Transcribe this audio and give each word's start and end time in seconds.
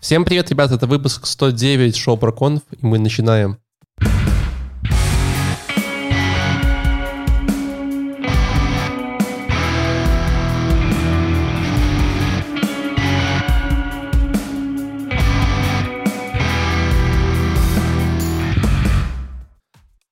Всем 0.00 0.24
привет, 0.24 0.50
ребята, 0.50 0.74
это 0.74 0.86
выпуск 0.86 1.26
109 1.26 1.96
шоу 1.96 2.16
про 2.16 2.30
конф, 2.30 2.62
и 2.70 2.84
мы 2.84 2.98
начинаем. 2.98 3.58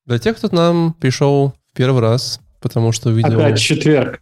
Для 0.06 0.18
тех, 0.18 0.36
кто 0.36 0.48
нам 0.50 0.94
пришел 0.94 1.54
в 1.72 1.76
первый 1.76 2.00
раз, 2.00 2.40
потому 2.60 2.92
что 2.92 3.10
увидел... 3.10 3.38
Опять 3.38 3.60
четверг. 3.60 4.20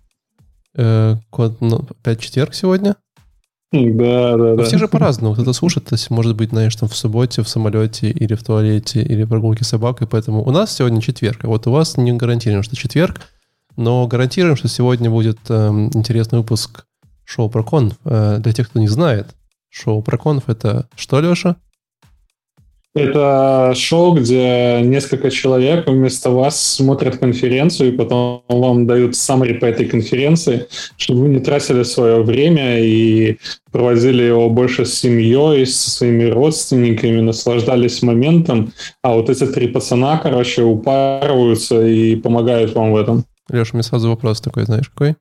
Э, 0.75 1.17
код, 1.31 1.61
ну, 1.61 1.87
опять 1.91 2.21
четверг 2.21 2.55
сегодня? 2.55 2.97
Да, 3.73 4.37
да, 4.37 4.55
да. 4.57 4.65
Все 4.65 4.77
же 4.77 4.87
по-разному. 4.87 5.33
Кто-то 5.35 5.55
слушает, 5.55 5.87
то 5.87 5.95
есть, 5.95 6.11
может 6.11 6.37
быть, 6.37 6.51
знаешь, 6.51 6.77
там 6.77 6.89
в 6.89 6.97
субботе, 6.97 7.43
в 7.43 7.49
самолете, 7.49 8.11
или 8.11 8.35
в 8.35 8.45
туалете, 8.45 9.01
или 9.01 9.25
прогулке 9.25 9.65
с 9.65 9.69
собакой. 9.69 10.07
Поэтому 10.07 10.45
у 10.45 10.51
нас 10.51 10.75
сегодня 10.77 11.01
четверг. 11.01 11.45
А 11.45 11.49
вот 11.49 11.67
у 11.67 11.73
вас 11.73 11.97
не 11.97 12.13
гарантируем, 12.13 12.63
что 12.63 12.77
четверг, 12.77 13.23
но 13.77 14.07
гарантируем, 14.07 14.57
что 14.57 14.69
сегодня 14.69 15.11
будет 15.11 15.39
э, 15.49 15.69
интересный 15.95 16.39
выпуск 16.41 16.85
шоу 17.25 17.49
про 17.49 17.63
конф. 17.63 17.95
Э, 18.05 18.39
для 18.41 18.53
тех, 18.53 18.69
кто 18.69 18.79
не 18.79 18.89
знает, 18.89 19.35
шоу 19.71 20.03
про 20.03 20.19
конф 20.19 20.51
это 20.51 20.87
что, 20.95 21.21
Леша? 21.21 21.57
Это 22.95 23.73
шоу, 23.75 24.15
где 24.15 24.83
несколько 24.83 25.31
человек 25.31 25.89
вместо 25.89 26.31
вас 26.31 26.61
смотрят 26.61 27.17
конференцию, 27.17 27.95
и 27.95 27.97
потом 27.97 28.45
вам 28.49 28.87
дают 28.87 29.13
summary 29.13 29.55
по 29.55 29.65
этой 29.65 29.87
конференции, 29.87 30.67
чтобы 30.99 31.23
вы 31.23 31.29
не 31.31 31.41
тратили 31.41 31.85
свое 31.85 32.23
время 32.23 32.81
и 32.85 33.39
проводили 33.71 34.25
его 34.25 34.51
больше 34.51 34.85
с 34.85 34.93
семьей, 34.93 35.65
со 35.65 35.91
своими 35.91 36.25
родственниками, 36.25 37.21
наслаждались 37.21 38.03
моментом. 38.03 38.75
А 39.03 39.15
вот 39.15 39.31
эти 39.31 39.47
три 39.47 39.69
пацана, 39.69 40.19
короче, 40.19 40.63
упарываются 40.63 41.87
и 41.87 42.15
помогают 42.17 42.75
вам 42.75 42.93
в 42.93 42.97
этом. 42.97 43.25
Леша, 43.49 43.71
у 43.73 43.77
меня 43.77 43.85
сразу 43.85 44.11
вопрос 44.11 44.43
такой, 44.43 44.65
знаешь, 44.65 44.91
какой? 44.91 45.17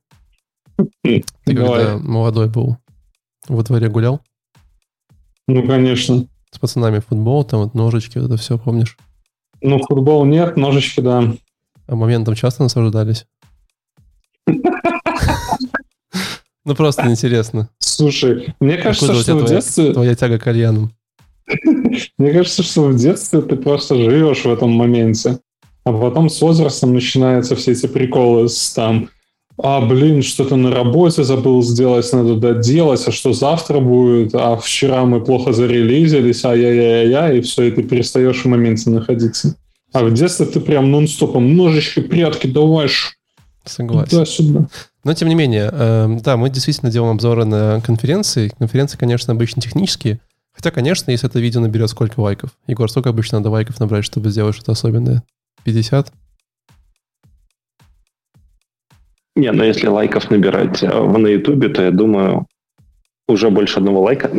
Ты 1.03 1.23
Давай. 1.45 1.86
когда 1.86 1.97
молодой 1.99 2.49
был, 2.49 2.75
во 3.47 3.64
дворе 3.64 3.88
гулял? 3.88 4.19
Ну, 5.47 5.66
конечно. 5.66 6.27
С 6.52 6.59
пацанами 6.59 6.99
футбол, 6.99 7.44
там 7.44 7.61
вот 7.61 7.73
ножички, 7.73 8.17
вот 8.17 8.27
это 8.27 8.38
все, 8.38 8.57
помнишь? 8.57 8.97
Ну, 9.61 9.80
футбол 9.80 10.25
нет, 10.25 10.58
ножички, 10.58 11.02
да. 11.02 11.33
А 11.88 11.95
моментом 11.95 12.35
часто 12.35 12.63
наслаждались? 12.63 13.25
Ну, 16.63 16.75
просто 16.75 17.09
интересно. 17.09 17.69
Слушай, 17.80 18.53
мне 18.59 18.77
кажется, 18.77 19.16
что 19.16 19.35
в 19.35 19.49
детстве... 19.49 19.93
Твоя 19.93 20.13
тяга 20.13 20.38
к 20.38 20.43
кальянам. 20.43 20.91
Мне 22.17 22.31
кажется, 22.31 22.61
что 22.61 22.83
в 22.83 22.95
детстве 22.95 23.41
ты 23.41 23.55
просто 23.55 23.95
живешь 23.95 24.45
в 24.45 24.52
этом 24.52 24.69
моменте. 24.69 25.39
А 25.83 25.91
потом 25.91 26.30
с 26.30 26.39
возрастом 26.39 26.93
начинаются 26.93 27.55
все 27.55 27.71
эти 27.71 27.88
приколы 27.88 28.47
с 28.47 28.71
там 28.73 29.09
а, 29.64 29.81
блин, 29.81 30.22
что-то 30.23 30.56
на 30.56 30.72
работе 30.72 31.23
забыл 31.23 31.62
сделать, 31.62 32.12
надо 32.14 32.36
доделать, 32.36 33.08
а 33.08 33.12
что 33.12 33.34
завтра 33.34 33.80
будет, 33.80 34.34
а 34.34 34.56
вчера 34.58 35.06
мы 35.06 35.22
плохо 35.23 35.54
зарелизились, 35.54 36.44
ай-яй-яй-яй, 36.45 37.38
и 37.38 37.42
все, 37.42 37.64
и 37.64 37.72
ты 37.72 37.84
перестаешь 37.84 38.42
в 38.44 38.45
моменте 38.45 38.89
находиться. 38.89 39.56
А 39.94 40.04
в 40.04 40.14
детстве 40.14 40.45
ты 40.45 40.59
прям 40.59 40.89
нон-стопом 40.92 41.56
ножички, 41.56 42.00
прятки, 42.00 42.48
давай, 42.48 42.88
ш- 42.88 43.12
Согласен. 43.66 44.09
туда-сюда. 44.09 44.67
Но, 45.04 45.14
тем 45.14 45.28
не 45.30 45.36
менее, 45.36 45.70
э, 45.72 46.17
да, 46.23 46.38
мы 46.38 46.50
действительно 46.50 46.92
делаем 46.92 47.14
обзоры 47.16 47.45
на 47.45 47.82
конференции. 47.82 48.52
Конференции, 48.58 48.98
конечно, 48.98 49.34
обычно 49.34 49.62
технические. 49.62 50.20
Хотя, 50.54 50.72
конечно, 50.72 51.12
если 51.12 51.28
это 51.30 51.39
видео 51.39 51.62
наберет 51.62 51.89
сколько 51.89 52.20
лайков. 52.20 52.52
Егор, 52.67 52.89
сколько 52.89 53.09
обычно 53.09 53.39
надо 53.39 53.50
лайков 53.50 53.80
набрать, 53.80 54.06
чтобы 54.06 54.30
сделать 54.30 54.56
что-то 54.56 54.73
особенное? 54.73 55.23
50? 55.64 56.12
Не, 59.36 59.52
но 59.52 59.64
если 59.64 59.87
лайков 59.87 60.30
набирать 60.30 60.83
э, 60.83 60.87
на 60.87 61.27
Ютубе, 61.27 61.69
то 61.69 61.81
я 61.83 61.92
думаю, 61.92 62.47
уже 63.27 63.49
больше 63.49 63.80
одного 63.80 64.02
лайка. 64.02 64.30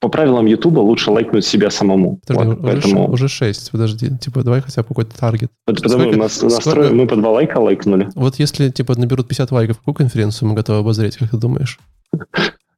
По 0.00 0.08
правилам 0.08 0.44
Ютуба 0.44 0.80
лучше 0.80 1.10
лайкнуть 1.10 1.46
себя 1.46 1.70
самому. 1.70 2.20
Подожди, 2.26 2.48
Вот, 2.50 2.58
уже, 2.58 2.62
поэтому 2.72 3.10
уже 3.10 3.28
6, 3.28 3.70
подожди. 3.70 4.10
Типа, 4.18 4.42
давай 4.42 4.60
хотя 4.60 4.82
бы 4.82 4.88
какой-то 4.88 5.16
таргет. 5.18 5.50
вот 5.66 5.80
потому 5.82 6.02
сколько- 6.02 6.18
нас 6.18 6.34
сколько- 6.36 6.54
настрой- 6.56 6.90
мы 6.92 7.06
по 7.06 7.16
два 7.16 7.30
лайка 7.30 7.56
лайкнули. 7.58 8.10
Вот 8.14 8.38
если, 8.38 8.68
типа, 8.68 8.98
наберут 8.98 9.28
50 9.28 9.50
лайков, 9.50 9.78
какую 9.78 9.94
конференцию 9.94 10.50
мы 10.50 10.54
готовы 10.54 10.80
обозреть, 10.80 11.16
как 11.16 11.30
ты 11.30 11.36
думаешь? 11.38 11.78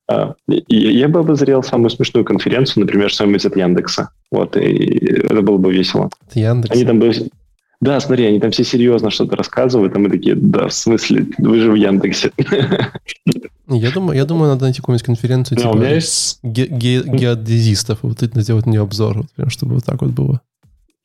А, 0.09 0.35
Я 0.69 1.09
бы 1.09 1.19
обозрел 1.19 1.65
самую 1.65 1.91
смешную 1.91 2.25
конференцию, 2.25 2.85
например, 2.85 3.11
что-нибудь 3.11 3.45
от 3.45 3.57
Яндекса. 3.57 4.11
Вот, 4.31 4.57
и 4.57 5.05
это 5.05 5.43
было 5.43 5.57
бы 5.57 5.73
весело. 5.75 6.11
Яндекс. 6.33 6.77
Они 6.77 6.85
там 6.85 7.01
бы... 7.01 7.13
Да, 7.87 8.01
смотри, 8.01 8.27
они 8.27 8.41
там 8.41 8.51
все 8.51 8.65
серьезно 8.65 9.11
что-то 9.11 9.37
рассказывают, 9.37 9.95
а 9.95 9.99
мы 10.01 10.11
такие, 10.11 10.35
да, 10.35 10.67
в 10.67 10.73
смысле, 10.73 11.27
вы 11.39 11.61
же 11.61 11.71
в 11.71 11.77
Яндексе. 11.77 12.33
Я 13.69 13.91
думаю, 13.93 14.17
я 14.17 14.25
думаю, 14.25 14.49
надо 14.51 14.65
найти 14.65 14.81
какую-нибудь 14.81 15.07
конференцию, 15.07 15.59
типа, 15.59 15.71
у 15.71 15.77
меня 15.77 15.95
есть... 15.95 16.41
ге- 16.43 16.67
ге- 16.67 17.03
геодезистов, 17.05 17.99
вот 18.03 18.23
это 18.23 18.41
сделать 18.41 18.67
мне 18.67 18.81
обзор, 18.81 19.19
вот 19.19 19.27
прям, 19.37 19.51
чтобы 19.51 19.75
вот 19.75 19.85
так 19.85 20.03
вот 20.03 20.11
было. 20.11 20.41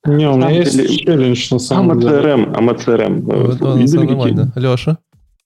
Не, 0.05 0.27
у 0.27 0.35
меня 0.35 0.49
есть 0.49 0.99
челлендж 1.01 1.47
на 1.51 1.59
самом 1.59 1.99
деле. 1.99 2.15
АМЦРМ, 2.17 2.55
АМЦРМ. 2.55 3.77
Видели. 3.77 4.51
Леша, 4.59 4.97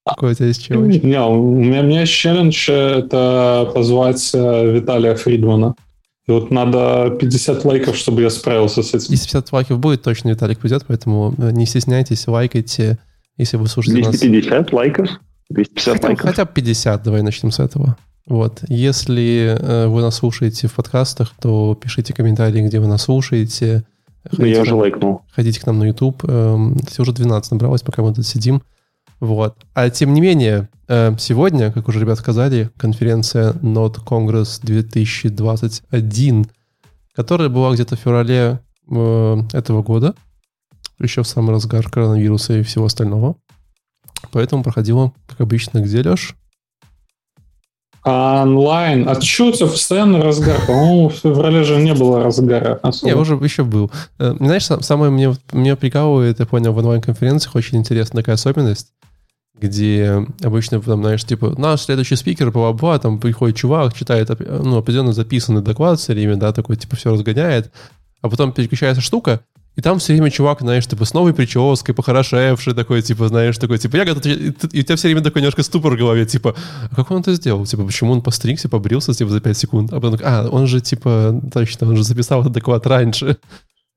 какой 0.05 0.31
у 0.31 0.33
тебя 0.33 0.45
есть 0.47 0.63
челлендж? 0.63 0.99
Не, 1.03 1.19
у 1.21 1.43
меня, 1.57 1.79
у 1.81 1.83
меня 1.83 1.99
есть 2.01 2.13
челлендж, 2.13 2.69
это 2.69 3.69
позвать 3.75 4.31
э, 4.33 4.71
Виталия 4.71 5.15
Фридмана. 5.15 5.75
И 6.27 6.31
вот 6.31 6.49
надо 6.49 7.15
50 7.19 7.65
лайков, 7.65 7.95
чтобы 7.95 8.21
я 8.23 8.29
справился 8.29 8.81
с 8.81 8.89
этим. 8.93 9.11
Если 9.11 9.25
50 9.25 9.51
лайков 9.51 9.79
будет, 9.79 10.01
точно 10.01 10.29
Виталик 10.29 10.59
придет, 10.59 10.83
поэтому 10.87 11.35
э, 11.37 11.51
не 11.51 11.65
стесняйтесь, 11.67 12.27
лайкайте, 12.27 12.97
если 13.37 13.57
вы 13.57 13.67
слушаете 13.67 14.01
нас. 14.01 14.17
250 14.19 14.73
лайков? 14.73 15.09
250 15.51 15.93
Хотя, 15.93 16.07
лайков? 16.07 16.25
хотя 16.29 16.45
бы 16.45 16.51
50, 16.53 17.03
давай 17.03 17.21
начнем 17.21 17.51
с 17.51 17.59
этого. 17.59 17.95
Вот. 18.25 18.63
Если 18.69 19.55
э, 19.59 19.87
вы 19.87 20.01
нас 20.01 20.15
слушаете 20.15 20.67
в 20.67 20.73
подкастах, 20.73 21.33
то 21.39 21.75
пишите 21.75 22.11
комментарии, 22.13 22.65
где 22.65 22.79
вы 22.79 22.87
нас 22.87 23.03
слушаете. 23.03 23.83
Ну, 24.35 24.45
я 24.45 24.57
к 24.57 24.61
уже 24.63 24.73
лайкнул. 24.73 25.21
ходите 25.31 25.59
к 25.61 25.65
нам 25.67 25.77
на 25.77 25.83
YouTube. 25.83 26.23
Эм, 26.27 26.79
Кстати, 26.79 27.01
уже 27.01 27.13
12 27.13 27.51
набралось, 27.51 27.83
пока 27.83 28.01
мы 28.01 28.11
тут 28.15 28.25
сидим. 28.25 28.63
Вот. 29.19 29.65
А 29.73 29.89
тем 29.89 30.13
не 30.13 30.21
менее, 30.21 30.69
э, 30.87 31.15
сегодня, 31.17 31.71
как 31.71 31.87
уже 31.87 31.99
ребят 31.99 32.19
сказали, 32.19 32.69
конференция 32.77 33.53
Node 33.53 34.03
Congress 34.05 34.59
2021, 34.61 36.47
которая 37.13 37.49
была 37.49 37.73
где-то 37.73 37.95
в 37.95 37.99
феврале 37.99 38.59
э, 38.89 39.37
этого 39.53 39.83
года, 39.83 40.15
еще 40.99 41.23
в 41.23 41.27
самый 41.27 41.51
разгар 41.51 41.89
коронавируса 41.89 42.57
и 42.57 42.63
всего 42.63 42.85
остального. 42.85 43.35
Поэтому 44.31 44.63
проходила, 44.63 45.13
как 45.27 45.41
обычно, 45.41 45.79
где, 45.79 46.01
Леш? 46.01 46.35
А 48.07 48.43
онлайн? 48.43 49.09
А 49.09 49.15
у 49.15 49.19
тебя 49.19 49.65
постоянно 49.65 50.21
разгар? 50.21 50.61
По-моему, 50.67 51.09
в 51.09 51.15
феврале 51.15 51.63
же 51.63 51.77
не 51.81 51.93
было 51.95 52.23
разгара. 52.23 52.79
особо. 52.83 53.11
Не, 53.11 53.17
уже 53.19 53.33
еще 53.35 53.63
был. 53.63 53.91
Э, 54.19 54.35
Знаешь, 54.37 54.65
сам- 54.65 54.83
самое 54.83 55.11
мне, 55.11 55.33
мне 55.51 55.75
прикалывает, 55.75 56.39
я 56.39 56.45
понял, 56.45 56.71
в 56.71 56.77
онлайн-конференциях 56.77 57.55
очень 57.55 57.79
интересная 57.79 58.21
такая 58.21 58.35
особенность, 58.35 58.89
где 59.59 60.23
обычно, 60.43 60.79
там, 60.81 61.01
знаешь, 61.01 61.23
типа, 61.23 61.55
наш 61.57 61.81
следующий 61.81 62.15
спикер, 62.15 62.51
бла-бла, 62.51 62.99
там 62.99 63.19
приходит 63.19 63.57
чувак, 63.57 63.95
читает 63.95 64.29
ну, 64.39 64.77
определенно 64.77 65.11
записанный 65.13 65.61
доклад 65.63 65.99
все 65.99 66.13
время, 66.13 66.35
да, 66.35 66.53
такой, 66.53 66.75
типа, 66.75 66.95
все 66.95 67.11
разгоняет, 67.11 67.71
а 68.21 68.29
потом 68.29 68.51
переключается 68.51 69.01
штука, 69.01 69.39
и 69.75 69.81
там 69.81 69.99
все 69.99 70.13
время 70.13 70.31
чувак, 70.31 70.61
знаешь, 70.61 70.87
типа, 70.87 71.03
с 71.03 71.13
новой 71.13 71.33
прической, 71.33 71.93
похорошевший 71.93 72.73
такой, 72.73 73.01
типа, 73.01 73.27
знаешь, 73.27 73.57
такой, 73.57 73.77
типа, 73.77 73.97
я 73.97 74.05
готов... 74.05 74.25
И 74.25 74.49
у 74.49 74.83
тебя 74.83 74.95
все 74.95 75.07
время 75.09 75.21
такой 75.21 75.41
немножко 75.41 75.63
ступор 75.63 75.95
в 75.95 75.97
голове, 75.97 76.25
типа, 76.25 76.55
а 76.89 76.95
как 76.95 77.11
он 77.11 77.21
это 77.21 77.33
сделал? 77.33 77.65
Типа, 77.65 77.83
почему 77.83 78.13
он 78.13 78.21
постригся, 78.21 78.69
побрился, 78.69 79.13
типа, 79.13 79.31
за 79.31 79.41
5 79.41 79.57
секунд? 79.57 79.93
А 79.93 79.99
потом, 79.99 80.19
а, 80.23 80.47
он 80.49 80.67
же, 80.67 80.79
типа, 80.79 81.41
точно, 81.53 81.89
он 81.89 81.97
же 81.97 82.03
записал 82.03 82.41
этот 82.41 82.53
доклад 82.53 82.87
раньше. 82.87 83.37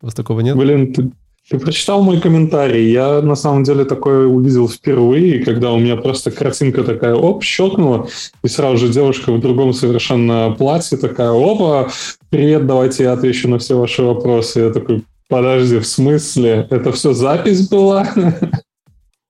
У 0.03 0.07
вас 0.07 0.15
такого 0.15 0.41
нет? 0.41 0.57
Блин, 0.57 0.93
ты, 0.93 1.13
ты 1.49 1.59
прочитал 1.61 2.03
мой 2.03 2.21
комментарий. 2.21 2.91
Я 2.91 3.23
на 3.23 3.37
самом 3.37 3.63
деле 3.63 3.85
такое 3.85 4.27
увидел 4.27 4.69
впервые, 4.69 5.45
когда 5.45 5.71
у 5.73 5.79
меня 5.79 5.97
просто 5.97 6.33
картинка 6.33 6.83
такая, 6.83 7.15
оп, 7.15 7.45
щелкнула, 7.45 8.09
и 8.43 8.49
сразу 8.49 8.79
же 8.79 8.93
девушка 8.93 9.33
в 9.33 9.41
другом 9.41 9.73
совершенно 9.73 10.55
платье 10.59 10.99
такая, 10.99 11.31
опа, 11.31 11.89
привет, 12.31 12.67
давайте 12.67 13.05
я 13.05 13.13
отвечу 13.13 13.49
на 13.49 13.59
все 13.59 13.79
ваши 13.79 14.03
вопросы. 14.03 14.61
Я 14.61 14.71
такой, 14.71 15.05
подожди, 15.29 15.79
в 15.79 15.87
смысле? 15.87 16.67
Это 16.71 16.93
все 16.93 17.13
запись 17.13 17.69
была? 17.69 18.09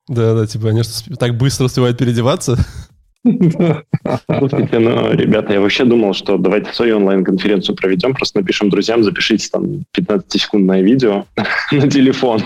Да, 0.09 0.35
да, 0.35 0.47
типа, 0.47 0.71
они 0.71 0.85
что, 0.85 1.15
так 1.17 1.37
быстро 1.37 1.67
успевают 1.67 1.99
переодеваться? 1.99 2.57
Слушайте, 3.25 4.79
ну, 4.79 5.13
ребята, 5.13 5.53
я 5.53 5.61
вообще 5.61 5.85
думал, 5.85 6.15
что 6.15 6.39
давайте 6.39 6.73
свою 6.73 6.97
онлайн-конференцию 6.97 7.77
проведем, 7.77 8.15
просто 8.15 8.41
напишем 8.41 8.71
друзьям, 8.71 9.05
запишите 9.05 9.49
там 9.51 9.83
15-секундное 9.95 10.81
видео 10.81 11.27
на 11.73 11.91
телефон. 11.91 12.41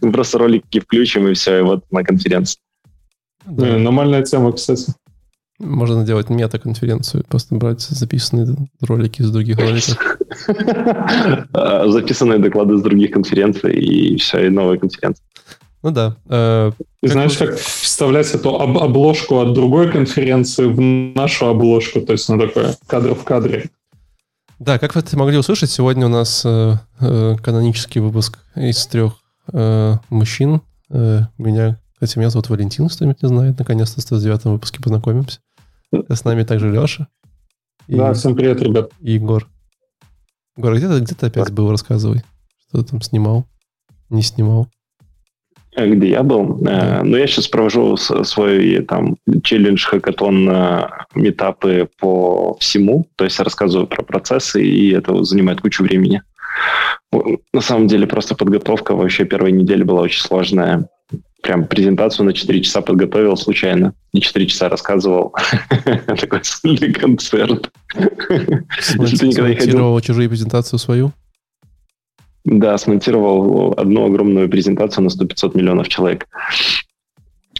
Просто 0.00 0.38
ролики 0.38 0.80
включим, 0.80 1.28
и 1.28 1.34
все, 1.34 1.58
и 1.58 1.62
вот 1.62 1.84
на 1.90 2.02
конференции. 2.04 2.58
Нормальная 3.44 4.22
тема, 4.22 4.52
кстати. 4.52 4.94
Можно 5.62 6.04
делать 6.04 6.28
мета-конференцию, 6.28 7.24
просто 7.28 7.54
брать 7.54 7.80
записанные 7.82 8.56
ролики 8.80 9.22
из 9.22 9.30
других 9.30 9.58
роликов. 9.58 9.96
Записанные 11.92 12.38
доклады 12.38 12.76
с 12.76 12.82
других 12.82 13.12
конференций 13.12 13.74
и 13.74 14.16
все, 14.16 14.46
и 14.46 14.50
новые 14.50 14.80
конференции. 14.80 15.22
Ну 15.82 15.90
да. 15.90 16.16
Э, 16.28 16.72
Знаешь, 17.02 17.36
как 17.36 17.56
вставлять 17.56 18.32
эту 18.34 18.60
об- 18.60 18.78
обложку 18.78 19.40
от 19.40 19.52
другой 19.52 19.90
конференции 19.90 20.66
в 20.66 20.80
нашу 20.80 21.46
обложку, 21.46 22.00
то 22.00 22.12
есть 22.12 22.28
на 22.28 22.38
такое 22.38 22.76
кадр 22.86 23.14
в 23.14 23.24
кадре. 23.24 23.70
Да, 24.58 24.78
как 24.78 24.94
вы 24.94 25.00
это 25.00 25.16
могли 25.18 25.38
услышать, 25.38 25.70
сегодня 25.70 26.06
у 26.06 26.08
нас 26.08 26.42
э, 26.44 26.74
э, 27.00 27.36
канонический 27.42 28.00
выпуск 28.00 28.38
из 28.54 28.86
трех 28.86 29.14
э, 29.52 29.94
мужчин. 30.08 30.60
Э, 30.90 31.22
меня, 31.36 31.80
кстати, 31.94 32.18
меня 32.18 32.30
зовут 32.30 32.48
Валентин, 32.48 32.88
кто 32.88 33.04
меня 33.04 33.16
не 33.20 33.28
знает. 33.28 33.58
Наконец-то 33.58 34.00
в 34.00 34.02
109 34.04 34.44
выпуске 34.44 34.80
познакомимся. 34.80 35.40
С 36.08 36.24
нами 36.24 36.42
также 36.42 36.70
Леша. 36.70 37.08
И, 37.86 37.96
да, 37.96 38.14
всем 38.14 38.34
привет, 38.34 38.62
ребят. 38.62 38.90
И 39.00 39.12
Егор. 39.12 39.46
Егор, 40.56 40.74
где 40.74 40.88
ты, 40.88 41.00
где 41.00 41.14
ты 41.14 41.26
опять 41.26 41.52
был, 41.52 41.70
рассказывай. 41.70 42.22
Что 42.68 42.82
ты 42.82 42.90
там 42.90 43.02
снимал, 43.02 43.46
не 44.08 44.22
снимал? 44.22 44.68
Э, 45.76 45.86
где 45.88 46.08
я 46.10 46.22
был. 46.22 46.64
Э, 46.66 47.02
ну, 47.02 47.16
я 47.16 47.26
сейчас 47.26 47.48
провожу 47.48 47.96
свой 47.96 48.82
там 48.84 49.16
челлендж 49.42 49.84
хакатон 49.86 50.50
метапы 51.14 51.88
по 51.98 52.56
всему, 52.58 53.06
то 53.16 53.24
есть 53.24 53.38
рассказываю 53.40 53.86
про 53.86 54.02
процессы, 54.02 54.62
и 54.62 54.92
это 54.92 55.22
занимает 55.24 55.60
кучу 55.60 55.82
времени. 55.82 56.22
На 57.52 57.60
самом 57.60 57.88
деле 57.88 58.06
просто 58.06 58.34
подготовка 58.34 58.94
вообще 58.94 59.24
первой 59.24 59.52
недели 59.52 59.82
была 59.82 60.02
очень 60.02 60.22
сложная. 60.22 60.88
Прям 61.42 61.66
презентацию 61.66 62.24
на 62.24 62.32
4 62.32 62.62
часа 62.62 62.82
подготовил 62.82 63.36
случайно. 63.36 63.94
И 64.12 64.20
4 64.20 64.46
часа 64.46 64.68
рассказывал. 64.68 65.34
Такой 66.06 66.44
сольный 66.44 66.92
концерт. 66.92 67.72
Если 67.96 69.16
ты 69.16 69.26
никогда 69.26 69.50
не 69.50 69.56
ходил... 69.56 70.00
чужие 70.00 70.28
презентацию 70.28 70.78
свою? 70.78 71.12
Да, 72.44 72.78
смонтировал 72.78 73.74
одну 73.76 74.06
огромную 74.06 74.48
презентацию 74.48 75.04
на 75.04 75.08
100-500 75.08 75.56
миллионов 75.56 75.88
человек. 75.88 76.28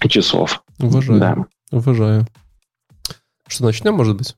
Часов. 0.09 0.63
Уважаю. 0.81 1.21
Да. 1.21 1.37
Уважаю. 1.73 2.27
Что, 3.49 3.65
начнем, 3.65 3.95
может 3.95 4.17
быть? 4.17 4.37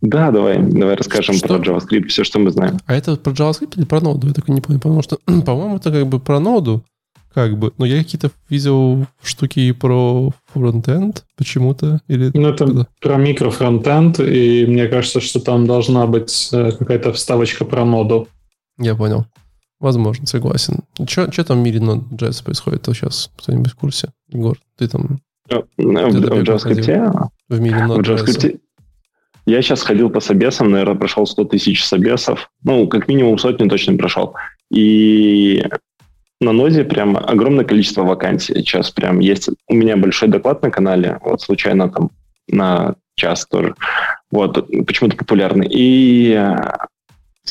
Да, 0.00 0.30
давай, 0.30 0.58
давай 0.58 0.96
расскажем 0.96 1.34
что? 1.34 1.48
про 1.48 1.56
JavaScript, 1.56 2.08
все, 2.08 2.24
что 2.24 2.38
мы 2.38 2.50
знаем. 2.50 2.78
А 2.86 2.94
это 2.94 3.16
про 3.16 3.32
JavaScript 3.32 3.76
или 3.76 3.84
про 3.84 4.00
ноду? 4.00 4.26
Я 4.26 4.34
так 4.34 4.48
не 4.48 4.60
понял, 4.60 4.80
потому 4.80 5.02
что, 5.02 5.18
по-моему, 5.26 5.76
это 5.76 5.90
как 5.90 6.06
бы 6.06 6.18
про 6.18 6.40
ноду, 6.40 6.82
как 7.34 7.58
бы. 7.58 7.72
Но 7.78 7.84
я 7.84 7.98
какие-то 7.98 8.30
видел 8.48 9.06
штуки 9.22 9.72
про 9.72 10.30
фронтенд 10.52 11.24
почему-то. 11.36 12.00
Или 12.06 12.30
ну, 12.32 12.48
это 12.48 12.66
куда? 12.66 12.86
про 13.00 13.16
микрофронтенд, 13.16 14.20
и 14.20 14.64
мне 14.66 14.86
кажется, 14.86 15.20
что 15.20 15.40
там 15.40 15.66
должна 15.66 16.06
быть 16.06 16.48
э, 16.52 16.72
какая-то 16.72 17.12
вставочка 17.12 17.64
про 17.64 17.84
ноду. 17.84 18.28
Я 18.78 18.94
понял. 18.94 19.26
Возможно, 19.80 20.26
согласен. 20.26 20.84
Что 21.06 21.44
там 21.44 21.60
в 21.60 21.64
мире 21.64 21.80
Node.js 21.80 22.44
происходит 22.44 22.82
то 22.82 22.94
сейчас? 22.94 23.30
Кто-нибудь 23.36 23.72
в 23.72 23.76
курсе? 23.76 24.10
Егор, 24.28 24.56
ты 24.78 24.88
там... 24.88 25.18
Э, 25.50 25.62
в, 25.76 25.82
в 25.82 26.42
JavaScript? 26.42 27.28
В 27.48 27.60
мире 27.60 27.76
Node.js. 27.76 28.60
Я 29.46 29.60
сейчас 29.60 29.82
ходил 29.82 30.08
по 30.08 30.20
собесам, 30.20 30.70
наверное, 30.70 30.94
прошел 30.94 31.26
100 31.26 31.44
тысяч 31.46 31.84
собесов. 31.84 32.50
Ну, 32.62 32.86
как 32.86 33.08
минимум 33.08 33.38
сотню 33.38 33.68
точно 33.68 33.96
прошел. 33.98 34.34
И 34.70 35.62
на 36.44 36.52
ноде 36.52 36.84
прям 36.84 37.16
огромное 37.16 37.64
количество 37.64 38.02
вакансий. 38.02 38.54
Сейчас 38.54 38.90
прям 38.90 39.20
есть... 39.20 39.48
У 39.68 39.74
меня 39.74 39.96
большой 39.96 40.28
доклад 40.28 40.62
на 40.62 40.70
канале, 40.70 41.18
вот 41.22 41.40
случайно 41.42 41.90
там 41.90 42.10
на 42.48 42.94
час 43.16 43.46
тоже. 43.46 43.74
Вот, 44.30 44.68
почему-то 44.86 45.16
популярный. 45.16 45.68
И 45.70 46.38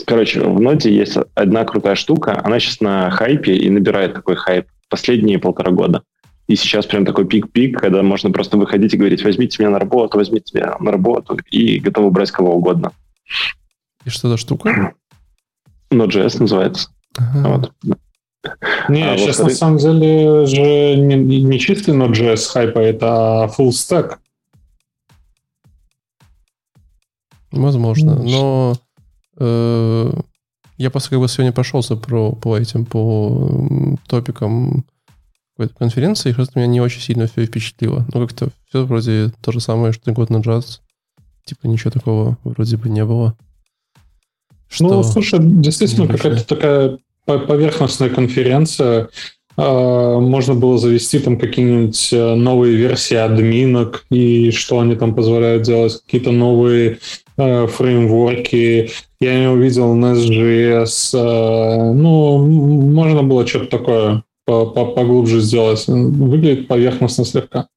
Короче, 0.07 0.42
в 0.42 0.60
ноде 0.60 0.92
есть 0.92 1.18
одна 1.36 1.66
крутая 1.66 1.95
штука, 1.95 2.42
она 2.44 2.60
сейчас 2.60 2.81
на 2.81 3.12
хайпе 3.12 3.56
и 3.56 3.69
набирает 3.69 4.16
такой 4.16 4.36
хайп 4.36 4.66
последние 4.90 5.38
полтора 5.38 5.72
года. 5.72 6.01
И 6.48 6.56
сейчас 6.56 6.86
прям 6.86 7.06
такой 7.06 7.25
пик-пик, 7.25 7.80
когда 7.80 8.01
можно 8.01 8.31
просто 8.31 8.57
выходить 8.57 8.94
и 8.94 8.98
говорить, 8.98 9.24
возьмите 9.24 9.62
меня 9.62 9.69
на 9.69 9.80
работу, 9.80 10.18
возьмите 10.18 10.57
меня 10.57 10.75
на 10.80 10.92
работу, 10.92 11.38
и 11.51 11.80
готовы 11.80 12.10
брать 12.10 12.31
кого 12.31 12.56
угодно. 12.56 12.92
И 14.04 14.10
что 14.10 14.30
за 14.30 14.38
штука? 14.38 14.94
Node.js 15.92 16.39
называется. 16.39 16.89
Ага. 17.18 17.48
Вот. 17.48 17.98
Не, 18.90 19.04
а 19.04 19.18
сейчас 19.18 19.40
вот, 19.40 19.50
на 19.50 19.56
самом 19.56 19.78
деле 19.78 20.45
же 20.45 20.95
не, 20.95 21.16
не 21.16 21.60
чистый 21.60 21.94
Node.js 21.94 22.48
хайпа, 22.48 22.80
это 22.80 23.50
full 23.57 23.69
stack. 23.69 24.18
Возможно, 27.51 28.16
но 28.16 28.75
Э, 29.38 30.12
я 30.78 30.90
просто 30.90 31.12
как 31.12 31.19
бы 31.19 31.28
сегодня 31.28 31.51
прошелся 31.51 31.95
про, 31.95 32.34
по 32.34 32.57
этим, 32.57 32.86
по 32.86 33.98
топикам 34.07 34.86
какой-то 35.56 35.75
конференции, 35.75 36.31
и 36.31 36.34
просто 36.34 36.60
меня 36.60 36.68
не 36.68 36.81
очень 36.81 37.01
сильно 37.01 37.28
все 37.28 37.46
впечатлило. 37.46 38.06
Ну, 38.13 38.28
как-то 38.28 38.50
все 38.68 38.86
вроде 38.86 39.31
то 39.42 39.51
же 39.51 39.60
самое, 39.60 39.94
что 39.94 40.12
год 40.12 40.30
на 40.30 40.38
джаз. 40.38 40.81
Типа 41.46 41.68
ничего 41.68 41.92
такого 41.92 42.38
вроде 42.44 42.78
бы 42.78 42.89
не 42.89 43.06
было. 43.06 43.36
Что 44.68 44.86
ну, 44.86 45.04
слушай, 45.04 45.39
действительно, 45.42 46.07
какая-то 46.07 46.48
такая 46.48 46.98
поверхностная 47.25 48.10
конференция. 48.10 49.10
А, 49.56 50.20
можно 50.20 50.56
было 50.56 50.78
завести 50.78 51.20
там 51.20 51.38
какие-нибудь 51.38 52.10
э, 52.12 52.36
новые 52.36 52.75
версии 52.75 53.16
админок 53.16 54.06
и 54.10 54.52
что 54.52 54.80
они 54.80 54.96
там 54.96 55.14
позволяют 55.14 55.64
делать, 55.64 56.02
какие-то 56.04 56.31
новые 56.31 56.98
э, 57.38 57.68
фреймворки. 57.68 58.90
Я 59.20 59.40
не 59.40 59.48
увидел 59.48 59.96
Nest.js. 59.96 61.12
Э, 61.14 61.94
ну, 61.94 62.48
можно 62.48 63.24
было 63.24 63.46
что-то 63.46 63.68
такое 63.68 64.24
поглубже 64.46 65.40
сделать. 65.40 65.86
Выглядит 65.88 66.68
поверхностно 66.68 67.24
слегка. 67.24 67.68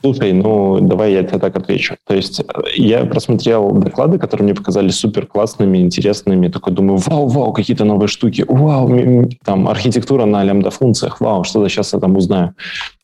Слушай, 0.00 0.32
ну 0.32 0.80
давай 0.80 1.12
я 1.14 1.22
тебе 1.22 1.38
так 1.38 1.56
отвечу. 1.56 1.96
То 2.06 2.14
есть 2.14 2.40
э, 2.40 2.44
я 2.76 3.04
просмотрел 3.06 3.72
доклады, 3.72 4.18
которые 4.18 4.44
мне 4.44 4.54
показались 4.54 4.96
супер 4.96 5.26
классными, 5.26 5.78
интересными. 5.78 6.48
Такой 6.48 6.74
думаю, 6.74 6.98
вау, 6.98 7.28
вау, 7.28 7.52
какие-то 7.52 7.84
новые 7.84 8.08
штуки. 8.08 8.44
Вау, 8.46 9.28
там 9.44 9.68
архитектура 9.68 10.26
на 10.26 10.44
лямбда-функциях. 10.44 11.20
Вау, 11.20 11.44
что-то 11.44 11.68
сейчас 11.70 11.94
я 11.94 11.98
там 11.98 12.16
узнаю. 12.16 12.54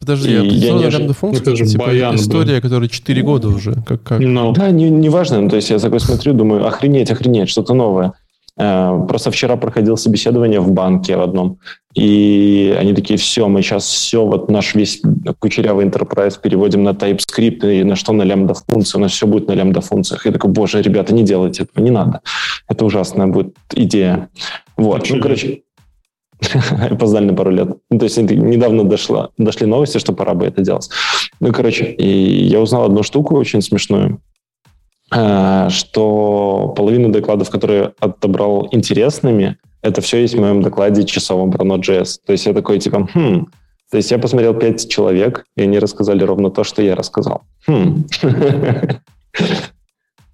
Подожди, 0.00 0.32
и 0.32 0.54
я 0.54 0.72
не 0.72 0.90
лямбда-функции? 0.90 1.42
Это 1.42 1.56
же 1.56 1.66
типа 1.66 1.86
баян 1.86 2.16
история, 2.16 2.56
был. 2.56 2.62
которая 2.62 2.88
4 2.88 3.22
года 3.22 3.48
уже. 3.48 3.74
Как, 3.86 4.02
как? 4.02 4.20
No. 4.20 4.26
Ну. 4.26 4.52
Да, 4.52 4.70
не, 4.70 4.90
не 4.90 5.08
важно. 5.08 5.40
Ну, 5.40 5.48
то 5.48 5.56
есть 5.56 5.70
я 5.70 5.78
такой 5.78 6.00
смотрю, 6.00 6.34
думаю, 6.34 6.66
охренеть, 6.66 7.10
охренеть, 7.10 7.48
что-то 7.48 7.72
новое. 7.74 8.12
Э, 8.58 9.04
просто 9.08 9.30
вчера 9.30 9.56
проходил 9.56 9.96
собеседование 9.96 10.60
в 10.60 10.70
банке 10.72 11.16
в 11.16 11.22
одном, 11.22 11.58
и 11.94 12.76
они 12.78 12.92
такие, 12.94 13.18
все, 13.18 13.48
мы 13.48 13.62
сейчас 13.62 13.84
все, 13.84 14.26
вот 14.26 14.50
наш 14.50 14.74
весь 14.74 15.00
кучерявый 15.38 15.86
enterprise 15.86 16.38
переводим 16.40 16.82
на 16.82 16.90
TypeScript, 16.90 17.80
и 17.80 17.84
на 17.84 17.96
что 17.96 18.12
на 18.12 18.22
лямбда 18.22 18.54
функции, 18.54 18.98
у 18.98 19.00
нас 19.00 19.12
все 19.12 19.26
будет 19.26 19.48
на 19.48 19.52
лямбда 19.52 19.80
функциях. 19.80 20.26
Я 20.26 20.32
такой, 20.32 20.50
боже, 20.50 20.82
ребята, 20.82 21.14
не 21.14 21.22
делайте 21.22 21.62
этого, 21.62 21.82
не 21.82 21.90
надо. 21.90 22.20
Это 22.68 22.84
ужасная 22.84 23.26
будет 23.26 23.56
идея. 23.74 24.28
Вот, 24.76 25.08
ну, 25.08 25.20
короче, 25.20 25.62
опоздали 26.90 27.26
на 27.26 27.34
пару 27.34 27.50
лет. 27.50 27.68
Ну, 27.90 27.98
то 27.98 28.04
есть 28.04 28.18
недавно 28.18 28.84
дошло, 28.84 29.30
дошли 29.38 29.66
новости, 29.66 29.98
что 29.98 30.12
пора 30.12 30.34
бы 30.34 30.44
это 30.44 30.62
делать. 30.62 30.90
Ну, 31.40 31.52
короче, 31.52 31.84
и 31.84 32.44
я 32.46 32.60
узнал 32.60 32.84
одну 32.84 33.02
штуку 33.02 33.36
очень 33.36 33.62
смешную. 33.62 34.20
Э, 35.14 35.68
что 35.70 36.72
половина 36.76 37.12
докладов, 37.12 37.50
которые 37.50 37.92
отобрал 38.00 38.68
интересными, 38.72 39.58
это 39.82 40.00
все 40.00 40.20
есть 40.20 40.34
в 40.34 40.40
моем 40.40 40.62
докладе 40.62 41.04
часовом 41.04 41.50
про 41.50 41.64
Node.js. 41.64 42.18
То 42.24 42.32
есть 42.32 42.46
я 42.46 42.54
такой, 42.54 42.78
типа, 42.78 43.08
хм, 43.12 43.46
то 43.90 43.96
есть 43.96 44.10
я 44.10 44.18
посмотрел 44.18 44.54
пять 44.54 44.88
человек, 44.88 45.44
и 45.56 45.62
они 45.62 45.78
рассказали 45.78 46.24
ровно 46.24 46.50
то, 46.50 46.64
что 46.64 46.82
я 46.82 46.94
рассказал. 46.94 47.42
Хм. 47.66 48.04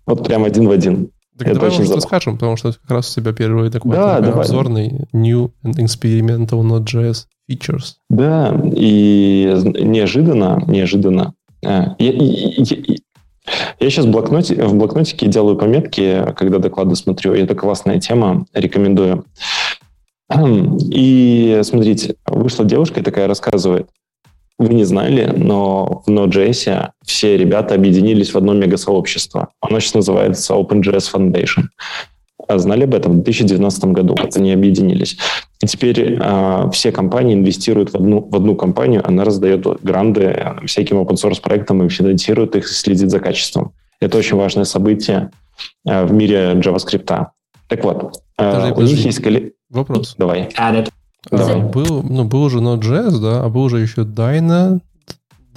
Вот 0.07 0.27
прям 0.27 0.45
один 0.45 0.67
в 0.67 0.71
один. 0.71 1.11
Так 1.37 1.53
давай, 1.53 1.71
может, 1.71 1.95
расскажем, 1.95 2.39
потому 2.39 2.57
что 2.57 2.71
это 2.71 2.79
как 2.81 2.91
раз 2.93 3.13
у 3.13 3.21
тебя 3.21 3.35
первый 3.35 3.71
такой 3.71 3.93
да, 3.93 4.21
давай. 4.21 4.47
обзорный 4.47 5.07
New 5.13 5.53
and 5.63 5.75
Experimental 5.75 6.63
Node.js 6.63 7.27
Features. 7.51 7.97
Да, 8.09 8.59
и 8.75 9.53
неожиданно, 9.81 10.65
неожиданно. 10.67 11.35
Э, 11.63 11.89
я, 11.99 12.13
я, 12.13 12.97
я 13.81 13.91
сейчас 13.91 14.07
в 14.07 14.11
блокноте, 14.11 14.55
в 14.63 14.75
блокнотике 14.75 15.27
делаю 15.27 15.57
пометки, 15.57 16.33
когда 16.37 16.59
доклады 16.59 16.97
смотрю, 16.97 17.35
это 17.35 17.55
классная 17.55 18.01
тема, 18.01 18.47
рекомендую. 18.53 19.25
И 20.91 21.61
смотрите, 21.63 22.17
вышла 22.27 22.65
девушка 22.65 23.01
и 23.01 23.03
такая 23.03 23.27
рассказывает, 23.27 23.89
вы 24.59 24.75
не 24.75 24.85
знали, 24.85 25.33
но 25.37 26.03
в 26.05 26.11
Node.js 26.11 26.91
все 27.05 27.37
ребята 27.37 27.75
объединились 27.75 28.35
в 28.35 28.37
одно 28.37 28.55
мегасообщество. 28.55 29.49
Оно 29.61 29.79
сейчас 29.79 29.95
называется 29.95 30.55
OpenJS 30.55 31.13
Foundation. 31.15 31.65
А 32.49 32.59
знали 32.59 32.85
об 32.85 32.95
этом 32.95 33.13
в 33.13 33.23
2019 33.23 33.85
году, 33.85 34.17
вот 34.19 34.37
они 34.37 34.53
объединились. 34.53 35.19
И 35.61 35.67
теперь 35.67 36.19
э, 36.19 36.71
все 36.73 36.93
компании 36.93 37.35
инвестируют 37.35 37.91
в 37.91 37.97
одну, 37.97 38.21
в 38.21 38.35
одну 38.35 38.57
компанию, 38.57 39.07
она 39.07 39.25
раздает 39.25 39.67
гранды 39.83 40.55
всяким 40.65 40.97
open-source 40.99 41.43
проектам 41.43 41.85
и 41.85 41.89
финансирует 41.89 42.57
их 42.57 42.65
и 42.65 42.75
следит 42.75 43.11
за 43.11 43.21
качеством. 43.21 43.73
Это 44.01 44.17
очень 44.19 44.37
важное 44.37 44.65
событие 44.65 45.31
э, 45.85 46.05
в 46.05 46.13
мире 46.13 46.55
JavaScript. 46.55 47.27
Так 47.69 47.85
вот, 47.85 48.23
э, 48.39 48.51
подожди, 48.51 48.71
у 48.71 48.75
подожди. 48.75 48.97
них 48.97 49.05
есть... 49.07 49.23
Коли... 49.23 49.53
Вопрос. 49.69 50.15
Давай. 50.17 50.49
Давай. 51.31 51.61
Был, 51.61 52.03
ну, 52.03 52.25
был 52.25 52.45
уже 52.45 52.59
Node.js, 52.59 53.21
да, 53.21 53.45
а 53.45 53.49
был 53.49 53.63
уже 53.65 53.81
еще 53.81 54.03
Dyna, 54.03 54.81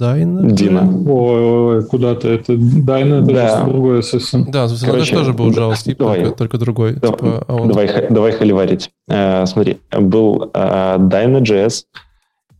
Дайна? 0.02 0.50
Дина. 0.50 0.82
Ой, 0.82 1.40
ой, 1.40 1.76
ой, 1.76 1.84
куда-то 1.84 2.28
это 2.28 2.56
Дайна, 2.56 3.22
это 3.22 3.32
да. 3.32 3.64
другое 3.64 4.02
совсем. 4.02 4.50
Да, 4.50 4.66
собственно, 4.66 4.94
Короче, 4.94 5.12
это 5.12 5.20
тоже 5.20 5.32
был 5.32 5.50
JavaScript, 5.50 5.96
давай, 5.96 6.22
только, 6.22 6.36
только 6.36 6.58
другой. 6.58 6.94
Да, 6.94 7.08
типа, 7.08 7.44
а 7.46 7.54
он... 7.54 7.68
Давай, 7.68 8.08
давай 8.10 8.32
холиварить. 8.32 8.90
Э, 9.08 9.46
смотри, 9.46 9.78
был 9.92 10.50
э, 10.52 10.96
Dyna.js, 10.98 11.84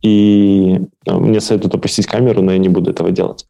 и 0.03 0.79
э, 1.05 1.13
мне 1.13 1.41
советуют 1.41 1.75
опустить 1.75 2.05
камеру, 2.05 2.41
но 2.41 2.53
я 2.53 2.59
не 2.59 2.69
буду 2.69 2.91
этого 2.91 3.11
делать, 3.11 3.45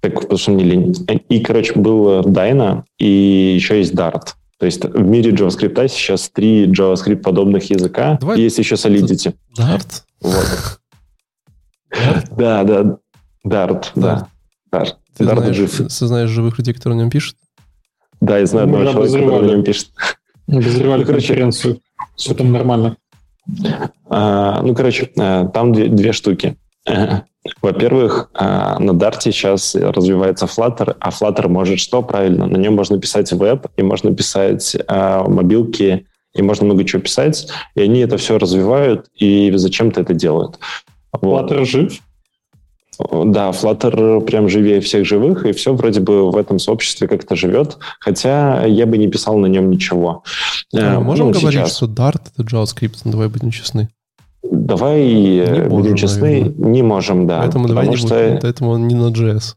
так, 0.00 0.20
потому 0.20 0.38
что 0.38 0.50
мне 0.50 0.64
лень. 0.64 0.94
И, 1.28 1.38
короче, 1.38 1.74
был 1.78 2.22
Dyna, 2.22 2.82
и 2.98 3.54
еще 3.54 3.78
есть 3.78 3.94
Dart. 3.94 4.34
То 4.58 4.66
есть 4.66 4.84
в 4.84 5.06
мире 5.06 5.30
JavaScript 5.30 5.88
сейчас 5.88 6.30
три 6.30 6.66
JavaScript-подобных 6.66 7.62
языка. 7.70 8.18
Давай... 8.20 8.40
Есть 8.40 8.58
еще 8.58 8.74
Solidity. 8.74 9.34
Dart? 9.56 10.02
Вот. 10.20 10.80
Да, 12.36 12.64
да. 12.64 12.98
Дарт, 13.46 13.92
да. 13.94 14.28
Дарт. 14.72 14.98
Ты 15.16 15.24
Дарт 15.24 15.38
знаешь, 15.38 15.56
жив. 15.56 15.76
Ты 15.76 16.06
знаешь 16.06 16.30
живых 16.30 16.58
людей, 16.58 16.74
которые 16.74 16.96
на 16.96 17.02
нем 17.02 17.10
пишут? 17.10 17.36
Да, 18.20 18.38
я 18.38 18.46
знаю 18.46 18.64
одного 18.66 19.06
человека, 19.06 19.18
который 19.18 19.46
на 19.46 19.50
нем 19.52 19.64
пишет. 19.64 19.90
Обозревали 20.48 21.04
ну, 21.04 21.06
конференцию. 21.06 21.80
Все 22.16 22.34
там 22.34 22.50
нормально. 22.50 22.96
А, 24.08 24.62
ну, 24.62 24.74
короче, 24.74 25.10
а, 25.16 25.46
там 25.46 25.72
две, 25.72 25.88
две 25.88 26.12
штуки. 26.12 26.56
Во-первых, 27.62 28.30
а, 28.34 28.80
на 28.80 28.90
Dart 28.90 29.18
сейчас 29.20 29.76
развивается 29.76 30.46
Flutter, 30.46 30.96
а 30.98 31.10
Flutter 31.10 31.46
может 31.46 31.78
что 31.78 32.02
правильно? 32.02 32.46
На 32.46 32.56
нем 32.56 32.74
можно 32.74 32.98
писать 32.98 33.30
веб, 33.32 33.66
и 33.76 33.82
можно 33.82 34.12
писать 34.12 34.76
а, 34.88 35.22
мобилки, 35.28 36.06
и 36.34 36.42
можно 36.42 36.66
много 36.66 36.84
чего 36.84 37.00
писать, 37.00 37.48
и 37.76 37.82
они 37.82 38.00
это 38.00 38.16
все 38.16 38.38
развивают, 38.38 39.06
и 39.14 39.52
зачем-то 39.54 40.00
это 40.00 40.14
делают. 40.14 40.58
Flutter 41.14 41.58
вот. 41.58 41.68
жив? 41.68 42.00
Да, 42.98 43.50
Flutter 43.50 44.20
прям 44.22 44.48
живее 44.48 44.80
всех 44.80 45.04
живых, 45.04 45.44
и 45.44 45.52
все 45.52 45.74
вроде 45.74 46.00
бы 46.00 46.30
в 46.30 46.36
этом 46.36 46.58
сообществе 46.58 47.08
как-то 47.08 47.36
живет, 47.36 47.76
хотя 48.00 48.64
я 48.64 48.86
бы 48.86 48.96
не 48.96 49.08
писал 49.08 49.36
на 49.38 49.46
нем 49.46 49.70
ничего. 49.70 50.24
А, 50.74 51.00
можем 51.00 51.28
ну, 51.28 51.32
говорить, 51.32 51.60
сейчас. 51.60 51.76
что 51.76 51.86
Dart— 51.86 52.20
это 52.36 52.42
JavaScript, 52.42 53.00
ну, 53.04 53.12
давай 53.12 53.28
будем 53.28 53.50
честны. 53.50 53.90
Давай 54.42 55.04
не 55.04 55.68
будем 55.68 55.70
можем, 55.70 55.96
честны, 55.96 56.40
наверное. 56.40 56.70
не 56.70 56.82
можем, 56.82 57.26
да. 57.26 57.40
Поэтому 57.40 57.68
давай 57.68 57.88
не 57.88 57.96
что... 57.96 58.08
будем, 58.08 58.38
поэтому 58.40 58.70
он 58.70 58.88
не 58.88 58.94
на 58.94 59.10
JS. 59.10 59.54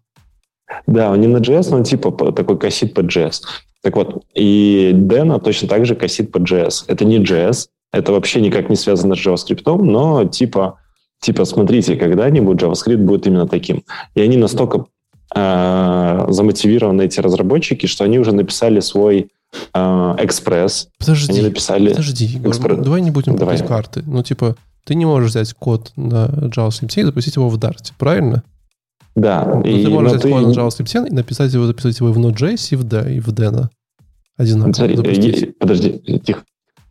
Да, 0.88 1.12
он 1.12 1.22
не 1.22 1.28
на 1.28 1.38
JS, 1.38 1.68
но 1.72 1.78
он 1.78 1.84
типа 1.84 2.12
такой 2.32 2.58
косит 2.58 2.94
под 2.94 3.06
JS. 3.06 3.42
Так 3.82 3.96
вот, 3.96 4.24
и 4.34 4.92
Dena 4.94 5.40
точно 5.40 5.68
так 5.68 5.86
же 5.86 5.96
косит 5.96 6.32
под 6.32 6.44
JS. 6.44 6.86
Это 6.88 7.06
не 7.06 7.20
JS, 7.20 7.68
это 7.92 8.12
вообще 8.12 8.42
никак 8.42 8.70
не 8.70 8.76
связано 8.76 9.16
с 9.16 9.26
JavaScript, 9.26 9.64
но 9.82 10.26
типа 10.26 10.80
типа, 11.20 11.46
смотрите, 11.46 11.96
когда-нибудь 11.96 12.62
JavaScript 12.62 12.98
будет 12.98 13.28
именно 13.28 13.48
таким. 13.48 13.84
И 14.16 14.22
они 14.22 14.38
настолько 14.38 14.86
э, 15.36 16.26
замотивированы, 16.30 17.04
эти 17.04 17.20
разработчики, 17.20 17.86
что 17.86 18.04
они 18.04 18.20
уже 18.20 18.32
написали 18.34 18.80
свой 18.80 19.30
э, 19.74 19.80
экспресс. 20.20 20.90
Подожди, 21.00 21.32
они 21.34 21.42
написали 21.42 21.90
подожди, 21.90 22.40
экспресс. 22.44 22.80
давай 22.80 23.02
не 23.02 23.12
будем 23.12 23.36
давай. 23.36 23.58
карты. 23.66 24.04
Ну, 24.06 24.24
типа, 24.24 24.56
ты 24.86 24.96
не 24.96 25.06
можешь 25.06 25.32
взять 25.32 25.54
код 25.54 25.92
на 25.96 26.26
JavaScript 26.26 27.00
и 27.00 27.04
запустить 27.04 27.36
его 27.36 27.50
в 27.50 27.58
Dart, 27.58 27.92
правильно? 27.98 28.44
Да. 29.16 29.44
Но 29.46 29.62
и, 29.62 29.84
ты 29.84 29.90
можешь 29.90 30.12
взять 30.12 30.22
ты... 30.24 30.30
код 30.30 30.42
на 30.42 30.52
JavaScript 30.52 31.08
и 31.08 31.14
написать 31.14 31.54
его, 31.54 31.66
записать 31.66 32.00
его 32.00 32.12
в 32.12 32.18
Node.js 32.18 32.70
и 32.72 32.76
в, 32.76 32.84
D, 32.84 33.16
и 33.16 33.20
в 33.20 33.30
Dena. 33.30 33.68
Одинаково. 34.38 34.74
Смотри, 34.74 35.54
подожди, 35.60 36.02
тихо. 36.26 36.44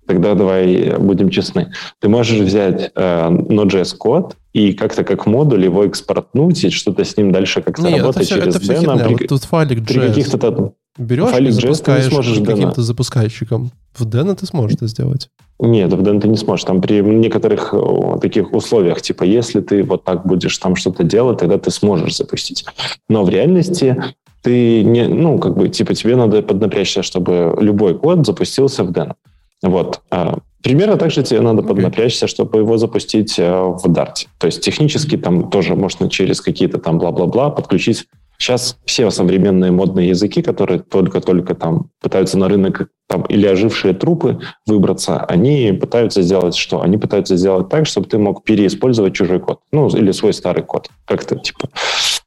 Тогда 0.08 0.34
давай 0.34 0.96
будем 0.98 1.28
честны. 1.28 1.70
Ты 2.00 2.08
можешь 2.08 2.40
взять 2.40 2.92
э, 2.94 3.28
Node.js 3.28 3.94
код 3.94 4.36
и 4.54 4.72
как-то 4.72 5.04
как 5.04 5.26
модуль 5.26 5.64
его 5.64 5.84
экспортнуть 5.84 6.64
и 6.64 6.70
что-то 6.70 7.04
с 7.04 7.18
ним 7.18 7.30
дальше 7.30 7.60
как-то 7.60 7.82
Нет, 7.82 8.00
работать 8.00 8.22
это 8.22 8.24
все, 8.24 8.34
через 8.40 8.56
это 8.56 8.64
все 8.64 8.72
Dena. 8.72 9.04
При, 9.04 9.12
вот 9.12 9.28
тут 9.28 9.44
файлик 9.44 9.86
при 9.86 9.98
каких-то 9.98 10.38
там... 10.38 10.72
Берешь 10.96 11.28
файлик 11.28 11.50
и 11.50 11.52
запускаешь 11.52 12.04
ты 12.04 12.08
не 12.08 12.14
сможешь 12.14 12.46
каким-то 12.46 12.82
запускайщиком. 12.82 13.70
В 13.94 14.06
Dena 14.06 14.34
ты 14.34 14.46
сможешь 14.46 14.76
это 14.76 14.86
сделать. 14.86 15.28
Нет, 15.60 15.92
в 15.92 16.00
Dena 16.00 16.22
ты 16.22 16.28
не 16.28 16.38
сможешь. 16.38 16.64
Там 16.64 16.80
при 16.80 17.02
некоторых 17.02 17.74
таких 18.22 18.54
условиях, 18.54 19.02
типа, 19.02 19.24
если 19.24 19.60
ты 19.60 19.82
вот 19.82 20.04
так 20.04 20.24
будешь 20.24 20.56
там 20.56 20.74
что-то 20.74 21.04
делать, 21.04 21.40
тогда 21.40 21.58
ты 21.58 21.70
сможешь 21.70 22.16
запустить. 22.16 22.64
Но 23.10 23.24
в 23.24 23.28
реальности 23.28 24.02
ты 24.40 24.82
не, 24.84 25.06
ну, 25.06 25.38
как 25.38 25.54
бы, 25.54 25.68
типа, 25.68 25.94
тебе 25.94 26.16
надо 26.16 26.40
поднапрячься, 26.40 27.02
чтобы 27.02 27.58
любой 27.60 27.98
код 27.98 28.24
запустился 28.24 28.84
в 28.84 28.90
Dena. 28.90 29.14
Вот. 29.62 30.00
А, 30.10 30.38
примерно 30.62 30.96
так 30.96 31.10
же 31.10 31.22
тебе 31.22 31.40
надо 31.40 31.62
okay. 31.62 31.68
поднапрячься, 31.68 32.26
чтобы 32.26 32.58
его 32.58 32.78
запустить 32.78 33.38
э, 33.38 33.50
в 33.50 33.84
Dart. 33.86 34.26
То 34.38 34.46
есть 34.46 34.60
технически 34.62 35.16
там 35.16 35.50
тоже 35.50 35.74
можно 35.74 36.08
через 36.08 36.40
какие-то 36.40 36.78
там 36.78 36.98
бла-бла-бла 36.98 37.50
подключить. 37.50 38.06
Сейчас 38.40 38.78
все 38.84 39.10
современные 39.10 39.72
модные 39.72 40.10
языки, 40.10 40.42
которые 40.42 40.78
только-только 40.78 41.56
там 41.56 41.90
пытаются 42.00 42.38
на 42.38 42.48
рынок 42.48 42.88
там, 43.08 43.22
или 43.22 43.46
ожившие 43.46 43.94
трупы 43.94 44.38
выбраться, 44.64 45.24
они 45.24 45.72
пытаются 45.72 46.22
сделать 46.22 46.54
что? 46.54 46.80
Они 46.80 46.98
пытаются 46.98 47.36
сделать 47.36 47.68
так, 47.68 47.86
чтобы 47.86 48.06
ты 48.06 48.16
мог 48.18 48.44
переиспользовать 48.44 49.14
чужой 49.14 49.40
код. 49.40 49.60
Ну, 49.72 49.88
или 49.88 50.12
свой 50.12 50.32
старый 50.32 50.62
код. 50.62 50.88
Как-то 51.04 51.36
типа... 51.36 51.68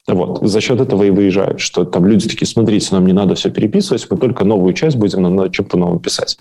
Вот. 0.07 0.39
За 0.41 0.59
счет 0.59 0.81
этого 0.81 1.03
и 1.03 1.11
выезжают, 1.11 1.61
что 1.61 1.85
там 1.85 2.05
люди 2.05 2.27
такие, 2.27 2.47
смотрите, 2.47 2.89
нам 2.91 3.05
не 3.05 3.13
надо 3.13 3.35
все 3.35 3.49
переписывать, 3.49 4.05
мы 4.09 4.17
только 4.17 4.43
новую 4.43 4.73
часть 4.73 4.97
будем 4.97 5.21
на 5.21 5.49
чем-то 5.49 5.77
новом 5.77 5.99
писать. 5.99 6.37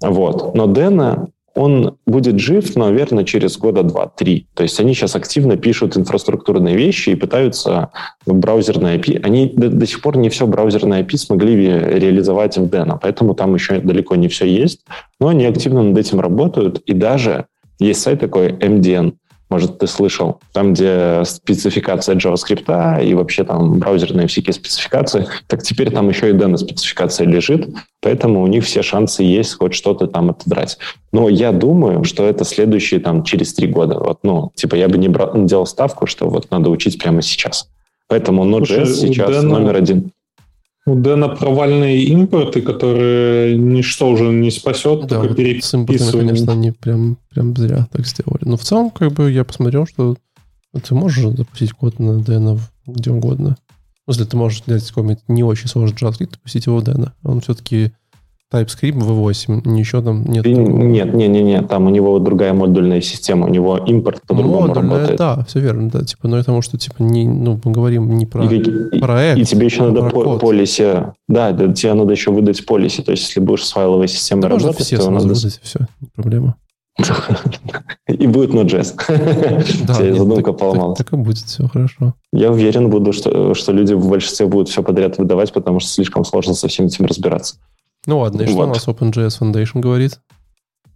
Вот. 0.00 0.54
Но 0.54 0.66
Дэна, 0.66 1.28
он 1.54 1.96
будет 2.06 2.38
жив, 2.38 2.76
наверное, 2.76 3.24
через 3.24 3.56
года 3.56 3.82
два-три. 3.82 4.46
То 4.54 4.62
есть 4.62 4.78
они 4.78 4.94
сейчас 4.94 5.16
активно 5.16 5.56
пишут 5.56 5.96
инфраструктурные 5.96 6.76
вещи 6.76 7.10
и 7.10 7.14
пытаются 7.14 7.90
браузерные 8.26 8.98
API. 8.98 9.20
Они 9.22 9.52
до, 9.54 9.70
до 9.70 9.86
сих 9.86 10.02
пор 10.02 10.18
не 10.18 10.28
все 10.28 10.46
браузерные 10.46 11.02
API 11.02 11.16
смогли 11.16 11.56
реализовать 11.56 12.58
в 12.58 12.68
Дэна, 12.68 12.98
поэтому 13.00 13.34
там 13.34 13.54
еще 13.54 13.80
далеко 13.80 14.16
не 14.16 14.28
все 14.28 14.46
есть. 14.46 14.80
Но 15.18 15.28
они 15.28 15.46
активно 15.46 15.82
над 15.82 15.96
этим 15.96 16.20
работают. 16.20 16.80
И 16.80 16.92
даже 16.92 17.46
есть 17.78 18.02
сайт 18.02 18.20
такой 18.20 18.52
MDN, 18.52 19.14
может, 19.48 19.78
ты 19.78 19.86
слышал, 19.86 20.40
там, 20.52 20.74
где 20.74 21.22
спецификация 21.24 22.16
JavaScript 22.16 23.04
и 23.04 23.14
вообще 23.14 23.44
там 23.44 23.78
браузерные 23.78 24.26
всякие 24.26 24.52
спецификации, 24.52 25.28
так 25.46 25.62
теперь 25.62 25.90
там 25.90 26.08
еще 26.08 26.30
и 26.30 26.32
Dena 26.32 26.56
спецификация 26.56 27.26
лежит, 27.26 27.68
поэтому 28.00 28.42
у 28.42 28.46
них 28.46 28.64
все 28.64 28.82
шансы 28.82 29.22
есть 29.22 29.54
хоть 29.54 29.74
что-то 29.74 30.08
там 30.08 30.30
отодрать. 30.30 30.78
Но 31.12 31.28
я 31.28 31.52
думаю, 31.52 32.04
что 32.04 32.26
это 32.26 32.44
следующие 32.44 33.00
там 33.00 33.22
через 33.22 33.54
три 33.54 33.68
года. 33.68 33.98
Вот, 33.98 34.18
ну, 34.22 34.50
типа 34.54 34.74
я 34.74 34.88
бы 34.88 34.98
не, 34.98 35.08
брал, 35.08 35.34
не 35.34 35.46
делал 35.46 35.66
ставку, 35.66 36.06
что 36.06 36.28
вот 36.28 36.50
надо 36.50 36.70
учить 36.70 36.98
прямо 36.98 37.22
сейчас. 37.22 37.68
Поэтому 38.08 38.44
Node.js 38.44 38.86
сейчас 38.86 39.30
Dena... 39.30 39.42
номер 39.42 39.76
один. 39.76 40.10
У 40.86 40.94
Дэна 40.94 41.28
провальные 41.28 42.04
импорты, 42.04 42.62
которые 42.62 43.58
ничто 43.58 44.08
уже 44.08 44.28
не 44.28 44.52
спасет, 44.52 45.06
да, 45.06 45.20
только 45.20 45.42
вот 45.42 45.64
с 45.64 45.74
импортами, 45.74 46.10
конечно, 46.10 46.52
они 46.52 46.70
прям, 46.70 47.18
прям 47.28 47.56
зря 47.56 47.88
так 47.90 48.06
сделали. 48.06 48.44
Но 48.44 48.56
в 48.56 48.62
целом, 48.62 48.90
как 48.90 49.12
бы, 49.12 49.30
я 49.30 49.44
посмотрел, 49.44 49.86
что 49.86 50.16
ты 50.72 50.94
можешь 50.94 51.24
запустить 51.36 51.72
код 51.72 51.98
на 51.98 52.20
Дэна 52.20 52.58
где 52.86 53.10
угодно. 53.10 53.56
Ну, 54.06 54.12
если 54.12 54.24
ты 54.24 54.36
можешь 54.36 54.62
взять 54.64 54.88
какой-нибудь 54.88 55.24
не 55.28 55.42
очень 55.42 55.68
сложный 55.68 55.96
JavaScript, 55.96 56.34
запустить 56.34 56.66
его 56.66 56.78
в 56.78 56.84
Дэна. 56.84 57.14
Он 57.24 57.40
все-таки 57.40 57.92
TypeScript 58.52 58.94
V8, 58.94 59.62
ничего 59.64 60.02
там 60.02 60.24
нет. 60.24 60.46
Нет, 60.46 61.12
нет, 61.12 61.30
нет, 61.30 61.44
нет, 61.44 61.68
там 61.68 61.86
у 61.86 61.90
него 61.90 62.18
другая 62.20 62.52
модульная 62.52 63.00
система, 63.00 63.46
у 63.46 63.50
него 63.50 63.76
импорт 63.76 64.22
по-другому 64.22 64.72
работает. 64.72 65.18
Да, 65.18 65.44
все 65.48 65.58
верно, 65.58 65.90
да, 65.90 66.04
типа, 66.04 66.28
но 66.28 66.38
потому 66.38 66.62
что, 66.62 66.78
типа, 66.78 67.02
не, 67.02 67.26
ну, 67.26 67.60
мы 67.64 67.72
говорим 67.72 68.16
не 68.16 68.24
про 68.24 68.44
и, 68.44 69.00
проект, 69.00 69.38
и, 69.38 69.42
и 69.42 69.44
тебе 69.44 69.66
еще 69.66 69.82
а 69.82 69.90
надо 69.90 70.10
по 70.10 70.38
полисе, 70.38 71.14
да, 71.26 71.50
да, 71.50 71.72
тебе 71.72 71.94
надо 71.94 72.12
еще 72.12 72.30
выдать 72.30 72.64
полисе, 72.64 73.02
то 73.02 73.10
есть 73.10 73.24
если 73.28 73.40
будешь 73.40 73.64
с 73.64 73.72
файловой 73.72 74.06
системой 74.06 74.42
да 74.42 74.48
работать, 74.50 74.86
все 74.86 74.96
то 74.96 75.10
надо... 75.10 75.26
выдать, 75.26 75.60
все, 75.62 75.80
не 76.00 76.08
проблема. 76.14 76.56
И 78.08 78.26
будет 78.26 78.50
Node.js. 78.50 78.94
Да, 79.86 79.94
Тебе 79.94 80.14
задумка 80.14 80.52
поломалась. 80.52 80.96
Так, 80.96 81.10
так 81.10 81.18
и 81.18 81.22
будет, 81.22 81.38
все 81.38 81.68
хорошо. 81.68 82.14
Я 82.32 82.50
уверен 82.50 82.88
буду, 82.88 83.12
что, 83.12 83.54
что 83.54 83.72
люди 83.72 83.92
в 83.92 84.08
большинстве 84.08 84.46
будут 84.46 84.68
все 84.68 84.82
подряд 84.82 85.18
выдавать, 85.18 85.52
потому 85.52 85.80
что 85.80 85.90
слишком 85.90 86.24
сложно 86.24 86.54
со 86.54 86.68
всем 86.68 86.86
этим 86.86 87.04
разбираться. 87.04 87.56
Ну 88.06 88.20
ладно, 88.20 88.42
и 88.42 88.46
что 88.46 88.56
вот. 88.56 88.64
у 88.64 88.68
нас 88.68 88.86
OpenJS 88.86 89.40
Foundation 89.40 89.80
говорит? 89.80 90.20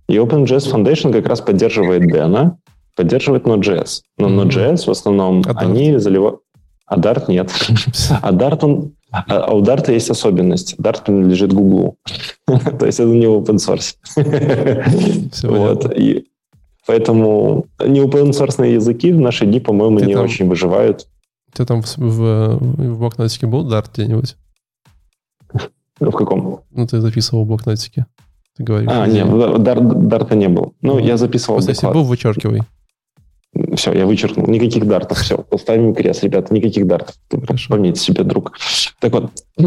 И 0.08 0.16
OpenJS 0.16 0.72
Foundation 0.72 1.12
как 1.12 1.26
раз 1.26 1.40
поддерживает 1.40 2.02
Dena, 2.02 2.56
поддерживает 2.96 3.44
Node.js. 3.44 4.00
Но 4.18 4.28
mm-hmm. 4.28 4.48
Node.js 4.48 4.86
в 4.86 4.90
основном 4.90 5.42
а 5.46 5.58
они 5.58 5.98
заливают... 5.98 6.40
А 6.86 6.98
Dart 6.98 7.24
нет. 7.28 7.50
а 8.22 8.32
Dart 8.32 8.64
он... 8.64 8.92
А, 9.12 9.24
а 9.28 9.54
у 9.54 9.62
Dart 9.62 9.92
есть 9.92 10.10
особенность. 10.10 10.76
Dart 10.78 11.04
принадлежит 11.04 11.52
Google. 11.52 11.96
То 12.46 12.86
есть 12.86 13.00
это 13.00 13.08
не 13.10 13.26
open 13.26 13.56
source. 13.56 13.94
вот. 15.48 15.96
И, 15.96 16.26
Поэтому 16.86 17.66
не 17.86 18.00
open 18.00 18.30
source 18.30 18.66
языки 18.66 19.12
в 19.12 19.20
наши 19.20 19.46
дни, 19.46 19.60
по-моему, 19.60 20.00
не 20.00 20.16
очень 20.16 20.48
выживают. 20.48 21.06
Ты 21.52 21.64
там 21.64 21.82
в, 21.82 21.96
в, 21.98 22.58
в 22.58 22.98
блокнотике 22.98 23.46
был 23.46 23.68
Dart 23.68 23.86
где-нибудь? 23.92 24.36
В 26.00 26.10
каком? 26.12 26.60
Ну, 26.70 26.86
ты 26.86 27.00
записывал 27.00 27.44
в 27.44 27.48
блокнотике. 27.48 28.06
Ты 28.56 28.64
говоришь. 28.64 28.90
А, 28.92 29.06
нет, 29.06 29.28
дар- 29.62 29.80
дарта 29.80 30.34
не 30.34 30.48
был. 30.48 30.74
Ну, 30.80 30.94
Ну, 30.94 30.98
я 30.98 31.16
записывал 31.16 31.56
Просто 31.56 31.70
если 31.72 31.86
был, 31.88 32.04
вычеркивай. 32.04 32.62
Все, 33.74 33.92
я 33.92 34.06
вычеркнул. 34.06 34.46
Никаких 34.46 34.86
дартов. 34.86 35.18
Все, 35.18 35.38
поставим 35.38 35.94
крест, 35.94 36.22
ребята. 36.24 36.54
Никаких 36.54 36.86
дартов. 36.86 37.14
Хорошо. 37.30 37.74
Пометьте 37.74 38.00
себе, 38.00 38.24
друг. 38.24 38.56
Так 39.00 39.12
вот. 39.12 39.30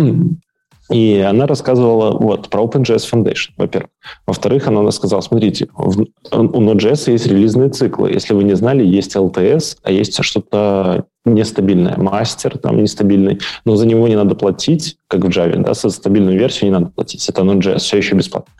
И 0.89 1.17
она 1.19 1.47
рассказывала 1.47 2.11
вот 2.17 2.49
про 2.49 2.61
OpenJS 2.63 3.09
Foundation, 3.11 3.51
во-первых. 3.57 3.89
Во-вторых, 4.27 4.67
она 4.67 4.81
рассказала, 4.81 5.21
смотрите, 5.21 5.67
в- 5.73 6.01
у 6.31 6.61
Node.js 6.61 7.09
есть 7.11 7.25
релизные 7.27 7.69
циклы. 7.69 8.11
Если 8.11 8.33
вы 8.33 8.43
не 8.43 8.53
знали, 8.55 8.85
есть 8.85 9.15
LTS, 9.15 9.77
а 9.83 9.91
есть 9.91 10.21
что-то 10.23 11.05
нестабильное. 11.25 11.95
Мастер 11.97 12.57
там 12.57 12.81
нестабильный. 12.83 13.39
Но 13.63 13.77
за 13.77 13.87
него 13.87 14.07
не 14.09 14.15
надо 14.17 14.35
платить, 14.35 14.97
как 15.07 15.21
в 15.21 15.29
Java. 15.29 15.57
Да, 15.63 15.73
за 15.73 15.89
стабильную 15.89 16.37
версию 16.37 16.65
не 16.71 16.77
надо 16.77 16.87
платить. 16.93 17.27
Это 17.29 17.43
Node.js, 17.43 17.77
все 17.79 17.97
еще 17.97 18.15
бесплатно. 18.15 18.51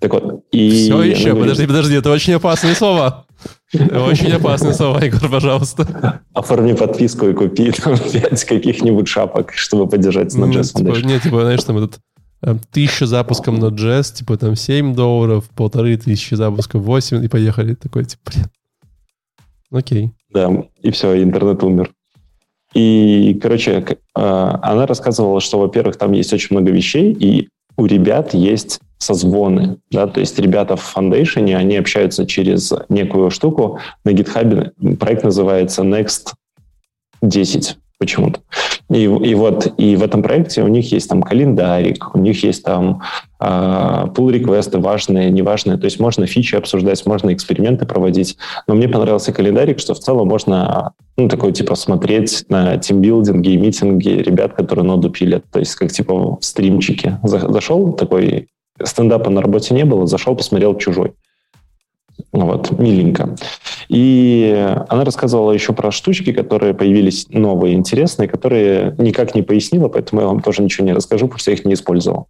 Так 0.00 0.12
вот. 0.14 0.42
И 0.50 0.70
Все 0.70 1.02
еще, 1.02 1.30
говорит, 1.30 1.42
подожди, 1.52 1.66
подожди, 1.68 1.94
это 1.94 2.10
очень 2.10 2.32
опасные 2.34 2.74
слова. 2.74 3.24
Очень 3.72 4.32
опасные 4.32 4.74
слова, 4.74 5.02
Егор, 5.02 5.30
пожалуйста. 5.30 6.22
Оформи 6.32 6.72
подписку 6.74 7.28
и 7.28 7.34
купи 7.34 7.70
там 7.72 7.96
каких-нибудь 7.96 9.08
шапок, 9.08 9.52
чтобы 9.52 9.88
поддержать 9.88 10.34
Ну, 10.34 10.46
Node.js 10.46 10.74
типа, 10.74 10.88
Foundation. 10.88 11.06
Не, 11.06 11.20
типа, 11.20 11.40
знаешь, 11.42 11.64
там 11.64 11.78
этот 11.78 12.00
э, 12.42 12.56
тысяча 12.72 13.06
запуском 13.06 13.56
Node.js, 13.56 14.14
типа 14.14 14.36
там 14.36 14.56
7 14.56 14.94
долларов, 14.94 15.48
полторы 15.54 15.96
тысячи 15.96 16.34
запусков, 16.34 16.82
8, 16.82 17.24
и 17.24 17.28
поехали. 17.28 17.74
Такой, 17.74 18.04
типа, 18.04 18.30
блин. 18.32 18.46
Окей. 19.70 20.12
Да, 20.30 20.50
и 20.80 20.90
все, 20.90 21.22
интернет 21.22 21.62
умер. 21.62 21.92
И, 22.74 23.38
короче, 23.40 23.84
а, 24.14 24.58
она 24.62 24.86
рассказывала, 24.86 25.40
что, 25.40 25.58
во-первых, 25.58 25.96
там 25.96 26.12
есть 26.12 26.32
очень 26.32 26.56
много 26.56 26.70
вещей, 26.70 27.12
и 27.12 27.48
у 27.78 27.86
ребят 27.86 28.34
есть 28.34 28.80
созвоны, 28.98 29.78
да, 29.90 30.06
то 30.08 30.20
есть 30.20 30.38
ребята 30.38 30.76
в 30.76 30.96
Foundation, 30.96 31.54
они 31.54 31.76
общаются 31.76 32.26
через 32.26 32.72
некую 32.88 33.30
штуку 33.30 33.78
на 34.04 34.10
GitHub, 34.10 34.96
проект 34.96 35.22
называется 35.22 35.82
Next 35.82 36.34
10 37.22 37.78
почему-то. 37.98 38.40
И, 38.90 39.02
и 39.02 39.34
вот, 39.34 39.74
и 39.76 39.96
в 39.96 40.02
этом 40.02 40.22
проекте 40.22 40.62
у 40.62 40.68
них 40.68 40.92
есть 40.92 41.08
там 41.10 41.22
календарик, 41.22 42.14
у 42.14 42.18
них 42.18 42.42
есть 42.42 42.64
там 42.64 43.02
а, 43.38 44.06
pull 44.14 44.32
реквесты 44.32 44.78
важные, 44.78 45.30
неважные, 45.30 45.76
то 45.76 45.84
есть 45.84 46.00
можно 46.00 46.26
фичи 46.26 46.54
обсуждать, 46.54 47.04
можно 47.04 47.32
эксперименты 47.34 47.84
проводить, 47.84 48.38
но 48.66 48.74
мне 48.74 48.88
понравился 48.88 49.32
календарик, 49.32 49.78
что 49.78 49.94
в 49.94 49.98
целом 49.98 50.28
можно, 50.28 50.92
ну, 51.18 51.28
такой, 51.28 51.52
типа, 51.52 51.74
смотреть 51.74 52.46
на 52.48 52.78
тимбилдинги 52.78 53.50
и 53.50 53.56
митинги 53.58 54.08
ребят, 54.08 54.54
которые 54.54 54.86
ноду 54.86 55.10
пилят. 55.10 55.44
То 55.50 55.58
есть, 55.58 55.74
как, 55.74 55.92
типа, 55.92 56.36
в 56.36 56.44
стримчике. 56.44 57.18
За- 57.24 57.52
Зашел 57.52 57.92
такой, 57.92 58.48
стендапа 58.82 59.28
на 59.28 59.42
работе 59.42 59.74
не 59.74 59.84
было, 59.84 60.06
зашел, 60.06 60.34
посмотрел 60.34 60.76
«Чужой». 60.76 61.12
Вот, 62.32 62.70
миленько. 62.78 63.36
И 63.88 64.74
она 64.88 65.04
рассказывала 65.04 65.52
еще 65.52 65.72
про 65.72 65.90
штучки, 65.90 66.32
которые 66.32 66.74
появились 66.74 67.26
новые, 67.30 67.74
интересные, 67.74 68.28
которые 68.28 68.94
никак 68.98 69.34
не 69.34 69.42
пояснила, 69.42 69.88
поэтому 69.88 70.20
я 70.20 70.26
вам 70.26 70.40
тоже 70.40 70.62
ничего 70.62 70.86
не 70.86 70.92
расскажу, 70.92 71.26
потому 71.26 71.38
что 71.38 71.50
я 71.50 71.56
их 71.56 71.64
не 71.64 71.74
использовал. 71.74 72.28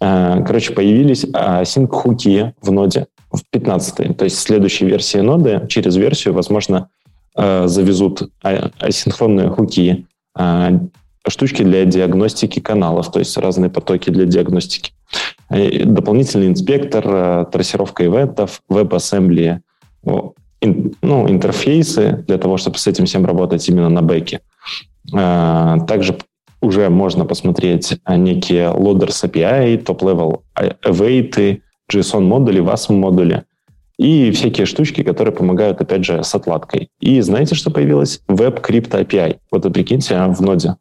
А, 0.00 0.40
Короче, 0.42 0.72
появились 0.72 1.26
синк-хуки 1.64 2.54
в 2.60 2.70
ноде 2.70 3.06
в 3.32 3.42
15 3.50 4.16
то 4.16 4.24
есть 4.24 4.38
следующей 4.38 4.86
версии 4.86 5.18
ноды, 5.18 5.66
через 5.68 5.96
версию, 5.96 6.34
возможно, 6.34 6.88
э, 7.36 7.66
завезут 7.66 8.30
асинхронные 8.42 9.48
хуки, 9.48 10.06
штучки 11.28 11.62
для 11.62 11.84
диагностики 11.84 12.60
каналов, 12.60 13.10
то 13.10 13.18
есть 13.18 13.36
разные 13.36 13.70
потоки 13.70 14.10
для 14.10 14.24
диагностики. 14.24 14.92
Э, 15.50 15.84
Дополнительный 15.84 16.48
инспектор, 16.48 17.04
э, 17.06 17.46
трассировка 17.52 18.04
ивентов, 18.04 18.62
веб-ассембли, 18.68 19.60
ну, 20.02 21.28
интерфейсы 21.28 22.24
для 22.26 22.38
того, 22.38 22.56
чтобы 22.56 22.78
с 22.78 22.86
этим 22.86 23.06
всем 23.06 23.24
работать 23.24 23.66
именно 23.68 23.88
на 23.88 24.02
бэке. 24.02 24.40
А, 25.14 25.80
Также 25.86 26.18
уже 26.60 26.90
можно 26.90 27.24
посмотреть 27.24 27.98
некие 28.06 28.68
loaders 28.68 29.24
API, 29.24 29.82
top-level 29.82 30.42
await, 30.84 31.60
JSON-модули, 31.90 32.60
WASM-модули 32.60 33.44
и 33.98 34.30
всякие 34.30 34.66
штучки, 34.66 35.02
которые 35.02 35.34
помогают, 35.34 35.80
опять 35.80 36.04
же, 36.04 36.22
с 36.22 36.34
отладкой. 36.34 36.88
И 37.00 37.20
знаете, 37.20 37.54
что 37.54 37.70
появилось? 37.70 38.22
Web 38.28 38.62
Crypto 38.62 39.04
API. 39.04 39.38
Вот 39.50 39.70
прикиньте, 39.72 40.14
а, 40.14 40.28
в 40.28 40.40
ноде. 40.40 40.76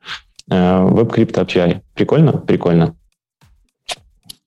Э, 0.49 0.83
Web 0.83 1.09
Crypto 1.13 1.45
API. 1.45 1.81
Прикольно? 1.93 2.33
Прикольно. 2.33 2.95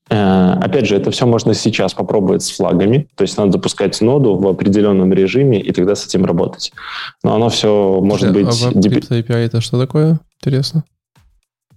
Э, 0.09 0.53
Опять 0.61 0.87
же, 0.87 0.95
это 0.95 1.11
все 1.11 1.25
можно 1.25 1.53
сейчас 1.53 1.93
попробовать 1.93 2.43
с 2.43 2.51
флагами, 2.51 3.07
то 3.15 3.23
есть 3.23 3.37
надо 3.37 3.53
запускать 3.53 3.99
ноду 4.01 4.35
в 4.35 4.47
определенном 4.47 5.11
режиме 5.13 5.59
и 5.59 5.71
тогда 5.71 5.95
с 5.95 6.05
этим 6.05 6.25
работать. 6.25 6.71
Но 7.23 7.35
оно 7.35 7.49
все 7.49 7.99
может 8.01 8.29
А 8.29 8.33
быть... 8.33 8.47
Web 8.47 8.73
деп- 8.79 8.93
Crypto 8.93 9.23
API 9.23 9.45
это 9.45 9.61
что 9.61 9.79
такое? 9.79 10.19
Интересно. 10.41 10.83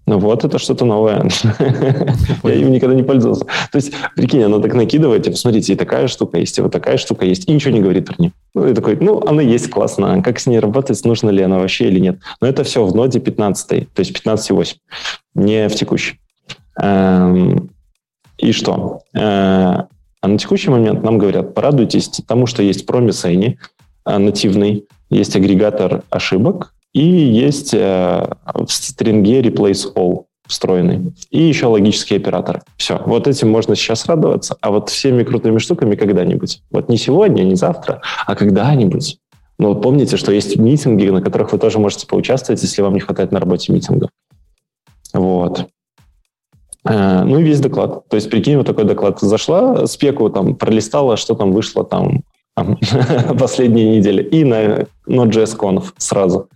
Ну 0.08 0.18
вот, 0.20 0.44
это 0.44 0.58
что-то 0.58 0.84
новое. 0.84 1.28
Я 2.44 2.54
им 2.54 2.70
никогда 2.70 2.94
не 2.94 3.02
пользовался. 3.02 3.44
То 3.44 3.76
есть, 3.76 3.92
прикинь, 4.14 4.42
оно 4.44 4.60
так 4.60 4.72
накидывает, 4.74 5.24
типа, 5.24 5.36
смотрите, 5.36 5.72
и 5.72 5.76
такая 5.76 6.06
штука 6.06 6.38
есть, 6.38 6.56
и 6.58 6.62
вот 6.62 6.70
такая 6.70 6.96
штука 6.96 7.26
есть, 7.26 7.48
и 7.48 7.52
ничего 7.52 7.72
не 7.74 7.80
говорит 7.80 8.06
про 8.06 8.14
нее. 8.18 8.32
Ну, 8.54 8.68
и 8.68 8.74
такой, 8.74 8.96
ну, 9.00 9.20
она 9.26 9.42
есть, 9.42 9.68
классно, 9.68 10.14
а 10.14 10.22
как 10.22 10.38
с 10.38 10.46
ней 10.46 10.60
работать, 10.60 11.04
нужно 11.04 11.30
ли 11.30 11.42
она 11.42 11.58
вообще 11.58 11.88
или 11.88 11.98
нет. 11.98 12.18
Но 12.40 12.46
это 12.46 12.62
все 12.62 12.84
в 12.84 12.94
ноде 12.94 13.18
15, 13.18 13.68
то 13.68 14.00
есть 14.00 14.12
15.8, 14.12 14.76
не 15.34 15.68
в 15.68 15.74
текущей. 15.74 16.20
Эм, 16.80 17.70
И 18.38 18.52
что? 18.52 19.00
Э, 19.12 19.18
А 19.18 20.28
на 20.28 20.38
текущий 20.38 20.70
момент 20.70 21.02
нам 21.02 21.18
говорят, 21.18 21.52
порадуйтесь 21.54 22.08
тому, 22.28 22.46
что 22.46 22.62
есть 22.62 22.86
промис 22.86 23.24
Any, 23.24 23.56
э, 24.04 24.18
нативный, 24.18 24.84
есть 25.10 25.34
агрегатор 25.34 26.02
ошибок, 26.10 26.74
и 26.96 27.02
есть 27.02 27.74
э, 27.74 28.26
в 28.54 28.68
стринге 28.68 29.42
replace 29.42 29.92
all 29.94 30.24
встроенный. 30.46 31.12
И 31.30 31.42
еще 31.42 31.66
логические 31.66 32.18
операторы. 32.18 32.62
Все. 32.78 33.02
Вот 33.04 33.28
этим 33.28 33.50
можно 33.50 33.76
сейчас 33.76 34.06
радоваться, 34.06 34.56
а 34.62 34.70
вот 34.70 34.88
всеми 34.88 35.22
крутыми 35.22 35.59
штуками 35.59 35.94
когда-нибудь. 35.94 36.62
Вот 36.70 36.88
не 36.88 36.96
сегодня, 36.96 37.42
не 37.42 37.54
завтра, 37.54 38.00
а 38.24 38.35
когда-нибудь. 38.35 39.18
Но 39.59 39.74
вот 39.74 39.82
помните, 39.82 40.16
что 40.16 40.32
есть 40.32 40.56
митинги, 40.56 41.06
на 41.09 41.20
которых 41.20 41.52
вы 41.52 41.59
тоже 41.59 41.78
можете 41.78 42.06
поучаствовать, 42.06 42.62
если 42.62 42.80
вам 42.80 42.94
не 42.94 43.00
хватает 43.00 43.30
на 43.30 43.40
работе 43.40 43.74
митингов. 43.74 44.09
Вот. 45.12 45.66
Э, 46.88 47.24
Ну 47.24 47.38
и 47.40 47.42
весь 47.42 47.61
доклад. 47.61 48.09
То 48.09 48.16
есть, 48.16 48.30
прикинь, 48.30 48.56
вот 48.56 48.66
такой 48.66 48.85
доклад. 48.85 49.20
Зашла, 49.20 49.87
спеку 49.87 50.30
там 50.30 50.54
пролистала, 50.54 51.18
что 51.18 51.35
там 51.35 51.52
вышло 51.52 51.85
там 51.85 52.22
там, 52.54 52.78
последние 53.38 53.98
недели. 53.98 54.22
И 54.22 54.44
на 54.44 54.87
Node.js 55.06 55.59
Conf 55.59 55.92
сразу. 55.98 56.48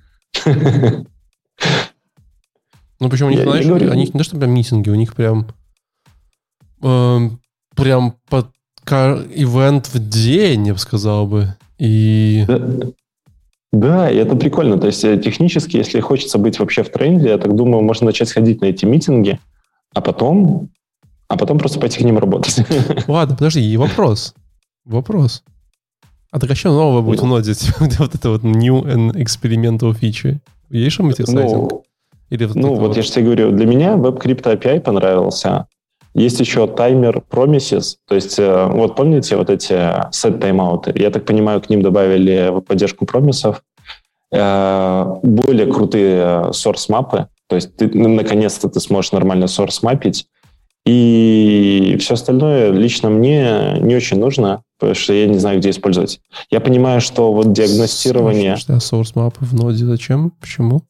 Ну, 3.01 3.09
причем 3.09 3.27
у 3.27 3.31
них, 3.31 3.39
Я- 3.41 3.45
я 3.45 3.63
знаешь, 3.63 3.91
они 3.91 4.05
не 4.05 4.11
то, 4.19 4.25
что 4.25 4.37
прям 4.37 4.51
митинги, 4.53 4.91
у 4.91 4.95
них 4.95 5.15
прям 5.15 5.47
эм, 6.83 7.41
прям 7.75 8.15
под 8.29 8.49
ивент 8.87 9.87
в 9.89 9.99
день, 10.09 10.67
я 10.67 10.73
бы 10.73 10.79
сказал 10.79 11.27
бы. 11.27 11.55
И 11.79 12.45
Да, 12.49 12.59
да, 13.73 14.11
и 14.11 14.17
это 14.17 14.35
прикольно. 14.37 14.79
То 14.79 14.87
есть 14.89 15.05
э, 15.05 15.17
технически, 15.19 15.77
если 15.77 16.01
хочется 16.01 16.39
быть 16.39 16.59
вообще 16.59 16.83
в 16.83 16.91
тренде, 16.91 17.29
я 17.29 17.39
так 17.39 17.55
думаю, 17.55 17.83
можно 17.85 18.07
начать 18.07 18.33
ходить 18.33 18.61
на 18.61 18.67
эти 18.67 18.85
митинги, 18.85 19.39
а 19.95 20.01
потом, 20.01 20.71
а 21.29 21.37
потом 21.37 21.59
просто 21.59 21.79
пойти 21.79 21.99
к 22.01 22.03
ним 22.03 22.19
работать. 22.19 22.59
ладно, 23.09 23.37
подожди, 23.37 23.61
и 23.63 23.77
вопрос. 23.77 24.35
Вопрос. 24.85 25.45
А 26.31 26.39
так 26.39 26.51
а 26.51 26.55
что 26.55 26.71
нового 26.71 27.03
будет 27.03 27.21
в 27.21 27.27
ноде? 27.27 27.55
Типа, 27.55 27.85
где 27.85 27.97
вот 27.99 28.15
это 28.15 28.31
вот 28.31 28.43
new 28.43 28.83
and 28.83 29.13
experimental 29.15 29.93
feature? 29.99 30.37
Есть 30.71 30.95
что 30.95 31.03
мультисайтинг? 31.03 31.73
Ну, 31.73 31.85
Или 32.31 32.45
вот 32.45 32.57
ну 32.57 32.73
это 32.73 32.81
вот 32.81 32.97
я 32.97 33.03
же 33.03 33.11
тебе 33.11 33.25
говорю, 33.25 33.51
для 33.51 33.67
меня 33.67 33.95
Web 33.95 34.23
Crypto 34.23 34.57
API 34.57 34.81
понравился. 34.81 35.67
Есть 36.15 36.41
еще 36.41 36.67
таймер 36.67 37.23
promises, 37.31 37.97
то 38.09 38.17
есть 38.17 38.37
э, 38.39 38.67
вот 38.67 38.97
помните 38.97 39.37
вот 39.37 39.49
эти 39.49 39.75
set 40.11 40.39
тайм-ауты? 40.39 40.93
Я 40.97 41.11
так 41.11 41.25
понимаю, 41.25 41.61
к 41.61 41.71
ним 41.71 41.83
добавили 41.83 42.53
поддержку 42.67 43.07
промисов, 43.07 43.63
э, 44.33 45.05
более 45.23 45.73
крутые 45.73 46.51
source 46.51 46.87
мапы, 46.89 47.29
то 47.47 47.55
есть 47.55 47.77
ты, 47.77 47.89
ну, 47.95 48.09
наконец-то 48.09 48.69
ты 48.69 48.81
сможешь 48.81 49.13
нормально 49.13 49.45
source 49.45 49.79
мапить, 49.83 50.27
и 50.85 51.97
все 52.01 52.15
остальное 52.15 52.73
лично 52.73 53.09
мне 53.09 53.79
не 53.81 53.95
очень 53.95 54.19
нужно, 54.19 54.65
потому 54.81 54.95
что 54.95 55.13
я 55.13 55.27
не 55.27 55.39
знаю, 55.39 55.59
где 55.59 55.71
использовать. 55.71 56.21
Я 56.51 56.61
понимаю, 56.61 57.01
что 57.01 57.33
вот 57.33 57.53
диагностирование... 57.53 58.57
Что, 58.57 58.75
source 58.75 59.15
map 59.15 59.35
в 59.39 59.55
ноде 59.55 59.85
зачем? 59.85 60.33
Почему? 60.41 60.83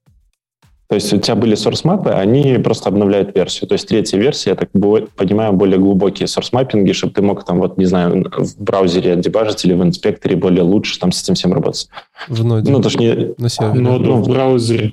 То 0.90 0.96
есть 0.96 1.12
у 1.12 1.18
тебя 1.18 1.36
были 1.36 1.56
source 1.56 1.82
мапы, 1.84 2.10
они 2.10 2.58
просто 2.58 2.88
обновляют 2.88 3.36
версию. 3.36 3.68
То 3.68 3.74
есть 3.74 3.86
третья 3.86 4.18
версия, 4.18 4.50
я 4.50 4.56
так 4.56 4.72
понимаю, 4.72 5.52
более 5.52 5.78
глубокие 5.78 6.26
source 6.26 6.48
маппинги, 6.50 6.90
чтобы 6.90 7.12
ты 7.12 7.22
мог 7.22 7.44
там, 7.44 7.60
вот, 7.60 7.78
не 7.78 7.84
знаю, 7.84 8.24
в 8.36 8.60
браузере 8.60 9.14
дебажить 9.14 9.64
или 9.64 9.74
в 9.74 9.84
инспекторе 9.84 10.34
более 10.34 10.64
лучше 10.64 10.98
там 10.98 11.12
с 11.12 11.22
этим 11.22 11.34
всем 11.34 11.52
работать. 11.52 11.88
В 12.26 12.44
ноде. 12.44 12.72
Ну, 12.72 12.80
то 12.80 12.88
не... 12.98 13.34
На 13.38 13.48
сервере. 13.48 13.80
Ноду 13.80 14.04
ну, 14.04 14.16
в 14.16 14.28
браузере. 14.28 14.92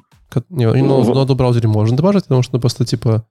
Не, 0.50 0.72
ну, 0.72 1.02
в... 1.02 1.16
ноду 1.16 1.34
в 1.34 1.38
браузере 1.38 1.68
можно 1.68 1.98
дебажить, 1.98 2.26
потому 2.26 2.44
что 2.44 2.60
просто, 2.60 2.86
типа, 2.86 3.26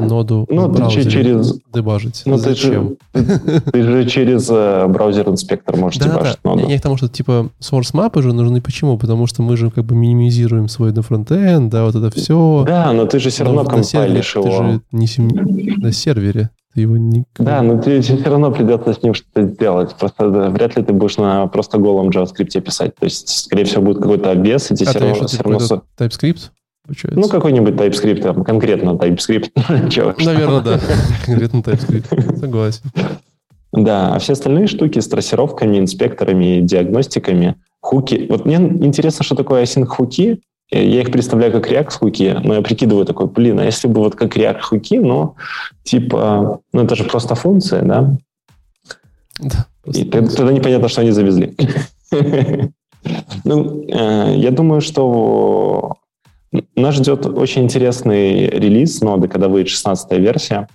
ноду 0.00 0.46
ну, 0.48 0.68
в 0.68 0.72
браузере 0.72 1.10
через... 1.10 1.60
дебажить. 1.72 2.22
Ну, 2.26 2.36
Зачем? 2.36 2.96
Ты 3.12 3.24
же, 3.24 3.40
ты 3.72 3.82
же 3.82 4.06
через 4.06 4.48
э, 4.50 4.86
браузер-инспектор 4.88 5.76
можешь 5.76 6.00
да, 6.00 6.08
дебажить 6.08 6.38
да. 6.42 6.50
ноду. 6.50 6.68
Я 6.68 6.78
к 6.78 6.82
тому, 6.82 6.96
что 6.96 7.08
типа 7.08 7.50
source 7.60 7.90
мапы 7.92 8.22
же 8.22 8.32
нужны 8.32 8.60
почему? 8.60 8.98
Потому 8.98 9.26
что 9.26 9.42
мы 9.42 9.56
же 9.56 9.70
как 9.70 9.84
бы 9.84 9.94
минимизируем 9.94 10.68
свой 10.68 10.92
на 10.92 11.02
фронтенд, 11.02 11.70
да, 11.70 11.84
вот 11.84 11.94
это 11.94 12.10
все. 12.10 12.64
Да, 12.66 12.92
но 12.92 13.06
ты 13.06 13.18
же 13.18 13.30
все 13.30 13.44
равно 13.44 13.64
компайлишь 13.64 14.34
его. 14.34 14.44
Ты 14.44 14.52
же 14.52 14.80
не 14.92 15.06
сем... 15.06 15.28
на 15.28 15.92
сервере. 15.92 16.50
Ты 16.74 16.82
его 16.82 16.96
не... 16.96 17.24
Да, 17.36 17.62
но 17.62 17.82
тебе 17.82 18.00
все 18.00 18.22
равно 18.22 18.52
придется 18.52 18.94
с 18.94 19.02
ним 19.02 19.12
что-то 19.12 19.42
сделать. 19.42 19.94
Просто 19.96 20.30
да, 20.30 20.50
вряд 20.50 20.76
ли 20.76 20.84
ты 20.84 20.92
будешь 20.92 21.16
на 21.16 21.48
просто 21.48 21.78
голом 21.78 22.10
JavaScript 22.10 22.60
писать. 22.60 22.94
То 22.94 23.06
есть, 23.06 23.28
скорее 23.28 23.64
всего, 23.64 23.82
будет 23.82 23.98
какой-то 23.98 24.30
обвес, 24.30 24.70
и 24.70 24.76
тебе 24.76 24.88
а 24.88 24.90
все 24.90 24.98
равно... 25.00 25.26
Все 25.26 25.42
равно... 25.42 25.82
TypeScript? 25.98 26.50
Получается. 26.90 27.20
Ну, 27.20 27.28
какой-нибудь 27.28 27.74
TypeScript, 27.74 28.22
там, 28.22 28.44
конкретно 28.44 28.90
TypeScript. 28.90 29.50
Наверное, 30.24 30.60
да. 30.60 30.80
Конкретно 31.26 31.58
TypeScript. 31.58 32.38
Согласен. 32.38 32.82
Да, 33.72 34.14
а 34.14 34.18
все 34.18 34.32
остальные 34.32 34.66
штуки 34.66 34.98
с 34.98 35.06
трассировками, 35.06 35.78
инспекторами, 35.78 36.60
диагностиками, 36.60 37.54
хуки. 37.80 38.26
Вот 38.28 38.44
мне 38.44 38.56
интересно, 38.56 39.24
что 39.24 39.36
такое 39.36 39.62
async 39.62 39.86
хуки. 39.86 40.40
Я 40.72 41.00
их 41.00 41.10
представляю 41.10 41.52
как 41.52 41.70
React 41.70 41.98
хуки, 41.98 42.36
но 42.44 42.54
я 42.54 42.62
прикидываю 42.62 43.04
такой, 43.04 43.26
блин, 43.26 43.58
а 43.58 43.64
если 43.64 43.88
бы 43.88 44.00
вот 44.00 44.14
как 44.14 44.36
React 44.36 44.60
хуки, 44.60 44.98
но 44.98 45.36
типа, 45.84 46.60
ну 46.72 46.82
это 46.82 46.94
же 46.94 47.04
просто 47.04 47.34
функция, 47.34 47.82
да? 47.82 48.16
Да. 49.40 49.66
И 49.86 50.04
тогда 50.04 50.52
непонятно, 50.52 50.88
что 50.88 51.00
они 51.00 51.10
завезли. 51.10 51.54
Ну, 53.44 53.86
э, 53.88 54.34
я 54.36 54.50
думаю, 54.50 54.82
что 54.82 55.99
нас 56.76 56.94
ждет 56.96 57.26
очень 57.26 57.62
интересный 57.62 58.46
релиз 58.46 59.00
ноды, 59.00 59.28
когда 59.28 59.48
выйдет 59.48 59.70
16 59.70 60.12
версия, 60.18 60.68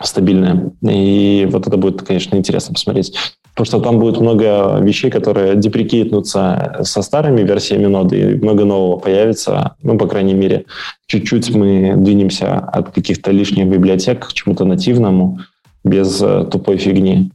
стабильная. 0.00 0.72
И 0.82 1.46
вот 1.50 1.66
это 1.66 1.76
будет, 1.76 2.02
конечно, 2.02 2.36
интересно 2.36 2.74
посмотреть. 2.74 3.16
Потому 3.54 3.66
что 3.66 3.80
там 3.80 3.98
будет 3.98 4.18
много 4.18 4.78
вещей, 4.80 5.10
которые 5.10 5.56
деприкейтнутся 5.56 6.80
со 6.82 7.02
старыми 7.02 7.42
версиями 7.42 7.86
ноды, 7.86 8.32
и 8.32 8.34
много 8.36 8.64
нового 8.64 8.98
появится. 8.98 9.76
Ну, 9.82 9.98
по 9.98 10.06
крайней 10.06 10.34
мере, 10.34 10.64
чуть-чуть 11.06 11.54
мы 11.54 11.94
двинемся 11.96 12.56
от 12.56 12.90
каких-то 12.90 13.30
лишних 13.30 13.68
библиотек 13.68 14.26
к 14.26 14.32
чему-то 14.32 14.64
нативному, 14.64 15.38
без 15.84 16.22
э, 16.22 16.46
тупой 16.50 16.78
фигни. 16.78 17.30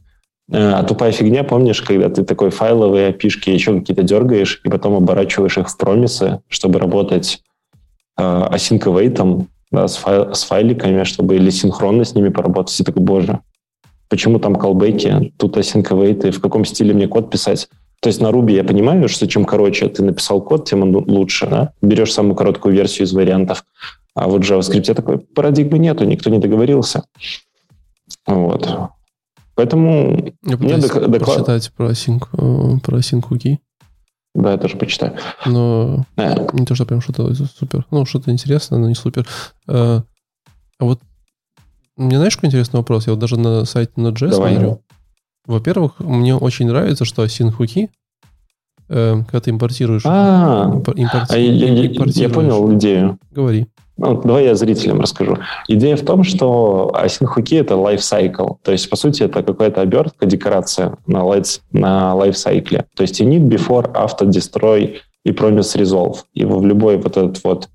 Э, 0.50 0.72
а 0.72 0.82
тупая 0.82 1.12
фигня, 1.12 1.44
помнишь, 1.44 1.82
когда 1.82 2.08
ты 2.08 2.24
такой 2.24 2.50
файловые 2.50 3.08
опишки 3.08 3.50
еще 3.50 3.78
какие-то 3.78 4.02
дергаешь, 4.02 4.60
и 4.64 4.68
потом 4.68 4.94
оборачиваешь 4.94 5.58
их 5.58 5.68
в 5.68 5.76
промисы, 5.76 6.40
чтобы 6.48 6.78
работать 6.78 7.42
э, 8.18 8.22
async 8.22 9.46
да, 9.70 9.86
с, 9.86 9.96
файл, 9.96 10.34
с 10.34 10.44
файликами, 10.44 11.04
чтобы 11.04 11.36
или 11.36 11.50
синхронно 11.50 12.04
с 12.04 12.14
ними 12.14 12.30
поработать. 12.30 12.80
И 12.80 12.84
такой, 12.84 13.02
боже, 13.02 13.40
почему 14.08 14.38
там 14.38 14.56
колбеки, 14.56 15.32
тут 15.36 15.56
async 15.56 15.84
await, 15.84 16.30
в 16.30 16.40
каком 16.40 16.64
стиле 16.64 16.94
мне 16.94 17.08
код 17.08 17.30
писать? 17.30 17.68
То 18.00 18.08
есть 18.08 18.20
на 18.20 18.28
Ruby 18.28 18.52
я 18.52 18.64
понимаю, 18.64 19.08
что 19.08 19.26
чем 19.26 19.44
короче 19.44 19.88
ты 19.88 20.04
написал 20.04 20.40
код, 20.40 20.68
тем 20.68 20.82
он 20.82 20.94
лучше. 20.94 21.46
Да? 21.48 21.72
Берешь 21.82 22.12
самую 22.12 22.36
короткую 22.36 22.72
версию 22.72 23.06
из 23.06 23.12
вариантов. 23.12 23.64
А 24.14 24.28
вот 24.28 24.44
в 24.44 24.50
JavaScript 24.50 24.94
такой 24.94 25.18
парадигмы 25.18 25.78
нету, 25.78 26.04
никто 26.04 26.30
не 26.30 26.38
договорился. 26.38 27.04
Вот. 28.26 28.68
Поэтому 29.58 30.34
я 30.44 30.56
мне 30.56 30.76
док- 30.76 31.10
доклад... 31.10 31.18
прочитать 31.18 31.72
про 31.72 31.90
async, 31.90 32.22
э, 32.32 32.78
про 32.78 33.20
хуки. 33.22 33.58
Да, 34.32 34.52
я 34.52 34.56
тоже 34.56 34.76
почитаю. 34.76 35.16
Но 35.46 36.06
а. 36.16 36.46
не 36.52 36.64
то, 36.64 36.76
что 36.76 36.86
прям 36.86 37.00
что-то 37.00 37.34
супер. 37.34 37.84
Ну, 37.90 38.06
что-то 38.06 38.30
интересное, 38.30 38.78
но 38.78 38.88
не 38.88 38.94
супер. 38.94 39.26
А, 39.66 40.04
а 40.78 40.84
вот 40.84 41.00
мне 41.96 42.18
знаешь, 42.18 42.36
какой 42.36 42.50
интересный 42.50 42.76
вопрос? 42.76 43.08
Я 43.08 43.14
вот 43.14 43.18
даже 43.18 43.36
на 43.36 43.64
сайте 43.64 43.94
Node.js 43.96 44.30
Давай. 44.30 44.52
смотрю. 44.52 44.82
Во-первых, 45.44 45.98
мне 45.98 46.36
очень 46.36 46.68
нравится, 46.68 47.04
что 47.04 47.24
async 47.24 47.50
хуки, 47.50 47.90
э, 48.88 49.24
когда 49.24 49.40
ты 49.40 49.50
импортируешь... 49.50 50.02
А, 50.04 50.70
импорти... 50.94 51.34
а 51.34 51.36
я, 51.36 51.52
я, 51.52 51.90
я 52.06 52.28
понял 52.28 52.72
идею. 52.76 53.18
Говори. 53.32 53.66
Ну, 53.98 54.22
давай 54.22 54.44
я 54.44 54.54
зрителям 54.54 55.00
расскажу. 55.00 55.38
Идея 55.66 55.96
в 55.96 56.04
том, 56.04 56.22
что 56.22 56.92
async-хуки— 56.94 57.56
это 57.60 57.74
lifecycle. 57.74 58.56
То 58.62 58.70
есть, 58.70 58.88
по 58.88 58.96
сути, 58.96 59.24
это 59.24 59.42
какая-то 59.42 59.80
обертка, 59.80 60.24
декорация 60.24 60.96
на, 61.06 61.18
life, 61.18 61.60
на 61.72 62.12
lifecycle. 62.14 62.84
То 62.94 63.02
есть 63.02 63.20
init, 63.20 63.48
before, 63.48 63.92
after, 63.92 64.28
destroy 64.28 64.98
и 65.24 65.30
promise 65.30 65.76
resolve. 65.76 66.18
И 66.32 66.44
в 66.44 66.64
любой 66.64 66.98
вот 66.98 67.16
этот 67.16 67.42
вот 67.42 67.68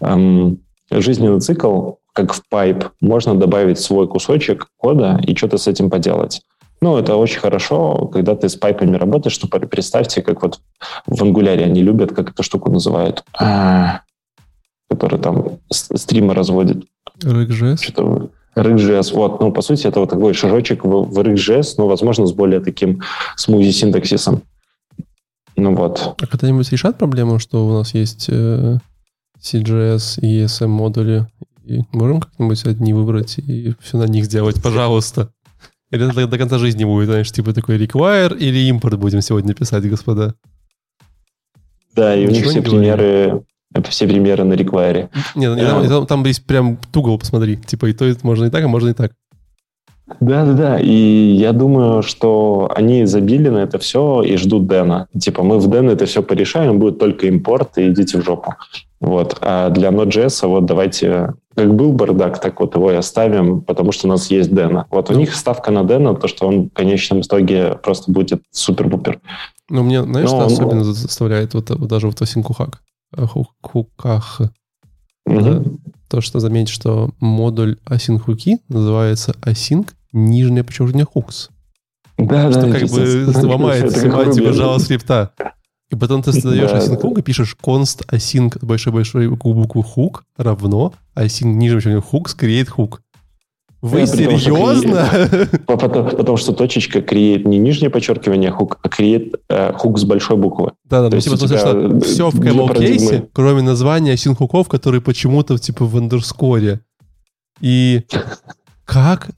эм, 0.00 0.60
жизненный 0.90 1.40
цикл, 1.40 1.94
как 2.12 2.32
в 2.32 2.42
pipe, 2.52 2.90
можно 3.00 3.34
добавить 3.34 3.80
свой 3.80 4.06
кусочек 4.06 4.68
кода 4.76 5.20
и 5.26 5.34
что-то 5.34 5.58
с 5.58 5.66
этим 5.66 5.90
поделать. 5.90 6.42
Ну, 6.80 6.96
это 6.98 7.16
очень 7.16 7.40
хорошо, 7.40 8.10
когда 8.12 8.36
ты 8.36 8.48
с 8.48 8.54
пайпами 8.54 8.96
работаешь, 8.96 9.34
что 9.34 9.48
представьте, 9.48 10.22
как 10.22 10.42
вот 10.42 10.60
в 11.06 11.22
ангуляре 11.22 11.64
они 11.64 11.82
любят, 11.82 12.12
как 12.12 12.30
эту 12.30 12.42
штуку 12.44 12.70
называют. 12.70 13.24
Который 14.90 15.18
там 15.18 15.58
стримы 15.70 16.34
разводит. 16.34 16.84
RxJS? 17.22 17.82
Что-то 17.82 18.30
RxJS. 18.56 19.14
Вот, 19.14 19.40
ну, 19.40 19.52
по 19.52 19.62
сути, 19.62 19.86
это 19.86 20.00
вот 20.00 20.10
такой 20.10 20.34
шажочек 20.34 20.84
в, 20.84 20.88
в 20.88 21.18
RxJS, 21.18 21.74
но, 21.78 21.86
возможно, 21.86 22.26
с 22.26 22.32
более 22.32 22.60
таким 22.60 23.02
смузи 23.36 23.72
синтаксисом. 23.72 24.42
Ну 25.56 25.74
вот. 25.74 26.16
А 26.20 26.26
когда-нибудь 26.26 26.70
решат 26.72 26.98
проблему, 26.98 27.38
что 27.38 27.66
у 27.66 27.72
нас 27.72 27.94
есть 27.94 28.26
э, 28.28 28.78
CGS 29.40 30.20
и 30.20 30.44
ESM 30.44 30.66
модули, 30.66 31.26
и 31.64 31.82
можем 31.92 32.20
как-нибудь 32.20 32.64
одни 32.66 32.92
выбрать 32.92 33.38
и 33.38 33.74
все 33.80 33.98
на 33.98 34.04
них 34.04 34.24
сделать, 34.24 34.62
пожалуйста? 34.62 35.30
Или 35.90 36.10
это 36.10 36.26
до 36.26 36.38
конца 36.38 36.58
жизни 36.58 36.84
будет, 36.84 37.06
знаешь, 37.06 37.30
типа 37.30 37.52
такой 37.52 37.78
require 37.78 38.36
или 38.36 38.58
импорт 38.68 38.98
будем 38.98 39.20
сегодня 39.20 39.54
писать, 39.54 39.88
господа? 39.88 40.34
Да, 41.94 42.16
и 42.16 42.26
Ничего 42.26 42.32
у 42.32 42.34
них 42.34 42.50
все 42.50 42.62
примеры 42.62 43.44
все 43.88 44.06
примеры 44.06 44.44
на 44.44 44.54
реквайре. 44.54 45.10
Нет, 45.34 45.58
там, 45.58 45.88
там, 45.88 46.06
там 46.06 46.24
есть 46.24 46.46
прям 46.46 46.78
тугол, 46.92 47.18
посмотри. 47.18 47.56
Типа 47.56 47.86
и 47.86 47.92
то 47.92 48.04
и 48.04 48.14
можно 48.22 48.46
и 48.46 48.50
так, 48.50 48.64
а 48.64 48.68
можно 48.68 48.90
и 48.90 48.94
так. 48.94 49.12
Да, 50.20 50.44
да, 50.44 50.52
да. 50.52 50.78
И 50.80 50.90
я 50.90 51.52
думаю, 51.52 52.02
что 52.02 52.70
они 52.74 53.06
забили 53.06 53.48
на 53.48 53.58
это 53.58 53.78
все 53.78 54.22
и 54.22 54.36
ждут 54.36 54.66
Дэна. 54.66 55.08
Типа, 55.18 55.42
мы 55.42 55.58
в 55.58 55.66
Дэн 55.66 55.90
это 55.90 56.04
все 56.04 56.22
порешаем, 56.22 56.78
будет 56.78 56.98
только 56.98 57.26
импорт, 57.26 57.78
и 57.78 57.88
идите 57.88 58.20
в 58.20 58.24
жопу. 58.24 58.54
Вот. 59.00 59.38
А 59.40 59.70
для 59.70 59.88
Node.js 59.88 60.46
вот 60.46 60.66
давайте, 60.66 61.34
как 61.54 61.74
был 61.74 61.92
бардак, 61.92 62.38
так 62.40 62.60
вот 62.60 62.74
его 62.74 62.92
и 62.92 62.96
оставим, 62.96 63.62
потому 63.62 63.92
что 63.92 64.06
у 64.06 64.10
нас 64.10 64.30
есть 64.30 64.52
Дэна. 64.52 64.86
Вот 64.90 65.10
у 65.10 65.14
ну. 65.14 65.20
них 65.20 65.34
ставка 65.34 65.70
на 65.70 65.84
Дэна, 65.84 66.14
то, 66.14 66.28
что 66.28 66.46
он 66.46 66.68
в 66.68 66.70
конечном 66.70 67.20
итоге 67.20 67.78
просто 67.82 68.12
будет 68.12 68.42
супер-пупер. 68.50 69.20
Ну, 69.70 69.82
мне, 69.82 70.02
знаешь, 70.02 70.30
Но 70.30 70.36
что 70.36 70.46
он... 70.46 70.52
особенно 70.52 70.84
заставляет 70.84 71.54
вот, 71.54 71.70
вот 71.70 71.88
даже 71.88 72.06
вот 72.06 72.20
Async 72.20 72.46
хуках. 73.60 74.40
Угу. 75.26 75.40
Да? 75.40 75.62
То, 76.08 76.20
что 76.20 76.38
заметить, 76.40 76.72
что 76.72 77.10
модуль 77.18 77.78
async 77.86 78.18
хуки 78.18 78.58
называется 78.68 79.34
async 79.42 79.90
нижнее 80.12 80.64
подчеркивание 80.64 81.06
hooks. 81.06 81.50
Да, 82.18 82.50
что 82.50 82.66
да. 82.66 82.78
как 82.78 82.88
бы 82.90 83.32
ломает 83.48 83.90
семантику 83.92 84.48
JavaScript. 84.48 85.30
И 85.90 85.96
потом 85.96 86.22
ты 86.22 86.32
создаешь 86.32 86.70
да. 86.70 86.78
async 86.78 87.00
hook 87.00 87.18
и 87.18 87.22
пишешь 87.22 87.56
const 87.60 88.06
async 88.08 88.64
большой-большой 88.64 89.28
буквы 89.28 89.82
hook 89.82 90.22
равно 90.36 90.92
async 91.16 91.52
нижнее 91.52 91.80
подчеркивание 91.80 92.04
hooks 92.12 92.38
create 92.38 92.68
hook. 92.76 93.00
Вы 93.84 94.00
Я 94.00 94.06
серьезно? 94.06 95.10
Потому, 95.66 96.08
потому 96.08 96.38
что 96.38 96.54
точечка 96.54 97.02
креет 97.02 97.46
не 97.46 97.58
нижнее 97.58 97.90
подчеркивание 97.90 98.50
хук, 98.50 98.78
а 98.82 98.88
креет 98.88 99.34
э, 99.50 99.74
хук 99.74 99.98
с 99.98 100.04
большой 100.04 100.38
буквы. 100.38 100.72
Да, 100.84 101.02
да, 101.02 101.14
ну, 101.14 101.20
типа, 101.20 101.36
то, 101.36 101.46
что 101.46 102.00
все 102.00 102.30
в 102.30 102.40
camel 102.40 102.74
кейсе, 102.78 103.28
кроме 103.34 103.60
названия 103.60 104.16
синхуков, 104.16 104.68
которые 104.68 105.02
почему-то 105.02 105.58
типа 105.58 105.84
в 105.84 105.94
андерскоре. 105.98 106.80
И 107.60 108.06
как? 108.86 109.28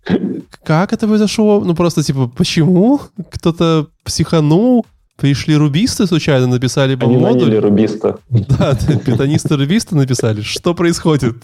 Как 0.62 0.92
это 0.92 1.08
произошло? 1.08 1.60
Ну, 1.64 1.74
просто, 1.74 2.04
типа, 2.04 2.28
почему? 2.28 3.00
Кто-то 3.32 3.88
психанул? 4.04 4.86
Пришли 5.16 5.56
рубисты 5.56 6.06
случайно, 6.06 6.46
написали 6.46 6.94
бы 6.94 7.06
Они 7.06 7.16
модуль? 7.16 7.56
Рубиста. 7.56 8.18
Да, 8.28 8.74
питонисты-рубисты 8.76 9.96
написали. 9.96 10.42
Что 10.42 10.74
происходит? 10.74 11.36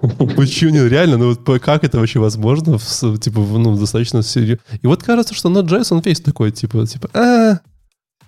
Почему? 0.36 0.86
Реально, 0.86 1.18
ну 1.18 1.34
вот 1.34 1.60
как 1.60 1.84
это 1.84 1.98
вообще 1.98 2.18
возможно? 2.18 2.78
В, 2.78 3.18
типа, 3.18 3.40
ну, 3.40 3.76
достаточно 3.76 4.22
серьезно. 4.22 4.62
И 4.80 4.86
вот 4.86 5.02
кажется, 5.02 5.34
что 5.34 5.50
Node.js, 5.50 5.88
он 5.90 6.00
весь 6.00 6.20
такой, 6.20 6.50
типа, 6.50 6.86
типа, 6.86 7.10
а, 7.12 7.58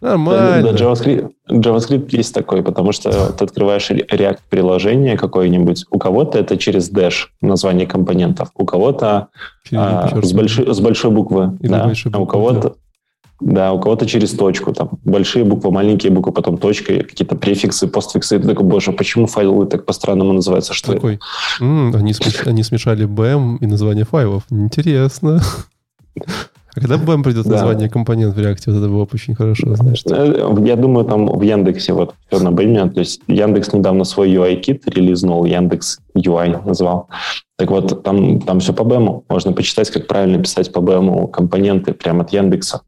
нормально. 0.01 0.73
Да, 0.73 0.79
JavaScript, 0.79 1.31
JavaScript 1.51 2.09
есть 2.11 2.35
такой, 2.35 2.63
потому 2.63 2.93
что 2.93 3.33
ты 3.33 3.45
открываешь 3.45 3.91
React-приложение 3.91 5.17
какое-нибудь, 5.17 5.87
у 5.91 5.99
кого-то 5.99 6.39
это 6.39 6.59
через 6.59 6.91
dash, 6.91 7.29
название 7.41 7.87
компонентов, 7.87 8.51
у 8.55 8.67
кого-то 8.67 9.29
а, 9.75 10.21
с, 10.23 10.33
большой, 10.33 10.75
с 10.75 10.81
большой 10.81 11.11
буквы, 11.11 11.57
Или 11.61 11.71
да, 11.71 11.89
буквы, 11.89 12.11
а 12.13 12.19
у 12.19 12.27
кого-то 12.27 12.69
да, 12.69 12.75
у 13.43 13.79
кого-то 13.81 14.07
через 14.07 14.31
точку, 14.33 14.73
там 14.73 14.91
большие 15.05 15.45
буквы, 15.45 15.71
маленькие 15.71 16.13
буквы, 16.13 16.33
потом 16.33 16.59
точка, 16.59 17.03
какие-то 17.03 17.37
префиксы, 17.37 17.89
постфиксы. 17.89 18.37
И 18.37 18.39
ты 18.39 18.49
такой, 18.49 18.65
боже, 18.65 18.93
почему 18.93 19.27
файлы 19.27 19.67
так 19.67 19.85
по-странному 19.85 20.33
называются? 20.33 20.73
Что 20.73 20.95
такой, 20.95 21.19
м-м, 21.61 21.95
они, 21.95 22.13
смеш... 22.13 22.47
они 22.47 22.63
смешали 22.63 23.07
BM 23.07 23.59
и 23.61 23.67
название 23.67 24.05
файлов. 24.05 24.45
Интересно. 24.51 25.41
А 26.75 26.81
когда 26.81 26.97
BM 26.97 27.23
придет 27.23 27.45
да. 27.45 27.53
название 27.53 27.91
компонент 27.91 28.35
в 28.35 28.39
React, 28.39 28.63
вот 28.67 28.77
это 28.77 28.89
было 28.89 29.05
бы 29.05 29.11
очень 29.13 29.35
хорошо, 29.35 29.75
знаешь. 29.75 30.03
Э, 30.11 30.55
я 30.65 30.77
думаю, 30.77 31.05
там 31.05 31.27
в 31.27 31.43
Яндексе 31.43 31.93
вот 31.93 32.15
все 32.29 32.43
на 32.43 32.49
BM, 32.49 32.91
то 32.91 33.01
есть 33.01 33.21
Яндекс 33.27 33.75
недавно 33.75 34.05
свой 34.05 34.33
UI-кит 34.33 34.89
релизнул, 34.89 35.45
Яндекс 35.45 35.99
UI 36.17 36.67
назвал. 36.67 37.09
Так 37.59 37.71
вот, 37.71 38.03
там, 38.03 38.41
там 38.41 38.61
все 38.61 38.73
по 38.73 38.83
BM. 38.83 39.23
Можно 39.29 39.53
почитать, 39.53 39.91
как 39.91 40.07
правильно 40.07 40.43
писать 40.43 40.73
по 40.73 40.79
BM 40.79 41.31
компоненты 41.31 41.93
прямо 41.93 42.23
от 42.23 42.33
Яндекса. 42.33 42.81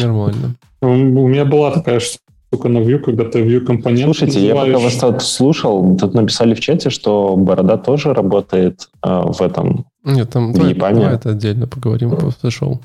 Нормально. 0.00 0.56
У 0.80 1.28
меня 1.28 1.44
была 1.44 1.70
такая 1.70 2.00
штука 2.00 2.68
на 2.68 2.78
Vue, 2.78 2.98
когда 2.98 3.24
ты 3.24 3.40
Vue 3.40 3.60
компонент 3.60 4.04
Слушайте, 4.04 4.40
называешь... 4.40 4.68
я 4.68 4.74
пока 4.74 4.84
вас 4.84 4.96
тут 4.96 5.22
слушал, 5.22 5.96
тут 5.96 6.14
написали 6.14 6.54
в 6.54 6.60
чате, 6.60 6.90
что 6.90 7.36
Борода 7.36 7.76
тоже 7.76 8.12
работает 8.14 8.88
э, 9.02 9.22
в 9.26 9.40
этом 9.40 9.86
Нет, 10.04 10.30
там 10.30 10.52
в 10.52 10.58
давай, 10.58 10.74
давай 10.74 11.14
это 11.14 11.30
отдельно 11.30 11.66
поговорим, 11.66 12.16
пошел. 12.42 12.80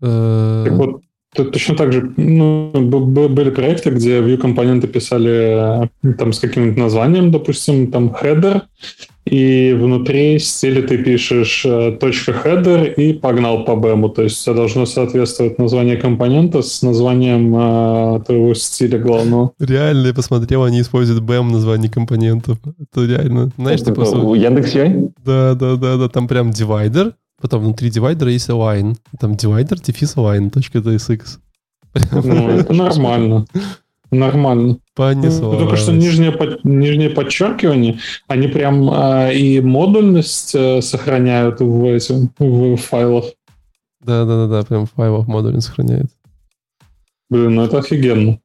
Э, 0.00 0.64
так 0.66 0.74
вот, 0.74 1.02
точно 1.34 1.76
так 1.76 1.92
же 1.92 2.12
ну, 2.16 2.70
были 2.72 3.50
проекты, 3.50 3.90
где 3.90 4.20
Vue 4.20 4.36
компоненты 4.36 4.88
писали 4.88 5.84
э, 5.84 6.12
там 6.18 6.32
с 6.32 6.40
каким-нибудь 6.40 6.78
названием, 6.78 7.30
допустим, 7.30 7.90
там 7.90 8.08
header, 8.08 8.62
и 9.32 9.72
внутри 9.72 10.38
стиля 10.38 10.82
ты 10.82 10.98
пишешь 10.98 11.64
э, 11.64 11.92
точка 11.92 12.32
header 12.32 12.92
и 12.92 13.14
погнал 13.14 13.64
по 13.64 13.76
бэму. 13.76 14.10
То 14.10 14.24
есть 14.24 14.42
это 14.42 14.54
должно 14.54 14.84
соответствовать 14.84 15.58
название 15.58 15.96
компонента 15.96 16.60
с 16.60 16.82
названием 16.82 17.56
э, 17.56 18.20
твоего 18.26 18.52
стиля 18.52 18.98
главного. 18.98 19.52
Реально, 19.58 20.08
я 20.08 20.12
посмотрел, 20.12 20.64
они 20.64 20.82
используют 20.82 21.22
бэм 21.22 21.48
название 21.48 21.90
компонентов. 21.90 22.58
Это 22.78 23.06
реально. 23.06 23.50
Знаешь, 23.56 23.80
ты 23.80 23.94
просто... 23.94 24.18
У 24.18 24.34
Яндекс.UI? 24.34 25.12
Да, 25.24 25.54
да, 25.54 25.76
да, 25.76 25.96
да. 25.96 26.08
Там 26.10 26.28
прям 26.28 26.50
дивайдер, 26.50 27.14
потом 27.40 27.62
внутри 27.62 27.88
дивайдера 27.88 28.30
есть 28.30 28.50
align. 28.50 28.96
Там 29.18 29.36
дивайдер, 29.36 29.80
дефис 29.80 30.14
align, 30.14 30.50
точка 30.50 30.80
.tsx. 30.80 31.38
Ну, 32.12 32.48
это 32.50 32.72
нормально. 32.74 33.46
Нормально. 34.12 34.76
Понеслась. 34.94 35.40
Ну, 35.40 35.58
только 35.58 35.76
что 35.76 35.90
нижнее, 35.92 36.36
нижнее 36.64 37.08
подчеркивание, 37.08 37.98
они 38.28 38.46
прям 38.46 38.90
а, 38.90 39.32
и 39.32 39.58
модульность 39.62 40.54
а, 40.54 40.82
сохраняют 40.82 41.60
в, 41.60 41.84
этим, 41.86 42.30
в 42.38 42.76
файлах. 42.76 43.24
Да, 44.04 44.26
да, 44.26 44.46
да, 44.46 44.48
да, 44.48 44.62
прям 44.64 44.84
в 44.84 44.90
файлах 44.90 45.26
модульность 45.26 45.68
сохраняет. 45.68 46.06
Блин, 47.30 47.54
ну 47.54 47.64
это 47.64 47.78
офигенно. 47.78 48.38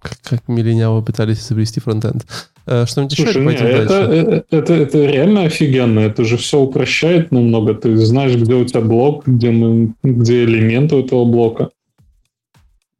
Как, 0.00 0.18
как 0.22 0.48
миллениалы 0.48 1.00
пытались 1.00 1.38
изобрести 1.38 1.78
фронтенд. 1.78 2.26
Э, 2.66 2.86
что-нибудь 2.86 3.14
Слушай, 3.14 3.28
еще 3.28 3.40
не, 3.40 3.54
это, 3.54 3.94
это, 3.94 4.44
это, 4.50 4.74
это 4.74 5.06
реально 5.06 5.44
офигенно. 5.44 6.00
Это 6.00 6.24
же 6.24 6.36
все 6.36 6.58
упрощает 6.58 7.30
намного. 7.30 7.74
Ты 7.74 7.96
знаешь, 7.98 8.34
где 8.34 8.54
у 8.54 8.64
тебя 8.64 8.80
блок, 8.80 9.28
где, 9.28 9.52
мы, 9.52 9.94
где 10.02 10.42
элементы 10.42 10.96
у 10.96 11.04
этого 11.04 11.24
блока. 11.24 11.70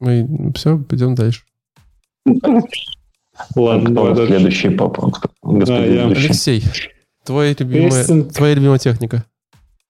Мы 0.02 0.52
все, 0.56 0.78
пойдем 0.78 1.14
дальше. 1.14 1.42
Ладно, 3.54 4.12
Кто 4.12 4.26
следующий 4.26 4.70
папа? 4.70 5.12
Я... 5.44 6.06
Алексей, 6.06 6.64
твоя 7.24 7.54
любимая, 7.56 7.90
тестинг... 7.90 8.32
твоя 8.32 8.54
любимая 8.54 8.78
техника. 8.78 9.24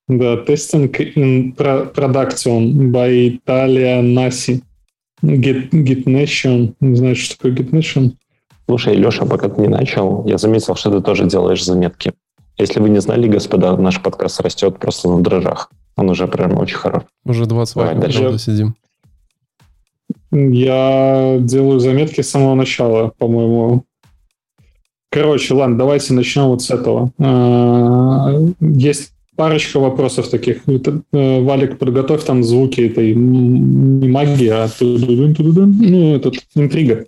Да, 0.08 0.36
тестинг 0.36 1.00
in 1.00 1.56
production 1.56 2.90
by 2.90 3.40
Italia 3.40 4.02
Nasi. 4.02 4.62
Git, 5.22 5.70
GitNation. 5.70 6.74
Не 6.80 6.96
знаю, 6.96 7.16
что 7.16 7.36
такое 7.38 7.52
GitNation. 7.52 8.12
Слушай, 8.66 8.96
Леша, 8.96 9.24
пока 9.24 9.48
ты 9.48 9.62
не 9.62 9.68
начал, 9.68 10.26
я 10.26 10.36
заметил, 10.36 10.74
что 10.74 10.90
ты 10.90 11.00
тоже 11.00 11.24
делаешь 11.24 11.64
заметки. 11.64 12.12
Если 12.58 12.80
вы 12.80 12.90
не 12.90 13.00
знали, 13.00 13.28
господа, 13.28 13.76
наш 13.78 14.02
подкаст 14.02 14.40
растет 14.40 14.78
просто 14.78 15.08
на 15.08 15.22
дрожжах. 15.22 15.70
Он 15.96 16.10
уже 16.10 16.26
прям 16.26 16.58
очень 16.58 16.76
хорош. 16.76 17.04
Уже 17.24 17.46
20 17.46 17.74
Давай, 17.74 18.38
сидим. 18.38 18.74
Я 20.32 21.36
делаю 21.40 21.78
заметки 21.78 22.22
с 22.22 22.30
самого 22.30 22.54
начала, 22.54 23.12
по-моему. 23.18 23.84
Короче, 25.10 25.52
ладно, 25.52 25.76
давайте 25.76 26.14
начнем 26.14 26.44
вот 26.44 26.62
с 26.62 26.70
этого. 26.70 27.12
А, 27.18 28.32
есть 28.60 29.12
парочка 29.36 29.78
вопросов 29.78 30.30
таких. 30.30 30.62
Э, 30.66 31.40
Валик, 31.42 31.78
подготовь 31.78 32.24
там 32.24 32.42
звуки 32.42 32.80
этой 32.80 33.14
не 33.14 34.08
магии, 34.08 34.48
а 34.48 34.68
ну, 34.80 36.16
этот, 36.16 36.36
интрига. 36.54 37.04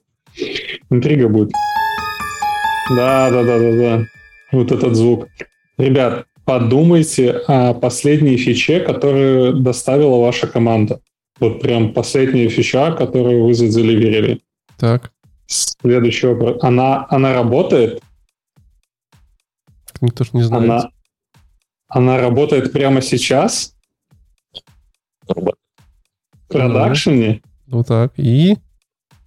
Интрига 0.91 1.29
будет. 1.29 1.53
Да, 2.91 3.31
да, 3.31 3.43
да, 3.43 3.59
да, 3.59 3.73
да. 3.73 4.05
Вот 4.53 4.71
этот 4.71 4.95
звук. 4.97 5.29
Ребят, 5.79 6.27
подумайте 6.45 7.31
о 7.47 7.73
последней 7.73 8.37
фиче, 8.37 8.81
которую 8.81 9.55
доставила 9.55 10.17
ваша 10.21 10.47
команда. 10.47 11.01
Вот 11.41 11.61
прям 11.61 11.93
последняя 11.93 12.49
фича, 12.49 12.93
которую 12.93 13.45
вы 13.45 13.55
заделиверили. 13.55 14.41
Так. 14.79 15.13
Следующий 15.47 16.29
вопрос. 16.29 16.59
Она, 16.63 17.07
она 17.11 17.35
работает? 17.35 18.03
Никто 20.01 20.25
же 20.25 20.31
не 20.35 20.43
знает. 20.43 20.65
Она, 20.65 20.91
она 21.89 22.19
работает 22.19 22.73
прямо 22.73 23.03
сейчас? 23.03 23.75
В 25.27 25.55
продакшене? 26.49 27.43
Вот 27.67 27.89
так. 27.89 28.13
И? 28.17 28.57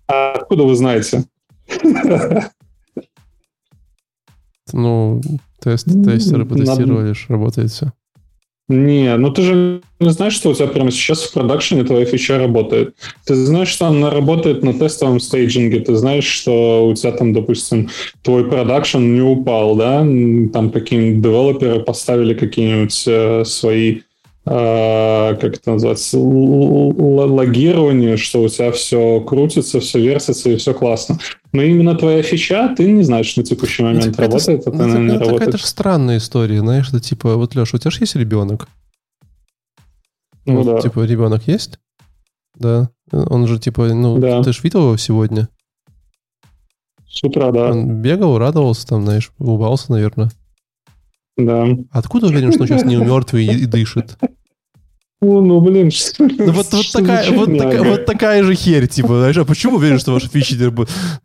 А 0.08 0.34
откуда 0.34 0.63
вы 0.63 0.76
знаете? 0.76 1.26
Ну, 4.74 5.22
тест, 5.62 5.86
тестеры 5.86 6.46
потестировали, 6.46 7.15
работает 7.30 7.72
все. 7.72 7.93
Не, 8.69 9.15
ну 9.15 9.32
ты 9.32 9.43
же 9.43 9.82
не 10.01 10.10
знаешь, 10.10 10.34
что 10.34 10.49
у 10.49 10.53
тебя 10.53 10.67
прямо 10.67 10.91
сейчас 10.91 11.23
в 11.23 11.34
продакшене 11.34 11.86
твоя 11.86 12.06
фича 12.06 12.38
работает. 12.38 12.95
Ты 13.25 13.36
знаешь, 13.36 13.69
что 13.69 13.88
она 13.88 14.10
работает 14.10 14.62
на 14.62 14.73
тестовом 14.73 15.21
стейджинге. 15.21 15.80
Ты 15.80 15.95
знаешь, 15.95 16.25
что 16.25 16.86
у 16.86 16.93
тебя 16.93 17.13
там, 17.13 17.32
допустим, 17.32 17.89
твой 18.23 18.43
продакшн 18.49 18.99
не 18.99 19.21
упал, 19.21 19.75
да? 19.77 19.99
Там 19.99 20.71
какие-нибудь 20.71 21.21
девелоперы 21.21 21.80
поставили 21.80 22.34
какие-нибудь 22.34 23.03
э, 23.08 23.45
свои 23.45 24.01
как 24.47 25.57
это 25.57 25.71
называется, 25.71 26.17
логирование, 26.17 28.17
что 28.17 28.41
у 28.41 28.49
тебя 28.49 28.71
все 28.71 29.21
крутится, 29.21 29.79
все 29.79 29.99
вертится 29.99 30.49
и 30.49 30.55
все 30.55 30.73
классно. 30.73 31.19
Но 31.51 31.62
именно 31.62 31.95
твоя 31.95 32.23
фича, 32.23 32.73
ты 32.75 32.91
не 32.91 33.03
знаешь 33.03 33.36
на 33.36 33.43
текущий 33.43 33.83
момент, 33.83 34.07
это, 34.07 34.21
работает 34.21 34.62
это, 34.62 34.69
это, 34.69 34.83
это, 34.83 34.97
не 34.97 35.07
это 35.07 35.19
работает. 35.19 35.39
какая-то 35.39 35.57
же 35.57 35.65
странная 35.65 36.17
история, 36.17 36.60
знаешь, 36.60 36.88
что 36.88 36.99
типа, 36.99 37.36
вот, 37.36 37.55
Леша, 37.55 37.77
у 37.77 37.79
тебя 37.79 37.91
же 37.91 37.99
есть 37.99 38.15
ребенок? 38.15 38.67
Ну, 40.45 40.62
вот, 40.62 40.75
да. 40.75 40.81
Типа, 40.81 41.03
ребенок 41.03 41.47
есть? 41.47 41.79
Да. 42.55 42.89
Он 43.12 43.47
же, 43.47 43.60
типа, 43.60 43.93
ну, 43.93 44.17
да. 44.17 44.43
ты 44.43 44.53
же 44.53 44.62
видел 44.63 44.81
его 44.81 44.97
сегодня? 44.97 45.49
С 47.10 47.23
утра, 47.23 47.51
да. 47.51 47.71
Он 47.71 48.01
бегал, 48.01 48.38
радовался 48.38 48.88
там, 48.88 49.03
знаешь, 49.03 49.31
улыбался, 49.39 49.91
наверное. 49.91 50.29
Да. 51.38 51.67
Откуда 51.91 52.28
уверен, 52.28 52.52
что 52.52 52.62
он 52.63 52.67
сейчас 52.67 52.84
не 52.84 52.95
мертвый 52.95 53.45
и, 53.45 53.63
и 53.63 53.65
дышит? 53.65 54.17
Ну, 55.21 55.41
ну 55.41 55.62
блин, 55.62 55.89
что 55.89 56.23
ну, 56.23 56.52
вот, 56.52 56.67
вот, 56.71 56.91
такая, 56.91 57.32
вот, 57.32 57.58
такая, 57.58 57.84
вот 57.84 58.06
такая 58.06 58.43
же 58.43 58.54
херь, 58.54 58.88
типа, 58.88 59.19
знаешь, 59.19 59.38
а 59.38 59.45
почему 59.45 59.78
уверен, 59.78 59.97
что 59.97 60.13
ваша 60.13 60.30
фича 60.30 60.56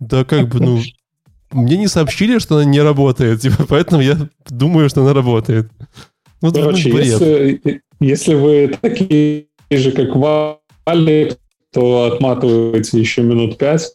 Да 0.00 0.24
как 0.24 0.48
бы, 0.48 0.60
ну, 0.60 0.80
мне 1.50 1.76
не 1.76 1.88
сообщили, 1.88 2.38
что 2.38 2.56
она 2.56 2.64
не 2.64 2.80
работает, 2.80 3.42
типа, 3.42 3.66
поэтому 3.68 4.00
я 4.00 4.16
думаю, 4.48 4.88
что 4.88 5.02
она 5.02 5.12
работает. 5.12 5.70
Вот 6.40 6.54
Короче, 6.54 6.90
если, 6.90 7.82
если 8.00 8.34
вы 8.34 8.76
такие 8.80 9.46
же, 9.70 9.92
как 9.92 10.16
Вали, 10.16 11.34
то 11.72 12.10
отматываете 12.12 12.98
еще 12.98 13.22
минут 13.22 13.58
пять. 13.58 13.92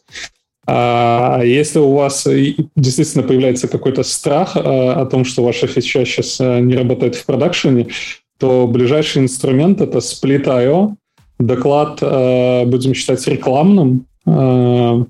А 0.70 1.40
если 1.44 1.78
у 1.78 1.92
вас 1.92 2.28
действительно 2.76 3.26
появляется 3.26 3.68
какой-то 3.68 4.02
страх 4.02 4.54
а, 4.54 5.00
о 5.00 5.06
том, 5.06 5.24
что 5.24 5.42
ваша 5.42 5.66
фича 5.66 6.04
сейчас 6.04 6.38
а, 6.42 6.60
не 6.60 6.76
работает 6.76 7.14
в 7.14 7.24
продакшене, 7.24 7.86
то 8.38 8.66
ближайший 8.66 9.22
инструмент 9.22 9.80
это 9.80 9.98
Split.io. 9.98 10.94
Доклад 11.38 11.98
э, 12.02 12.66
будем 12.66 12.94
считать 12.94 13.26
рекламным. 13.28 14.06
Э, 14.26 15.04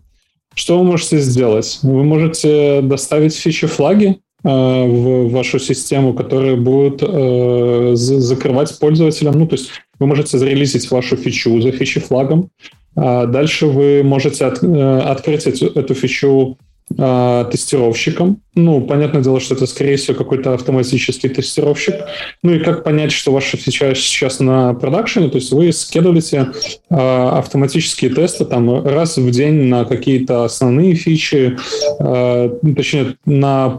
что 0.54 0.78
вы 0.78 0.84
можете 0.84 1.18
сделать? 1.18 1.80
Вы 1.82 2.04
можете 2.04 2.80
доставить 2.82 3.34
фичи-флаги 3.34 4.18
э, 4.44 4.48
в 4.48 5.30
вашу 5.30 5.58
систему, 5.58 6.14
которые 6.14 6.56
будут 6.56 7.02
э, 7.02 7.92
закрывать 7.94 8.78
пользователям. 8.78 9.38
Ну, 9.38 9.46
то 9.46 9.56
есть 9.56 9.70
вы 9.98 10.06
можете 10.06 10.38
зарелизить 10.38 10.90
вашу 10.90 11.16
фичу 11.16 11.60
за 11.60 11.72
фичи-флагом, 11.72 12.50
А 13.00 13.26
дальше 13.26 13.66
вы 13.66 14.02
можете 14.02 14.44
от, 14.44 14.62
э, 14.62 15.00
открыть 15.00 15.46
эту, 15.46 15.66
эту 15.66 15.94
фичу 15.94 16.58
э, 16.96 17.44
тестировщиком. 17.50 18.40
Ну, 18.56 18.80
понятное 18.80 19.22
дело, 19.22 19.38
что 19.38 19.54
это, 19.54 19.66
скорее 19.66 19.96
всего, 19.96 20.16
какой-то 20.16 20.54
автоматический 20.54 21.28
тестировщик. 21.28 21.94
Ну 22.42 22.54
и 22.54 22.58
как 22.58 22.82
понять, 22.82 23.12
что 23.12 23.30
ваша 23.30 23.56
фича 23.56 23.94
сейчас 23.94 24.40
на 24.40 24.74
продакшене? 24.74 25.28
То 25.28 25.36
есть 25.36 25.52
вы 25.52 25.72
скидываете 25.72 26.48
э, 26.90 26.94
автоматические 26.96 28.10
тесты 28.10 28.44
там 28.44 28.84
раз 28.84 29.16
в 29.16 29.30
день 29.30 29.68
на 29.68 29.84
какие-то 29.84 30.44
основные 30.44 30.94
фичи, 30.94 31.56
э, 32.00 32.50
точнее, 32.74 33.14
на 33.26 33.78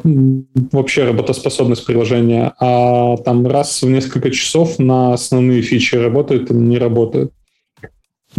вообще 0.71 1.03
работоспособность 1.03 1.86
приложения, 1.86 2.53
а 2.58 3.17
там 3.17 3.45
раз 3.45 3.82
в 3.82 3.89
несколько 3.89 4.32
часов 4.32 4.79
на 4.79 5.13
основные 5.13 5.62
фичи 5.62 5.95
работает 5.95 6.51
или 6.51 6.58
не 6.58 6.77
работает. 6.77 7.34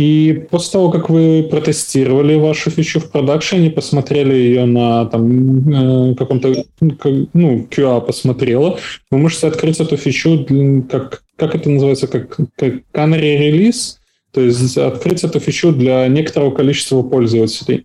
И 0.00 0.46
после 0.50 0.72
того, 0.72 0.90
как 0.90 1.10
вы 1.10 1.46
протестировали 1.50 2.34
вашу 2.34 2.70
фичу 2.70 3.00
в 3.00 3.10
продакшене, 3.10 3.70
посмотрели 3.70 4.32
ее 4.34 4.64
на 4.64 5.04
там, 5.04 6.10
э, 6.10 6.14
каком-то, 6.14 6.64
ну, 6.80 7.68
QA 7.70 8.00
посмотрела, 8.00 8.78
вы 9.10 9.18
можете 9.18 9.48
открыть 9.48 9.78
эту 9.78 9.98
фичу, 9.98 10.46
как, 10.90 11.22
как 11.36 11.54
это 11.54 11.68
называется, 11.68 12.06
как, 12.06 12.34
как 12.56 12.74
canary 12.94 13.50
release, 13.50 13.96
то 14.32 14.40
есть 14.40 14.78
открыть 14.78 15.22
эту 15.22 15.38
фичу 15.38 15.70
для 15.70 16.08
некоторого 16.08 16.50
количества 16.50 17.02
пользователей. 17.02 17.84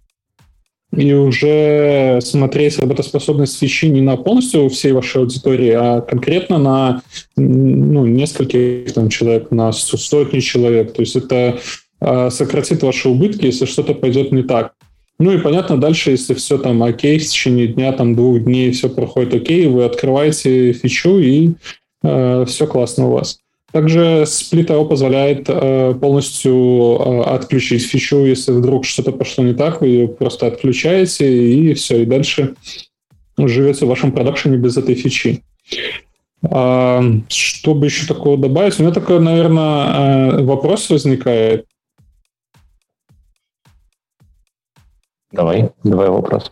И 0.96 1.12
уже 1.12 2.20
смотреть 2.22 2.80
работоспособность 2.80 3.60
фичи 3.60 3.88
не 3.88 4.00
на 4.00 4.16
полностью 4.16 4.70
всей 4.70 4.94
вашей 4.94 5.24
аудитории, 5.24 5.72
а 5.72 6.00
конкретно 6.00 6.60
на 6.60 7.02
ну, 7.36 8.06
нескольких 8.06 8.94
там, 8.94 9.10
человек, 9.10 9.52
на 9.52 9.74
сотни 9.74 10.40
человек. 10.40 10.94
То 10.94 11.02
есть 11.02 11.18
это 11.18 11.60
сократит 12.02 12.84
ваши 12.84 13.10
убытки, 13.10 13.46
если 13.46 13.66
что-то 13.66 13.94
пойдет 13.94 14.32
не 14.32 14.44
так. 14.44 14.74
Ну 15.18 15.32
и 15.32 15.38
понятно, 15.38 15.80
дальше, 15.80 16.12
если 16.12 16.34
все 16.34 16.58
там 16.58 16.84
окей, 16.84 17.20
в 17.20 17.26
течение 17.26 17.68
дня, 17.68 17.94
там 17.94 18.16
двух 18.16 18.44
дней 18.44 18.72
все 18.72 18.90
проходит 18.90 19.34
окей, 19.34 19.68
вы 19.68 19.86
открываете 19.86 20.74
фичу 20.74 21.20
и 21.20 21.54
э, 22.04 22.46
все 22.48 22.68
классно 22.68 23.08
у 23.08 23.12
вас. 23.12 23.40
Также 23.72 24.24
Split.io 24.24 24.88
позволяет 24.88 25.46
э, 25.48 25.94
полностью 26.00 26.98
э, 27.00 27.22
отключить 27.22 27.86
фичу, 27.86 28.26
если 28.26 28.52
вдруг 28.52 28.86
что-то 28.86 29.14
пошло 29.14 29.44
не 29.44 29.54
так, 29.54 29.80
вы 29.80 29.88
ее 29.88 30.08
просто 30.10 30.48
отключаете 30.48 31.54
и 31.54 31.74
все, 31.74 32.04
и 32.04 32.06
дальше 32.06 32.56
живете 33.38 33.86
в 33.86 33.90
вашем 33.90 34.12
продакшене 34.12 34.58
без 34.58 34.76
этой 34.76 34.96
фичи. 34.96 35.44
А, 36.44 37.02
чтобы 37.30 37.86
еще 37.86 38.06
такого 38.06 38.38
добавить, 38.38 38.80
у 38.80 38.84
меня 38.84 38.94
такой, 38.94 39.20
наверное, 39.20 40.40
э, 40.40 40.44
вопрос 40.44 40.90
возникает. 40.90 41.66
Давай, 45.36 45.70
давай 45.84 46.10
вопрос. 46.10 46.52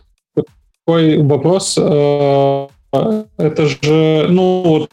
Такой 0.86 1.22
вопрос. 1.22 1.78
Э, 1.80 2.68
это 3.38 3.66
же, 3.66 4.26
ну, 4.28 4.62
вот 4.62 4.90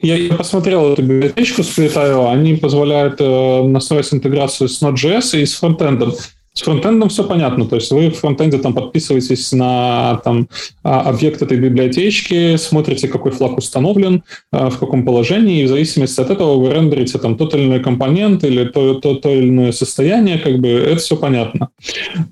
я 0.00 0.34
посмотрел 0.34 0.92
эту 0.92 1.02
библиотечку 1.02 1.62
с 1.62 1.76
Fleet.io, 1.76 2.30
они 2.30 2.54
позволяют 2.54 3.20
э, 3.20 3.62
настроить 3.62 4.12
интеграцию 4.12 4.68
с 4.68 4.82
Node.js 4.82 5.40
и 5.40 5.46
с 5.46 5.54
фронтендом. 5.54 6.12
С 6.58 6.62
фронтендом 6.62 7.08
все 7.08 7.22
понятно, 7.22 7.66
то 7.66 7.76
есть 7.76 7.92
вы 7.92 8.10
в 8.10 8.16
фронтенде 8.16 8.58
там 8.58 8.74
подписываетесь 8.74 9.52
на 9.52 10.20
там, 10.24 10.48
а, 10.82 11.02
объект 11.02 11.40
этой 11.40 11.56
библиотечки, 11.56 12.56
смотрите, 12.56 13.06
какой 13.06 13.30
флаг 13.30 13.58
установлен, 13.58 14.24
а, 14.50 14.68
в 14.68 14.76
каком 14.80 15.04
положении, 15.04 15.62
и 15.62 15.66
в 15.66 15.68
зависимости 15.68 16.20
от 16.20 16.30
этого 16.30 16.56
вы 16.56 16.74
рендерите 16.74 17.16
там 17.18 17.36
тот 17.36 17.54
или 17.54 17.66
иной 17.66 17.78
компонент 17.78 18.42
или 18.42 18.64
то, 18.64 18.94
то, 18.94 19.14
то 19.14 19.30
или 19.30 19.48
иное 19.48 19.70
состояние, 19.70 20.38
как 20.38 20.58
бы 20.58 20.70
это 20.70 20.96
все 20.96 21.16
понятно. 21.16 21.68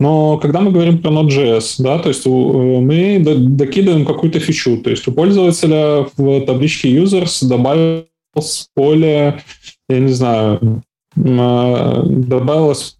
Но 0.00 0.38
когда 0.38 0.60
мы 0.60 0.72
говорим 0.72 0.98
про 0.98 1.12
Node.js, 1.12 1.76
да, 1.78 2.00
то 2.00 2.08
есть 2.08 2.26
мы 2.26 3.20
докидываем 3.20 4.04
какую-то 4.04 4.40
фичу, 4.40 4.78
то 4.78 4.90
есть 4.90 5.06
у 5.06 5.12
пользователя 5.12 6.04
в 6.16 6.40
табличке 6.40 6.92
users 6.92 7.46
добавилось 7.46 8.70
поле, 8.74 9.40
я 9.88 9.98
не 10.00 10.12
знаю, 10.12 10.82
а, 11.16 12.02
добавилось 12.04 12.96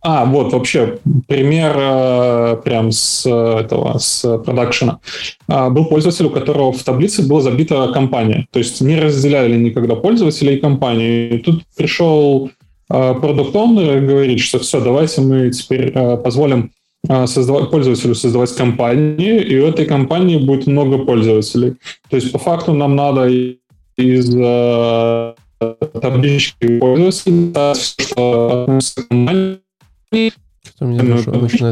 а, 0.00 0.24
вот 0.26 0.52
вообще 0.52 0.98
пример 1.26 1.74
э, 1.76 2.56
прям 2.64 2.92
с 2.92 3.26
этого, 3.26 3.98
с 3.98 4.38
продакшена. 4.38 5.00
А, 5.48 5.70
был 5.70 5.86
пользователь, 5.86 6.26
у 6.26 6.30
которого 6.30 6.72
в 6.72 6.82
таблице 6.84 7.26
была 7.26 7.40
забита 7.40 7.90
компания. 7.92 8.46
То 8.52 8.60
есть 8.60 8.80
не 8.80 8.98
разделяли 8.98 9.56
никогда 9.56 9.96
пользователя 9.96 10.52
и 10.52 10.60
компанию. 10.60 11.34
И 11.34 11.38
тут 11.38 11.64
пришел 11.76 12.50
э, 12.90 13.14
продукт 13.14 13.54
и 13.54 14.00
говорит, 14.00 14.38
что 14.40 14.60
все, 14.60 14.80
давайте 14.80 15.20
мы 15.20 15.50
теперь 15.50 15.90
э, 15.92 16.16
позволим 16.16 16.70
создавать, 17.26 17.70
пользователю 17.70 18.14
создавать 18.16 18.52
компанию, 18.54 19.46
и 19.46 19.58
у 19.60 19.66
этой 19.66 19.86
компании 19.86 20.36
будет 20.36 20.66
много 20.66 20.98
пользователей. 20.98 21.76
То 22.10 22.16
есть 22.16 22.32
по 22.32 22.38
факту 22.38 22.74
нам 22.74 22.96
надо 22.96 23.28
из 23.96 24.30
таблички 26.00 26.78
пользователей, 26.80 27.52
что 27.74 28.64
относится 28.64 29.04
компании, 29.08 29.58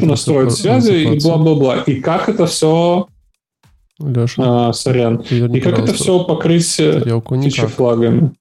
настроить 0.06 0.52
связи 0.52 1.14
и 1.14 1.20
бла-бла-бла. 1.20 1.82
И 1.82 2.00
как 2.00 2.28
это 2.28 2.46
все... 2.46 3.06
Леша, 3.98 4.68
а, 4.68 4.72
сорян. 4.72 5.16
И 5.16 5.60
как 5.60 5.78
это 5.78 5.94
все 5.94 6.22
покрыть 6.24 6.66
фичи 6.66 7.66
флагами? 7.66 8.34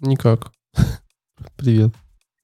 Никак. 0.00 0.52
Привет. 1.56 1.90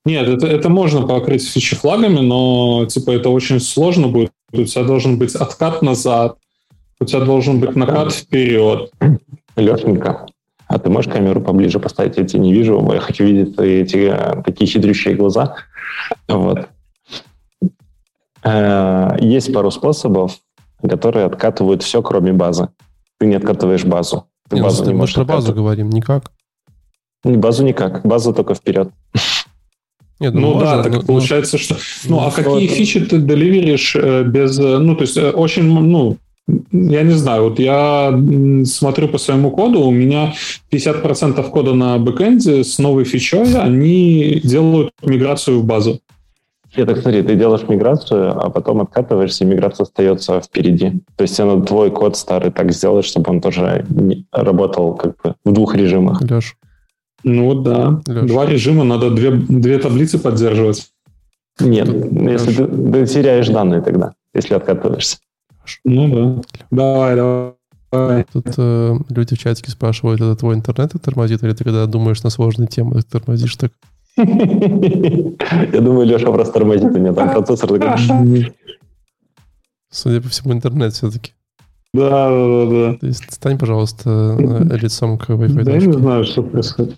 Нет, 0.04 0.28
это, 0.28 0.46
это 0.46 0.68
можно 0.68 1.04
покрыть 1.04 1.46
фичи 1.48 1.74
флагами, 1.74 2.20
но 2.20 2.86
типа 2.86 3.10
это 3.10 3.28
очень 3.30 3.58
сложно 3.58 4.06
будет. 4.06 4.30
У 4.52 4.62
тебя 4.62 4.84
должен 4.84 5.18
быть 5.18 5.34
откат 5.34 5.82
назад, 5.82 6.38
у 7.00 7.04
тебя 7.04 7.20
должен 7.24 7.58
быть 7.58 7.74
накат 7.74 8.12
вперед. 8.12 8.92
Лешенька, 9.56 10.26
а 10.68 10.78
ты 10.78 10.90
можешь 10.90 11.12
камеру 11.12 11.40
поближе 11.40 11.78
поставить? 11.78 12.16
Я 12.16 12.24
тебя 12.24 12.40
не 12.40 12.52
вижу. 12.52 12.90
Я 12.92 13.00
хочу 13.00 13.24
видеть 13.24 13.58
эти 13.58 14.10
э, 14.12 14.42
такие 14.42 14.68
хитрющие 14.68 15.14
глаза. 15.14 15.54
Вот. 16.28 16.68
Э, 18.42 19.16
есть 19.20 19.52
пару 19.52 19.70
способов, 19.70 20.38
которые 20.82 21.26
откатывают 21.26 21.82
все, 21.82 22.02
кроме 22.02 22.32
базы. 22.32 22.68
Ты 23.18 23.26
не 23.26 23.36
откатываешь 23.36 23.84
базу. 23.84 24.26
Ты 24.48 24.56
Нет, 24.56 24.64
базу 24.64 24.84
ну, 24.84 24.90
не 24.90 24.96
мы 24.96 25.06
про 25.06 25.24
базу 25.24 25.54
говорим, 25.54 25.90
никак. 25.90 26.32
Базу 27.24 27.64
никак, 27.64 28.04
базу 28.04 28.32
только 28.32 28.54
вперед. 28.54 28.90
Нет, 30.18 30.32
ну, 30.32 30.54
ну 30.54 30.60
да, 30.60 30.82
так 30.82 30.92
но, 30.92 31.02
получается, 31.02 31.58
что... 31.58 31.76
Ну, 32.04 32.20
а 32.20 32.30
какие 32.30 32.66
фичи 32.68 33.04
ты 33.04 33.18
деливеришь 33.18 33.94
э, 33.96 34.22
без... 34.22 34.58
Э, 34.58 34.78
ну, 34.78 34.96
то 34.96 35.02
есть 35.02 35.18
очень, 35.18 35.64
ну, 35.64 36.16
я 36.48 37.02
не 37.02 37.12
знаю, 37.12 37.44
вот 37.44 37.58
я 37.58 38.16
смотрю 38.64 39.08
по 39.08 39.18
своему 39.18 39.50
коду, 39.50 39.80
у 39.80 39.90
меня 39.90 40.34
50% 40.70 41.50
кода 41.50 41.74
на 41.74 41.98
бэкэнде 41.98 42.62
с 42.62 42.78
новой 42.78 43.04
фичой, 43.04 43.54
они 43.54 44.40
делают 44.44 44.92
миграцию 45.02 45.60
в 45.60 45.64
базу. 45.64 46.00
Я 46.76 46.84
так 46.84 46.98
смотри, 46.98 47.22
ты 47.22 47.36
делаешь 47.36 47.66
миграцию, 47.68 48.38
а 48.38 48.50
потом 48.50 48.82
откатываешься, 48.82 49.44
и 49.44 49.46
миграция 49.46 49.84
остается 49.84 50.40
впереди. 50.40 50.92
То 51.16 51.22
есть 51.22 51.40
она 51.40 51.60
твой 51.62 51.90
код 51.90 52.16
старый 52.16 52.52
так 52.52 52.72
сделать, 52.72 53.06
чтобы 53.06 53.30
он 53.30 53.40
тоже 53.40 53.86
работал 54.30 54.94
как 54.94 55.16
бы 55.22 55.34
в 55.44 55.52
двух 55.52 55.74
режимах. 55.74 56.20
Леш. 56.22 56.56
Ну 57.24 57.54
да. 57.54 58.00
Леш. 58.06 58.28
Два 58.28 58.46
режима, 58.46 58.84
надо 58.84 59.10
две, 59.10 59.30
две 59.30 59.78
таблицы 59.78 60.18
поддерживать. 60.18 60.88
Нет, 61.60 61.88
Леш. 61.88 62.40
если 62.40 62.66
ты, 62.66 62.66
ты 62.66 63.06
теряешь 63.06 63.48
данные 63.48 63.80
тогда, 63.80 64.12
если 64.34 64.54
откатываешься. 64.54 65.16
Ну 65.84 66.14
да. 66.14 66.42
Давай, 66.70 67.16
давай. 67.16 68.24
Тут 68.32 68.46
э, 68.58 68.94
люди 69.08 69.34
в 69.34 69.38
чатике 69.38 69.70
спрашивают, 69.70 70.20
это 70.20 70.36
твой 70.36 70.54
интернет 70.54 70.92
тормозит, 71.02 71.42
или 71.42 71.52
ты 71.52 71.64
когда 71.64 71.86
думаешь 71.86 72.22
на 72.22 72.30
сложные 72.30 72.68
темы, 72.68 73.02
ты 73.02 73.18
тормозишь 73.18 73.56
так? 73.56 73.72
Я 74.16 75.80
думаю, 75.80 76.06
Леша 76.06 76.30
просто 76.32 76.52
тормозит, 76.52 76.84
у 76.84 76.98
меня 76.98 77.12
там 77.12 77.30
процессор 77.30 77.78
такой... 77.78 78.52
Судя 79.90 80.20
по 80.20 80.28
всему, 80.28 80.52
интернет 80.52 80.92
все-таки. 80.92 81.32
Да, 81.94 82.28
да, 82.28 82.66
да. 82.66 82.98
То 82.98 83.06
есть 83.06 83.32
стань, 83.32 83.58
пожалуйста, 83.58 84.36
лицом 84.70 85.18
к 85.18 85.30
Wi-Fi 85.30 85.62
Да, 85.64 85.72
я 85.72 85.78
не 85.78 85.92
знаю, 85.92 86.24
что 86.24 86.42
происходит. 86.42 86.96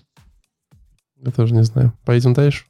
Я 1.23 1.31
тоже 1.31 1.53
не 1.53 1.63
знаю. 1.63 1.93
Поедем 2.05 2.33
дальше? 2.33 2.65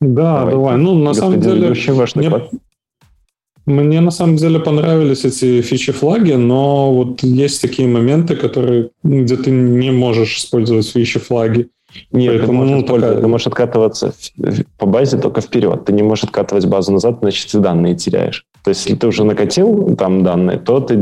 Да, 0.00 0.40
давай. 0.40 0.52
давай. 0.52 0.76
Ну, 0.76 0.94
на 1.02 1.14
самом 1.14 1.40
деле... 1.40 1.74
Мне, 2.14 2.48
мне 3.68 4.00
на 4.00 4.10
самом 4.10 4.36
деле 4.36 4.58
понравились 4.58 5.24
эти 5.24 5.60
фичи-флаги, 5.60 6.32
но 6.32 6.92
вот 6.92 7.22
есть 7.22 7.62
такие 7.62 7.88
моменты, 7.88 8.36
которые, 8.36 8.90
где 9.02 9.36
ты 9.36 9.50
не 9.50 9.90
можешь 9.90 10.38
использовать 10.38 10.88
фичи-флаги. 10.88 11.68
Нет, 12.12 12.38
Поэтому, 12.38 12.46
ты, 12.46 12.52
можешь 12.52 12.76
ну, 12.76 12.82
такая... 12.82 13.20
ты 13.20 13.26
можешь 13.26 13.46
откатываться 13.46 14.14
по 14.78 14.86
базе 14.86 15.18
только 15.18 15.40
вперед. 15.40 15.84
Ты 15.84 15.92
не 15.92 16.02
можешь 16.02 16.24
откатывать 16.24 16.66
базу 16.66 16.92
назад, 16.92 17.18
значит, 17.20 17.50
ты 17.50 17.58
данные 17.58 17.94
теряешь. 17.94 18.44
То 18.64 18.70
есть, 18.70 18.84
если 18.84 18.98
ты 18.98 19.06
уже 19.06 19.24
накатил 19.24 19.96
там 19.96 20.22
данные, 20.22 20.58
то 20.58 20.80
ты 20.80 20.94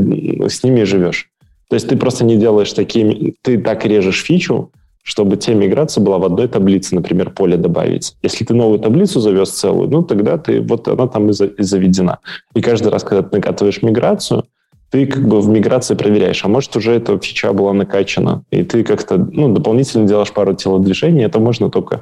с 0.49 0.63
ними 0.63 0.83
живешь. 0.83 1.29
То 1.69 1.75
есть 1.75 1.89
ты 1.89 1.97
просто 1.97 2.23
не 2.23 2.37
делаешь 2.37 2.71
такими... 2.71 3.33
Ты 3.41 3.57
так 3.57 3.85
режешь 3.85 4.23
фичу, 4.23 4.71
чтобы 5.07 5.37
тебе 5.37 5.55
миграция 5.55 6.03
была 6.03 6.17
в 6.17 6.25
одной 6.25 6.49
таблице, 6.49 6.93
например, 6.93 7.29
поле 7.29 7.55
добавить. 7.55 8.17
Если 8.23 8.43
ты 8.43 8.53
новую 8.53 8.79
таблицу 8.79 9.21
завез 9.21 9.51
целую, 9.51 9.89
ну, 9.89 10.03
тогда 10.03 10.37
ты, 10.37 10.59
вот 10.59 10.85
она 10.89 11.07
там 11.07 11.29
и, 11.29 11.33
за, 11.33 11.45
и 11.45 11.63
заведена. 11.63 12.19
И 12.53 12.61
каждый 12.61 12.91
раз, 12.91 13.03
когда 13.03 13.23
ты 13.23 13.37
накатываешь 13.37 13.81
миграцию, 13.81 14.43
ты 14.89 15.05
как 15.05 15.25
бы 15.25 15.39
в 15.39 15.47
миграции 15.47 15.95
проверяешь, 15.95 16.43
а 16.43 16.49
может 16.49 16.75
уже 16.75 16.91
эта 16.91 17.17
фича 17.19 17.53
была 17.53 17.71
накачана, 17.71 18.43
и 18.51 18.63
ты 18.63 18.83
как-то 18.83 19.17
ну, 19.17 19.53
дополнительно 19.53 20.05
делаешь 20.05 20.33
пару 20.33 20.53
телодвижений, 20.55 21.23
это 21.23 21.39
можно 21.39 21.69
только 21.69 22.01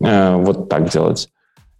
э, 0.00 0.36
вот 0.36 0.70
так 0.70 0.88
делать. 0.88 1.28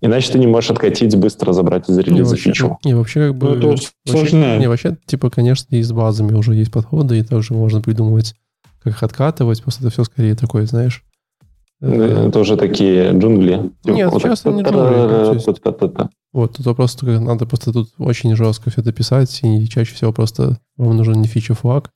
Иначе 0.03 0.33
ты 0.33 0.39
не 0.39 0.47
можешь 0.47 0.71
откатить, 0.71 1.17
быстро 1.17 1.55
забрать 1.55 1.89
из 1.89 1.97
релиза 1.97 2.33
вообще, 2.33 2.51
фичу. 2.51 2.79
Не, 2.85 2.93
вообще 2.93 3.29
как 3.29 3.37
бы... 3.37 3.57
Ну, 3.57 3.73
это 3.73 3.83
сложнее. 4.07 4.59
Не, 4.59 4.69
вообще, 4.69 4.99
типа, 5.07 5.31
конечно, 5.31 5.75
и 5.75 5.83
с 5.83 5.93
базами 5.93 6.35
уже 6.35 6.55
есть 6.55 6.71
подходы, 6.71 7.19
и 7.19 7.23
также 7.23 7.55
можно 7.55 7.81
придумывать 7.81 8.35
как 8.83 8.95
их 8.95 9.03
откатывать, 9.03 9.63
просто 9.63 9.83
это 9.83 9.91
все 9.91 10.05
скорее 10.05 10.35
такое, 10.35 10.67
знаешь. 10.67 11.05
Э, 11.81 12.29
это 12.29 12.41
уже 12.41 12.57
такие 12.57 13.13
джунгли. 13.13 13.71
Нет, 13.85 14.11
так. 14.11 14.45
не 14.47 14.63
джунгли. 14.63 16.09
Вот 16.33 16.57
тут 16.57 16.77
просто 16.77 17.07
надо 17.21 17.47
просто 17.47 17.73
тут 17.73 17.91
очень 17.99 18.37
жестко 18.37 18.71
все 18.71 18.81
это 18.81 18.93
писать, 18.93 19.41
и 19.43 19.69
чаще 19.69 19.95
всего 19.95 20.13
просто 20.13 20.59
вам 20.77 20.97
нужен 20.97 21.15
не 21.21 21.27
фича 21.29 21.55
флаг, 21.55 21.91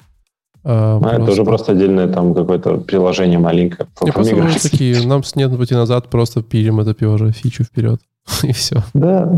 а, 0.64 1.00
А 1.02 1.14
это 1.14 1.32
уже 1.32 1.44
просто 1.44 1.72
отдельное 1.72 2.08
там 2.08 2.34
какое-то 2.34 2.78
приложение 2.78 3.38
маленькое. 3.38 3.88
по 3.96 4.06
просто 4.06 4.70
такие, 4.70 5.00
нам 5.06 5.24
с 5.24 5.34
нет 5.34 5.56
пути 5.56 5.74
назад, 5.74 6.08
просто 6.08 6.42
пилим 6.42 6.80
это 6.80 7.08
уже 7.08 7.32
фичу 7.32 7.64
вперед. 7.64 8.00
И 8.42 8.52
все. 8.52 8.84
Да. 8.94 9.30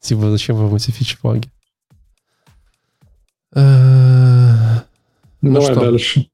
Типа, 0.00 0.30
зачем 0.30 0.56
вам 0.56 0.74
эти 0.74 0.90
фичи 0.90 1.16
флаги? 1.16 1.48
Э, 3.54 4.47
Ну 5.40 5.52
Давай 5.54 5.72
что? 5.72 5.80
дальше. 5.80 6.28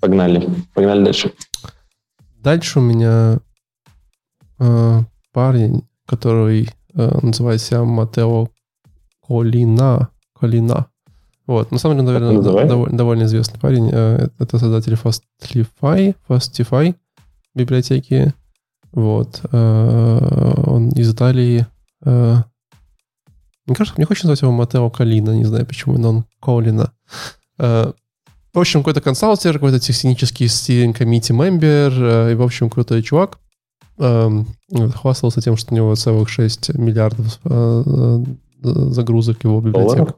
Погнали. 0.00 0.48
Погнали 0.74 1.04
дальше. 1.04 1.32
Дальше 2.38 2.78
у 2.78 2.82
меня 2.82 3.38
э, 4.58 5.00
парень, 5.32 5.86
который 6.06 6.70
э, 6.94 7.18
называет 7.22 7.60
себя 7.60 7.84
Матео 7.84 8.48
Колина. 9.26 10.08
Колина. 10.38 10.86
Вот, 11.46 11.70
на 11.72 11.78
самом 11.78 11.98
деле, 11.98 12.18
наверное, 12.18 12.42
довольно, 12.42 12.96
довольно 12.96 13.24
известный 13.24 13.58
парень. 13.60 13.90
Э, 13.92 14.28
Это 14.38 14.58
создатель 14.58 14.94
Fastify, 14.94 16.14
Fastify 16.28 16.94
библиотеки. 17.54 18.32
Вот. 18.92 19.40
э, 19.50 20.62
Он 20.66 20.88
из 20.90 21.12
Италии. 21.12 21.66
э, 22.04 22.36
Мне 23.66 23.76
кажется, 23.76 23.98
мне 23.98 24.06
хочется 24.06 24.28
назвать 24.28 24.42
его 24.42 24.52
Матео 24.52 24.88
Калина, 24.90 25.30
не 25.36 25.44
знаю 25.44 25.66
почему, 25.66 25.98
но 25.98 26.08
он 26.10 26.24
Колина. 26.40 26.92
Э, 27.60 27.92
В 28.52 28.58
общем, 28.58 28.80
какой-то 28.80 29.00
консалтер, 29.00 29.54
какой-то 29.54 29.78
технический 29.78 30.46
steering 30.46 30.96
committee 30.96 31.36
member, 31.36 31.92
э, 31.92 32.32
и, 32.32 32.34
в 32.34 32.42
общем, 32.42 32.70
крутой 32.70 33.02
чувак. 33.02 33.38
Эм, 33.98 34.46
Хвастался 34.94 35.42
тем, 35.42 35.56
что 35.56 35.72
у 35.72 35.76
него 35.76 35.94
целых 35.94 36.28
6 36.28 36.74
миллиардов 36.74 37.38
э, 37.44 38.24
загрузок 38.62 39.44
его 39.44 39.60
библиотек. 39.60 40.16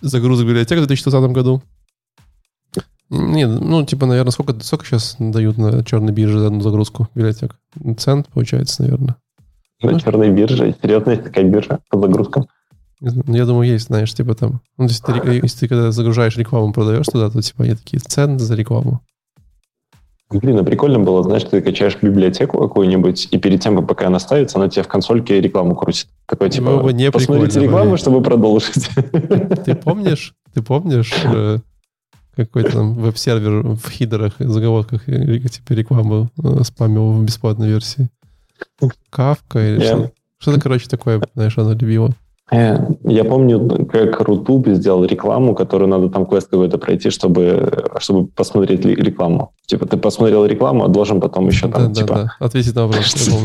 Загрузок 0.00 0.46
библиотек 0.46 0.78
в 0.78 0.86
2020 0.86 1.32
году. 1.32 1.62
Нет, 3.10 3.60
ну, 3.60 3.84
типа, 3.84 4.06
наверное, 4.06 4.30
сколько, 4.30 4.58
сколько 4.60 4.84
сейчас 4.84 5.16
дают 5.18 5.58
на 5.58 5.82
черной 5.82 6.12
бирже 6.12 6.38
за 6.38 6.46
одну 6.48 6.60
загрузку 6.60 7.08
библиотек? 7.14 7.56
Цент, 7.96 8.28
получается, 8.28 8.82
наверное. 8.82 9.16
На 9.82 9.98
черной 9.98 10.30
бирже. 10.30 10.76
Серьезно, 10.80 11.10
есть 11.10 11.24
такая 11.24 11.44
биржа 11.44 11.80
по 11.90 11.98
загрузкам? 12.00 12.46
Ну, 13.00 13.34
Я 13.34 13.46
думаю, 13.46 13.68
есть, 13.68 13.86
знаешь, 13.86 14.12
типа 14.12 14.34
там... 14.34 14.60
Ну, 14.76 14.84
если 14.84 15.04
ты, 15.04 15.40
если 15.42 15.60
ты 15.60 15.68
когда 15.68 15.92
загружаешь 15.92 16.36
рекламу, 16.36 16.72
продаешь 16.72 17.06
туда, 17.06 17.30
то, 17.30 17.40
типа, 17.40 17.64
они 17.64 17.74
такие 17.74 18.00
цены 18.00 18.38
за 18.38 18.54
рекламу. 18.54 19.00
Блин, 20.30 20.58
а 20.58 20.62
прикольно 20.62 20.98
было, 20.98 21.22
знаешь, 21.22 21.44
ты 21.44 21.62
качаешь 21.62 21.96
библиотеку 22.02 22.58
какую-нибудь, 22.58 23.28
и 23.30 23.38
перед 23.38 23.62
тем, 23.62 23.86
пока 23.86 24.08
она 24.08 24.18
ставится, 24.18 24.58
она 24.58 24.68
тебе 24.68 24.82
в 24.82 24.88
консольке 24.88 25.40
рекламу 25.40 25.74
крутит. 25.74 26.08
Такой, 26.26 26.50
типа, 26.50 26.82
бы 26.82 26.92
не 26.92 27.10
посмотрите 27.10 27.60
рекламу, 27.60 27.92
блин. 27.92 27.96
чтобы 27.96 28.22
продолжить. 28.22 28.90
Ты 29.64 29.74
помнишь, 29.74 30.34
ты 30.52 30.62
помнишь 30.62 31.14
э, 31.24 31.58
какой-то 32.36 32.72
там 32.72 32.94
веб-сервер 32.94 33.68
в 33.76 33.90
хидерах 33.90 34.38
и 34.40 34.44
заголовках 34.44 35.06
типа 35.06 35.72
рекламу 35.72 36.30
э, 36.42 36.62
спамил 36.62 37.12
в 37.12 37.24
бесплатной 37.24 37.68
версии? 37.68 38.10
Kafka 39.08 39.58
или 39.60 39.82
что? 39.82 40.12
Что-то, 40.38 40.60
короче, 40.60 40.88
такое, 40.88 41.22
знаешь, 41.34 41.56
она 41.56 41.72
любила. 41.72 42.14
Э, 42.50 42.78
Я 43.04 43.24
помню, 43.24 43.86
как 43.86 44.20
RuTube 44.20 44.68
сделал 44.68 45.04
рекламу, 45.04 45.54
которую 45.54 45.88
надо 45.88 46.08
там 46.08 46.26
квест 46.26 46.48
какой-то 46.48 46.78
пройти, 46.78 47.10
чтобы, 47.10 47.90
чтобы 47.98 48.28
посмотреть 48.28 48.84
рекламу. 48.84 49.52
Типа, 49.66 49.86
ты 49.86 49.98
посмотрел 49.98 50.46
рекламу, 50.46 50.84
а 50.84 50.88
должен 50.88 51.20
потом 51.20 51.48
еще 51.48 51.68
там, 51.68 51.92
да, 51.92 52.00
типа... 52.00 52.14
да, 52.14 52.22
да. 52.22 52.46
Ответить 52.46 52.74
на 52.74 52.86
вопрос. 52.86 53.28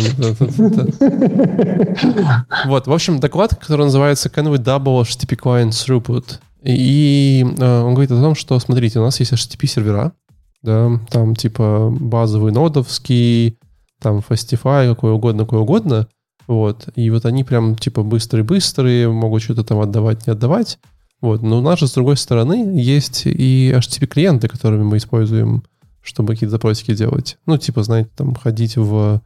Вот, 2.66 2.88
в 2.88 2.94
общем, 2.94 3.20
доклад, 3.20 3.56
который 3.56 3.86
называется 3.86 4.30
Can 4.30 4.52
we 4.52 4.58
double 4.58 5.02
HTTP 5.02 5.38
client 5.38 5.72
throughput? 5.72 6.40
И 6.64 7.46
э, 7.60 7.82
он 7.82 7.94
говорит 7.94 8.12
о 8.12 8.22
том, 8.22 8.36
что, 8.36 8.58
смотрите, 8.60 9.00
у 9.00 9.04
нас 9.04 9.20
есть 9.20 9.34
HTTP 9.34 9.68
сервера, 9.68 10.14
да, 10.62 10.92
там 11.10 11.36
типа 11.36 11.94
базовый 12.00 12.54
нодовский, 12.54 13.58
там 14.02 14.24
Fastify, 14.28 14.90
какой 14.90 15.12
угодно, 15.12 15.44
какой 15.44 15.60
угодно, 15.60 16.08
вот, 16.48 16.90
и 16.96 17.10
вот 17.10 17.26
они 17.26 17.44
прям 17.44 17.76
типа 17.76 18.04
быстрые-быстрые, 18.04 19.10
могут 19.10 19.44
что-то 19.44 19.64
там 19.64 19.80
отдавать, 19.80 20.28
не 20.28 20.32
отдавать, 20.32 20.80
вот, 21.22 21.42
но 21.42 21.60
у 21.60 21.62
нас 21.62 21.80
же 21.80 21.88
с 21.88 21.94
другой 21.94 22.18
стороны 22.18 22.78
есть 22.78 23.22
и 23.26 23.74
HTTP-клиенты, 23.74 24.50
которыми 24.50 24.84
мы 24.84 24.98
используем, 24.98 25.64
чтобы 26.02 26.34
какие-то 26.34 26.52
запросики 26.52 26.94
делать. 26.94 27.38
Ну, 27.46 27.58
типа, 27.58 27.84
знаете, 27.84 28.10
там 28.16 28.36
ходить 28.36 28.76
в 28.76 29.22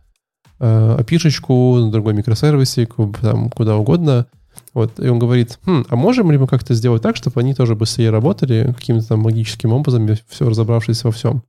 э, 0.60 0.98
на 0.98 1.92
другой 1.92 2.14
микросервисик, 2.14 2.96
там 3.22 3.50
куда 3.50 3.78
угодно. 3.78 4.28
Вот, 4.74 5.00
и 5.00 5.08
он 5.08 5.18
говорит, 5.18 5.60
«Хм, 5.66 5.86
а 5.90 5.96
можем 5.96 6.32
ли 6.32 6.38
мы 6.38 6.48
как-то 6.48 6.76
сделать 6.76 7.02
так, 7.02 7.16
чтобы 7.16 7.40
они 7.42 7.56
тоже 7.56 7.76
быстрее 7.76 8.12
работали, 8.12 8.74
каким-то 8.78 9.08
там 9.08 9.22
магическим 9.22 9.74
образом, 9.74 10.08
все 10.28 10.48
разобравшись 10.48 11.04
во 11.04 11.12
всем? 11.12 11.44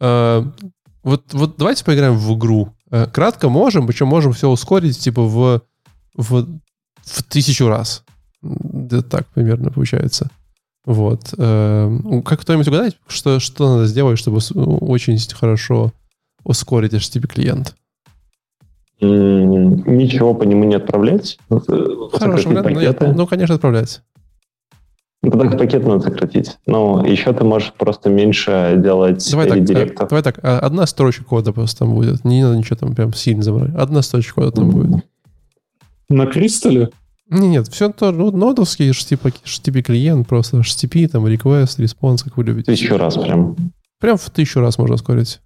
Э, 0.00 0.44
вот, 1.02 1.32
вот 1.32 1.54
давайте 1.56 1.84
поиграем 1.84 2.18
в 2.18 2.36
игру. 2.36 2.74
Э, 2.92 3.06
кратко 3.06 3.48
можем, 3.48 3.86
причем 3.88 4.06
можем 4.06 4.32
все 4.32 4.48
ускорить, 4.48 4.98
типа, 5.00 5.22
в, 5.22 5.62
в, 6.14 6.46
в 7.02 7.22
тысячу 7.24 7.66
раз. 7.68 8.04
Да 8.42 9.02
так 9.02 9.26
примерно 9.28 9.70
получается. 9.70 10.28
Вот. 10.84 11.32
Э, 11.38 11.90
Как 12.24 12.40
кто-нибудь 12.40 12.68
угадать, 12.68 12.96
что, 13.06 13.40
что 13.40 13.74
надо 13.74 13.86
сделать, 13.86 14.18
чтобы 14.18 14.40
с- 14.40 14.52
очень 14.54 15.18
хорошо 15.34 15.92
ускорить 16.44 16.92
HTTP-клиент? 16.92 17.74
М, 19.00 19.96
Ничего 19.96 20.34
по 20.34 20.44
нему 20.44 20.64
не 20.64 20.74
отправлять. 20.76 21.38
Э, 21.50 21.54
Хороший 21.58 22.18
сократить 22.18 22.46
вариант. 22.46 22.66
Ну, 22.74 22.80
я- 22.80 22.92
пакеты. 22.92 23.12
Ну, 23.16 23.26
конечно, 23.26 23.54
отправлять. 23.54 24.02
Ну, 25.24 25.30
Тогда 25.30 25.56
пакет 25.56 25.86
надо 25.86 26.00
сократить. 26.00 26.58
Но 26.66 27.06
еще 27.06 27.32
ты 27.32 27.44
можешь 27.44 27.72
просто 27.74 28.10
меньше 28.10 28.74
делать 28.82 29.28
Давай 29.30 29.46
так, 29.48 29.58
редиректов. 29.58 30.08
давай 30.08 30.22
так, 30.22 30.40
а, 30.42 30.58
одна 30.58 30.84
строчка 30.86 31.24
кода 31.24 31.52
просто 31.52 31.80
там 31.80 31.94
будет. 31.94 32.24
Не 32.24 32.42
надо 32.42 32.56
ничего 32.56 32.76
там 32.76 32.94
прям 32.94 33.12
сильно 33.12 33.42
забрать. 33.42 33.72
Одна 33.76 34.02
строчка 34.02 34.34
кода 34.34 34.50
там 34.50 34.70
будет. 34.70 35.04
На 36.08 36.26
Кристалле? 36.26 36.90
Не, 37.30 37.48
нет, 37.48 37.68
все 37.68 37.88
то, 37.90 38.10
ну, 38.10 38.32
нодовский 38.32 38.90
HTTP, 38.90 39.32
HTTP 39.44 39.82
клиент, 39.82 40.28
просто 40.28 40.58
HTTP, 40.58 41.08
там, 41.08 41.24
request, 41.24 41.78
response, 41.78 42.24
как 42.24 42.36
вы 42.36 42.44
любите. 42.44 42.72
Тысячу 42.72 42.96
раз 42.96 43.16
прям. 43.16 43.56
Прям 44.00 44.18
в 44.18 44.28
тысячу 44.28 44.58
раз 44.60 44.76
можно 44.76 44.96
ускорить. 44.96 45.40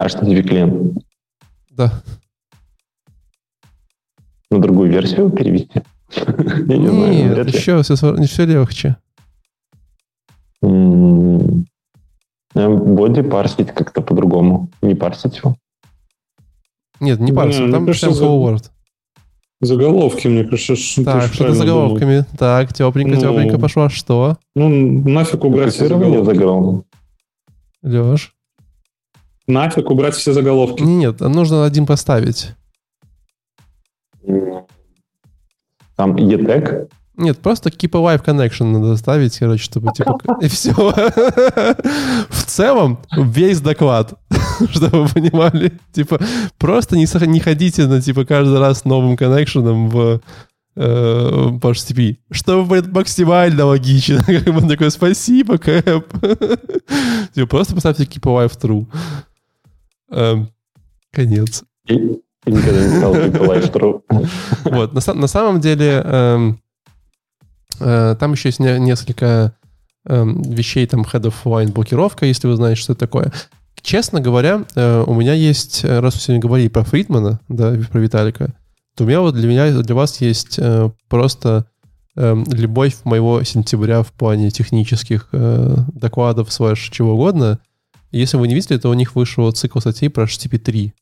HTTP 0.00 0.42
клиент. 0.42 0.98
Да. 1.70 2.00
На 4.50 4.60
другую 4.60 4.90
версию 4.90 5.30
перевести. 5.30 5.82
Я 6.68 6.76
не 6.76 6.88
знаю, 6.88 7.36
Нет, 7.36 7.54
еще 7.54 7.82
все, 7.82 7.94
все 7.96 8.44
легче. 8.46 8.96
М, 10.62 11.66
э, 12.54 12.68
Боди 12.68 13.22
парсить 13.22 13.68
как-то 13.72 14.00
по-другому. 14.02 14.68
Не 14.82 14.94
парсить 14.94 15.38
его. 15.38 15.56
Нет, 17.00 17.18
не 17.18 17.32
мне 17.32 17.72
там 17.72 17.84
прям 17.86 18.12
world. 18.12 18.70
Заголовки, 19.60 20.26
мне 20.28 20.44
кажется, 20.44 20.74
что 20.76 21.04
Так, 21.04 21.22
что-то 21.32 21.38
правильно 21.38 21.64
думал. 21.64 21.88
заголовками. 21.88 22.26
Так, 22.36 22.72
тепленько, 22.72 23.14
Ну. 23.14 23.20
тепленько 23.20 23.58
пошло. 23.58 23.88
Что? 23.88 24.36
Ну, 24.56 24.68
нафиг 24.68 25.44
убрать 25.44 25.72
все 25.72 25.86
заголовки. 25.88 26.84
Леш? 27.82 28.34
Нафиг 29.46 29.90
убрать 29.90 30.14
все 30.14 30.32
заголовки. 30.32 30.82
Нет, 30.82 31.20
нужно 31.20 31.64
один 31.64 31.86
поставить. 31.86 32.54
Там 36.02 36.16
ETEC. 36.16 36.88
Нет, 37.16 37.38
просто 37.38 37.68
keep 37.68 37.92
alive 37.92 38.24
connection 38.24 38.72
надо 38.72 38.96
ставить, 38.96 39.38
короче, 39.38 39.62
чтобы 39.62 39.92
типа... 39.92 40.18
И 40.40 40.48
все. 40.48 40.72
В 40.72 42.44
целом, 42.44 42.98
весь 43.16 43.60
доклад, 43.60 44.14
чтобы 44.70 45.04
вы 45.04 45.08
понимали. 45.08 45.72
Типа, 45.92 46.18
просто 46.58 46.96
не, 46.96 47.06
не 47.26 47.38
ходите 47.38 47.86
на, 47.86 48.02
типа, 48.02 48.24
каждый 48.24 48.58
раз 48.58 48.84
новым 48.84 49.16
коннекшеном 49.16 49.90
в, 49.90 50.20
э, 50.74 51.48
по 51.60 51.70
HTTP, 51.70 52.16
что 52.32 52.64
максимально 52.64 53.66
логично. 53.66 54.24
Как 54.26 54.52
бы 54.52 54.68
такой, 54.68 54.90
спасибо, 54.90 55.56
Кэп. 55.56 56.12
Типа, 57.32 57.46
просто 57.46 57.76
поставьте 57.76 58.02
keep 58.02 58.22
alive 58.22 58.58
true. 58.60 58.86
Эм, 60.10 60.48
Конец. 61.12 61.62
И 61.86 62.18
и 62.46 62.52
никогда 62.52 62.84
не 62.84 62.96
стал 62.96 63.14
true. 63.14 64.02
Вот, 64.64 64.92
на, 64.94 65.14
на 65.14 65.26
самом 65.26 65.60
деле, 65.60 66.02
эм, 66.04 66.60
э, 67.80 68.16
там 68.18 68.32
еще 68.32 68.48
есть 68.48 68.60
не- 68.60 68.80
несколько 68.80 69.54
эм, 70.06 70.42
вещей, 70.42 70.86
там 70.86 71.02
head 71.02 71.22
of 71.22 71.34
line 71.44 71.72
блокировка, 71.72 72.26
если 72.26 72.48
вы 72.48 72.56
знаете, 72.56 72.80
что 72.80 72.92
это 72.92 73.00
такое. 73.00 73.32
Честно 73.80 74.20
говоря, 74.20 74.64
э, 74.74 75.04
у 75.06 75.14
меня 75.14 75.34
есть, 75.34 75.84
э, 75.84 76.00
раз 76.00 76.14
мы 76.14 76.20
сегодня 76.20 76.42
говорили 76.42 76.68
про 76.68 76.84
Фридмана, 76.84 77.40
да, 77.48 77.76
про 77.90 78.00
Виталика, 78.00 78.54
то 78.96 79.04
у 79.04 79.06
меня 79.06 79.20
вот 79.20 79.34
для 79.34 79.48
меня, 79.48 79.70
для 79.70 79.94
вас 79.94 80.20
есть 80.20 80.58
э, 80.58 80.90
просто 81.08 81.66
эм, 82.16 82.44
любовь 82.50 82.96
моего 83.04 83.42
сентября 83.42 84.02
в 84.02 84.12
плане 84.12 84.50
технических 84.50 85.28
э, 85.32 85.76
докладов, 85.94 86.52
слэш 86.52 86.90
чего 86.90 87.14
угодно. 87.14 87.58
Если 88.10 88.36
вы 88.36 88.48
не 88.48 88.54
видели, 88.54 88.78
то 88.78 88.90
у 88.90 88.94
них 88.94 89.16
вышел 89.16 89.50
цикл 89.52 89.78
статей 89.80 90.10
про 90.10 90.24
HTTP-3 90.24 90.88
э, 90.88 90.92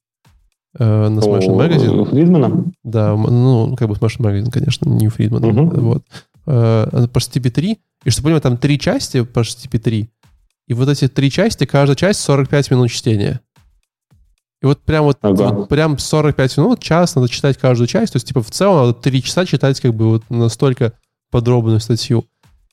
на 0.79 1.19
Smash 1.19 1.47
У 1.47 1.59
Magazine. 1.61 2.05
Фридмана? 2.09 2.65
Да, 2.85 3.17
ну, 3.17 3.75
как 3.77 3.89
бы 3.89 3.95
Smash 3.95 4.19
Magazine, 4.19 4.51
конечно, 4.51 4.89
не 4.89 5.09
у 5.09 5.11
Фридмана. 5.11 5.47
Мгм. 5.49 5.69
Вот. 5.81 6.03
Э, 6.47 7.07
По 7.13 7.19
HTTP3. 7.19 7.77
И 8.05 8.11
чтобы 8.11 8.25
понимать, 8.27 8.43
там 8.43 8.57
три 8.57 8.79
части 8.79 9.23
по 9.23 9.41
HTTP3. 9.41 10.09
И 10.69 10.75
вот 10.75 10.89
эти 10.89 11.09
три 11.09 11.31
части, 11.31 11.65
каждая 11.67 11.97
часть 11.97 12.21
45 12.21 12.71
минут 12.71 12.91
чтения. 12.91 13.41
И 14.63 14.67
вот 14.67 14.81
прям 14.83 15.05
вот, 15.05 15.19
Ага. 15.23 15.49
вот 15.53 15.69
прям 15.69 15.99
45 15.99 16.57
минут, 16.59 16.81
час 16.81 17.15
надо 17.17 17.29
читать 17.29 17.57
каждую 17.57 17.87
часть. 17.89 18.13
То 18.13 18.17
есть, 18.17 18.29
типа, 18.29 18.43
в 18.43 18.51
целом 18.51 18.87
надо 18.87 18.93
3 18.95 19.23
часа 19.23 19.47
читать 19.47 19.81
как 19.81 19.95
бы 19.95 20.09
вот 20.09 20.23
настолько 20.31 20.93
подробную 21.31 21.81
статью. 21.81 22.27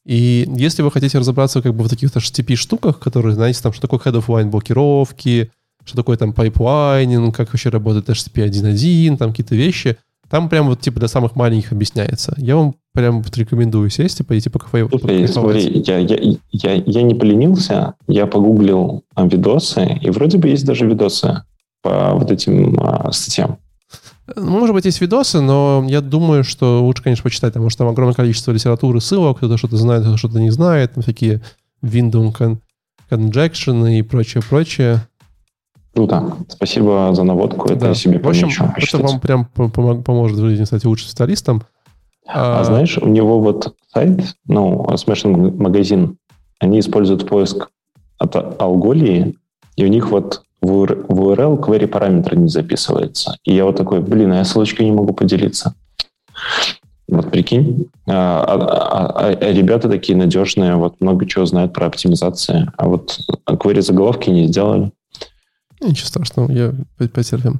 И 0.05 0.45
если 0.55 0.81
вы 0.83 0.91
хотите 0.91 1.17
разобраться 1.17 1.61
как 1.61 1.73
бы 1.73 1.83
в 1.83 1.89
таких 1.89 2.11
HTTP-штуках, 2.15 2.99
которые, 2.99 3.33
знаете, 3.35 3.61
там, 3.61 3.73
что 3.73 3.81
такое 3.81 3.99
head-of-line 3.99 4.49
блокировки, 4.49 5.51
что 5.87 5.95
такое 5.95 6.17
там 6.17 6.33
pipelining, 6.33 7.35
как 7.35 7.53
вообще 7.53 7.69
работает 7.69 8.09
HTTP 8.09 8.47
1.1, 8.47 9.17
там 9.17 9.31
какие-то 9.31 9.55
вещи, 9.55 9.97
там 10.29 10.49
прям 10.49 10.67
вот 10.67 10.81
типа 10.81 10.99
для 10.99 11.07
самых 11.07 11.35
маленьких 11.35 11.71
объясняется. 11.71 12.33
Я 12.37 12.57
вам 12.57 12.75
прям 12.93 13.21
вот 13.21 13.35
рекомендую 13.37 13.89
сесть 13.89 14.19
и 14.19 14.23
пойти 14.23 14.49
по 14.49 14.59
кафе. 14.59 14.87
Слушай, 14.89 15.27
смотри, 15.27 15.83
я, 15.85 15.99
я, 15.99 16.17
я, 16.51 16.73
я 16.73 17.01
не 17.01 17.15
поленился, 17.15 17.93
я 18.07 18.27
погуглил 18.27 19.03
а, 19.15 19.25
видосы, 19.25 19.97
и 20.01 20.09
вроде 20.09 20.37
бы 20.37 20.49
есть 20.49 20.65
даже 20.65 20.85
видосы 20.85 21.43
по 21.81 22.13
вот 22.15 22.31
этим 22.31 22.77
а, 22.79 23.11
статьям. 23.11 23.57
Может 24.35 24.73
быть, 24.73 24.83
есть 24.83 24.99
видосы, 24.99 25.39
но 25.39 25.85
я 25.87 26.01
думаю, 26.01 26.43
что 26.43 26.83
лучше, 26.83 27.01
конечно, 27.01 27.23
почитать, 27.23 27.53
потому 27.53 27.69
что 27.69 27.79
там 27.79 27.87
огромное 27.87 28.13
количество 28.13 28.51
литературы, 28.51 28.99
ссылок, 28.99 29.37
кто-то 29.37 29.57
что-то 29.57 29.77
знает, 29.77 30.01
кто-то 30.01 30.17
что-то 30.17 30.41
не 30.41 30.49
знает, 30.49 30.93
там 30.93 31.03
всякие 31.03 31.41
window 31.81 32.35
con- 32.37 32.57
conjection 33.09 33.89
и 33.97 34.01
прочее, 34.01 34.43
прочее. 34.47 35.07
Круто. 35.93 36.33
Спасибо 36.49 37.09
за 37.13 37.23
наводку. 37.23 37.67
Это 37.69 37.79
Да. 37.79 37.87
я 37.89 37.93
себе 37.95 38.19
В 38.19 38.27
общем, 38.27 38.49
помечу. 38.49 38.97
это 38.97 39.07
вам 39.07 39.19
прям 39.19 39.45
поможет 40.03 40.37
в 40.37 40.45
жизни 40.47 40.63
стать 40.65 40.85
лучшим 40.85 41.07
специалистом. 41.09 41.63
А, 42.27 42.63
знаешь, 42.63 42.97
у 42.97 43.07
него 43.07 43.39
вот 43.39 43.73
сайт, 43.93 44.35
ну, 44.47 44.85
Smashing 44.91 45.57
магазин, 45.57 46.17
они 46.59 46.79
используют 46.79 47.27
поиск 47.27 47.69
от 48.19 48.35
Алголии, 48.61 49.35
и 49.75 49.85
у 49.85 49.87
них 49.87 50.11
вот 50.11 50.43
в 50.61 50.67
UR- 50.69 51.05
в 51.07 51.19
URL 51.21 51.59
query 51.59 51.87
параметр 51.87 52.35
не 52.35 52.49
записывается. 52.49 53.37
И 53.43 53.53
я 53.55 53.63
вот 53.65 53.77
такой, 53.77 54.01
блин, 54.01 54.31
а 54.33 54.37
я 54.37 54.43
ссылочкой 54.43 54.85
не 54.87 54.91
могу 54.91 55.13
поделиться. 55.13 55.73
Вот 57.07 57.31
прикинь, 57.31 57.85
а, 58.07 58.43
а- 58.45 59.19
а- 59.29 59.29
а 59.29 59.51
ребята 59.53 59.87
такие 59.87 60.17
надежные, 60.17 60.75
вот 60.75 60.99
много 60.99 61.25
чего 61.25 61.45
знают 61.45 61.71
про 61.73 61.85
оптимизации, 61.87 62.69
а 62.75 62.87
вот 62.89 63.19
query 63.47 63.81
заголовки 63.81 64.29
не 64.29 64.47
сделали. 64.47 64.91
Ничего 65.81 66.07
страшного, 66.07 66.51
я 66.51 66.73
по- 66.97 67.07
потерпим. 67.07 67.59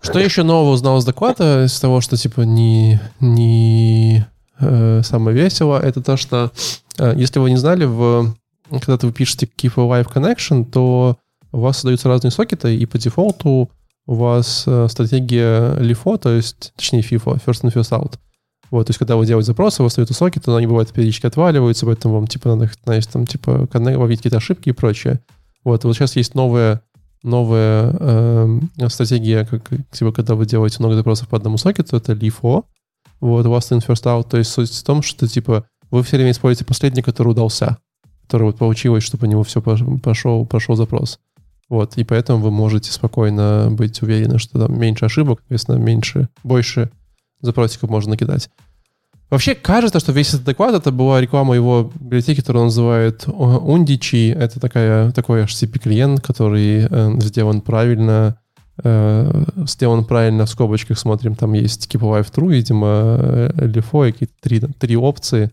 Что 0.00 0.18
еще 0.18 0.42
нового 0.42 0.72
узнал 0.72 0.98
из 0.98 1.04
доклада, 1.04 1.64
из 1.64 1.78
того, 1.80 2.00
что 2.00 2.16
типа 2.16 2.42
не, 2.42 3.00
не 3.20 4.26
э, 4.60 5.02
самое 5.02 5.36
весело, 5.36 5.78
это 5.78 6.02
то, 6.02 6.16
что 6.16 6.52
э, 6.98 7.14
если 7.16 7.38
вы 7.38 7.50
не 7.50 7.56
знали, 7.56 7.84
в, 7.84 8.34
когда 8.70 8.98
вы 9.06 9.12
пишете 9.12 9.46
Keep 9.46 9.74
Alive 9.74 10.12
Connection, 10.12 10.64
то 10.64 11.18
у 11.52 11.60
вас 11.60 11.76
создаются 11.76 12.08
разные 12.08 12.30
сокеты, 12.30 12.76
и 12.76 12.86
по 12.86 12.98
дефолту 12.98 13.70
у 14.06 14.14
вас 14.14 14.64
э, 14.66 14.86
стратегия 14.88 15.74
LIFO, 15.80 16.18
то 16.18 16.30
есть, 16.30 16.72
точнее 16.76 17.00
FIFO, 17.00 17.40
First 17.44 17.62
in, 17.62 17.72
First 17.72 17.90
out. 17.90 18.18
Вот, 18.70 18.86
то 18.86 18.90
есть, 18.90 18.98
когда 18.98 19.16
вы 19.16 19.26
делаете 19.26 19.46
запросы, 19.46 19.80
у 19.80 19.84
вас 19.84 19.92
остаются 19.92 20.14
сокеты, 20.14 20.50
но 20.50 20.56
они 20.56 20.66
бывают 20.66 20.92
периодически 20.92 21.26
отваливаются, 21.26 21.86
поэтому 21.86 22.14
вам, 22.14 22.26
типа, 22.26 22.48
надо, 22.50 22.70
знаете, 22.84 23.08
там, 23.12 23.26
типа, 23.26 23.68
ловить 23.72 24.18
какие-то 24.18 24.38
ошибки 24.38 24.68
и 24.68 24.72
прочее. 24.72 25.20
Вот, 25.64 25.84
вот 25.84 25.96
сейчас 25.96 26.16
есть 26.16 26.34
новая 26.34 26.82
новая 27.22 27.90
эм, 27.98 28.70
стратегия, 28.88 29.44
как, 29.44 29.70
типа, 29.90 30.12
когда 30.12 30.34
вы 30.34 30.46
делаете 30.46 30.76
много 30.80 30.94
запросов 30.94 31.28
по 31.28 31.36
одному 31.36 31.58
сокету, 31.58 31.96
это 31.96 32.12
LIFO. 32.12 32.64
Вот, 33.20 33.46
вас 33.46 33.72
in 33.72 33.84
first 33.84 34.04
out. 34.04 34.28
То 34.28 34.38
есть 34.38 34.50
суть 34.50 34.72
в 34.72 34.84
том, 34.84 35.02
что, 35.02 35.26
типа, 35.26 35.66
вы 35.90 36.02
все 36.02 36.16
время 36.16 36.32
используете 36.32 36.66
последний, 36.66 37.02
который 37.02 37.28
удался, 37.28 37.78
который 38.22 38.44
вот 38.44 38.58
получилось, 38.58 39.04
чтобы 39.04 39.22
по 39.22 39.24
нему 39.26 39.42
все 39.42 39.60
пошел, 39.62 40.46
пошел 40.46 40.76
запрос. 40.76 41.18
Вот, 41.68 41.96
и 41.96 42.04
поэтому 42.04 42.40
вы 42.40 42.50
можете 42.50 42.92
спокойно 42.92 43.68
быть 43.70 44.00
уверены, 44.02 44.38
что 44.38 44.58
там 44.58 44.78
меньше 44.78 45.06
ошибок, 45.06 45.40
соответственно, 45.40 45.76
меньше, 45.76 46.28
больше 46.44 46.90
запросиков 47.40 47.90
можно 47.90 48.10
накидать. 48.10 48.50
Вообще 49.28 49.56
кажется, 49.56 49.98
что 49.98 50.12
весь 50.12 50.28
этот 50.28 50.44
доклад 50.44 50.74
это 50.74 50.92
была 50.92 51.20
реклама 51.20 51.54
его 51.54 51.90
библиотеки, 51.98 52.40
которую 52.40 52.62
он 52.62 52.66
называет 52.68 53.24
Undичи. 53.26 54.30
Это 54.30 54.60
такая, 54.60 55.10
такой 55.12 55.42
HTTP-клиент, 55.42 56.20
который 56.20 56.86
э, 56.88 57.20
сделан 57.20 57.60
правильно, 57.60 58.38
э, 58.84 59.44
сделан 59.66 60.04
правильно 60.04 60.46
в 60.46 60.50
скобочках, 60.50 60.98
смотрим, 60.98 61.34
там 61.34 61.54
есть 61.54 61.92
Keep 61.92 62.02
Alive 62.02 62.32
True, 62.32 62.52
видимо, 62.52 62.86
э, 63.18 63.50
LFO, 63.66 64.12
какие-то 64.12 64.34
три, 64.40 64.60
три 64.60 64.96
опции. 64.96 65.50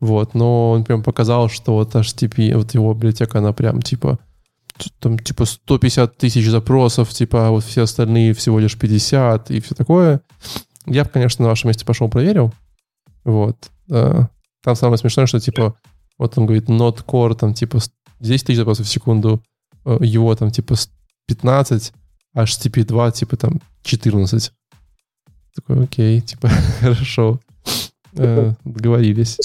Вот, 0.00 0.34
но 0.34 0.72
он 0.72 0.84
прям 0.84 1.02
показал, 1.02 1.48
что 1.48 1.74
вот 1.74 1.94
HTTP, 1.94 2.54
вот 2.54 2.74
его 2.74 2.92
библиотека, 2.92 3.38
она 3.38 3.54
прям 3.54 3.80
типа 3.80 4.18
там 4.98 5.18
типа 5.18 5.46
150 5.46 6.18
тысяч 6.18 6.46
запросов, 6.48 7.08
типа, 7.10 7.46
а 7.46 7.50
вот 7.50 7.64
все 7.64 7.82
остальные 7.82 8.34
всего 8.34 8.58
лишь 8.58 8.76
50 8.76 9.50
и 9.50 9.60
все 9.60 9.74
такое. 9.74 10.20
Я 10.86 11.04
бы, 11.04 11.10
конечно, 11.10 11.44
на 11.44 11.48
вашем 11.48 11.68
месте 11.68 11.86
пошел 11.86 12.08
проверил. 12.08 12.52
Вот. 13.24 13.70
Там 13.88 14.76
самое 14.76 14.98
смешное, 14.98 15.26
что 15.26 15.40
типа, 15.40 15.76
вот 16.18 16.38
он 16.38 16.46
говорит, 16.46 16.68
not 16.68 17.04
core, 17.04 17.34
там 17.34 17.54
типа 17.54 17.78
10 18.20 18.46
тысяч 18.46 18.56
запросов 18.56 18.86
в 18.86 18.90
секунду, 18.90 19.42
его 20.00 20.34
там 20.34 20.50
типа 20.50 20.74
15, 21.26 21.92
HTTP 22.36 22.84
2 22.84 23.10
типа 23.12 23.36
там 23.36 23.60
14. 23.82 24.52
Такой, 25.54 25.84
окей, 25.84 26.20
типа, 26.20 26.48
хорошо. 26.80 27.40
Договорились. 28.12 29.38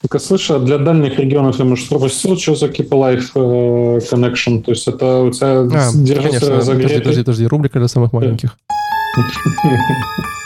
Только 0.00 0.20
слышь, 0.20 0.50
а 0.50 0.60
для 0.60 0.78
дальних 0.78 1.18
регионов 1.18 1.58
я, 1.58 1.64
может, 1.64 1.88
пропустил, 1.88 2.38
что 2.38 2.54
за 2.54 2.66
Keep 2.66 2.88
Alive 2.90 3.30
э, 3.34 3.98
Connection? 3.98 4.62
То 4.62 4.70
есть 4.70 4.86
это 4.86 5.22
у 5.22 5.32
тебя 5.32 5.62
а, 5.62 5.92
держится 5.92 6.46
конечно. 6.46 6.48
Подожди, 6.50 6.98
подожди, 6.98 7.20
подожди, 7.22 7.46
рубрика 7.46 7.78
для 7.80 7.88
самых 7.88 8.12
маленьких. 8.12 8.56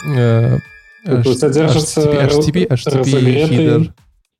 Это 1.03 1.29
у 1.29 1.33
тебя 1.33 1.49
держится 1.49 2.01
HTTP, 2.01 2.67
HTTP 2.67 3.49
header 3.49 3.93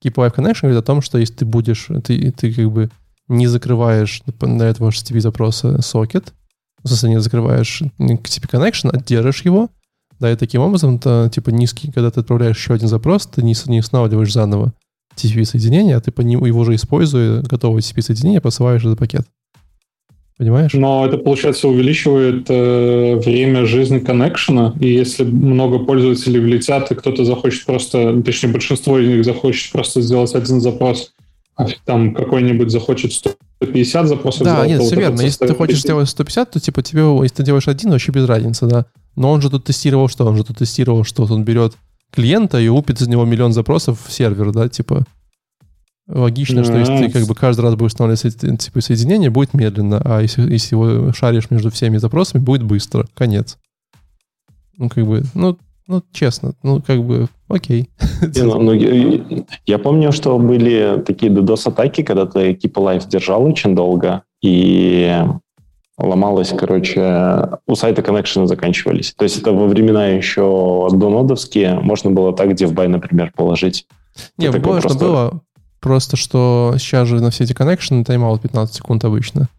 Keep 0.03 0.15
Alive 0.15 0.35
Connection 0.35 0.61
говорит 0.63 0.79
о 0.79 0.85
том, 0.85 1.01
что 1.01 1.17
если 1.17 1.33
ты 1.33 1.45
будешь, 1.45 1.87
ты, 2.03 2.31
ты 2.31 2.53
как 2.53 2.71
бы 2.71 2.89
не 3.29 3.47
закрываешь 3.47 4.21
на 4.41 4.63
этого 4.63 4.89
HTTP 4.89 5.21
запроса 5.21 5.81
сокет, 5.81 6.33
в 6.83 6.89
смысле 6.89 7.09
не 7.09 7.21
закрываешь 7.21 7.81
TCP 7.99 8.49
connection, 8.51 8.89
а 8.91 9.01
держишь 9.01 9.43
его, 9.45 9.69
да, 10.19 10.31
и 10.31 10.35
таким 10.35 10.61
образом, 10.61 10.99
то, 10.99 11.29
типа, 11.33 11.49
низкий, 11.49 11.91
когда 11.91 12.11
ты 12.11 12.19
отправляешь 12.19 12.57
еще 12.57 12.73
один 12.73 12.87
запрос, 12.87 13.25
ты 13.27 13.41
не, 13.41 13.55
не 13.67 13.79
устанавливаешь 13.79 14.33
заново 14.33 14.73
TCP-соединение, 15.15 15.95
а 15.95 16.01
ты 16.01 16.11
по 16.11 16.21
нему 16.21 16.45
его 16.45 16.63
же 16.65 16.75
используя, 16.75 17.41
готовое 17.41 17.81
TCP-соединение, 17.81 18.41
посылаешь 18.41 18.83
этот 18.83 18.99
пакет. 18.99 19.25
Понимаешь? 20.37 20.73
Но 20.73 21.05
это, 21.05 21.17
получается, 21.17 21.67
увеличивает 21.67 22.45
э, 22.49 23.15
время 23.23 23.65
жизни 23.65 23.99
коннекшена, 23.99 24.73
и 24.79 24.87
если 24.87 25.23
много 25.23 25.79
пользователей 25.79 26.39
влетят, 26.39 26.91
и 26.91 26.95
кто-то 26.95 27.23
захочет 27.23 27.65
просто, 27.65 28.21
точнее, 28.23 28.49
большинство 28.49 28.97
из 28.97 29.07
них 29.07 29.25
захочет 29.25 29.71
просто 29.71 30.01
сделать 30.01 30.33
один 30.33 30.59
запрос, 30.59 31.11
а 31.55 31.67
там 31.85 32.15
какой-нибудь 32.15 32.71
захочет 32.71 33.13
150 33.13 34.07
запросов. 34.07 34.43
Да, 34.43 34.65
нет, 34.65 34.81
все 34.81 34.95
верно. 34.95 35.21
Если 35.21 35.45
ты 35.45 35.53
хочешь 35.53 35.81
сделать 35.81 36.09
150, 36.09 36.51
то 36.51 36.59
типа 36.59 36.81
тебе, 36.81 37.01
если 37.21 37.37
ты 37.37 37.43
делаешь 37.43 37.67
один, 37.67 37.91
вообще 37.91 38.11
без 38.11 38.25
разницы, 38.25 38.65
да. 38.65 38.85
Но 39.15 39.31
он 39.31 39.41
же 39.41 39.51
тут 39.51 39.65
тестировал 39.65 40.07
что? 40.07 40.25
Он 40.25 40.35
же 40.35 40.43
тут 40.43 40.57
тестировал, 40.57 41.03
что 41.03 41.23
он 41.23 41.43
берет 41.43 41.73
клиента 42.11 42.59
и 42.59 42.67
упит 42.67 43.01
из 43.01 43.07
него 43.07 43.25
миллион 43.25 43.53
запросов 43.53 43.99
в 44.05 44.11
сервер, 44.11 44.51
да, 44.51 44.67
типа. 44.67 45.05
Логично, 46.07 46.63
что 46.63 46.77
если 46.77 47.05
ты 47.05 47.11
как 47.11 47.27
бы 47.27 47.33
каждый 47.35 47.61
раз 47.61 47.75
будешь 47.75 47.91
устанавливать 47.93 48.59
типа, 48.59 48.81
соединение, 48.81 49.29
будет 49.29 49.53
медленно, 49.53 50.01
а 50.03 50.21
если, 50.21 50.51
если 50.51 50.75
его 50.75 51.13
шаришь 51.13 51.49
между 51.49 51.71
всеми 51.71 51.97
запросами, 51.97 52.41
будет 52.41 52.63
быстро. 52.63 53.07
Конец. 53.13 53.57
Ну, 54.77 54.89
как 54.89 55.05
бы, 55.05 55.23
ну, 55.33 55.57
Ну, 55.87 56.01
честно, 56.13 56.53
ну, 56.63 56.81
как 56.81 57.03
бы, 57.03 57.27
окей. 57.49 57.89
Ну, 58.35 58.59
ну, 58.59 58.71
я, 58.73 59.21
я 59.65 59.77
помню, 59.77 60.11
что 60.13 60.37
были 60.39 61.03
такие 61.05 61.31
DDoS-атаки, 61.31 62.03
когда 62.03 62.25
ты 62.25 62.51
Keep 62.53 62.73
Alive 62.73 63.07
держал 63.09 63.43
очень 63.45 63.75
долго, 63.75 64.23
и 64.41 65.13
ломалось, 65.97 66.53
короче, 66.57 67.49
у 67.67 67.75
сайта 67.75 68.01
коннекшены 68.01 68.47
заканчивались. 68.47 69.13
То 69.13 69.23
есть 69.23 69.37
это 69.39 69.51
во 69.51 69.67
времена 69.67 70.07
еще 70.07 70.87
донодовские 70.91 71.79
можно 71.81 72.11
было 72.11 72.33
так 72.33 72.51
DevBuy, 72.51 72.87
например, 72.87 73.31
положить. 73.35 73.85
Не, 74.37 74.47
можно 74.51 74.81
просто- 74.81 74.99
было, 74.99 75.41
просто 75.83 76.17
что 76.17 76.73
сейчас 76.79 77.07
же 77.07 77.21
на 77.21 77.29
все 77.29 77.43
эти 77.43 77.53
коннекшены 77.53 78.03
тайм-аут 78.03 78.41
15 78.41 78.73
секунд 78.75 79.03
обычно. 79.05 79.49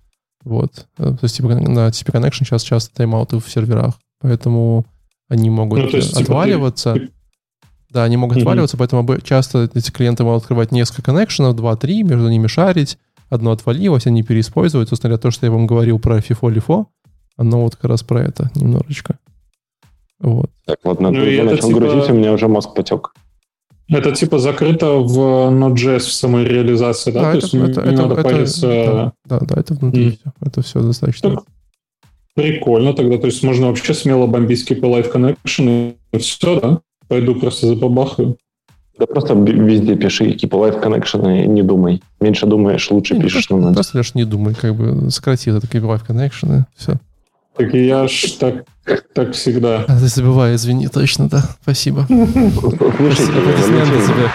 Вот. 0.42 0.86
Э, 0.98 1.12
То 1.12 1.18
есть, 1.22 1.36
типа, 1.36 1.48
на 1.54 1.88
TCP 1.88 2.12
connection 2.12 2.44
сейчас 2.44 2.62
часто 2.62 2.94
тайм-ауты 2.96 3.38
в 3.38 3.48
серверах, 3.48 3.94
поэтому 4.20 4.84
они 5.28 5.50
могут 5.50 5.78
Ну, 5.78 5.84
есть, 5.88 5.94
э, 6.12 6.16
типа, 6.16 6.16
ты- 6.18 6.22
отваливаться. 6.24 6.96
Да, 7.90 8.02
они 8.04 8.16
могут 8.16 8.36
Мгм. 8.38 8.42
отваливаться, 8.42 8.76
поэтому 8.76 9.20
часто 9.20 9.70
эти 9.72 9.90
клиенты 9.92 10.24
могут 10.24 10.42
открывать 10.42 10.72
несколько 10.72 11.02
коннекшенов, 11.02 11.54
2-3, 11.54 12.02
между 12.02 12.28
ними 12.28 12.48
шарить, 12.48 12.98
одно 13.30 13.52
отвалилось, 13.52 14.06
они 14.06 14.22
переиспользуют. 14.22 14.88
Собственно 14.88 15.16
то, 15.18 15.30
что 15.30 15.46
я 15.46 15.52
вам 15.52 15.66
говорил 15.66 15.98
про 16.00 16.18
FIFO-LIFO, 16.18 16.86
оно 17.36 17.62
вот 17.62 17.76
как 17.76 17.84
раз 17.90 18.02
про 18.02 18.20
это 18.22 18.50
немножечко. 18.56 19.18
Вот. 20.20 20.50
Так, 20.66 20.78
вот 20.84 21.00
на 21.00 21.10
Ну, 21.10 21.20
это 21.20 21.44
начал 21.44 21.68
типа- 21.68 21.80
грузить, 21.80 22.10
у 22.10 22.14
меня 22.14 22.32
уже 22.32 22.48
мозг 22.48 22.74
потек. 22.74 23.14
Это 23.88 24.12
типа 24.12 24.38
закрыто 24.38 24.94
в 24.98 25.18
Node.js 25.18 25.98
в 26.00 26.12
самой 26.12 26.44
реализации, 26.44 27.10
да? 27.10 27.20
Да, 27.20 27.32
То 27.32 27.38
это, 27.38 27.46
есть 27.46 27.54
это- 27.54 27.82
не 27.86 27.92
это- 27.92 28.02
надо 28.02 28.14
это- 28.14 28.22
париться... 28.22 28.66
да, 28.66 29.12
да, 29.26 29.38
да, 29.46 29.60
это 29.60 29.74
внутри 29.74 30.04
М. 30.06 30.12
все. 30.12 30.32
Это 30.40 30.62
все 30.62 30.80
достаточно. 30.80 31.30
Так, 31.30 31.44
Прикольно 32.34 32.94
тогда. 32.94 33.18
То 33.18 33.26
есть 33.26 33.42
можно 33.44 33.68
вообще 33.68 33.94
смело 33.94 34.26
бомбить 34.26 34.68
KP 34.68 34.80
Live 34.80 35.12
Connection 35.12 35.94
и 36.12 36.18
все, 36.18 36.60
да? 36.60 36.80
Пойду 37.08 37.34
просто 37.36 37.68
забабахаю. 37.68 38.36
Да 38.98 39.06
просто 39.06 39.34
везде 39.34 39.94
пиши, 39.96 40.32
типа 40.32 40.56
Live 40.56 40.82
Connection 40.82 41.44
и 41.44 41.46
не 41.46 41.62
думай. 41.62 42.02
Меньше 42.20 42.46
думаешь, 42.46 42.90
лучше 42.90 43.14
Не, 43.14 43.20
пишешь 43.22 43.46
просто, 43.48 43.72
просто 43.72 43.98
лишь 43.98 44.14
не 44.14 44.24
думай, 44.24 44.54
как 44.54 44.74
бы 44.74 45.10
сократи 45.10 45.50
вот 45.50 45.62
это 45.62 45.72
KPI 45.78 46.00
connection, 46.08 46.60
и 46.60 46.64
все. 46.76 46.94
Так 47.56 47.74
и 47.74 47.86
я 47.86 48.08
ж 48.08 48.38
так, 48.38 48.64
так 49.14 49.32
всегда. 49.32 49.84
А 49.86 49.98
ты 49.98 50.08
забывай, 50.08 50.56
извини, 50.56 50.88
точно, 50.88 51.28
да. 51.28 51.42
Спасибо. 51.62 52.04
Спасибо, 52.08 53.38
аплодисменты 53.38 54.06
тебе. 54.06 54.30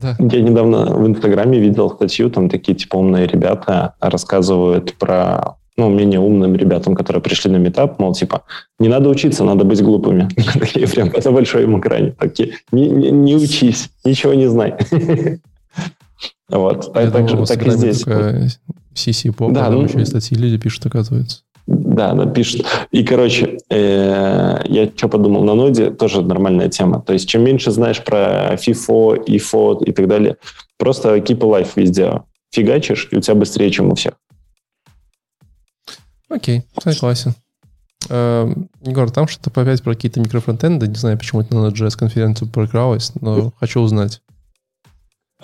Да. 0.00 0.16
Я 0.18 0.42
недавно 0.42 0.94
в 0.94 1.06
Инстаграме 1.06 1.58
видел 1.58 1.90
статью, 1.90 2.30
там 2.30 2.48
такие 2.48 2.74
типа 2.74 2.96
умные 2.96 3.26
ребята 3.26 3.94
рассказывают 4.00 4.94
про 4.94 5.56
ну, 5.78 5.90
менее 5.90 6.20
умным 6.20 6.54
ребятам, 6.54 6.94
которые 6.94 7.22
пришли 7.22 7.50
на 7.50 7.56
метап, 7.56 7.98
мол, 7.98 8.14
типа, 8.14 8.44
не 8.78 8.88
надо 8.88 9.10
учиться, 9.10 9.44
надо 9.44 9.64
быть 9.64 9.82
глупыми. 9.82 10.28
Такие 10.58 10.88
прям 10.88 11.10
на 11.12 11.32
большом 11.32 11.78
экране. 11.78 12.12
Такие, 12.12 12.54
не, 12.72 12.88
не, 12.88 13.10
не 13.10 13.36
учись, 13.36 13.90
ничего 14.04 14.34
не 14.34 14.48
знай. 14.48 14.74
Вот, 16.48 16.92
так, 16.94 17.12
так, 17.12 17.28
же- 17.28 17.44
так 17.44 17.66
и 17.66 17.70
здесь. 17.70 18.06
CC 18.96 19.32
Да, 19.52 19.66
а 19.66 19.70
там 19.70 19.74
ну- 19.74 19.84
еще 19.84 20.00
и 20.00 20.04
статьи 20.04 20.36
люди 20.36 20.58
пишут, 20.58 20.86
оказывается. 20.86 21.42
Да, 21.66 22.14
да, 22.14 22.26
пишут. 22.26 22.64
И, 22.92 23.02
короче, 23.02 23.58
э, 23.70 24.60
я 24.66 24.90
что 24.96 25.08
подумал, 25.08 25.42
на 25.42 25.54
ноде 25.54 25.90
тоже 25.90 26.22
нормальная 26.22 26.68
тема. 26.68 27.02
То 27.02 27.12
есть, 27.12 27.28
чем 27.28 27.42
меньше 27.42 27.72
знаешь 27.72 28.02
про 28.04 28.54
FIFO, 28.54 29.26
IFO 29.26 29.84
и 29.84 29.92
так 29.92 30.06
далее, 30.06 30.36
просто 30.78 31.16
keep 31.16 31.38
alive 31.38 31.70
везде 31.74 32.22
фигачишь, 32.52 33.08
и 33.10 33.16
у 33.16 33.20
тебя 33.20 33.34
быстрее, 33.34 33.70
чем 33.70 33.90
у 33.90 33.94
всех. 33.96 34.14
Окей, 36.28 36.62
согласен. 36.82 37.34
Э, 38.08 38.52
Егор, 38.82 39.10
там 39.10 39.26
что-то 39.26 39.60
опять 39.60 39.82
про 39.82 39.94
какие-то 39.94 40.20
микрофронтенды, 40.20 40.86
не 40.86 40.94
знаю, 40.94 41.18
почему 41.18 41.40
это 41.40 41.54
на 41.56 41.66
Node.js 41.66 41.96
конференцию 41.98 42.48
прокралось, 42.48 43.12
но 43.20 43.52
хочу 43.58 43.80
узнать. 43.80 44.22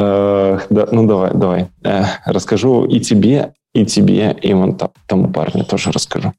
Э, 0.03 0.59
да, 0.70 0.88
ну, 0.90 1.07
давай, 1.07 1.30
давай. 1.34 1.68
Э, 1.84 2.05
расскажу 2.26 2.84
и 2.84 3.00
тебе, 3.00 3.53
и 3.74 3.86
тебе, 3.86 4.36
и 4.42 4.53
вон 4.55 4.76
там- 4.76 4.90
тому 5.07 5.32
парню 5.32 5.64
тоже 5.64 5.92
расскажу. 5.92 6.32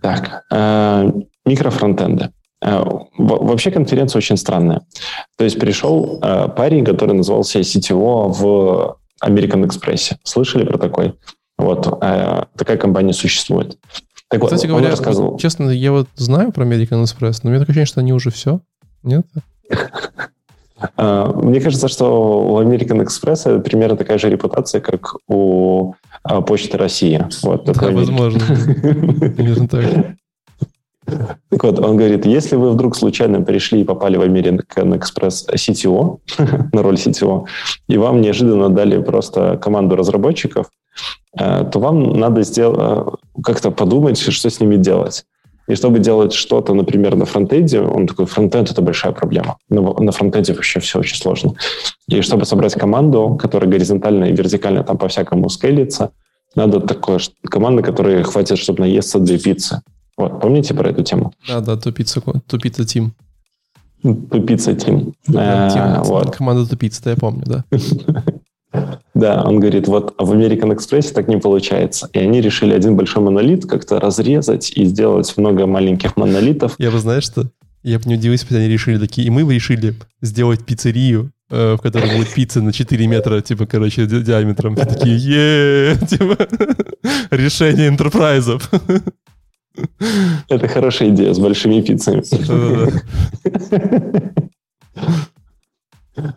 Так, 0.00 0.44
э, 0.52 1.10
микрофронтенды. 1.44 2.30
Э, 2.62 2.82
во- 3.18 3.38
Вообще 3.38 3.70
конференция 3.70 4.18
очень 4.18 4.36
странная. 4.36 4.82
То 5.36 5.44
есть 5.44 5.58
пришел 5.58 6.18
э, 6.22 6.48
парень, 6.48 6.84
который 6.84 7.14
назывался 7.14 7.60
CTO 7.60 8.28
в 8.28 8.96
American 9.24 9.64
Express. 9.66 10.16
Слышали 10.24 10.64
про 10.64 10.78
такой? 10.78 11.14
Вот, 11.58 11.84
такая 12.54 12.76
компания 12.76 13.14
существует. 13.14 13.78
Так 14.28 14.40
вот, 14.42 14.50
Кстати 14.52 14.66
он 14.66 14.72
говоря, 14.72 14.90
рассказывал... 14.90 15.30
вот, 15.32 15.40
честно, 15.40 15.70
я 15.70 15.90
вот 15.92 16.06
знаю 16.16 16.52
про 16.52 16.66
American 16.66 17.02
Express, 17.04 17.40
но 17.42 17.48
у 17.48 17.52
меня 17.52 17.60
такое 17.60 17.72
ощущение, 17.72 17.86
что 17.86 18.00
они 18.00 18.12
уже 18.12 18.30
все. 18.30 18.60
Нет? 19.02 19.26
Э, 20.96 21.32
Мне 21.34 21.60
кажется, 21.60 21.88
что 21.88 22.46
у 22.46 22.60
American 22.60 23.04
Express 23.04 23.60
примерно 23.60 23.96
такая 23.96 24.18
же 24.18 24.30
репутация, 24.30 24.80
как 24.80 25.16
у 25.28 25.94
э, 26.28 26.40
Почты 26.42 26.76
России. 26.78 27.26
Вот, 27.42 27.64
Да, 27.64 27.90
возможно. 27.90 28.40
Примерно 29.36 29.68
так. 29.68 29.84
Так 31.50 31.62
вот, 31.62 31.78
он 31.78 31.96
говорит, 31.96 32.26
если 32.26 32.56
вы 32.56 32.70
вдруг 32.70 32.96
случайно 32.96 33.40
пришли 33.40 33.80
и 33.80 33.84
попали 33.84 34.16
в 34.16 34.22
American 34.22 34.98
Express 34.98 35.48
CTO, 35.54 36.18
на 36.72 36.82
роль 36.82 36.96
CTO, 36.96 37.44
и 37.86 37.96
вам 37.96 38.20
неожиданно 38.20 38.70
дали 38.70 39.00
просто 39.00 39.56
команду 39.56 39.94
разработчиков, 39.96 40.66
э, 41.38 41.64
то 41.70 41.78
вам 41.78 42.18
надо 42.18 42.42
сделать, 42.42 43.06
как-то 43.42 43.70
подумать, 43.70 44.18
что 44.18 44.50
с 44.50 44.60
ними 44.60 44.76
делать. 44.76 45.24
И 45.68 45.74
чтобы 45.74 45.98
делать 45.98 46.32
что-то, 46.32 46.74
например, 46.74 47.16
на 47.16 47.24
фронтенде, 47.24 47.80
он 47.80 48.06
такой, 48.06 48.26
фронтенд— 48.26 48.70
это 48.70 48.82
большая 48.82 49.12
проблема. 49.12 49.56
На, 49.68 49.80
на 49.80 50.12
фронтенде 50.12 50.52
вообще 50.52 50.80
все 50.80 51.00
очень 51.00 51.16
сложно. 51.16 51.54
И 52.08 52.20
чтобы 52.22 52.44
собрать 52.44 52.74
команду, 52.74 53.36
которая 53.40 53.68
горизонтально 53.70 54.26
и 54.26 54.32
вертикально 54.32 54.84
там 54.84 54.96
по-всякому 54.96 55.48
скейлится, 55.48 56.10
надо 56.54 56.80
такое, 56.80 57.18
команда, 57.50 57.82
которой 57.82 58.22
хватит, 58.22 58.58
чтобы 58.58 58.80
наесться 58.80 59.18
две 59.18 59.38
пиццы. 59.38 59.82
Вот, 60.16 60.40
помните 60.40 60.72
про 60.72 60.90
эту 60.90 61.02
тему? 61.02 61.32
Да, 61.48 61.60
да, 61.60 61.76
тупица, 61.76 62.22
тупица 62.46 62.86
Тим. 62.86 63.12
Тупица 64.02 64.74
Тим. 64.74 65.14
Да, 65.26 65.68
Э, 65.68 65.70
Тим, 65.72 66.02
вот. 66.04 66.34
Команда 66.36 66.68
тупица, 66.68 67.02
да, 67.04 67.10
я 67.10 67.16
помню, 67.16 67.42
да. 67.44 67.64
Да, 69.16 69.42
он 69.42 69.60
говорит, 69.60 69.88
вот 69.88 70.14
в 70.18 70.32
American 70.32 70.76
Express 70.76 71.14
так 71.14 71.26
не 71.26 71.38
получается. 71.38 72.10
И 72.12 72.18
они 72.18 72.42
решили 72.42 72.74
один 72.74 72.96
большой 72.96 73.22
монолит 73.22 73.64
как-то 73.64 73.98
разрезать 73.98 74.70
и 74.76 74.84
сделать 74.84 75.34
много 75.38 75.66
маленьких 75.66 76.18
монолитов. 76.18 76.74
Я 76.76 76.90
бы, 76.90 76.98
знаешь 76.98 77.24
что? 77.24 77.44
Я 77.82 77.98
бы 77.98 78.10
не 78.10 78.16
удивился, 78.16 78.44
если 78.44 78.58
они 78.58 78.68
решили 78.68 78.98
такие, 78.98 79.26
и 79.26 79.30
мы 79.30 79.54
решили 79.54 79.94
сделать 80.20 80.66
пиццерию, 80.66 81.32
э, 81.50 81.76
в 81.76 81.78
которой 81.78 82.14
будет 82.14 82.28
пицца 82.28 82.60
на 82.60 82.74
4 82.74 83.06
метра, 83.06 83.40
типа, 83.40 83.64
короче, 83.64 84.04
ди- 84.04 84.20
диаметром. 84.20 84.76
Все 84.76 84.84
такие, 84.84 85.16
е 85.16 85.96
типа, 86.06 86.36
решение 87.30 87.88
энтерпрайзов. 87.88 88.70
Это 90.50 90.68
хорошая 90.68 91.08
идея 91.08 91.32
с 91.32 91.38
большими 91.38 91.80
пиццами. 91.80 92.22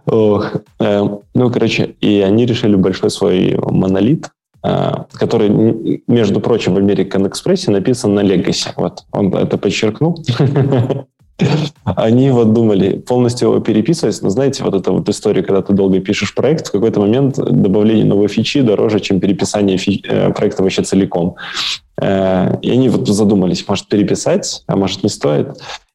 Ох. 0.05 0.55
Э, 0.79 1.07
Ну, 1.33 1.51
короче, 1.51 1.95
и 2.01 2.19
они 2.21 2.45
решили 2.45 2.75
большой 2.75 3.09
свой 3.09 3.57
монолит, 3.57 4.29
э, 4.63 4.91
который, 5.13 6.01
между 6.07 6.39
прочим, 6.39 6.75
в 6.75 6.77
American 6.77 7.29
Express 7.29 7.71
написан 7.71 8.13
на 8.13 8.21
Legacy. 8.21 8.69
Вот, 8.75 9.03
он 9.11 9.33
это 9.33 9.57
подчеркнул. 9.57 10.23
Они 11.85 12.31
вот 12.31 12.53
думали 12.53 12.97
полностью 12.97 13.49
его 13.49 13.59
переписывать. 13.59 14.21
Но 14.21 14.29
знаете, 14.29 14.63
вот 14.63 14.73
эта 14.73 14.91
вот 14.91 15.07
история, 15.09 15.41
когда 15.41 15.61
ты 15.61 15.73
долго 15.73 15.99
пишешь 15.99 16.35
проект, 16.35 16.67
в 16.67 16.71
какой-то 16.71 16.99
момент 16.99 17.35
добавление 17.35 18.05
новой 18.05 18.27
фичи 18.27 18.61
дороже, 18.61 18.99
чем 18.99 19.19
переписание 19.19 19.77
э, 19.77 20.33
проекта 20.33 20.63
вообще 20.63 20.83
целиком. 20.83 21.35
Э, 22.01 22.57
И 22.61 22.69
они 22.71 22.89
вот 22.89 23.07
задумались, 23.07 23.65
может 23.67 23.87
переписать, 23.87 24.63
а 24.67 24.75
может 24.75 25.03
не 25.03 25.09
стоит. 25.09 25.47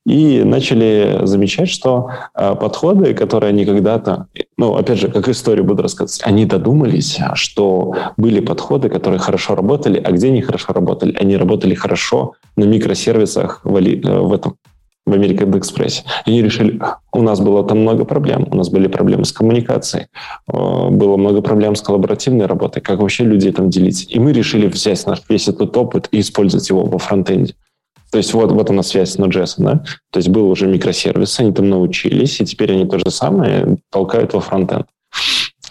И 0.07 0.43
начали 0.45 1.21
замечать, 1.23 1.71
что 1.71 2.11
э, 2.35 2.55
подходы, 2.55 3.15
которые 3.15 3.51
они 3.51 3.65
когда-то, 3.65 4.27
ну, 4.59 4.77
опять 4.77 4.99
же, 4.99 5.09
как 5.09 5.29
историю 5.29 5.65
буду 5.65 5.83
рассказывать, 5.83 6.21
они 6.25 6.45
додумались, 6.45 7.19
что 7.35 7.95
были 8.19 8.41
подходы, 8.41 8.91
которые 8.91 9.19
хорошо 9.19 9.55
работали, 9.55 9.99
а 9.99 10.13
где 10.13 10.29
они 10.29 10.43
хорошо 10.43 10.75
работали? 10.75 11.17
Они 11.19 11.37
работали 11.37 11.75
хорошо 11.75 12.35
на 12.57 12.65
микросервисах 12.65 13.61
в, 13.65 13.75
Али- 13.77 14.03
э, 14.05 14.19
в 14.21 14.33
этом 14.33 14.57
в 15.07 15.13
American 15.13 15.53
Express. 15.53 16.03
Они 16.25 16.43
решили, 16.43 16.81
у 17.13 17.23
нас 17.23 17.41
было 17.41 17.63
там 17.65 17.81
много 17.81 18.05
проблем, 18.05 18.47
у 18.51 18.57
нас 18.57 18.71
были 18.71 18.87
проблемы 18.87 19.25
с 19.25 19.33
коммуникацией, 19.33 20.07
э, 20.49 20.89
было 20.91 21.17
много 21.17 21.43
проблем 21.43 21.77
с 21.77 21.83
коллаборативной 21.83 22.47
работой, 22.47 22.81
как 22.81 23.01
вообще 23.01 23.25
людей 23.25 23.53
там 23.53 23.71
делить. 23.71 24.07
И 24.09 24.19
мы 24.19 24.33
решили 24.33 24.67
взять 24.67 25.07
наш 25.07 25.23
весь 25.29 25.49
этот 25.49 25.77
опыт 25.77 26.09
и 26.11 26.21
использовать 26.21 26.69
его 26.69 26.85
во 26.85 26.99
фронтенде. 26.99 27.55
То 28.15 28.19
есть 28.19 28.33
вот, 28.33 28.53
вот 28.53 28.71
она 28.71 28.85
связь 28.85 29.11
с 29.11 29.19
Node.js, 29.19 29.55
да? 29.59 29.83
То 30.13 30.19
есть 30.19 30.29
был 30.29 30.49
уже 30.49 30.69
микросервис, 30.69 31.41
они 31.41 31.51
там 31.51 31.69
научились, 31.69 32.41
и 32.41 32.45
теперь 32.45 32.71
они 32.71 32.87
то 32.87 32.97
же 32.97 33.11
самое 33.11 33.79
толкают 33.91 34.35
во 34.35 34.41
фронтенд. 34.41 34.87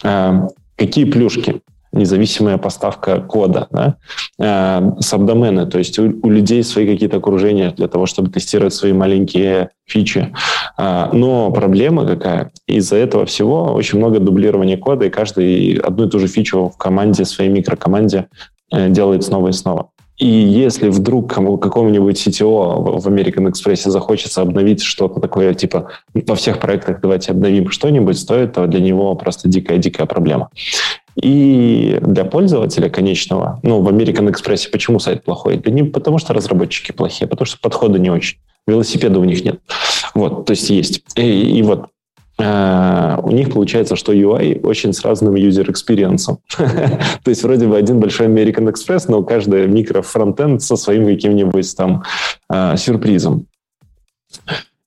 А, 0.04 0.50
какие 0.76 1.06
плюшки? 1.06 1.62
независимая 1.94 2.58
поставка 2.58 3.22
кода, 3.22 3.68
да? 3.72 3.96
э, 4.40 4.92
сабдомены, 5.00 5.68
то 5.68 5.78
есть 5.78 6.00
у, 6.00 6.12
у 6.24 6.30
людей 6.30 6.64
свои 6.64 6.86
какие-то 6.86 7.18
окружения 7.18 7.70
для 7.70 7.88
того, 7.88 8.08
чтобы 8.08 8.32
тестировать 8.32 8.74
свои 8.74 8.92
маленькие 8.94 9.70
фичи. 9.86 10.34
Э, 10.78 11.10
но 11.14 11.52
проблема 11.52 12.06
какая? 12.06 12.52
Из-за 12.68 12.98
этого 12.98 13.26
всего 13.26 13.74
очень 13.74 14.00
много 14.00 14.20
дублирования 14.20 14.76
кода, 14.76 15.06
и 15.06 15.10
каждый 15.10 15.76
одну 15.76 16.08
и 16.08 16.10
ту 16.10 16.20
же 16.20 16.28
фичу 16.28 16.72
в 16.74 16.78
команде, 16.78 17.24
своей 17.24 17.52
микрокоманде 17.52 18.28
э, 18.72 18.90
делает 18.90 19.24
снова 19.24 19.50
и 19.50 19.54
снова. 19.54 19.93
И 20.18 20.28
если 20.28 20.90
вдруг 20.90 21.34
кому, 21.34 21.58
какому-нибудь 21.58 22.28
CTO 22.28 23.00
в 23.00 23.08
American 23.08 23.52
Express 23.52 23.90
захочется 23.90 24.42
обновить 24.42 24.82
что-то 24.82 25.20
такое, 25.20 25.54
типа 25.54 25.90
во 26.14 26.36
всех 26.36 26.60
проектах 26.60 27.02
давайте 27.02 27.32
обновим 27.32 27.72
что-нибудь, 27.72 28.28
то 28.28 28.36
это 28.36 28.68
для 28.68 28.80
него 28.80 29.16
просто 29.16 29.50
дикая-дикая 29.50 30.06
проблема. 30.06 30.50
И 31.22 32.00
для 32.02 32.26
пользователя 32.26 32.90
конечного, 32.90 33.60
ну, 33.64 33.82
в 33.82 33.90
American 33.90 34.32
Express 34.32 34.70
почему 34.72 35.00
сайт 35.00 35.24
плохой? 35.24 35.58
Да 35.58 35.72
не 35.72 35.84
потому, 35.84 36.20
что 36.20 36.34
разработчики 36.34 36.92
плохие, 36.92 37.26
а 37.26 37.30
потому 37.30 37.46
что 37.46 37.58
подхода 37.60 38.00
не 38.00 38.10
очень. 38.10 38.38
Велосипеда 38.68 39.20
у 39.20 39.24
них 39.24 39.44
нет. 39.44 39.60
Вот, 40.14 40.46
то 40.46 40.52
есть 40.52 40.70
есть. 40.70 41.04
И, 41.16 41.58
и 41.58 41.62
вот 41.64 41.88
у 42.40 43.32
них 43.32 43.52
получается, 43.54 43.96
что 43.96 44.14
UI 44.14 44.60
очень 44.64 44.92
с 44.92 45.06
разным 45.06 45.36
user 45.36 45.68
experience. 45.68 46.38
То 46.58 47.30
есть 47.30 47.44
вроде 47.44 47.68
бы 47.68 47.78
один 47.78 48.00
большой 48.00 48.28
American 48.28 48.72
Express, 48.74 49.06
но 49.08 49.24
каждый 49.24 49.68
микро-фронтенд 49.68 50.62
со 50.62 50.76
своим 50.76 51.06
каким-нибудь 51.06 51.76
там 51.78 52.04
uh, 52.52 52.76
сюрпризом. 52.76 53.46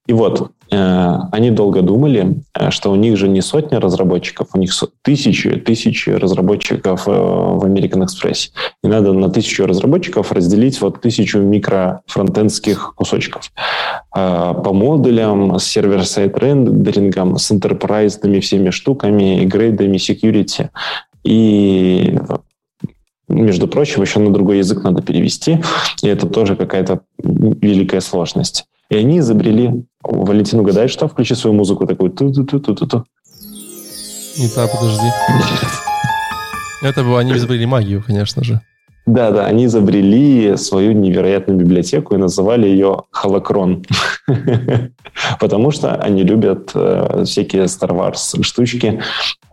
И 0.06 0.12
вот, 0.12 0.40
э, 0.40 0.44
они 0.70 1.50
долго 1.50 1.82
думали, 1.82 2.42
э, 2.54 2.70
что 2.70 2.90
у 2.90 2.96
них 2.96 3.16
же 3.16 3.28
не 3.28 3.40
сотня 3.40 3.80
разработчиков, 3.80 4.48
у 4.54 4.58
них 4.58 4.72
тысячи, 5.02 5.50
тысячи 5.56 6.10
разработчиков 6.10 7.06
э, 7.06 7.10
в 7.10 7.64
American 7.64 8.04
Express. 8.04 8.50
И 8.82 8.88
надо 8.88 9.12
на 9.12 9.28
тысячу 9.30 9.66
разработчиков 9.66 10.32
разделить 10.32 10.80
вот 10.80 11.00
тысячу 11.00 11.38
микрофронтендских 11.38 12.94
кусочков. 12.96 13.52
По 14.12 14.72
модулям, 14.72 15.58
с 15.58 15.64
сервер-сайт 15.64 16.38
рендерингом, 16.38 17.38
с 17.38 17.50
enterprise 17.50 18.40
всеми 18.40 18.70
штуками, 18.70 19.44
грейдами, 19.44 19.98
security. 19.98 20.70
И 21.22 22.18
между 23.28 23.68
прочим, 23.68 24.02
еще 24.02 24.20
на 24.20 24.32
другой 24.32 24.58
язык 24.58 24.82
надо 24.84 25.02
перевести, 25.02 25.60
и 26.02 26.08
это 26.08 26.26
тоже 26.26 26.56
какая-то 26.56 27.00
великая 27.18 28.00
сложность. 28.00 28.66
И 28.90 28.96
они 28.96 29.18
изобрели... 29.18 29.84
Валентин 30.02 30.60
угадает, 30.60 30.90
что? 30.90 31.08
Включи 31.08 31.34
свою 31.34 31.56
музыку 31.56 31.86
такую. 31.86 32.10
Ту-ту-ту-ту-ту. 32.10 33.04
Не 34.38 34.48
так, 34.48 34.70
подожди. 34.70 35.06
Это 36.82 37.02
было, 37.02 37.20
они 37.20 37.32
изобрели 37.32 37.66
магию, 37.66 38.02
конечно 38.06 38.44
же. 38.44 38.60
Да, 39.06 39.30
да, 39.30 39.46
они 39.46 39.66
изобрели 39.66 40.56
свою 40.56 40.92
невероятную 40.92 41.58
библиотеку 41.58 42.14
и 42.14 42.18
называли 42.18 42.66
ее 42.66 43.04
Холокрон. 43.12 43.84
Потому 45.40 45.70
что 45.70 45.94
они 45.94 46.24
любят 46.24 46.72
э, 46.74 47.22
всякие 47.24 47.64
Star 47.64 47.90
Wars 47.90 48.42
штучки. 48.42 49.00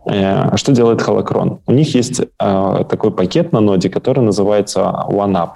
Э, 0.06 0.56
что 0.56 0.72
делает 0.72 1.02
Холокрон? 1.02 1.60
У 1.66 1.72
них 1.72 1.94
есть 1.94 2.20
э, 2.20 2.84
такой 2.90 3.12
пакет 3.12 3.52
на 3.52 3.60
ноде, 3.60 3.88
который 3.88 4.24
называется 4.24 4.80
OneUp. 5.08 5.50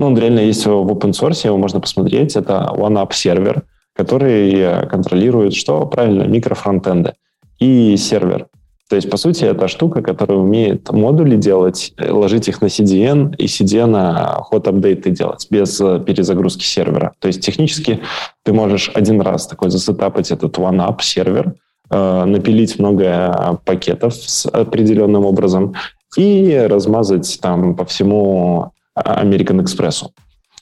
Ну, 0.00 0.06
он 0.06 0.18
реально 0.18 0.40
есть 0.40 0.64
в 0.64 0.70
open 0.70 1.10
source, 1.10 1.46
его 1.46 1.58
можно 1.58 1.78
посмотреть. 1.78 2.34
Это 2.34 2.72
OneUp 2.74 3.12
сервер, 3.12 3.64
который 3.94 4.86
контролирует, 4.88 5.54
что 5.54 5.84
правильно, 5.84 6.22
микрофронтенды 6.22 7.12
и 7.58 7.98
сервер. 7.98 8.46
То 8.88 8.96
есть, 8.96 9.10
по 9.10 9.18
сути, 9.18 9.44
это 9.44 9.68
штука, 9.68 10.00
которая 10.00 10.38
умеет 10.38 10.90
модули 10.90 11.36
делать, 11.36 11.92
ложить 11.98 12.48
их 12.48 12.62
на 12.62 12.66
CDN 12.66 13.36
и 13.36 13.44
CDN 13.44 14.40
ход 14.40 14.66
апдейты 14.66 15.10
делать 15.10 15.46
без 15.50 15.76
перезагрузки 15.76 16.64
сервера. 16.64 17.12
То 17.18 17.28
есть, 17.28 17.44
технически 17.44 18.00
ты 18.42 18.54
можешь 18.54 18.90
один 18.94 19.20
раз 19.20 19.46
такой 19.46 19.68
засетапать 19.68 20.30
этот 20.30 20.56
OneUp 20.56 21.02
сервер, 21.02 21.56
э, 21.90 22.24
напилить 22.24 22.78
много 22.78 23.60
пакетов 23.66 24.14
с 24.14 24.46
определенным 24.46 25.26
образом 25.26 25.74
и 26.16 26.66
размазать 26.68 27.38
там 27.42 27.76
по 27.76 27.84
всему 27.84 28.72
American 29.04 29.62
Express. 29.62 30.08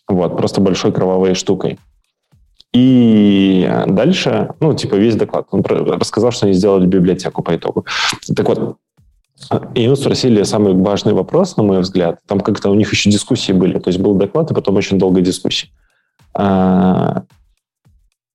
Вот, 0.09 0.37
просто 0.37 0.61
большой 0.61 0.93
кровавой 0.93 1.35
штукой. 1.35 1.79
И 2.73 3.69
дальше, 3.87 4.51
ну, 4.61 4.75
типа, 4.75 4.97
весь 4.97 5.17
доклад. 5.17 5.47
Он 5.51 5.63
рассказал, 5.63 6.31
что 6.33 6.47
они 6.47 6.55
сделали 6.55 6.87
библиотеку 6.87 7.43
по 7.43 7.57
итогу. 7.57 7.87
Так 8.35 8.49
вот, 8.49 8.77
и 9.75 9.83
его 9.83 9.97
спросили 9.97 10.43
самый 10.43 10.75
важный 10.75 11.13
вопрос, 11.15 11.57
на 11.57 11.63
мой 11.63 11.81
взгляд. 11.81 12.19
Там 12.27 12.41
как-то 12.41 12.71
у 12.71 12.75
них 12.75 12.93
еще 12.93 13.11
дискуссии 13.11 13.53
были. 13.53 13.79
То 13.79 13.89
есть 13.89 14.01
был 14.01 14.15
доклад, 14.15 14.51
и 14.51 14.55
потом 14.55 14.77
очень 14.77 14.99
долго 14.99 15.21
дискуссии. 15.21 15.71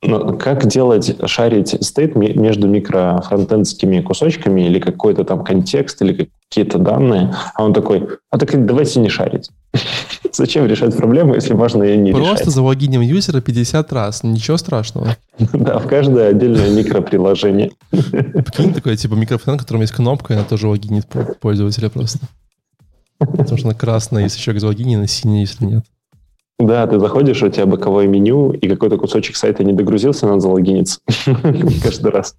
Но 0.03 0.37
как 0.37 0.67
делать, 0.67 1.15
шарить 1.25 1.75
стейт 1.83 2.15
между 2.15 2.67
микрофронтендскими 2.67 4.01
кусочками 4.01 4.61
или 4.61 4.79
какой-то 4.79 5.23
там 5.23 5.43
контекст, 5.43 6.01
или 6.01 6.29
какие-то 6.49 6.77
данные? 6.77 7.33
А 7.53 7.63
он 7.63 7.73
такой, 7.73 8.07
а 8.29 8.37
так 8.37 8.65
давайте 8.65 8.99
не 8.99 9.09
шарить. 9.09 9.49
Зачем 10.33 10.65
решать 10.65 10.95
проблему, 10.95 11.35
если 11.35 11.53
можно 11.53 11.83
ее 11.83 11.97
не 11.97 12.11
Просто 12.11 12.31
решать? 12.31 12.43
Просто 12.43 12.51
залогиним 12.51 13.01
юзера 13.01 13.39
50 13.41 13.93
раз, 13.93 14.23
ничего 14.23 14.57
страшного. 14.57 15.15
Да, 15.53 15.79
в 15.79 15.87
каждое 15.87 16.29
отдельное 16.29 16.69
микроприложение. 16.69 17.71
Прикинь, 17.91 18.73
такой 18.73 18.97
типа 18.97 19.15
микрофон, 19.15 19.57
в 19.57 19.61
котором 19.61 19.81
есть 19.81 19.93
кнопка, 19.93 20.33
она 20.33 20.43
тоже 20.43 20.67
логинит 20.67 21.07
пользователя 21.39 21.89
просто. 21.89 22.19
Потому 23.17 23.57
что 23.57 23.67
она 23.67 23.77
красная, 23.77 24.23
если 24.23 24.39
человек 24.39 24.61
залогинен, 24.61 25.01
а 25.01 25.07
синяя, 25.07 25.41
если 25.41 25.65
нет. 25.65 25.85
Да, 26.63 26.87
ты 26.87 26.97
заходишь, 26.97 27.43
у 27.43 27.49
тебя 27.49 27.65
боковое 27.65 28.07
меню, 28.07 28.51
и 28.51 28.69
какой-то 28.69 28.97
кусочек 28.97 29.35
сайта 29.35 29.63
не 29.63 29.73
догрузился, 29.73 30.27
надо 30.27 30.39
залогиниться 30.39 30.99
каждый 31.83 32.11
раз. 32.11 32.35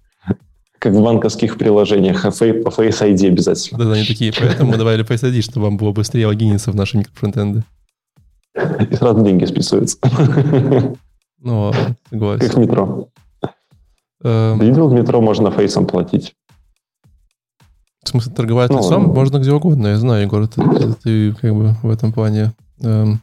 Как 0.79 0.93
в 0.93 1.01
банковских 1.01 1.57
приложениях, 1.57 2.25
а 2.25 2.31
по 2.31 2.69
Face 2.69 3.01
ID 3.01 3.27
обязательно. 3.27 3.85
Да, 3.85 3.91
они 3.91 4.05
такие, 4.05 4.33
поэтому 4.33 4.71
мы 4.71 4.77
добавили 4.77 5.05
Face 5.05 5.23
ID, 5.23 5.41
чтобы 5.41 5.67
вам 5.67 5.77
было 5.77 5.91
быстрее 5.91 6.27
логиниться 6.27 6.71
в 6.71 6.75
наши 6.75 6.97
микрофронтенды. 6.97 7.63
И 8.55 8.95
сразу 8.95 9.23
деньги 9.23 9.45
списываются. 9.45 9.97
Ну, 11.39 11.71
согласен. 12.09 12.47
Как 12.47 12.55
в 12.55 12.59
метро. 12.59 13.09
Эм... 14.23 14.59
Видел, 14.59 14.87
в 14.87 14.93
метро 14.93 15.21
можно 15.21 15.51
фейсом 15.51 15.85
платить. 15.85 16.33
В 18.03 18.09
смысле, 18.09 18.33
торговать 18.33 18.71
ну, 18.71 18.77
лицом 18.79 19.03
можно 19.03 19.37
где 19.37 19.51
угодно. 19.51 19.87
Я 19.87 19.97
знаю, 19.97 20.23
Егор, 20.23 20.47
ты 20.47 21.33
как 21.33 21.53
бы 21.53 21.75
в 21.83 21.89
этом 21.91 22.11
плане... 22.11 22.53
Эм, 22.81 23.19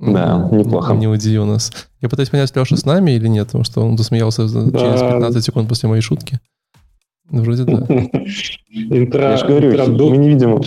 да, 0.00 0.48
неплохо. 0.52 0.94
Не 0.94 1.06
удиви 1.08 1.38
нас. 1.38 1.72
Я 2.00 2.08
пытаюсь 2.08 2.30
понять, 2.30 2.54
Леша 2.54 2.76
с 2.76 2.84
нами 2.84 3.12
или 3.12 3.28
нет, 3.28 3.46
потому 3.46 3.64
что 3.64 3.80
он 3.82 3.98
засмеялся 3.98 4.46
да. 4.48 4.78
через 4.78 5.00
15 5.00 5.44
секунд 5.44 5.68
после 5.68 5.88
моей 5.88 6.02
шутки. 6.02 6.40
Ну, 7.30 7.42
вроде 7.42 7.64
да. 7.64 7.86
Я 8.68 9.36
же 9.36 9.46
говорю, 9.46 10.10
мы 10.10 10.16
не 10.16 10.28
видим 10.28 10.60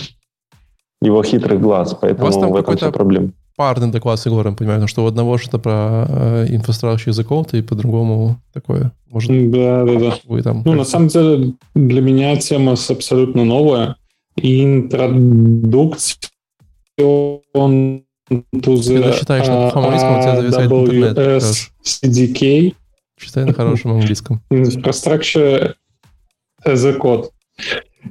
его 1.00 1.22
хитрых 1.22 1.60
глаз, 1.60 1.96
поэтому 2.00 2.30
в 2.52 2.56
этом 2.56 2.76
вся 2.76 2.90
проблема 2.90 3.32
парный 3.56 3.90
доклад 3.90 4.18
с 4.18 4.26
Егором, 4.26 4.56
понимаю, 4.56 4.88
что 4.88 5.04
у 5.04 5.06
одного 5.06 5.38
что-то 5.38 5.58
про 5.58 6.06
э, 6.08 6.46
инфраструктуру 6.48 7.10
языков, 7.10 7.54
и 7.54 7.62
по-другому 7.62 8.40
такое. 8.52 8.92
Может, 9.10 9.50
да, 9.50 9.84
да, 9.84 9.98
да. 9.98 10.14
Вы 10.24 10.42
там, 10.42 10.62
ну, 10.64 10.72
на 10.74 10.84
самом 10.84 11.08
деле, 11.08 11.54
для 11.74 12.00
меня 12.00 12.36
тема 12.36 12.72
абсолютно 12.72 13.44
новая. 13.44 13.96
Интродукция 14.36 16.30
он 17.52 18.02
to 18.32 18.74
the, 18.74 19.12
Ты 19.12 19.18
считаешь 19.18 19.46
на 19.46 19.70
плохом 19.70 19.84
английском, 19.84 20.18
у 20.18 20.22
тебя 20.22 20.36
зависает 20.36 20.72
интернет. 20.72 21.18
CDK. 21.84 22.74
Читай 23.18 23.44
на 23.44 23.52
хорошем 23.52 23.92
английском. 23.92 24.42
Infrastructure 24.50 25.74
as 26.64 26.84
a 26.84 26.98
code. 26.98 27.30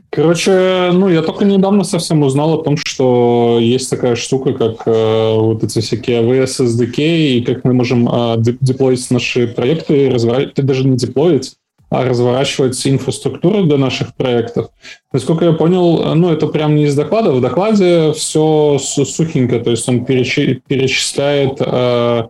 Короче, 0.09 0.91
ну, 0.93 1.09
я 1.09 1.21
только 1.21 1.45
недавно 1.45 1.83
совсем 1.83 2.23
узнал 2.23 2.53
о 2.53 2.63
том, 2.63 2.77
что 2.77 3.57
есть 3.61 3.89
такая 3.89 4.15
штука, 4.15 4.53
как 4.53 4.83
э, 4.85 5.35
вот 5.35 5.63
эти 5.63 5.79
всякие 5.79 6.21
AWS 6.21 6.65
SDK, 6.65 6.97
и 6.97 7.41
как 7.41 7.65
мы 7.65 7.73
можем 7.73 8.07
э, 8.07 8.35
деплоить 8.37 9.09
наши 9.11 9.47
проекты, 9.47 10.09
разворачивать, 10.09 10.65
даже 10.65 10.87
не 10.87 10.97
деплоить, 10.97 11.55
а 11.91 12.03
разворачивать 12.03 12.87
инфраструктуру 12.87 13.65
для 13.65 13.77
наших 13.77 14.15
проектов. 14.15 14.69
Насколько 15.13 15.45
я 15.45 15.53
понял, 15.53 16.15
ну, 16.15 16.31
это 16.31 16.47
прям 16.47 16.75
не 16.75 16.85
из 16.85 16.95
доклада. 16.95 17.31
В 17.31 17.41
докладе 17.41 18.13
все 18.13 18.79
сухенько, 18.79 19.59
то 19.59 19.69
есть 19.69 19.87
он 19.87 20.05
перечисляет 20.05 21.57
э, 21.59 22.23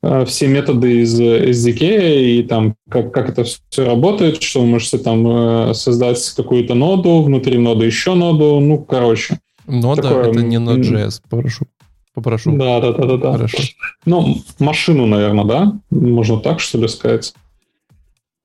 Э, 0.00 0.24
все 0.24 0.46
методы 0.46 1.00
из 1.02 1.20
SDK 1.20 2.20
и 2.20 2.42
там 2.44 2.76
как, 2.88 3.12
как 3.12 3.30
это 3.30 3.44
все 3.44 3.84
работает, 3.84 4.42
что 4.42 4.60
вы 4.60 4.66
можете 4.66 4.98
там 4.98 5.26
э, 5.26 5.74
создать 5.74 6.24
какую-то 6.36 6.74
ноду, 6.74 7.22
внутри 7.22 7.58
ноды 7.58 7.86
еще 7.86 8.14
ноду, 8.14 8.60
ну, 8.60 8.78
короче. 8.78 9.40
Нода 9.66 10.02
такое... 10.02 10.30
это 10.30 10.40
не 10.40 10.56
Node.js, 10.56 11.20
попрошу. 11.28 11.66
Попрошу. 12.14 12.56
Да, 12.56 12.80
да, 12.80 12.92
да, 12.92 13.06
да, 13.06 13.16
да. 13.16 13.32
Хорошо. 13.32 13.58
Ну, 14.04 14.38
машину, 14.58 15.06
наверное, 15.06 15.44
да? 15.44 15.72
Можно 15.90 16.38
так, 16.38 16.60
что 16.60 16.78
ли, 16.78 16.88
сказать? 16.88 17.34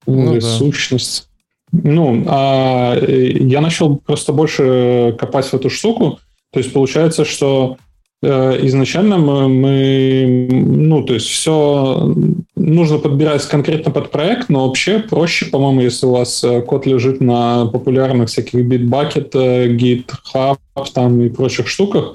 Ну, 0.06 0.34
да. 0.34 0.40
сущность. 0.40 1.28
Ну, 1.72 2.24
а 2.28 2.96
я 2.96 3.60
начал 3.60 3.96
просто 3.96 4.32
больше 4.32 5.16
копать 5.18 5.46
в 5.46 5.54
эту 5.54 5.70
штуку. 5.70 6.18
То 6.52 6.60
есть 6.60 6.72
получается, 6.72 7.24
что 7.24 7.78
Э, 8.24 8.58
изначально 8.62 9.18
мы, 9.18 9.48
мы, 9.48 10.48
ну, 10.50 11.02
то 11.02 11.14
есть 11.14 11.26
все 11.26 12.14
нужно 12.56 12.98
подбирать 12.98 13.46
конкретно 13.46 13.92
под 13.92 14.10
проект, 14.10 14.48
но 14.48 14.66
вообще 14.66 14.98
проще, 14.98 15.46
по-моему, 15.46 15.82
если 15.82 16.06
у 16.06 16.12
вас 16.12 16.42
э, 16.42 16.62
код 16.62 16.86
лежит 16.86 17.20
на 17.20 17.66
популярных 17.66 18.30
всяких 18.30 18.60
Bitbucket, 18.60 19.30
э, 19.34 19.68
GitHub 19.76 20.56
там 20.94 21.20
и 21.20 21.28
прочих 21.28 21.68
штуках, 21.68 22.14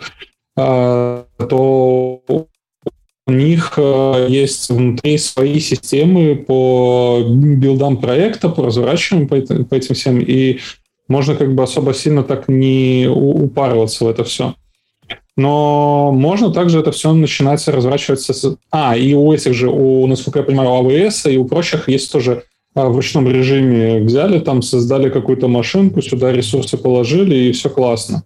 то 0.56 2.22
у 3.30 3.32
них 3.32 3.78
есть 4.28 4.70
внутри 4.70 5.18
свои 5.18 5.60
системы 5.60 6.36
по 6.36 7.22
билдам 7.26 7.98
проекта, 7.98 8.50
по 8.50 8.66
разворачиванию 8.66 9.28
по 9.28 9.36
этим, 9.36 9.66
по 9.66 9.76
этим 9.76 9.96
всем, 9.96 10.20
и 10.20 10.60
можно 11.08 11.36
как 11.36 11.54
бы 11.54 11.64
особо 11.64 11.94
сильно 11.94 12.24
так 12.24 12.48
не 12.48 13.08
упарываться 13.10 14.06
в 14.06 14.10
это 14.10 14.24
все. 14.24 14.54
Но 15.36 16.12
можно 16.12 16.52
также 16.52 16.80
это 16.80 16.92
все 16.92 17.14
начинать 17.14 17.66
разворачиваться. 17.68 18.34
С... 18.34 18.58
А, 18.72 18.98
и 18.98 19.14
у 19.14 19.32
этих 19.32 19.54
же, 19.54 19.70
у, 19.70 20.06
насколько 20.06 20.40
я 20.40 20.46
понимаю, 20.46 20.70
у 20.70 20.90
AWS 20.90 21.32
и 21.32 21.38
у 21.38 21.46
прочих 21.46 21.88
есть 21.88 22.12
тоже 22.12 22.44
а, 22.76 22.90
в 22.90 22.96
ручном 22.96 23.28
режиме 23.28 24.02
взяли, 24.02 24.40
там 24.40 24.62
создали 24.62 25.10
какую-то 25.10 25.48
машинку, 25.48 26.02
сюда 26.02 26.34
ресурсы 26.34 26.78
положили, 26.78 27.36
и 27.36 27.52
все 27.54 27.70
классно. 27.70 28.24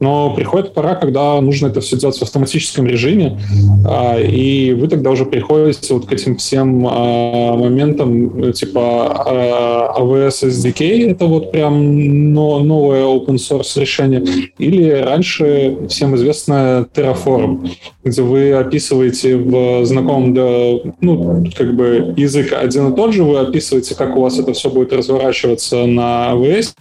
Но 0.00 0.34
приходит 0.34 0.74
пора, 0.74 0.96
когда 0.96 1.40
нужно 1.40 1.68
это 1.68 1.80
все 1.80 1.96
делать 1.96 2.18
в 2.18 2.22
автоматическом 2.22 2.86
режиме, 2.86 3.38
а, 3.86 4.18
и 4.18 4.72
вы 4.72 4.88
тогда 4.88 5.10
уже 5.10 5.24
приходите 5.24 5.94
вот 5.94 6.06
к 6.06 6.12
этим 6.12 6.36
всем 6.36 6.84
а, 6.90 7.56
моментам, 7.56 8.52
типа 8.52 9.94
AWS 9.96 10.48
SDK, 10.48 11.12
это 11.12 11.26
вот 11.26 11.52
прям 11.52 12.32
новое 12.32 13.04
open 13.04 13.36
source 13.36 13.78
решение, 13.78 14.24
или 14.58 14.90
раньше 14.90 15.78
всем 15.88 16.16
известное 16.16 16.86
Terraform, 16.92 17.70
где 18.02 18.22
вы 18.22 18.52
описываете 18.52 19.36
в 19.36 19.86
знакомом 19.86 20.34
для, 20.34 20.80
ну, 21.00 21.46
как 21.56 21.74
бы 21.76 22.14
язык 22.16 22.52
один 22.52 22.92
и 22.92 22.96
тот 22.96 23.14
же, 23.14 23.22
вы 23.22 23.38
описываете, 23.38 23.94
как 23.94 24.16
у 24.16 24.22
вас 24.22 24.40
это 24.40 24.52
все 24.54 24.70
будет 24.70 24.92
разворачиваться 24.92 25.86
на 25.86 26.32
AWS, 26.32 26.74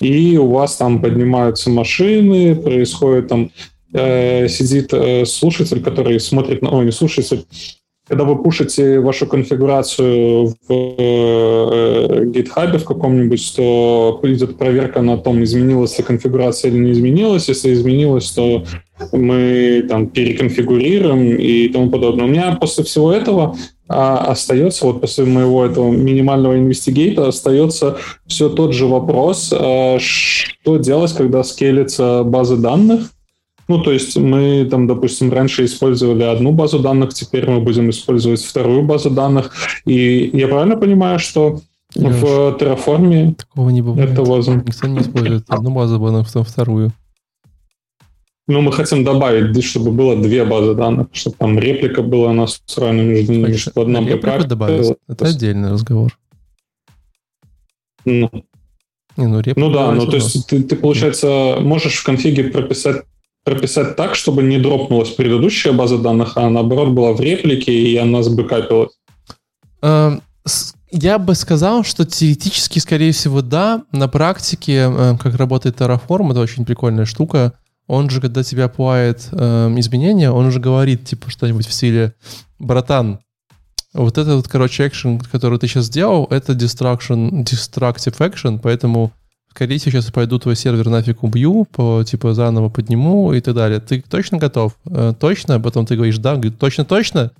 и 0.00 0.38
у 0.38 0.48
вас 0.48 0.76
там 0.76 1.00
поднимаются 1.00 1.70
машины, 1.70 2.54
происходит 2.56 3.28
там 3.28 3.50
э, 3.92 4.48
сидит 4.48 4.92
э, 4.92 5.24
слушатель, 5.24 5.82
который 5.82 6.18
смотрит 6.20 6.62
на... 6.62 6.70
Ой, 6.70 6.84
не 6.86 6.92
слушатель. 6.92 7.44
Когда 8.08 8.22
вы 8.24 8.40
пушите 8.40 9.00
вашу 9.00 9.26
конфигурацию 9.26 10.46
в 10.46 10.70
э, 10.70 12.24
GitHub 12.26 12.78
в 12.78 12.84
каком-нибудь, 12.84 13.54
то 13.56 14.20
идет 14.22 14.56
проверка 14.58 15.02
на 15.02 15.18
том, 15.18 15.42
изменилась 15.42 15.98
ли 15.98 16.04
конфигурация 16.04 16.70
или 16.70 16.78
не 16.78 16.92
изменилась. 16.92 17.48
Если 17.48 17.72
изменилась, 17.72 18.30
то 18.30 18.64
мы 19.12 19.84
там 19.88 20.06
переконфигурируем 20.06 21.36
и 21.36 21.68
тому 21.68 21.90
подобное. 21.90 22.26
У 22.26 22.28
меня 22.28 22.56
после 22.60 22.84
всего 22.84 23.12
этого 23.12 23.56
а 23.88 24.32
остается, 24.32 24.84
вот 24.84 25.00
после 25.00 25.26
моего 25.26 25.64
этого 25.64 25.92
минимального 25.92 26.58
инвестигейта, 26.58 27.28
остается 27.28 27.98
все 28.26 28.48
тот 28.48 28.72
же 28.72 28.86
вопрос, 28.86 29.52
а, 29.56 29.98
что 30.00 30.78
делать, 30.78 31.12
когда 31.12 31.44
скелится 31.44 32.24
база 32.24 32.56
данных. 32.56 33.10
Ну, 33.68 33.82
то 33.82 33.92
есть 33.92 34.16
мы 34.16 34.66
там, 34.70 34.86
допустим, 34.86 35.32
раньше 35.32 35.64
использовали 35.64 36.22
одну 36.22 36.52
базу 36.52 36.78
данных, 36.78 37.14
теперь 37.14 37.48
мы 37.50 37.60
будем 37.60 37.90
использовать 37.90 38.42
вторую 38.42 38.82
базу 38.82 39.10
данных. 39.10 39.52
И 39.84 40.30
я 40.32 40.46
правильно 40.48 40.76
понимаю, 40.76 41.18
что 41.18 41.60
Леш, 41.96 42.14
в 42.14 42.56
Terraform 42.60 43.34
такого 43.34 43.70
не 43.70 43.82
бывает. 43.82 44.10
это 44.10 44.22
возможно? 44.22 44.62
Никто 44.66 44.86
не 44.86 45.00
использует 45.00 45.44
одну 45.48 45.70
базу 45.70 45.98
данных, 45.98 46.26
потом 46.26 46.44
вторую. 46.44 46.92
Ну, 48.48 48.60
мы 48.60 48.70
хотим 48.70 49.02
добавить, 49.02 49.64
чтобы 49.64 49.90
было 49.90 50.14
две 50.14 50.44
базы 50.44 50.74
данных, 50.74 51.08
чтобы 51.12 51.36
там 51.36 51.58
реплика 51.58 52.02
была 52.02 52.32
настроена 52.32 53.00
между 53.00 53.32
ними, 53.32 53.52
чтобы 53.54 53.82
одна 53.82 54.02
ПК... 54.02 54.46
добавить, 54.46 54.96
это 55.08 55.26
отдельный 55.26 55.72
разговор. 55.72 56.16
Ну, 58.04 58.30
не, 59.16 59.26
ну, 59.26 59.42
ну 59.56 59.72
да, 59.72 59.90
ну 59.92 60.06
то 60.06 60.16
есть 60.16 60.46
ты, 60.46 60.62
ты, 60.62 60.76
получается, 60.76 61.56
можешь 61.60 61.96
в 61.96 62.04
конфиге 62.04 62.44
прописать 62.44 63.02
прописать 63.46 63.96
так, 63.96 64.14
чтобы 64.14 64.42
не 64.42 64.58
дропнулась 64.58 65.08
предыдущая 65.08 65.72
база 65.72 65.96
данных, 65.96 66.32
а 66.36 66.50
наоборот 66.50 66.90
была 66.90 67.12
в 67.12 67.20
реплике, 67.20 67.72
и 67.72 67.96
она 67.96 68.22
сбэкапилась? 68.22 68.92
Эм, 69.80 70.20
я 70.90 71.18
бы 71.18 71.34
сказал, 71.34 71.82
что 71.84 72.04
теоретически, 72.04 72.80
скорее 72.80 73.12
всего, 73.12 73.40
да. 73.40 73.84
На 73.92 74.08
практике, 74.08 74.90
э, 74.90 75.16
как 75.18 75.36
работает 75.36 75.80
Terraform, 75.80 76.32
это 76.32 76.40
очень 76.40 76.66
прикольная 76.66 77.06
штука 77.06 77.54
он 77.86 78.10
же, 78.10 78.20
когда 78.20 78.42
тебе 78.42 78.64
оплает 78.64 79.28
э, 79.32 79.74
изменения, 79.76 80.30
он 80.30 80.46
уже 80.46 80.58
говорит, 80.58 81.04
типа, 81.04 81.30
что-нибудь 81.30 81.66
в 81.66 81.72
стиле 81.72 82.14
«Братан, 82.58 83.20
вот 83.92 84.18
этот, 84.18 84.34
вот, 84.34 84.48
короче, 84.48 84.86
экшен, 84.86 85.20
который 85.20 85.58
ты 85.58 85.68
сейчас 85.68 85.86
сделал, 85.86 86.26
это 86.30 86.52
destruction, 86.52 87.44
destructive 87.44 88.18
action, 88.18 88.60
поэтому, 88.62 89.12
скорее 89.56 89.78
сейчас 89.78 90.10
пойду 90.10 90.38
твой 90.38 90.54
сервер 90.54 90.90
нафиг 90.90 91.22
убью, 91.22 91.64
по, 91.64 92.04
типа, 92.04 92.34
заново 92.34 92.68
подниму 92.68 93.32
и 93.32 93.40
так 93.40 93.54
далее. 93.54 93.80
Ты 93.80 94.02
точно 94.02 94.36
готов? 94.36 94.76
Э, 94.84 95.14
точно? 95.18 95.58
Потом 95.60 95.86
ты 95.86 95.96
говоришь 95.96 96.18
«да», 96.18 96.32
говорит 96.34 96.58
«точно-точно?» 96.58 97.30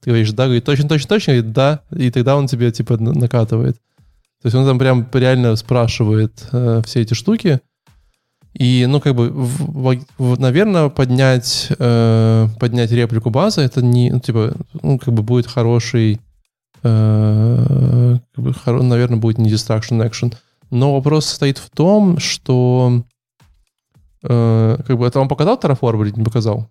Ты 0.00 0.10
говоришь 0.10 0.30
«да», 0.30 0.44
говорит 0.44 0.64
«точно-точно-точно?» 0.64 1.32
Говорит 1.32 1.52
«да», 1.52 1.80
и 1.90 2.12
тогда 2.12 2.36
он 2.36 2.46
тебе, 2.46 2.70
типа, 2.70 2.96
накатывает. 2.98 3.74
То 4.40 4.46
есть 4.46 4.54
он 4.54 4.64
там 4.66 4.78
прям 4.78 5.08
реально 5.12 5.56
спрашивает 5.56 6.46
э, 6.52 6.82
все 6.86 7.00
эти 7.00 7.14
штуки, 7.14 7.60
и, 8.52 8.86
ну, 8.88 9.00
как 9.00 9.16
бы, 9.16 9.30
в, 9.30 9.98
в, 10.16 10.38
наверное, 10.38 10.90
поднять, 10.90 11.72
э, 11.76 12.48
поднять 12.60 12.92
реплику 12.92 13.30
базы, 13.30 13.62
это 13.62 13.82
не, 13.82 14.12
ну, 14.12 14.20
типа, 14.20 14.54
ну, 14.80 15.00
как 15.00 15.12
бы 15.12 15.24
будет 15.24 15.48
хороший, 15.48 16.20
э, 16.84 18.18
как 18.32 18.44
бы, 18.44 18.54
хоро, 18.54 18.80
наверное, 18.80 19.18
будет 19.18 19.38
не 19.38 19.50
distraction 19.50 20.08
action. 20.08 20.34
Но 20.74 20.92
вопрос 20.92 21.26
состоит 21.26 21.58
в 21.58 21.70
том, 21.70 22.18
что, 22.18 23.04
э, 24.24 24.76
как 24.84 24.98
бы, 24.98 25.06
это 25.06 25.20
он 25.20 25.28
показал 25.28 25.56
Terraform 25.56 26.02
или 26.02 26.14
не 26.16 26.24
показал? 26.24 26.66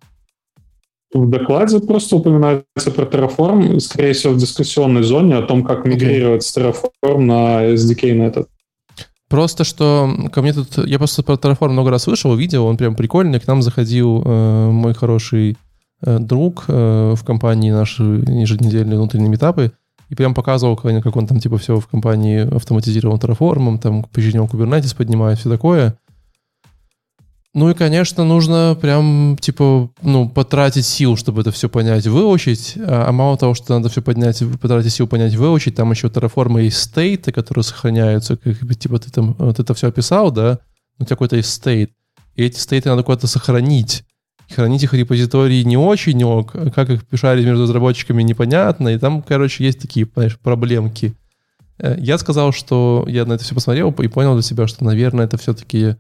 В 1.14 1.30
докладе 1.30 1.80
просто 1.80 2.18
упоминается 2.18 2.92
про 2.94 3.06
Terraform, 3.06 3.80
скорее 3.80 4.12
всего, 4.12 4.34
в 4.34 4.38
дискуссионной 4.38 5.04
зоне 5.04 5.38
о 5.38 5.44
том, 5.44 5.64
как 5.64 5.86
мигрировать 5.86 6.42
okay. 6.42 6.46
с 6.46 6.58
Terraform 6.58 7.20
на 7.20 7.74
SDK 7.74 8.14
на 8.16 8.24
этот. 8.24 8.50
Просто 9.30 9.64
что 9.64 10.14
ко 10.34 10.42
мне 10.42 10.52
тут... 10.52 10.86
Я 10.86 10.98
просто 10.98 11.24
про 11.24 11.36
Terraform 11.36 11.70
много 11.70 11.90
раз 11.90 12.04
слышал, 12.04 12.36
видел, 12.36 12.66
он 12.66 12.76
прям 12.76 12.96
прикольный. 12.96 13.40
К 13.40 13.48
нам 13.48 13.62
заходил 13.62 14.22
э, 14.22 14.70
мой 14.70 14.94
хороший 14.94 15.58
э, 16.02 16.20
друг 16.20 16.66
э, 16.68 17.14
в 17.16 17.24
компании 17.24 17.72
наши 17.72 18.04
еженедельные 18.04 18.98
внутренние 18.98 19.30
метапы 19.30 19.72
и 20.14 20.16
прям 20.16 20.36
показывал, 20.36 20.76
как 20.76 21.16
он 21.16 21.26
там 21.26 21.40
типа 21.40 21.58
все 21.58 21.80
в 21.80 21.88
компании 21.88 22.56
автоматизировал 22.56 23.18
Terraform, 23.18 23.80
там 23.80 24.04
по 24.04 24.20
Kubernetes 24.20 24.96
поднимает, 24.96 25.40
все 25.40 25.50
такое. 25.50 25.98
Ну 27.56 27.70
и, 27.70 27.74
конечно, 27.74 28.24
нужно 28.24 28.78
прям, 28.80 29.38
типа, 29.40 29.90
ну, 30.04 30.30
потратить 30.30 30.86
сил, 30.86 31.18
чтобы 31.18 31.42
это 31.42 31.52
все 31.52 31.68
понять, 31.68 32.06
выучить. 32.06 32.76
А, 32.78 33.08
а 33.08 33.12
мало 33.12 33.38
того, 33.38 33.56
что 33.56 33.74
надо 33.74 33.90
все 33.90 34.04
поднять, 34.04 34.44
потратить 34.60 34.94
сил 34.94 35.08
понять, 35.08 35.36
выучить, 35.36 35.76
там 35.76 35.92
еще 35.92 36.10
терраформы 36.10 36.66
и 36.66 36.70
стейты, 36.70 37.32
которые 37.32 37.64
сохраняются. 37.64 38.38
Как, 38.38 38.76
типа, 38.76 39.00
ты 39.00 39.10
там 39.12 39.36
вот 39.38 39.60
это 39.60 39.74
все 39.74 39.88
описал, 39.88 40.32
да? 40.32 40.60
У 41.00 41.06
тебя 41.06 41.16
какой-то 41.16 41.38
есть 41.38 41.52
стейт. 41.52 41.92
И 42.36 42.44
эти 42.44 42.60
стейты 42.60 42.90
надо 42.90 43.02
куда-то 43.04 43.28
сохранить. 43.28 44.04
Хранить 44.54 44.84
их 44.84 44.94
репозитории 44.94 45.64
не 45.64 45.78
очень 45.78 46.24
ок, 46.24 46.52
как 46.74 46.90
их 46.90 47.06
пишали 47.06 47.44
между 47.44 47.64
разработчиками 47.64 48.24
непонятно, 48.24 48.90
и 48.90 48.98
там, 48.98 49.22
короче, 49.22 49.64
есть 49.64 49.80
такие, 49.80 50.06
понимаешь, 50.06 50.40
проблемки. 50.40 51.14
Э, 51.80 51.96
я 52.00 52.18
сказал, 52.18 52.52
что 52.52 53.06
я 53.08 53.26
на 53.26 53.34
это 53.34 53.44
все 53.44 53.56
посмотрел 53.56 53.92
и 53.92 54.08
понял 54.08 54.34
для 54.34 54.44
себя, 54.44 54.68
что, 54.68 54.84
наверное, 54.84 55.26
это 55.26 55.38
все-таки 55.38 55.96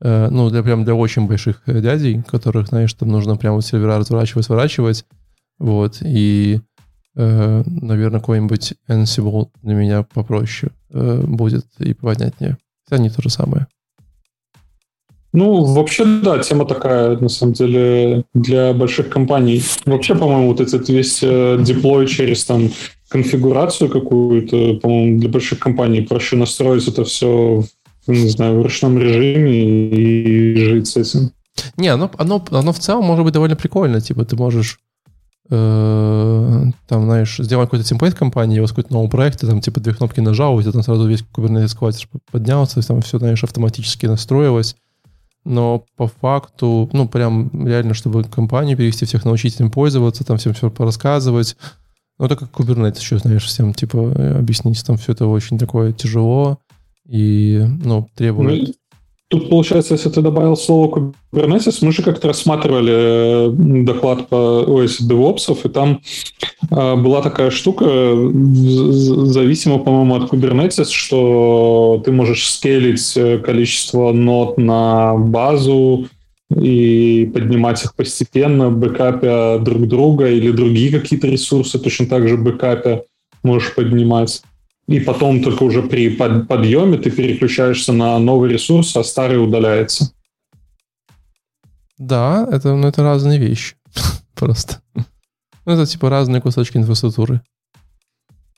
Э, 0.00 0.28
ну, 0.30 0.50
для 0.50 0.62
прям 0.62 0.84
для 0.84 0.94
очень 0.94 1.26
больших 1.26 1.62
э, 1.66 1.80
дядей, 1.80 2.22
которых, 2.22 2.68
знаешь, 2.68 2.92
там 2.94 3.08
нужно 3.08 3.36
прям 3.36 3.54
вот 3.54 3.64
сервера 3.64 3.98
разворачивать, 3.98 4.44
сворачивать, 4.44 5.04
вот, 5.58 6.02
и, 6.02 6.60
наверное, 7.14 8.20
какой-нибудь 8.20 8.74
Ansible 8.88 9.48
для 9.62 9.74
меня 9.74 10.02
попроще 10.02 10.70
будет 10.90 11.64
и 11.78 11.94
понятнее. 11.94 12.58
Хотя 12.86 13.02
не 13.02 13.08
то 13.08 13.22
же 13.22 13.30
самое. 13.30 13.66
Ну, 15.36 15.64
вообще, 15.64 16.04
да, 16.04 16.38
тема 16.38 16.64
такая, 16.64 17.16
на 17.18 17.28
самом 17.28 17.52
деле, 17.52 18.24
для 18.34 18.72
больших 18.72 19.08
компаний. 19.08 19.62
Вообще, 19.84 20.14
по-моему, 20.14 20.48
вот 20.48 20.60
этот 20.60 20.88
весь 20.88 21.20
деплой 21.20 22.06
через 22.06 22.44
там 22.44 22.70
конфигурацию 23.08 23.90
какую-то, 23.90 24.80
по-моему, 24.80 25.20
для 25.20 25.28
больших 25.28 25.58
компаний 25.58 26.00
проще 26.00 26.36
настроить 26.36 26.88
это 26.88 27.04
все 27.04 27.62
не 28.06 28.28
знаю, 28.28 28.58
в 28.58 28.62
ручном 28.62 28.98
режиме 28.98 29.88
и 29.88 30.54
жить 30.56 30.88
с 30.88 30.96
этим. 30.96 31.32
Не, 31.76 31.88
оно, 31.88 32.10
оно, 32.18 32.44
оно 32.50 32.72
в 32.72 32.78
целом 32.78 33.04
может 33.04 33.24
быть 33.24 33.34
довольно 33.34 33.56
прикольно. 33.56 34.00
Типа 34.00 34.24
ты 34.24 34.36
можешь 34.36 34.78
э, 35.50 36.62
там, 36.88 37.04
знаешь, 37.04 37.36
сделать 37.38 37.66
какой-то 37.66 37.88
темплейт 37.88 38.14
компании, 38.14 38.60
вас 38.60 38.70
какой-то 38.70 38.92
новый 38.92 39.10
проект, 39.10 39.40
ты 39.40 39.46
там 39.46 39.60
типа 39.60 39.80
две 39.80 39.94
кнопки 39.94 40.20
нажал, 40.20 40.58
и 40.60 40.62
ты 40.62 40.72
там 40.72 40.82
сразу 40.82 41.06
весь 41.06 41.24
Kubernetes 41.34 41.76
кластер 41.76 42.08
поднялся, 42.30 42.86
там 42.86 43.02
все, 43.02 43.18
знаешь, 43.18 43.42
автоматически 43.42 44.06
настроилось. 44.06 44.76
Но 45.46 45.84
по 45.96 46.08
факту, 46.08 46.90
ну, 46.92 47.06
прям 47.06 47.50
реально, 47.64 47.94
чтобы 47.94 48.24
компанию 48.24 48.76
перевести, 48.76 49.06
всех 49.06 49.24
научить 49.24 49.60
им 49.60 49.70
пользоваться, 49.70 50.24
там 50.24 50.38
всем 50.38 50.54
все 50.54 50.70
порассказывать. 50.70 51.56
Ну, 52.18 52.26
это 52.26 52.34
как 52.34 52.50
Kubernetes 52.50 52.98
еще, 52.98 53.18
знаешь, 53.18 53.44
всем, 53.44 53.72
типа, 53.72 54.38
объяснить, 54.38 54.84
там 54.84 54.96
все 54.96 55.12
это 55.12 55.28
очень 55.28 55.56
такое 55.56 55.92
тяжело 55.92 56.58
и, 57.08 57.64
ну, 57.84 58.08
требует... 58.16 58.68
Ну, 58.68 58.74
Тут, 59.28 59.50
получается, 59.50 59.94
если 59.94 60.08
ты 60.08 60.20
добавил 60.20 60.56
слово 60.56 61.12
Kubernetes, 61.32 61.78
мы 61.80 61.90
же 61.90 62.02
как-то 62.02 62.28
рассматривали 62.28 63.48
э, 63.48 63.82
доклад 63.82 64.28
по 64.28 64.62
ОС 64.62 65.00
DevOps, 65.00 65.58
и 65.64 65.68
там 65.68 66.00
э, 66.70 66.94
была 66.94 67.22
такая 67.22 67.50
штука, 67.50 67.84
зависимо, 68.14 69.78
по-моему, 69.78 70.14
от 70.14 70.32
Kubernetes, 70.32 70.92
что 70.92 72.00
ты 72.04 72.12
можешь 72.12 72.48
скейлить 72.48 73.16
э, 73.16 73.38
количество 73.38 74.12
нод 74.12 74.58
на 74.58 75.16
базу 75.16 76.06
и 76.54 77.28
поднимать 77.34 77.82
их 77.82 77.96
постепенно, 77.96 78.70
бэкапя 78.70 79.58
друг 79.58 79.88
друга 79.88 80.30
или 80.30 80.52
другие 80.52 80.92
какие-то 80.92 81.26
ресурсы 81.26 81.80
точно 81.80 82.06
так 82.06 82.28
же 82.28 82.36
бэкапя 82.36 83.02
можешь 83.42 83.74
поднимать 83.74 84.42
и 84.86 85.00
потом 85.00 85.42
только 85.42 85.64
уже 85.64 85.82
при 85.82 86.10
подъеме 86.10 86.98
ты 86.98 87.10
переключаешься 87.10 87.92
на 87.92 88.18
новый 88.18 88.50
ресурс, 88.50 88.96
а 88.96 89.02
старый 89.02 89.42
удаляется. 89.42 90.12
Да, 91.98 92.46
это, 92.50 92.74
ну, 92.74 92.86
это 92.86 93.02
разные 93.02 93.38
вещи. 93.38 93.74
Просто. 94.34 94.80
Ну, 94.94 95.72
это 95.72 95.86
типа 95.86 96.10
разные 96.10 96.40
кусочки 96.40 96.76
инфраструктуры. 96.76 97.40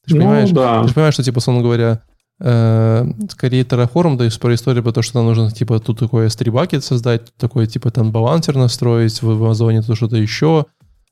Ты 0.05 0.11
же 0.11 0.16
ну, 0.16 0.22
понимаешь, 0.22 0.51
да. 0.51 0.83
ты 0.83 0.89
же 0.89 0.95
понимаешь, 0.95 1.14
что, 1.14 1.22
типа, 1.22 1.39
условно 1.39 1.62
говоря, 1.62 2.03
э, 2.41 3.07
скорее 3.31 3.62
Terraform, 3.62 4.16
да, 4.16 4.29
про 4.39 4.55
историю 4.55 4.83
про 4.83 4.93
то, 4.93 5.03
что 5.03 5.18
нам 5.18 5.26
нужно, 5.26 5.51
типа, 5.51 5.79
тут 5.81 5.99
такой 5.99 6.26
S3 6.26 6.51
бакет 6.51 6.85
создать, 6.85 7.35
такой, 7.37 7.66
типа, 7.66 7.91
там, 7.91 8.11
балансер 8.11 8.57
настроить 8.57 9.22
в, 9.22 9.26
в 9.26 9.45
Амазоне, 9.45 9.83
то 9.83 9.95
что-то 9.95 10.16
еще, 10.16 10.66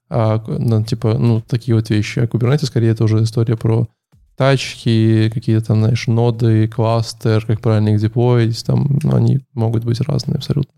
а, 0.08 0.42
ну, 0.46 0.84
типа, 0.84 1.14
ну, 1.18 1.40
такие 1.40 1.74
вот 1.74 1.90
вещи. 1.90 2.20
А 2.20 2.24
Kubernetes, 2.24 2.66
скорее, 2.66 2.90
это 2.90 3.04
уже 3.04 3.22
история 3.22 3.56
про 3.56 3.88
тачки, 4.36 5.30
какие-то 5.32 5.66
там, 5.66 5.80
знаешь, 5.80 6.06
ноды, 6.06 6.68
кластер, 6.68 7.44
как 7.46 7.60
правильно 7.60 7.90
их 7.90 8.00
деплоить, 8.00 8.64
там 8.64 8.98
они 9.10 9.40
могут 9.54 9.84
быть 9.84 10.00
разные 10.00 10.36
абсолютно. 10.36 10.72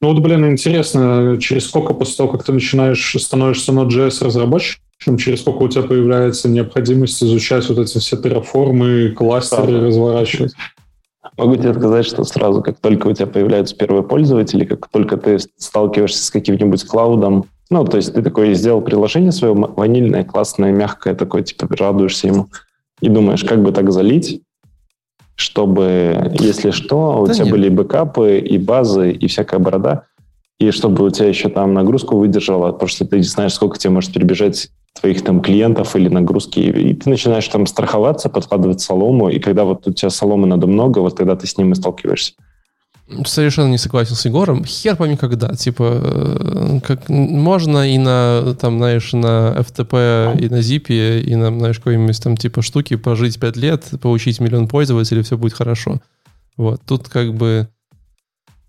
Ну 0.00 0.12
вот, 0.12 0.22
блин, 0.22 0.50
интересно, 0.50 1.36
через 1.38 1.66
сколько 1.66 1.92
после 1.92 2.16
того, 2.16 2.30
как 2.30 2.44
ты 2.44 2.52
начинаешь, 2.52 3.16
становишься 3.18 3.72
Node.js 3.72 4.24
разработчиком, 4.24 5.18
через 5.18 5.40
сколько 5.40 5.64
у 5.64 5.68
тебя 5.68 5.82
появляется 5.82 6.48
необходимость 6.48 7.22
изучать 7.22 7.68
вот 7.68 7.78
эти 7.78 7.98
все 7.98 8.16
терраформы, 8.16 9.10
кластеры, 9.10 9.72
да. 9.72 9.86
разворачивать? 9.86 10.54
Могу 11.36 11.56
тебе 11.56 11.74
сказать, 11.74 12.06
что 12.06 12.24
сразу, 12.24 12.62
как 12.62 12.80
только 12.80 13.08
у 13.08 13.12
тебя 13.12 13.26
появляются 13.26 13.76
первые 13.76 14.02
пользователи, 14.02 14.64
как 14.64 14.88
только 14.88 15.18
ты 15.18 15.38
сталкиваешься 15.58 16.24
с 16.24 16.30
каким-нибудь 16.30 16.84
клаудом, 16.84 17.44
ну, 17.70 17.84
то 17.84 17.96
есть 17.96 18.12
ты 18.12 18.22
такое 18.22 18.54
сделал 18.54 18.80
приложение 18.80 19.30
свое 19.30 19.54
ванильное, 19.54 20.24
классное, 20.24 20.72
мягкое, 20.72 21.14
такое, 21.14 21.42
типа, 21.42 21.68
радуешься 21.76 22.26
ему 22.26 22.48
и 23.00 23.08
думаешь, 23.08 23.44
как 23.44 23.62
бы 23.62 23.70
так 23.70 23.92
залить, 23.92 24.42
чтобы, 25.36 26.32
если 26.38 26.72
что, 26.72 27.22
у 27.22 27.26
да 27.26 27.34
тебя 27.34 27.44
нет. 27.44 27.52
были 27.52 27.68
бэкапы 27.68 28.38
и 28.38 28.58
базы, 28.58 29.12
и 29.12 29.28
всякая 29.28 29.60
борода, 29.60 30.02
и 30.58 30.72
чтобы 30.72 31.06
у 31.06 31.10
тебя 31.10 31.28
еще 31.28 31.48
там 31.48 31.72
нагрузку 31.72 32.18
выдержала, 32.18 32.72
потому 32.72 32.88
что 32.88 33.06
ты 33.06 33.18
не 33.18 33.22
знаешь, 33.22 33.54
сколько 33.54 33.78
тебе 33.78 33.90
может 33.90 34.12
перебежать 34.12 34.70
твоих 35.00 35.22
там 35.22 35.40
клиентов 35.40 35.94
или 35.94 36.08
нагрузки, 36.08 36.58
и 36.58 36.94
ты 36.94 37.08
начинаешь 37.08 37.46
там 37.46 37.66
страховаться, 37.66 38.28
подкладывать 38.28 38.80
солому, 38.80 39.30
и 39.30 39.38
когда 39.38 39.64
вот 39.64 39.86
у 39.86 39.92
тебя 39.92 40.10
соломы 40.10 40.48
надо 40.48 40.66
много, 40.66 40.98
вот 40.98 41.16
тогда 41.16 41.36
ты 41.36 41.46
с 41.46 41.56
ним 41.56 41.72
и 41.72 41.76
сталкиваешься 41.76 42.34
совершенно 43.24 43.68
не 43.68 43.78
согласен 43.78 44.14
с 44.14 44.24
Егором. 44.24 44.64
Хер 44.64 44.96
пойми 44.96 45.16
когда. 45.16 45.54
Типа, 45.54 46.00
э, 46.02 46.80
как 46.82 47.08
можно 47.08 47.88
и 47.88 47.98
на, 47.98 48.54
там, 48.60 48.78
знаешь, 48.78 49.12
на 49.12 49.54
FTP, 49.58 50.40
и 50.40 50.48
на 50.48 50.58
ZIP, 50.60 51.20
и 51.20 51.34
на, 51.36 51.48
знаешь, 51.48 51.78
какой-нибудь 51.78 52.22
там 52.22 52.36
типа 52.36 52.62
штуки 52.62 52.96
прожить 52.96 53.38
5 53.38 53.56
лет, 53.56 53.84
получить 54.00 54.40
миллион 54.40 54.68
пользователей, 54.68 55.22
все 55.22 55.36
будет 55.36 55.54
хорошо. 55.54 56.00
Вот. 56.56 56.80
Тут 56.86 57.08
как 57.08 57.34
бы 57.34 57.68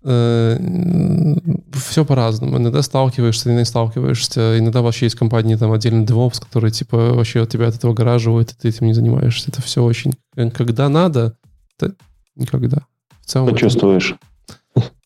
э, 0.04 0.58
все 1.74 2.04
по-разному. 2.04 2.56
Иногда 2.58 2.82
сталкиваешься, 2.82 3.48
иногда 3.48 3.60
не 3.60 3.66
сталкиваешься. 3.66 4.58
Иногда 4.58 4.82
вообще 4.82 5.06
есть 5.06 5.16
компании, 5.16 5.56
там, 5.56 5.72
отдельный 5.72 6.04
DevOps, 6.04 6.40
которые, 6.40 6.72
типа, 6.72 7.14
вообще 7.14 7.42
от 7.42 7.50
тебя 7.50 7.68
от 7.68 7.76
этого 7.76 7.94
гараживают, 7.94 8.52
и 8.52 8.54
ты 8.54 8.68
этим 8.68 8.86
не 8.86 8.94
занимаешься. 8.94 9.50
Это 9.50 9.62
все 9.62 9.82
очень... 9.82 10.14
Когда 10.34 10.88
надо, 10.88 11.36
это 11.78 11.94
никогда. 12.36 12.78
В 13.20 13.26
целом, 13.26 13.50
Почувствуешь. 13.50 14.16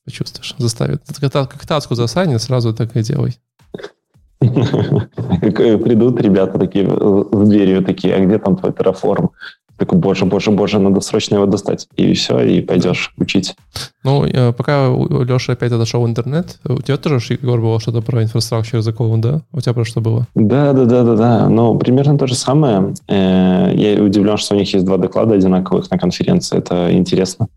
Почувствуешь, 0.07 0.55
заставит. 0.57 1.03
Как, 1.21 1.67
таску 1.67 1.95
засанет, 1.95 2.41
сразу 2.41 2.73
так 2.73 2.97
и 2.97 3.03
делай. 3.03 3.37
Придут 4.41 6.21
ребята 6.21 6.59
такие 6.59 6.87
в 6.87 7.49
дверью, 7.49 7.85
такие, 7.85 8.15
а 8.15 8.25
где 8.25 8.39
там 8.39 8.57
твой 8.57 8.73
терраформ? 8.73 9.31
Такой, 9.79 9.99
боже, 9.99 10.25
боже, 10.25 10.51
боже, 10.51 10.79
надо 10.79 11.01
срочно 11.03 11.35
его 11.35 11.45
достать. 11.45 11.87
И 11.97 12.15
все, 12.15 12.41
и 12.41 12.63
пойдешь 12.63 13.13
учить. 13.19 13.55
Ну, 14.05 14.25
э, 14.25 14.53
пока 14.55 14.89
Леша 14.89 15.53
опять 15.53 15.73
отошел 15.73 16.03
в 16.03 16.07
интернет, 16.07 16.59
у 16.65 16.81
тебя 16.81 16.97
тоже, 16.97 17.35
Егор, 17.35 17.61
было 17.61 17.79
что-то 17.79 18.01
про 18.01 18.23
инфраструктуру 18.23 18.79
языковую, 18.79 19.21
да? 19.21 19.43
У 19.53 19.61
тебя 19.61 19.75
про 19.75 19.85
что 19.85 20.01
было? 20.01 20.27
Да, 20.35 20.73
да, 20.73 20.87
да, 20.87 21.03
да, 21.03 21.17
да. 21.17 21.49
Ну, 21.51 21.79
примерно 21.79 22.17
то 22.17 22.27
же 22.27 22.35
самое. 22.35 22.95
Э, 23.09 23.71
я 23.75 24.03
удивлен, 24.03 24.39
что 24.39 24.55
у 24.55 24.59
них 24.59 24.73
есть 24.73 24.87
два 24.87 24.97
доклада 24.97 25.35
одинаковых 25.35 25.91
на 25.91 25.99
конференции. 25.99 26.57
Это 26.57 26.91
интересно. 26.93 27.49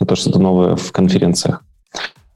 Это 0.00 0.16
что-то 0.16 0.40
новое 0.40 0.74
в 0.74 0.90
конференциях. 0.90 1.62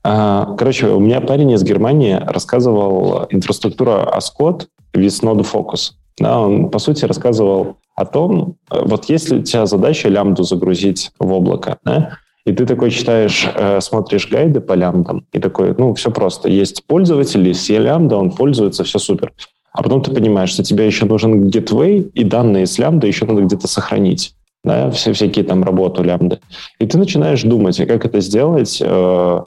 А, 0.05 0.55
короче, 0.57 0.89
у 0.89 1.01
меня 1.01 1.21
парень 1.21 1.51
из 1.53 1.63
Германии 1.63 2.21
рассказывал 2.27 3.27
инфраструктура 3.31 4.15
Ascot 4.15 4.67
with 4.95 5.23
Node 5.23 5.47
Focus. 5.51 5.93
Да, 6.19 6.41
он, 6.41 6.69
по 6.69 6.79
сути, 6.79 7.07
рассказывал 7.07 7.79
о 7.97 8.05
том, 8.05 8.57
вот 8.71 9.07
если 9.07 9.39
у 9.39 9.43
тебя 9.43 9.67
задача 9.67 10.09
лямбду 10.09 10.43
загрузить 10.43 11.11
в 11.19 11.33
облако, 11.33 11.79
да, 11.85 12.19
и 12.45 12.53
ты 12.53 12.67
такой 12.67 12.91
читаешь, 12.91 13.49
э, 13.55 13.81
смотришь 13.81 14.29
гайды 14.29 14.61
по 14.61 14.75
лямбдам, 14.75 15.27
и 15.33 15.39
такой, 15.39 15.75
ну, 15.77 15.95
все 15.95 16.11
просто. 16.11 16.51
Есть 16.51 16.85
пользователь, 16.87 17.47
есть 17.49 17.69
лямбда, 17.71 18.17
он 18.19 18.33
пользуется, 18.33 18.85
все 18.85 18.99
супер. 18.99 19.33
А 19.73 19.83
потом 19.83 20.03
ты 20.03 20.13
понимаешь, 20.13 20.51
что 20.51 20.63
тебе 20.63 20.87
еще 20.87 21.07
нужен 21.07 21.49
gateway, 21.49 22.11
и 22.13 22.23
данные 22.23 22.67
с 22.67 22.79
лямбда 22.79 23.07
еще 23.07 23.25
надо 23.25 23.43
где-то 23.43 23.67
сохранить. 23.67 24.35
Да, 24.63 24.91
все 24.91 25.13
всякие 25.13 25.45
там 25.45 25.65
работу 25.65 26.03
лямбды. 26.03 26.39
И 26.79 26.87
ты 26.87 26.99
начинаешь 26.99 27.43
думать, 27.43 27.79
как 27.79 28.05
это 28.05 28.21
сделать, 28.21 28.81
э, 28.85 29.41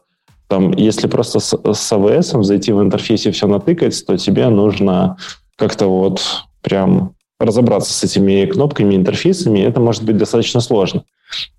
там, 0.47 0.71
если 0.71 1.07
просто 1.07 1.39
с, 1.39 1.49
с 1.49 1.91
AWS 1.91 2.43
зайти 2.43 2.71
в 2.71 2.81
интерфейсе 2.81 3.31
все 3.31 3.47
натыкать, 3.47 4.05
то 4.05 4.17
тебе 4.17 4.47
нужно 4.49 5.17
как-то 5.55 5.87
вот 5.87 6.21
прям 6.61 7.15
разобраться 7.39 7.93
с 7.93 8.03
этими 8.03 8.45
кнопками, 8.45 8.95
интерфейсами, 8.95 9.59
это 9.59 9.79
может 9.79 10.03
быть 10.03 10.17
достаточно 10.17 10.59
сложно. 10.61 11.03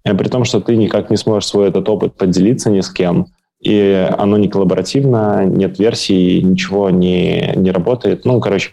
И 0.05 0.13
при 0.13 0.29
том, 0.29 0.45
что 0.45 0.61
ты 0.61 0.77
никак 0.77 1.11
не 1.11 1.17
сможешь 1.17 1.49
свой 1.49 1.69
этот 1.69 1.89
опыт 1.89 2.15
поделиться 2.15 2.71
ни 2.71 2.81
с 2.81 2.91
кем, 2.91 3.27
и 3.61 4.09
оно 4.17 4.39
не 4.39 4.49
коллаборативно, 4.49 5.45
нет 5.45 5.79
версий, 5.79 6.43
ничего 6.43 6.91
не, 6.91 7.53
не 7.57 7.71
работает. 7.71 8.25
Ну, 8.25 8.41
короче, 8.41 8.71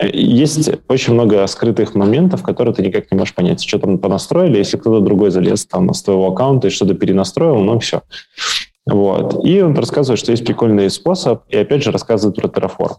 есть 0.00 0.70
очень 0.86 1.14
много 1.14 1.46
скрытых 1.46 1.94
моментов, 1.94 2.42
которые 2.42 2.74
ты 2.74 2.82
никак 2.82 3.10
не 3.10 3.18
можешь 3.18 3.34
понять, 3.34 3.62
что 3.62 3.78
там 3.78 3.98
понастроили. 3.98 4.58
Если 4.58 4.76
кто-то 4.76 5.04
другой 5.04 5.30
залез 5.30 5.66
там 5.66 5.92
с 5.92 6.02
твоего 6.02 6.28
аккаунта 6.28 6.68
и 6.68 6.70
что-то 6.70 6.94
перенастроил, 6.94 7.58
ну 7.58 7.78
все. 7.80 8.02
Вот. 8.88 9.44
И 9.44 9.60
он 9.60 9.76
рассказывает, 9.76 10.18
что 10.18 10.32
есть 10.32 10.44
прикольный 10.44 10.90
способ, 10.90 11.42
и 11.48 11.56
опять 11.56 11.82
же 11.82 11.90
рассказывает 11.90 12.36
про 12.36 12.48
Terraform. 12.48 12.96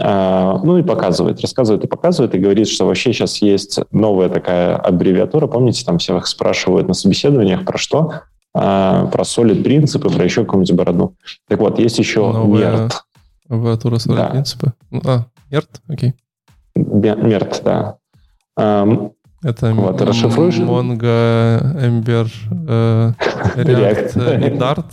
А, 0.00 0.58
ну 0.62 0.76
и 0.76 0.82
показывает, 0.82 1.40
рассказывает 1.40 1.84
и 1.84 1.86
показывает, 1.86 2.34
и 2.34 2.38
говорит, 2.38 2.68
что 2.68 2.84
вообще 2.86 3.12
сейчас 3.12 3.38
есть 3.38 3.78
новая 3.90 4.28
такая 4.28 4.76
аббревиатура, 4.76 5.46
помните, 5.46 5.84
там 5.84 5.98
всех 5.98 6.26
спрашивают 6.26 6.88
на 6.88 6.94
собеседованиях 6.94 7.64
про 7.64 7.78
что? 7.78 8.12
А, 8.54 9.06
про 9.06 9.22
solid 9.22 9.62
принципы, 9.62 10.10
про 10.10 10.24
еще 10.24 10.44
какую-нибудь 10.44 10.76
бороду. 10.76 11.14
Так 11.48 11.60
вот, 11.60 11.78
есть 11.78 11.98
еще 11.98 12.30
Новая 12.30 12.88
MERT. 12.88 12.92
Аббревиатура 13.48 13.96
solid 13.96 14.16
да. 14.16 14.26
принципы? 14.26 14.72
А, 15.04 15.26
MERT, 15.50 15.68
окей. 15.88 16.14
MERT, 16.76 17.62
да. 17.64 17.96
Это 19.44 19.74
вот, 19.74 20.00
расшифруешь? 20.00 20.56
Mongo, 20.56 21.60
Ember, 21.76 22.28
э, 22.66 23.12
React, 23.56 24.14
React. 24.14 24.46
и 24.46 24.58
Dart. 24.58 24.86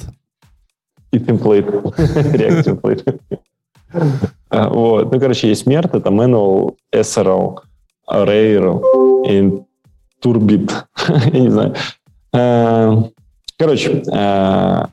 И 1.12 1.20
темплейт. 1.20 1.68
React 1.68 2.64
темплейт. 2.64 3.05
А, 4.49 4.70
вот. 4.70 5.12
Ну, 5.12 5.20
короче, 5.20 5.49
есть 5.49 5.66
мерт, 5.66 5.93
это 5.95 6.09
manual, 6.09 6.76
SRL, 6.93 7.59
и 9.28 9.51
Turbit. 10.24 10.72
Я 11.34 11.39
не 11.39 11.49
знаю. 11.49 11.76
А, 12.34 13.03
короче, 13.57 14.03
а, 14.14 14.89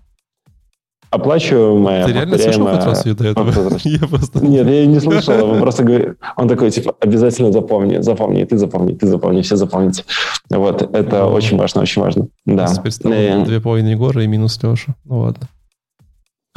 оплачиваемая, 1.10 2.04
Ты 2.06 2.12
реально 2.12 2.38
слышал 2.38 2.66
хоть 2.66 2.84
раз 2.84 3.06
её 3.06 3.16
до 3.16 3.24
этого? 3.28 3.48
автозаправка. 3.48 3.88
Я 3.88 4.08
просто... 4.08 4.44
Нет, 4.44 4.66
я 4.66 4.86
не 4.86 5.00
слышал, 5.00 5.50
он 5.50 5.60
просто 5.60 5.84
говорит, 5.84 6.16
он 6.36 6.48
такой, 6.48 6.70
типа, 6.70 6.94
обязательно 7.00 7.52
запомни, 7.52 7.98
запомни, 8.00 8.44
ты 8.44 8.58
запомни, 8.58 8.94
ты 8.94 9.06
запомни, 9.06 9.42
все 9.42 9.56
запомните. 9.56 10.04
Вот, 10.50 10.82
это 10.82 11.26
очень 11.26 11.56
важно, 11.56 11.82
очень 11.82 12.02
важно. 12.02 12.28
Да. 12.44 12.66
Теперь 12.66 12.92
стало 12.92 13.12
Э, 13.12 13.44
две 13.44 13.60
половины 13.60 13.88
Егора 13.88 14.22
и 14.22 14.26
минус 14.26 14.58
Леша. 14.62 14.94
Ну 15.04 15.20
ладно. 15.20 15.48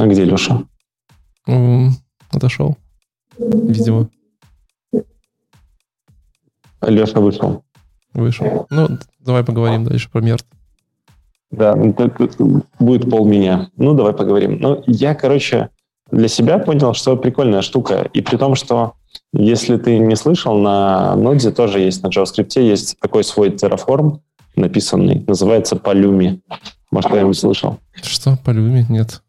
А 0.01 0.07
где 0.07 0.25
Леша? 0.25 0.63
Отошел. 2.31 2.75
Видимо, 3.37 4.09
Леша 6.81 7.19
вышел. 7.19 7.63
вышел. 8.15 8.65
Ну, 8.71 8.87
давай 9.19 9.43
поговорим 9.43 9.83
дальше 9.83 10.09
про 10.09 10.21
Мерт. 10.21 10.43
Да, 11.51 11.75
будет 11.75 13.11
пол 13.11 13.27
меня. 13.27 13.69
Ну, 13.75 13.93
давай 13.93 14.13
поговорим. 14.13 14.57
Ну, 14.59 14.83
я, 14.87 15.13
короче, 15.13 15.69
для 16.09 16.27
себя 16.27 16.57
понял, 16.57 16.95
что 16.95 17.15
прикольная 17.15 17.61
штука. 17.61 18.09
И 18.11 18.21
при 18.21 18.37
том, 18.37 18.55
что 18.55 18.93
если 19.33 19.77
ты 19.77 19.99
не 19.99 20.15
слышал, 20.15 20.57
на 20.57 21.13
Node 21.15 21.51
тоже 21.51 21.79
есть, 21.79 22.01
на 22.01 22.07
JavaScript 22.07 22.59
есть 22.59 22.97
такой 22.99 23.23
свой 23.23 23.49
Terraform 23.49 24.19
написанный, 24.55 25.23
называется 25.27 25.75
Palumi. 25.75 26.39
Может, 26.89 27.11
кто-нибудь 27.11 27.37
слышал? 27.37 27.77
Что, 28.01 28.37
Люме? 28.47 28.85
Нет. 28.89 29.21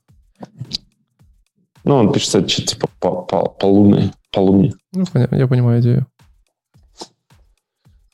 Ну, 1.84 1.97
он 1.97 2.12
пишется 2.12 2.47
что-то 2.49 2.68
типа 2.68 2.88
по- 3.01 3.22
по- 3.22 3.49
Полуми. 3.49 4.12
Полуми. 4.30 4.72
Ну, 4.93 5.05
понятно, 5.12 5.36
я 5.36 5.47
понимаю 5.47 5.80
идею. 5.80 6.07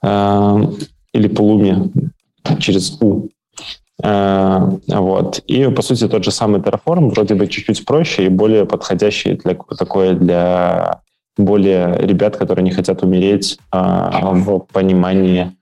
А, 0.03 0.59
или 1.13 1.29
Полуми 1.29 1.91
через 2.59 3.01
У. 3.01 3.29
А, 4.03 4.71
Вот. 4.89 5.41
И, 5.47 5.69
по 5.69 5.83
сути, 5.83 6.09
тот 6.09 6.25
же 6.25 6.31
самый 6.31 6.61
Terraform, 6.61 7.11
вроде 7.11 7.35
бы 7.35 7.47
чуть-чуть 7.47 7.85
проще 7.85 8.27
и 8.27 8.29
более 8.29 8.65
подходящий 8.65 9.35
для 9.35 9.55
такое 9.55 10.15
для 10.15 11.01
более 11.37 11.97
ребят, 11.99 12.37
которые 12.37 12.65
не 12.65 12.71
хотят 12.73 13.03
умереть 13.03 13.59
а, 13.71 14.33
в 14.33 14.61
понимании 14.73 15.57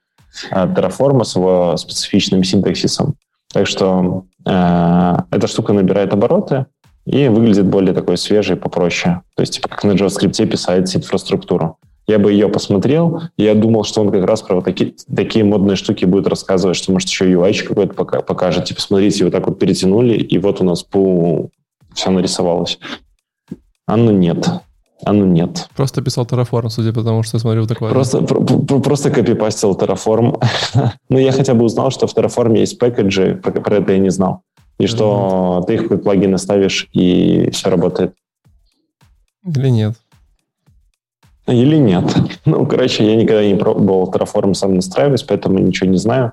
а, 0.51 0.67
Terraform 0.67 1.25
с 1.25 1.37
его 1.37 1.77
специфичным 1.77 2.45
синтаксисом. 2.45 3.15
Так 3.53 3.67
что 3.67 4.25
эта 4.47 5.47
штука 5.49 5.73
набирает 5.73 6.13
обороты 6.13 6.67
и 7.05 7.29
выглядит 7.29 7.67
более 7.67 7.95
такой 7.95 8.17
свежей, 8.17 8.57
попроще. 8.57 9.23
То 9.35 9.43
есть, 9.43 9.55
типа, 9.55 9.69
как 9.69 9.85
на 9.85 9.93
JavaScript 9.93 10.47
писать 10.47 10.95
инфраструктуру. 10.95 11.79
Я 12.09 12.21
бы 12.21 12.31
ее 12.31 12.49
посмотрел, 12.49 13.23
я 13.37 13.57
думал, 13.57 13.83
что 13.83 14.01
он 14.01 14.13
как 14.13 14.25
раз 14.25 14.41
про 14.41 14.57
вот 14.57 14.65
такие, 14.65 14.95
такие 15.15 15.45
модные 15.45 15.75
штуки 15.75 16.05
будет 16.05 16.29
рассказывать, 16.29 16.77
что, 16.77 16.93
может, 16.93 17.09
еще 17.09 17.29
UI 17.29 17.67
какой-то 17.67 17.95
пока, 17.95 18.23
покажет. 18.23 18.67
Типа, 18.67 18.81
смотрите, 18.81 19.25
вот 19.25 19.33
так 19.33 19.47
вот 19.49 19.59
перетянули, 19.59 20.15
и 20.15 20.39
вот 20.39 20.61
у 20.61 20.65
нас 20.65 20.85
пу, 20.85 21.51
все 21.95 22.11
нарисовалось. 22.11 22.79
А 23.87 23.97
ну 23.97 24.13
нет. 24.13 24.49
А 25.05 25.13
ну 25.13 25.27
нет. 25.27 25.69
Просто 25.77 26.03
писал 26.03 26.25
Terraform, 26.25 26.69
судя 26.71 26.93
по 26.93 27.03
тому, 27.03 27.23
что 27.23 27.37
я 27.37 27.41
смотрю 27.41 27.67
такое. 27.67 27.91
Просто, 27.91 28.23
про- 28.23 28.41
про- 28.41 28.81
просто 28.81 29.11
копипастил 29.11 29.73
Terraform. 29.75 30.43
ну, 31.09 31.19
я 31.19 31.33
хотя 31.33 31.55
бы 31.55 31.65
узнал, 31.65 31.91
что 31.91 32.07
в 32.07 32.17
Terraform 32.17 32.57
есть 32.59 32.79
пэкэджи, 32.79 33.37
про, 33.43 33.53
про 33.53 33.77
это 33.77 33.93
я 33.93 33.99
не 33.99 34.11
знал. 34.11 34.43
И 34.79 34.87
что 34.87 35.65
ты 35.67 35.75
их 35.75 35.89
как 35.89 36.03
плагины 36.03 36.39
ставишь, 36.39 36.89
и 36.93 37.51
все 37.51 37.71
работает. 37.71 38.15
Или 39.45 39.69
нет. 39.69 39.95
Или 41.47 41.77
нет. 41.77 42.05
Ну, 42.45 42.65
короче, 42.67 43.05
я 43.05 43.17
никогда 43.17 43.45
не 43.45 43.55
пробовал 43.55 44.11
Terraform 44.11 44.55
сам 44.55 44.75
настраивать, 44.75 45.27
поэтому 45.27 45.59
ничего 45.59 45.91
не 45.91 45.99
знаю. 45.99 46.33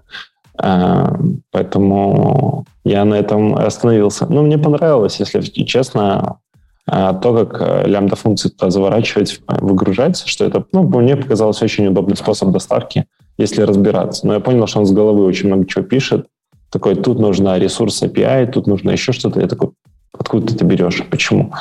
А, 0.57 1.18
Поэтому 1.51 2.66
я 2.86 3.03
на 3.05 3.16
этом 3.16 3.55
остановился. 3.55 4.26
Ну, 4.30 4.43
мне 4.43 4.57
понравилось, 4.57 5.20
если 5.20 5.41
честно, 5.41 6.39
а, 6.86 7.13
то, 7.13 7.45
как 7.45 7.61
э, 7.61 7.88
лямбда-функции 7.88 8.49
туда 8.49 8.69
заворачивать, 8.69 9.41
э, 9.47 9.57
выгружать, 9.61 10.21
что 10.25 10.45
это, 10.45 10.65
ну, 10.73 10.84
мне 10.84 11.15
показалось 11.15 11.61
очень 11.61 11.88
удобный 11.88 12.17
способ 12.17 12.51
доставки, 12.51 13.05
если 13.38 13.61
разбираться. 13.61 14.27
Но 14.27 14.34
я 14.34 14.39
понял, 14.39 14.67
что 14.67 14.79
он 14.79 14.86
с 14.86 14.91
головы 14.91 15.23
очень 15.25 15.47
много 15.47 15.65
чего 15.65 15.84
пишет. 15.84 16.27
Такой, 16.69 16.95
тут 16.95 17.19
нужна 17.19 17.57
ресурс 17.59 18.01
API, 18.03 18.51
тут 18.51 18.67
нужно 18.67 18.91
еще 18.91 19.11
что-то. 19.13 19.39
Я 19.39 19.47
такой, 19.47 19.69
откуда 20.17 20.47
ты 20.47 20.55
это 20.55 20.65
берешь? 20.65 21.03
Почему? 21.09 21.53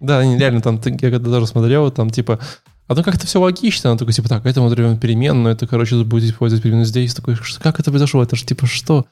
Да, 0.00 0.22
реально 0.22 0.60
там, 0.60 0.80
я 0.84 1.10
когда 1.10 1.30
даже 1.30 1.46
смотрел, 1.46 1.90
там 1.90 2.10
типа, 2.10 2.38
а 2.86 2.94
ну 2.94 3.02
как-то 3.02 3.26
все 3.26 3.40
логично, 3.40 3.90
он 3.90 3.98
такой, 3.98 4.12
типа, 4.12 4.28
так, 4.28 4.44
это 4.46 4.60
мы 4.60 4.74
даем 4.74 4.98
переменную, 4.98 5.54
это, 5.54 5.66
короче, 5.66 5.96
будет 6.04 6.24
использовать 6.30 6.62
переменную 6.62 6.86
здесь, 6.86 7.14
такой, 7.14 7.34
«Ш- 7.34 7.60
как 7.62 7.80
это 7.80 7.90
произошло, 7.90 8.22
это 8.22 8.36
же 8.36 8.44
типа 8.44 8.66
что? 8.66 9.06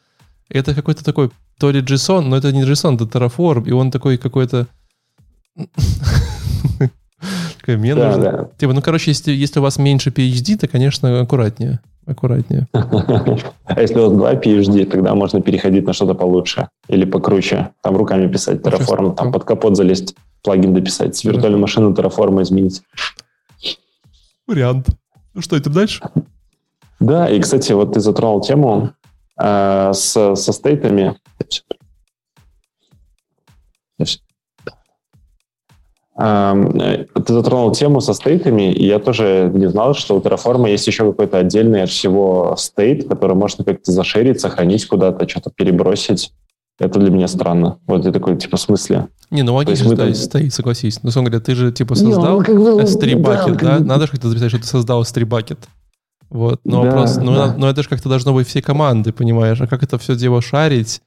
Это 0.50 0.74
какой-то 0.74 1.02
такой, 1.02 1.30
то 1.58 1.70
ли 1.70 1.80
JSON, 1.80 2.22
но 2.22 2.36
это 2.36 2.52
не 2.52 2.62
JSON, 2.64 2.96
это 2.96 3.04
Terraform, 3.04 3.66
и 3.66 3.72
он 3.72 3.90
такой 3.90 4.18
какой-то... 4.18 4.66
Такая 7.58 7.76
мне 7.78 7.94
Да, 7.94 8.06
нужно. 8.08 8.22
да. 8.22 8.48
Типа, 8.58 8.72
ну, 8.72 8.82
короче, 8.82 9.10
если, 9.12 9.32
если 9.32 9.60
у 9.60 9.62
вас 9.62 9.78
меньше 9.78 10.10
PhD, 10.10 10.56
то, 10.56 10.66
конечно, 10.66 11.20
аккуратнее. 11.20 11.80
Аккуратнее. 12.06 12.66
А 13.64 13.80
если 13.80 13.94
у 14.00 14.02
вас 14.08 14.12
два 14.12 14.34
PhD, 14.34 14.84
тогда 14.86 15.14
можно 15.14 15.40
переходить 15.40 15.86
на 15.86 15.92
что-то 15.92 16.14
получше 16.14 16.68
или 16.88 17.04
покруче. 17.04 17.70
Там 17.82 17.96
руками 17.96 18.26
писать 18.30 18.60
Terraform, 18.60 19.14
там 19.14 19.32
под 19.32 19.44
капот 19.44 19.76
залезть, 19.76 20.14
плагин 20.42 20.74
дописать, 20.74 21.14
с 21.16 21.24
виртуальной 21.24 21.58
машины 21.60 21.92
Terraform 21.94 22.42
изменить. 22.42 22.82
Вариант. 24.46 24.88
Ну 25.32 25.40
что, 25.40 25.56
идем 25.56 25.72
дальше? 25.72 26.02
Да, 27.00 27.28
и, 27.30 27.40
кстати, 27.40 27.72
вот 27.72 27.94
ты 27.94 28.00
затронул 28.00 28.40
тему 28.42 28.90
э, 29.40 29.92
с, 29.94 30.34
со 30.36 30.52
стейтами. 30.52 31.16
Ты 36.16 37.32
затронул 37.32 37.72
тему 37.72 38.00
со 38.00 38.12
стейтами, 38.14 38.72
и 38.72 38.86
я 38.86 38.98
тоже 38.98 39.50
не 39.54 39.68
знал, 39.68 39.94
что 39.94 40.16
у 40.16 40.20
Terraform 40.20 40.68
есть 40.70 40.86
еще 40.86 41.10
какой-то 41.10 41.38
отдельный 41.38 41.82
от 41.82 41.90
всего 41.90 42.54
стейт, 42.58 43.08
который 43.08 43.34
можно 43.34 43.64
как-то 43.64 43.92
зашерить, 43.92 44.40
сохранить 44.40 44.86
куда-то, 44.86 45.26
что-то 45.28 45.50
перебросить. 45.50 46.32
Это 46.78 46.98
для 46.98 47.10
меня 47.10 47.28
странно. 47.28 47.78
Вот 47.86 48.04
я 48.04 48.12
такой, 48.12 48.36
типа, 48.36 48.56
в 48.56 48.60
смысле? 48.60 49.08
Не, 49.30 49.42
ну 49.42 49.54
логично, 49.54 49.88
мы 49.88 49.96
да, 49.96 50.04
там- 50.06 50.14
стоит, 50.14 50.52
согласись. 50.52 51.02
Но, 51.02 51.10
он 51.14 51.24
говоря, 51.24 51.40
ты 51.40 51.54
же, 51.54 51.70
типа, 51.70 51.94
Не, 51.94 52.06
он 52.06 52.12
создал 52.14 52.42
как 52.42 52.56
бы- 52.56 52.80
S3 52.82 53.14
да, 53.16 53.30
bucket, 53.30 53.44
он 53.50 53.56
да? 53.56 53.76
как 53.78 53.80
Надо 53.80 54.06
же 54.06 54.12
как-то 54.12 54.28
записать, 54.28 54.50
что 54.50 54.58
ты 54.60 54.66
создал 54.66 55.02
S3 55.02 55.24
bucket. 55.24 55.58
Вот, 56.28 56.60
но 56.64 56.82
Да, 56.82 56.90
вопрос, 56.90 57.16
ну, 57.18 57.34
да. 57.34 57.54
но 57.56 57.68
это 57.68 57.82
же 57.82 57.88
как-то 57.88 58.08
должно 58.08 58.32
быть 58.32 58.48
все 58.48 58.62
команды, 58.62 59.12
понимаешь? 59.12 59.60
А 59.60 59.66
как 59.66 59.82
это 59.82 59.98
все 59.98 60.16
дело 60.16 60.40
шарить? 60.42 61.02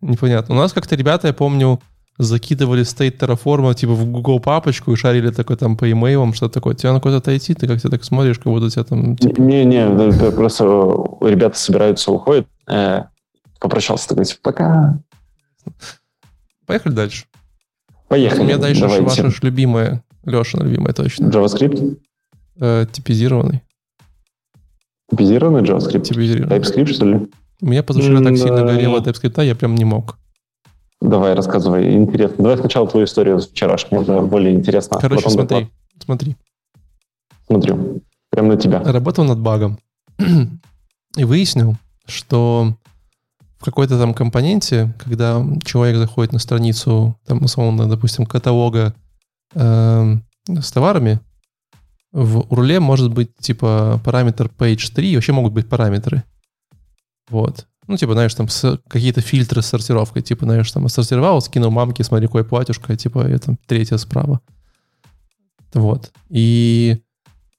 Непонятно. 0.00 0.54
У 0.54 0.58
нас 0.58 0.72
как-то 0.72 0.94
ребята, 0.96 1.26
я 1.26 1.34
помню, 1.34 1.80
закидывали 2.20 2.82
стейт 2.82 3.22
Terraform 3.22 3.74
типа 3.74 3.92
в 3.94 4.04
Google 4.06 4.40
папочку 4.40 4.92
и 4.92 4.96
шарили 4.96 5.30
такой 5.30 5.56
там 5.56 5.76
по 5.76 5.90
имейлам, 5.90 6.34
что 6.34 6.48
такое. 6.48 6.74
Тебя 6.74 6.92
на 6.92 7.00
куда-то 7.00 7.36
идти, 7.36 7.54
ты 7.54 7.66
как-то 7.66 7.88
так 7.88 8.04
смотришь, 8.04 8.38
как 8.38 8.46
будто 8.46 8.68
тебя 8.70 8.84
там... 8.84 9.16
Типа, 9.16 9.40
Не-не, 9.40 10.30
просто 10.32 10.64
э, 10.64 11.28
ребята 11.30 11.58
собираются, 11.58 12.12
уходят. 12.12 12.46
э, 12.68 13.04
Попрощался, 13.58 14.08
такой, 14.08 14.24
типа, 14.24 14.40
пока. 14.42 14.98
Поехали 16.66 16.92
дальше. 16.92 17.24
Поехали. 18.08 18.40
У 18.40 18.44
меня 18.44 18.58
дальше 18.58 18.80
Давайте. 18.82 19.22
ваша 19.22 19.30
любимая, 19.42 20.02
Леша 20.24 20.58
любимая 20.58 20.92
точно. 20.92 21.26
JavaScript? 21.26 21.98
Э, 22.60 22.86
типизированный. 22.90 23.62
Типизированный 25.10 25.62
JavaScript? 25.62 26.02
Типизированный. 26.02 26.58
TypeScript, 26.58 26.92
что 26.92 27.06
ли? 27.06 27.28
У 27.62 27.66
меня 27.66 27.82
позавчера 27.82 28.22
так 28.22 28.36
сильно 28.36 28.62
горело 28.62 28.98
TypeScript, 29.00 29.44
я 29.44 29.54
прям 29.54 29.74
не 29.74 29.84
мог. 29.84 30.18
Давай, 31.00 31.34
рассказывай. 31.34 31.94
Интересно. 31.94 32.44
Давай 32.44 32.58
сначала 32.58 32.86
твою 32.86 33.06
историю 33.06 33.40
вчерашнюю. 33.40 34.02
Это 34.02 34.20
более 34.20 34.54
интересно. 34.54 34.98
Короче, 35.00 35.22
Потом 35.22 35.32
смотри, 35.32 35.58
доклад. 35.60 35.72
смотри. 36.04 36.36
Смотрю. 37.46 38.02
Прям 38.30 38.48
на 38.48 38.56
тебя. 38.56 38.82
Работал 38.82 39.24
над 39.24 39.38
багом. 39.38 39.78
И 41.16 41.24
выяснил, 41.24 41.76
что 42.06 42.76
в 43.58 43.64
какой-то 43.64 43.98
там 43.98 44.14
компоненте, 44.14 44.94
когда 44.98 45.44
человек 45.64 45.96
заходит 45.96 46.32
на 46.32 46.38
страницу, 46.38 47.16
там, 47.26 47.42
условно, 47.42 47.88
допустим, 47.88 48.26
каталога 48.26 48.94
эм, 49.54 50.24
с 50.46 50.70
товарами, 50.70 51.20
в 52.12 52.40
URL 52.40 52.80
может 52.80 53.12
быть, 53.12 53.36
типа, 53.36 54.00
параметр 54.04 54.50
page 54.56 54.92
3, 54.94 55.14
вообще 55.14 55.32
могут 55.32 55.52
быть 55.52 55.68
параметры. 55.68 56.24
Вот. 57.28 57.66
Ну, 57.90 57.96
типа, 57.96 58.12
знаешь, 58.12 58.32
там 58.36 58.46
какие-то 58.86 59.20
фильтры 59.20 59.62
с 59.62 59.66
сортировкой, 59.66 60.22
типа, 60.22 60.44
знаешь, 60.44 60.70
там 60.70 60.88
сортировал, 60.88 61.40
скинул 61.40 61.72
мамке, 61.72 62.04
смотри, 62.04 62.28
какое 62.28 62.44
платьюшко, 62.44 62.96
типа, 62.96 63.28
и 63.28 63.36
там 63.36 63.58
третье 63.66 63.96
справа. 63.96 64.40
Вот. 65.74 66.12
И 66.28 67.00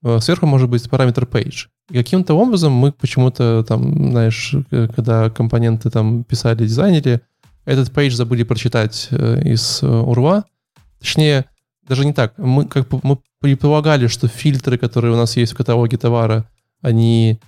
э, 0.01 0.19
сверху 0.21 0.45
может 0.45 0.69
быть 0.69 0.89
параметр 0.89 1.25
page. 1.25 1.67
И 1.89 1.97
каким-то 1.97 2.33
образом 2.35 2.71
мы 2.71 2.93
почему-то 2.93 3.65
там, 3.67 4.11
знаешь, 4.11 4.55
э, 4.71 4.87
когда 4.95 5.29
компоненты 5.29 5.89
там 5.89 6.23
писали, 6.23 6.63
дизайнили, 6.63 7.19
этот 7.65 7.89
page 7.89 8.11
забыли 8.11 8.43
прочитать 8.43 9.09
э, 9.11 9.41
из 9.43 9.83
урва. 9.83 10.45
Точнее, 10.99 11.43
даже 11.85 12.05
не 12.05 12.13
так. 12.13 12.37
Мы 12.37 12.67
как 12.67 12.87
мы 13.03 13.17
предполагали, 13.41 14.07
что 14.07 14.29
фильтры, 14.29 14.77
которые 14.77 15.13
у 15.13 15.17
нас 15.17 15.35
есть 15.35 15.51
в 15.51 15.57
каталоге 15.57 15.97
товара, 15.97 16.49
они 16.81 17.41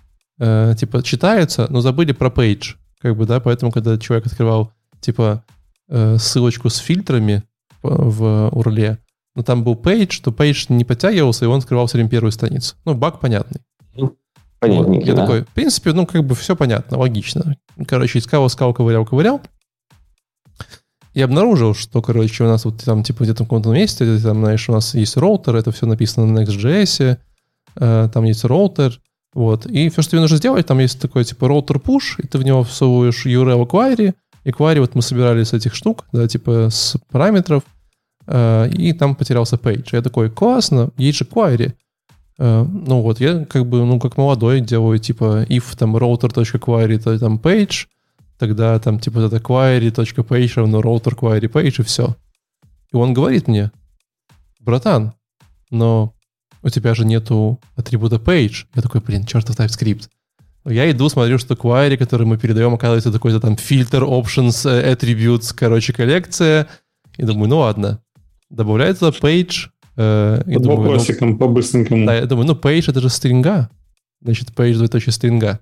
э, 0.44 0.76
типа 0.78 1.02
читаются, 1.04 1.68
но 1.70 1.82
забыли 1.82 2.12
про 2.12 2.30
page. 2.30 2.76
Как 3.00 3.16
бы, 3.16 3.26
да, 3.26 3.40
поэтому, 3.40 3.72
когда 3.72 3.98
человек 3.98 4.28
открывал, 4.28 4.72
типа, 5.00 5.44
э, 5.90 6.18
ссылочку 6.18 6.70
с 6.70 6.78
фильтрами 6.78 7.44
в 7.82 8.50
URL, 8.54 8.98
но 9.36 9.44
там 9.44 9.64
был 9.64 9.76
page, 9.76 10.22
то 10.24 10.32
page 10.32 10.66
не 10.70 10.86
подтягивался, 10.86 11.46
и 11.46 11.48
он 11.48 11.62
скрывал 11.62 11.88
все 11.88 11.98
время 11.98 12.10
первую 12.10 12.32
страницу. 12.32 12.76
Ну, 12.86 12.94
баг 12.94 13.20
понятный. 13.20 13.62
Понятно. 14.60 14.94
Вот. 14.94 15.06
Я 15.06 15.16
такой, 15.16 15.42
в 15.44 15.50
принципе, 15.50 15.92
ну, 15.92 16.06
как 16.06 16.24
бы 16.24 16.36
все 16.36 16.56
понятно, 16.56 16.98
логично. 16.98 17.58
Короче, 17.86 18.20
искал, 18.20 18.48
искал, 18.48 18.74
ковырял, 18.74 19.06
ковырял. 19.06 19.42
И 21.14 21.22
обнаружил, 21.22 21.76
что, 21.76 22.02
короче, 22.02 22.44
у 22.44 22.48
нас 22.48 22.66
вот 22.66 22.82
там, 22.84 23.04
типа, 23.04 23.24
где-то 23.24 23.44
в 23.44 23.48
каком-то 23.48 23.72
месте, 23.72 24.06
там, 24.20 24.40
знаешь, 24.40 24.70
у 24.70 24.72
нас 24.72 24.96
есть 24.96 25.18
роутер, 25.18 25.56
это 25.56 25.72
все 25.72 25.86
написано 25.86 26.26
на 26.26 26.40
Next.js, 26.40 27.18
э, 27.76 28.10
там 28.12 28.24
есть 28.24 28.46
роутер, 28.46 29.00
вот. 29.34 29.66
И 29.66 29.90
все, 29.90 30.02
что 30.02 30.12
тебе 30.12 30.22
нужно 30.22 30.38
сделать, 30.38 30.68
там 30.68 30.80
есть 30.80 31.00
такой, 31.00 31.24
типа, 31.24 31.48
роутер 31.48 31.78
push, 31.78 32.16
и 32.20 32.28
ты 32.28 32.38
в 32.38 32.44
него 32.44 32.64
всовываешь 32.64 33.26
URL 33.26 33.68
query, 33.68 34.14
и 34.44 34.50
query 34.50 34.80
вот 34.80 34.96
мы 34.96 35.02
собирали 35.02 35.44
с 35.44 35.54
этих 35.54 35.74
штук, 35.76 36.06
да, 36.12 36.28
типа, 36.28 36.70
с 36.70 36.98
параметров, 37.12 37.64
э, 38.28 38.70
и 38.72 38.94
там 38.94 39.16
потерялся 39.16 39.56
page. 39.56 39.90
Я 39.92 40.02
такой, 40.02 40.30
классно, 40.30 40.92
есть 40.98 41.18
же 41.18 41.26
query. 41.26 41.74
Э, 42.38 42.64
ну 42.64 43.02
вот, 43.02 43.20
я 43.20 43.46
как 43.46 43.66
бы, 43.66 43.84
ну, 43.86 44.00
как 44.00 44.18
молодой 44.18 44.62
делаю, 44.62 45.00
типа, 45.00 45.46
if 45.50 45.76
там 45.78 45.96
router.query, 45.98 47.00
то 47.00 47.18
там 47.18 47.38
page, 47.38 47.88
тогда 48.38 48.78
там, 48.80 49.00
типа, 49.00 49.20
это 49.20 49.38
query.page 49.38 50.52
равно 50.56 50.82
router 50.82 51.16
query 51.16 51.52
page, 51.52 51.76
и 51.80 51.84
все. 51.84 52.16
И 52.92 52.96
он 52.96 53.14
говорит 53.14 53.48
мне, 53.48 53.72
братан, 54.60 55.14
но 55.72 56.14
у 56.64 56.70
тебя 56.70 56.96
же 56.96 57.06
нету 57.06 57.60
атрибута 57.76 58.16
page. 58.16 58.66
Я 58.74 58.82
такой, 58.82 59.02
блин, 59.02 59.26
чертов 59.26 59.58
TypeScript. 59.58 60.10
Я 60.66 60.90
иду, 60.90 61.10
смотрю, 61.10 61.38
что 61.38 61.56
query, 61.56 61.98
который 61.98 62.26
мы 62.26 62.38
передаем, 62.38 62.74
оказывается 62.74 63.12
такой-то 63.12 63.40
там 63.40 63.58
фильтр, 63.58 64.04
options, 64.04 64.68
э, 64.70 64.94
attributes, 64.94 65.54
короче, 65.54 65.92
коллекция. 65.92 66.68
И 67.18 67.24
думаю, 67.24 67.50
ну 67.50 67.58
ладно. 67.60 68.00
Добавляется 68.50 69.08
page, 69.10 69.68
Э, 69.96 70.42
и 70.48 70.54
Под 70.54 70.64
думаю, 70.64 70.82
вопросиком 70.82 71.32
ну, 71.32 71.38
по-быстренькому. 71.38 72.06
Да, 72.06 72.16
я 72.16 72.26
думаю, 72.26 72.48
ну, 72.48 72.54
page 72.54 72.90
это 72.90 73.00
же 73.00 73.10
стринга. 73.10 73.70
Значит, 74.22 74.50
page 74.56 74.76
двоеточие 74.76 75.14
стринга. 75.14 75.60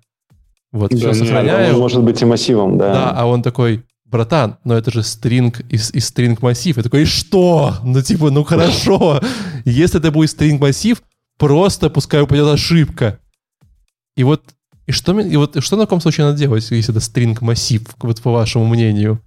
Вот, 0.72 0.92
да, 0.92 0.98
все 0.98 1.14
сохраняю. 1.14 1.78
Может 1.78 2.04
быть 2.04 2.22
и 2.22 2.26
массивом, 2.26 2.78
да. 2.78 2.94
Да, 2.94 3.12
а 3.12 3.26
он 3.26 3.42
такой, 3.42 3.84
братан, 4.06 4.58
но 4.64 4.76
это 4.76 4.92
же 4.92 5.04
стринг 5.04 5.60
из, 5.70 5.94
из 5.94 6.08
стринг 6.08 6.42
массив. 6.42 6.78
Я 6.78 6.84
такой, 6.84 7.02
и 7.02 7.06
что? 7.06 7.76
Ну, 7.84 8.02
типа, 8.02 8.30
ну 8.30 8.44
хорошо. 8.44 9.20
Если 9.66 10.00
это 10.00 10.12
будет 10.12 10.30
стринг 10.30 10.62
массив, 10.62 11.02
просто 11.38 11.90
пускай 11.90 12.22
упадет 12.22 12.48
ошибка. 12.48 13.20
И 14.16 14.24
вот, 14.24 14.44
и 14.88 14.92
что, 14.92 15.20
и 15.20 15.36
вот, 15.38 15.64
что 15.64 15.76
на 15.78 15.84
каком 15.84 16.02
случае 16.02 16.28
надо 16.28 16.38
делать, 16.38 16.70
если 16.70 16.94
это 16.94 17.00
стринг 17.00 17.42
массив, 17.42 17.84
вот 18.02 18.22
по 18.22 18.32
вашему 18.32 18.66
мнению? 18.66 19.22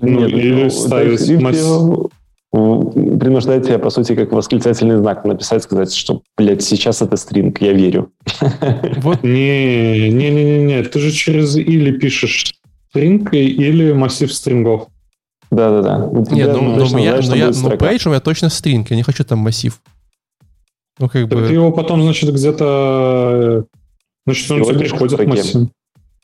Ну, 0.00 0.20
Нет, 0.20 0.30
или 0.30 0.64
ну, 0.64 0.70
ставить 0.70 1.42
массив 1.42 2.10
принуждает 2.50 3.66
тебя, 3.66 3.78
по 3.78 3.90
сути, 3.90 4.14
как 4.14 4.32
восклицательный 4.32 4.96
знак 4.96 5.24
написать, 5.24 5.62
сказать, 5.62 5.92
что, 5.92 6.22
блядь, 6.36 6.62
сейчас 6.62 7.02
это 7.02 7.16
стринг, 7.16 7.60
я 7.60 7.72
верю. 7.72 8.10
Вот. 8.96 9.22
Не, 9.22 10.10
не, 10.10 10.30
не, 10.30 10.44
не, 10.44 10.64
не, 10.64 10.82
ты 10.82 10.98
же 10.98 11.10
через 11.12 11.56
или 11.56 11.92
пишешь 11.92 12.54
стринг 12.90 13.34
или 13.34 13.92
массив 13.92 14.32
стрингов. 14.32 14.88
Да-да-да. 15.50 16.08
Нет, 16.34 16.52
ну, 16.52 16.76
ну, 16.76 16.86
ну, 16.90 16.98
я, 16.98 17.20
ну, 17.22 17.34
я, 17.34 17.46
ну, 17.46 17.70
page 17.70 18.06
у 18.06 18.10
меня 18.10 18.20
точно 18.20 18.50
string, 18.50 18.90
я 18.90 18.96
не 18.96 19.02
хочу 19.02 19.24
там 19.24 19.38
массив. 19.38 19.80
Ну, 20.98 21.08
как 21.08 21.28
так 21.28 21.38
бы... 21.38 21.46
ты 21.46 21.54
его 21.54 21.72
потом, 21.72 22.02
значит, 22.02 22.32
где-то... 22.32 23.64
Значит, 24.26 24.50
он 24.50 24.64
тебе 24.64 24.78
приходит 24.78 25.26
массив. 25.26 25.68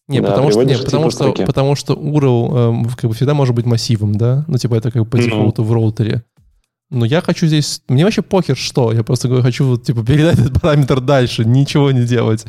Не, 0.06 0.20
да, 0.20 0.30
потому, 0.30 0.50
что, 0.50 0.62
не 0.64 0.76
потому, 0.76 1.10
что, 1.10 1.32
потому 1.32 1.74
что 1.76 1.94
URL 1.94 2.84
э, 2.84 2.88
как 2.96 3.08
бы 3.08 3.14
всегда 3.14 3.32
может 3.32 3.54
быть 3.54 3.64
массивом, 3.64 4.14
да? 4.14 4.44
Ну, 4.48 4.58
типа 4.58 4.74
это 4.74 4.90
как 4.90 5.02
бы 5.02 5.08
по 5.08 5.16
ну. 5.16 5.22
дефолту 5.22 5.64
в 5.64 5.72
роутере. 5.72 6.22
Но 6.90 7.06
я 7.06 7.22
хочу 7.22 7.46
здесь... 7.46 7.82
Мне 7.88 8.04
вообще 8.04 8.20
похер 8.20 8.56
что. 8.56 8.92
Я 8.92 9.02
просто 9.02 9.28
говорю, 9.28 9.42
хочу 9.42 9.78
типа 9.78 10.04
передать 10.06 10.38
этот 10.38 10.60
параметр 10.60 11.00
дальше, 11.00 11.46
ничего 11.46 11.90
не 11.90 12.04
делать. 12.04 12.44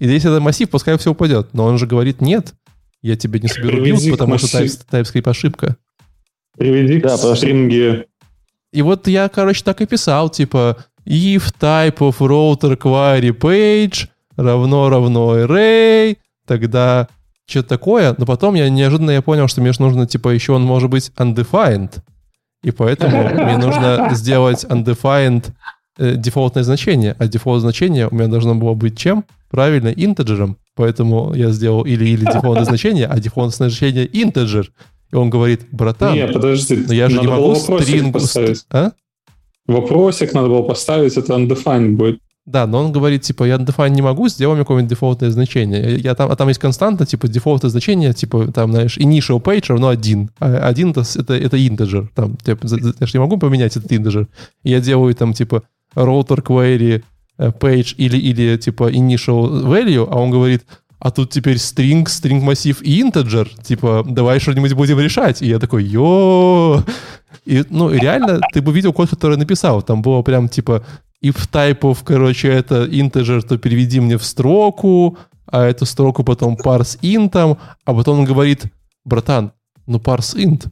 И 0.00 0.08
если 0.08 0.30
это 0.30 0.40
массив, 0.40 0.68
пускай 0.68 0.98
все 0.98 1.12
упадет. 1.12 1.50
Но 1.52 1.66
он 1.66 1.78
же 1.78 1.86
говорит, 1.86 2.20
нет, 2.20 2.54
я 3.02 3.16
тебе 3.16 3.38
не 3.38 3.48
соберу 3.48 3.84
билд, 3.84 4.10
потому 4.10 4.38
что 4.38 4.62
TypeScript 4.64 5.30
ошибка. 5.30 5.76
Приведи 6.60 7.00
да, 7.00 7.16
к 7.16 7.36
стринге. 7.36 8.04
И 8.70 8.82
вот 8.82 9.08
я, 9.08 9.30
короче, 9.30 9.64
так 9.64 9.80
и 9.80 9.86
писал, 9.86 10.28
типа, 10.28 10.76
if 11.06 11.44
type 11.58 11.96
of 12.00 12.18
router 12.18 12.76
query 12.76 13.30
page 13.30 14.08
равно 14.36 14.90
равно 14.90 15.38
array, 15.38 16.18
тогда 16.46 17.08
что-то 17.48 17.70
такое, 17.70 18.14
но 18.18 18.26
потом 18.26 18.56
я 18.56 18.68
неожиданно 18.68 19.10
я 19.10 19.22
понял, 19.22 19.48
что 19.48 19.62
мне 19.62 19.72
нужно, 19.78 20.06
типа, 20.06 20.28
еще 20.28 20.52
он 20.52 20.62
может 20.62 20.90
быть 20.90 21.10
undefined, 21.16 21.92
и 22.62 22.72
поэтому 22.72 23.22
мне 23.42 23.56
нужно 23.56 24.10
сделать 24.12 24.64
undefined 24.64 25.46
э, 25.96 26.16
дефолтное 26.16 26.62
значение, 26.62 27.16
а 27.18 27.26
дефолтное 27.26 27.70
значение 27.70 28.06
у 28.06 28.14
меня 28.14 28.28
должно 28.28 28.54
было 28.54 28.74
быть 28.74 28.98
чем? 28.98 29.24
Правильно, 29.50 29.88
интеджером. 29.88 30.58
Поэтому 30.76 31.32
я 31.34 31.52
сделал 31.52 31.84
или-или 31.86 32.26
дефолтное 32.26 32.64
значение, 32.66 33.06
а 33.06 33.18
дефолтное 33.18 33.70
значение 33.70 34.06
интеджер. 34.12 34.70
И 35.12 35.16
он 35.16 35.30
говорит, 35.30 35.62
братан, 35.72 36.14
не, 36.14 36.26
подожди, 36.26 36.76
но 36.76 36.94
я 36.94 37.08
же 37.08 37.20
не 37.20 37.26
могу 37.26 37.54
стринг... 37.54 38.16
А? 38.70 38.92
Вопросик 39.66 40.34
надо 40.34 40.48
было 40.48 40.62
поставить, 40.62 41.16
это 41.16 41.34
undefined 41.34 41.90
будет. 41.90 42.20
Да, 42.50 42.66
но 42.66 42.78
он 42.78 42.90
говорит, 42.90 43.22
типа, 43.22 43.44
я 43.44 43.56
define 43.56 43.90
не 43.90 44.02
могу, 44.02 44.28
сделай 44.28 44.54
мне 44.54 44.64
какое-нибудь 44.64 44.90
дефолтное 44.90 45.30
значение. 45.30 45.96
Я 45.96 46.14
там, 46.14 46.32
а 46.32 46.36
там 46.36 46.48
есть 46.48 46.58
константа, 46.58 47.06
типа, 47.06 47.28
дефолтное 47.28 47.70
значение, 47.70 48.12
типа, 48.12 48.50
там, 48.52 48.72
знаешь, 48.72 48.98
initial 48.98 49.40
page 49.40 49.66
равно 49.68 49.88
один. 49.88 50.30
А 50.40 50.66
один 50.66 50.90
это, 50.90 51.02
это, 51.02 51.34
это 51.34 51.56
integer. 51.56 52.08
Там, 52.14 52.36
типа, 52.36 52.66
я 53.00 53.06
же 53.06 53.12
не 53.12 53.20
могу 53.20 53.36
поменять 53.36 53.76
этот 53.76 53.92
integer. 53.92 54.26
Я 54.64 54.80
делаю 54.80 55.14
там, 55.14 55.32
типа, 55.32 55.62
router 55.94 56.42
query 56.42 57.04
э, 57.38 57.52
page 57.52 57.94
или, 57.96 58.16
или, 58.16 58.56
типа, 58.56 58.90
initial 58.90 59.62
value, 59.64 60.08
а 60.10 60.18
он 60.18 60.30
говорит, 60.30 60.62
а 61.00 61.10
тут 61.10 61.30
теперь 61.30 61.56
string, 61.56 62.04
string 62.04 62.40
массив 62.40 62.80
и 62.82 63.02
integer. 63.02 63.48
Типа, 63.62 64.04
давай 64.06 64.38
что-нибудь 64.38 64.74
будем 64.74 65.00
решать. 65.00 65.42
И 65.42 65.46
я 65.46 65.58
такой, 65.58 65.84
йо 65.84 66.84
И, 67.46 67.64
ну, 67.70 67.90
реально, 67.90 68.40
ты 68.52 68.60
бы 68.60 68.72
видел 68.72 68.92
код, 68.92 69.08
который 69.08 69.38
написал. 69.38 69.82
Там 69.82 70.02
было 70.02 70.22
прям, 70.22 70.48
типа, 70.48 70.84
if 71.24 71.36
type 71.50 71.96
короче, 72.04 72.48
это 72.48 72.84
integer, 72.84 73.40
то 73.42 73.58
переведи 73.58 74.00
мне 74.00 74.18
в 74.18 74.24
строку, 74.24 75.16
а 75.46 75.64
эту 75.64 75.86
строку 75.86 76.22
потом 76.22 76.56
parse 76.56 76.98
int, 77.00 77.56
а 77.84 77.94
потом 77.94 78.20
он 78.20 78.24
говорит, 78.24 78.64
братан, 79.04 79.52
ну 79.86 79.98
parse 79.98 80.36
int, 80.36 80.66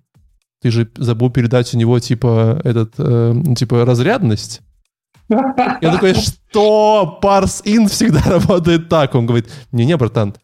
ты 0.61 0.71
же 0.71 0.89
забыл 0.97 1.31
передать 1.31 1.75
у 1.75 1.79
него 1.79 1.99
типа 1.99 2.61
этот, 2.65 2.95
э, 2.99 3.35
типа 3.57 3.85
разрядность. 3.85 4.61
Я 5.29 5.93
такой, 5.93 6.15
что? 6.15 7.19
Parse 7.23 7.63
int 7.65 7.89
всегда 7.89 8.21
работает 8.27 8.89
так. 8.89 9.15
Он 9.15 9.27
говорит, 9.27 9.51
не-не, 9.73 9.97
братан, 9.97 10.35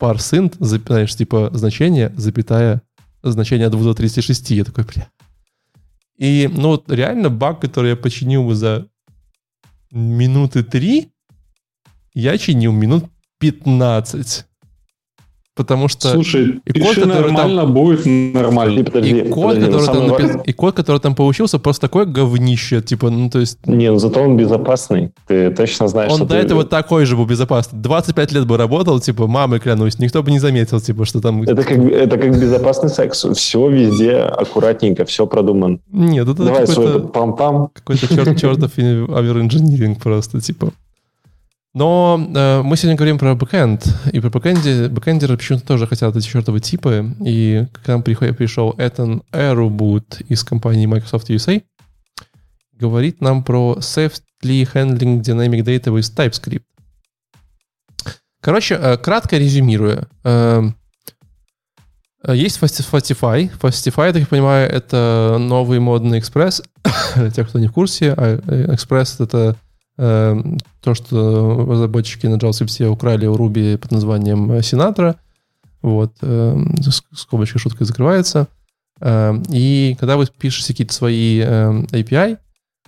parse 0.00 0.38
int, 0.38 0.56
знаешь, 0.60 1.14
типа 1.14 1.50
значение, 1.52 2.12
запятая, 2.16 2.82
значение 3.22 3.66
от 3.66 3.72
2 3.72 3.82
до 3.82 3.94
36. 3.94 4.50
Я 4.50 4.64
такой, 4.64 4.84
бля. 4.84 5.08
И, 6.16 6.48
ну, 6.52 6.68
вот 6.68 6.90
реально 6.90 7.28
баг, 7.28 7.60
который 7.60 7.90
я 7.90 7.96
починил 7.96 8.52
за 8.54 8.86
минуты 9.90 10.62
три, 10.62 11.12
я 12.14 12.38
чинил 12.38 12.72
минут 12.72 13.06
15. 13.38 14.46
Потому 15.56 15.86
что... 15.86 16.08
Слушай, 16.08 16.60
и 16.64 16.80
код, 16.80 16.96
который 16.96 17.30
нормально, 17.30 17.62
там, 17.62 17.74
будет 17.74 18.04
нормально. 18.06 18.82
Подожди, 18.82 19.20
и, 19.20 19.28
код, 19.28 19.54
подожди, 19.54 19.66
который 19.66 19.86
там 19.86 20.06
напис... 20.08 20.36
и 20.44 20.52
код, 20.52 20.74
который 20.74 21.00
там 21.00 21.14
получился, 21.14 21.60
просто 21.60 21.82
такое 21.82 22.06
говнище. 22.06 22.82
Типа, 22.82 23.08
ну, 23.08 23.30
то 23.30 23.38
есть... 23.38 23.64
Не, 23.64 23.92
ну 23.92 23.98
зато 23.98 24.20
он 24.20 24.36
безопасный. 24.36 25.12
Ты 25.28 25.50
точно 25.50 25.86
знаешь, 25.86 26.10
Он 26.10 26.20
до 26.20 26.26
ты... 26.26 26.34
этого 26.36 26.64
такой 26.64 27.04
же 27.04 27.16
был 27.16 27.24
безопасный. 27.24 27.78
25 27.78 28.32
лет 28.32 28.46
бы 28.46 28.56
работал, 28.56 28.98
типа, 28.98 29.28
мамы 29.28 29.60
клянусь, 29.60 30.00
никто 30.00 30.24
бы 30.24 30.32
не 30.32 30.40
заметил, 30.40 30.80
типа, 30.80 31.04
что 31.04 31.20
там... 31.20 31.42
Это 31.44 31.62
как, 31.62 31.78
это 31.78 32.18
как 32.18 32.40
безопасный 32.40 32.90
секс. 32.90 33.24
Все 33.34 33.68
везде 33.68 34.16
аккуратненько, 34.16 35.04
все 35.04 35.24
продумано. 35.26 35.78
Нет, 35.92 36.28
это 36.28 36.42
Давай 36.42 36.66
какой-то... 36.66 36.98
пам-пам. 36.98 37.68
Какой-то 37.72 38.08
черт, 38.08 38.40
чертов 38.40 38.76
оверинжиниринг 38.76 39.98
просто, 40.02 40.40
типа. 40.40 40.72
Но 41.74 42.24
э, 42.34 42.62
мы 42.62 42.76
сегодня 42.76 42.96
говорим 42.96 43.18
про 43.18 43.34
бэкэнд, 43.34 44.12
и 44.12 44.20
про 44.20 44.30
бэкэнде, 44.30 44.88
бэкэндеры 44.90 45.36
почему-то 45.36 45.66
тоже 45.66 45.88
хотят 45.88 46.14
эти 46.14 46.24
чертовы 46.24 46.60
типы, 46.60 47.16
и 47.20 47.66
к 47.72 47.88
нам 47.88 48.04
приходит, 48.04 48.38
пришел 48.38 48.76
Этан 48.78 49.24
Эрубут 49.32 50.20
из 50.28 50.44
компании 50.44 50.86
Microsoft 50.86 51.30
USA, 51.30 51.60
говорит 52.74 53.20
нам 53.20 53.42
про 53.42 53.76
Safely 53.80 54.68
Handling 54.72 55.20
Dynamic 55.20 55.64
Data 55.64 55.86
with 55.86 56.14
TypeScript. 56.14 56.62
Короче, 58.40 58.76
э, 58.76 58.96
кратко 58.96 59.36
резюмируя, 59.36 60.06
э, 60.22 60.62
э 62.24 62.36
есть 62.36 62.60
Fastify. 62.60 63.50
Fastify, 63.60 64.06
я 64.06 64.12
так 64.12 64.28
понимаю, 64.28 64.70
это 64.70 65.38
новый 65.40 65.80
модный 65.80 66.20
экспресс. 66.20 66.62
Для 67.16 67.32
тех, 67.32 67.48
кто 67.48 67.58
не 67.58 67.66
в 67.66 67.72
курсе, 67.72 68.14
а 68.16 68.36
экспресс— 68.72 69.16
это 69.18 69.56
то, 69.96 70.94
что 70.94 71.66
разработчики 71.68 72.26
на 72.26 72.36
JavaScript 72.36 72.86
украли 72.86 73.26
у 73.26 73.36
Ruby 73.36 73.78
под 73.78 73.92
названием 73.92 74.50
Sinatra. 74.52 75.16
Вот. 75.82 76.14
Эм, 76.22 76.74
скобочка 77.12 77.58
шутка 77.58 77.84
закрывается. 77.84 78.48
Э, 79.00 79.34
и 79.50 79.96
когда 80.00 80.16
вы 80.16 80.26
пишете 80.26 80.72
какие-то 80.72 80.94
свои 80.94 81.40
э, 81.40 81.44
API, 81.92 82.38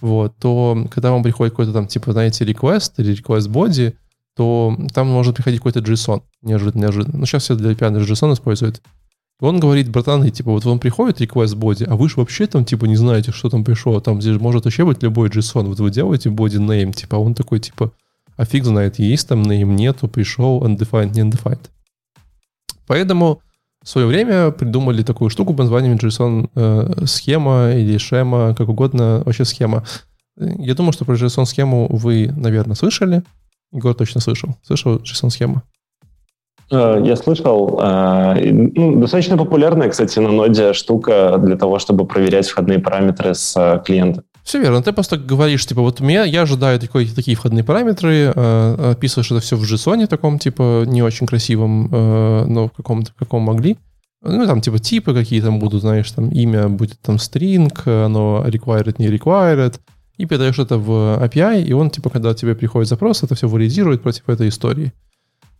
вот, 0.00 0.36
то 0.38 0.86
когда 0.90 1.10
вам 1.10 1.22
приходит 1.22 1.52
какой-то 1.52 1.72
там, 1.72 1.86
типа, 1.86 2.12
знаете, 2.12 2.44
request 2.44 2.94
или 2.98 3.14
request 3.14 3.50
body, 3.50 3.94
то 4.34 4.76
там 4.92 5.08
может 5.08 5.36
приходить 5.36 5.60
какой-то 5.60 5.80
JSON. 5.80 6.22
Неожиданно, 6.42 6.82
неожиданно. 6.82 7.18
Ну, 7.18 7.26
сейчас 7.26 7.44
все 7.44 7.54
для 7.54 7.72
API 7.72 7.92
JSON 7.92 8.32
используют. 8.32 8.82
Он 9.40 9.60
говорит, 9.60 9.90
братан, 9.90 10.24
и 10.24 10.30
типа, 10.30 10.50
вот 10.50 10.64
вам 10.64 10.78
приходит 10.78 11.20
request 11.20 11.56
body, 11.56 11.84
а 11.84 11.96
вы 11.96 12.08
же 12.08 12.14
вообще 12.16 12.46
там, 12.46 12.64
типа, 12.64 12.86
не 12.86 12.96
знаете, 12.96 13.32
что 13.32 13.50
там 13.50 13.64
пришло. 13.64 14.00
Там 14.00 14.22
здесь 14.22 14.40
может 14.40 14.64
вообще 14.64 14.86
быть 14.86 15.02
любой 15.02 15.28
JSON. 15.28 15.66
Вот 15.66 15.78
вы 15.78 15.90
делаете 15.90 16.30
body 16.30 16.58
name, 16.58 16.92
типа, 16.92 17.18
а 17.18 17.20
он 17.20 17.34
такой, 17.34 17.60
типа, 17.60 17.92
а 18.36 18.44
фиг 18.46 18.64
знает, 18.64 18.98
есть 18.98 19.28
там 19.28 19.42
name, 19.42 19.74
нету, 19.74 20.08
пришел, 20.08 20.62
undefined, 20.62 21.12
не 21.14 21.22
undefined. 21.22 21.68
Поэтому 22.86 23.42
в 23.82 23.88
свое 23.88 24.06
время 24.06 24.50
придумали 24.52 25.02
такую 25.02 25.28
штуку 25.28 25.52
под 25.52 25.66
названием 25.66 25.96
JSON-схема 25.96 27.70
э, 27.70 27.80
или 27.82 27.98
шема, 27.98 28.54
как 28.54 28.68
угодно, 28.68 29.22
вообще 29.24 29.44
схема. 29.44 29.84
Я 30.36 30.74
думаю, 30.74 30.92
что 30.92 31.04
про 31.04 31.14
JSON-схему 31.14 31.88
вы, 31.94 32.32
наверное, 32.36 32.74
слышали. 32.74 33.22
Егор 33.72 33.94
точно 33.94 34.20
слышал. 34.20 34.56
Слышал 34.62 34.96
JSON-схему? 34.96 35.62
Э, 36.70 37.00
я 37.04 37.16
слышал. 37.16 37.80
Э, 37.82 38.34
ну, 38.52 39.00
достаточно 39.00 39.36
популярная, 39.36 39.88
кстати, 39.88 40.18
на 40.18 40.30
ноде 40.30 40.72
штука 40.72 41.38
для 41.38 41.56
того, 41.56 41.78
чтобы 41.78 42.06
проверять 42.06 42.48
входные 42.48 42.78
параметры 42.78 43.34
с 43.34 43.54
э, 43.56 43.80
клиента. 43.84 44.22
Все 44.42 44.60
верно. 44.60 44.82
Ты 44.82 44.92
просто 44.92 45.16
говоришь, 45.16 45.66
типа, 45.66 45.80
вот 45.80 46.00
меня, 46.00 46.24
я 46.24 46.42
ожидаю 46.42 46.78
такой, 46.78 47.06
такие 47.06 47.36
входные 47.36 47.64
параметры, 47.64 48.32
э, 48.34 48.90
описываешь 48.92 49.30
это 49.30 49.40
все 49.40 49.56
в 49.56 49.62
JSON 49.62 50.06
таком, 50.06 50.38
типа, 50.38 50.84
не 50.86 51.02
очень 51.02 51.26
красивом, 51.26 51.88
но 51.90 52.68
в 52.68 52.72
каком-то, 52.72 53.10
каком 53.18 53.42
могли. 53.42 53.76
Ну, 54.22 54.46
там, 54.46 54.60
типа, 54.60 54.78
типы 54.78 55.14
какие 55.14 55.40
там 55.40 55.58
будут, 55.58 55.82
знаешь, 55.82 56.10
там, 56.10 56.30
имя 56.30 56.68
будет 56.68 57.00
там 57.00 57.16
string, 57.16 57.70
оно 57.86 58.44
required, 58.46 58.96
не 58.98 59.08
required, 59.08 59.74
и 60.16 60.26
передаешь 60.26 60.58
это 60.58 60.78
в 60.78 61.20
API, 61.22 61.62
и 61.62 61.72
он, 61.72 61.90
типа, 61.90 62.10
когда 62.10 62.32
тебе 62.34 62.54
приходит 62.54 62.88
запрос, 62.88 63.22
это 63.22 63.34
все 63.34 63.48
валидирует 63.48 64.02
против 64.02 64.28
этой 64.28 64.48
истории. 64.48 64.92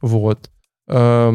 Вот. 0.01 0.51
Э, 0.89 1.35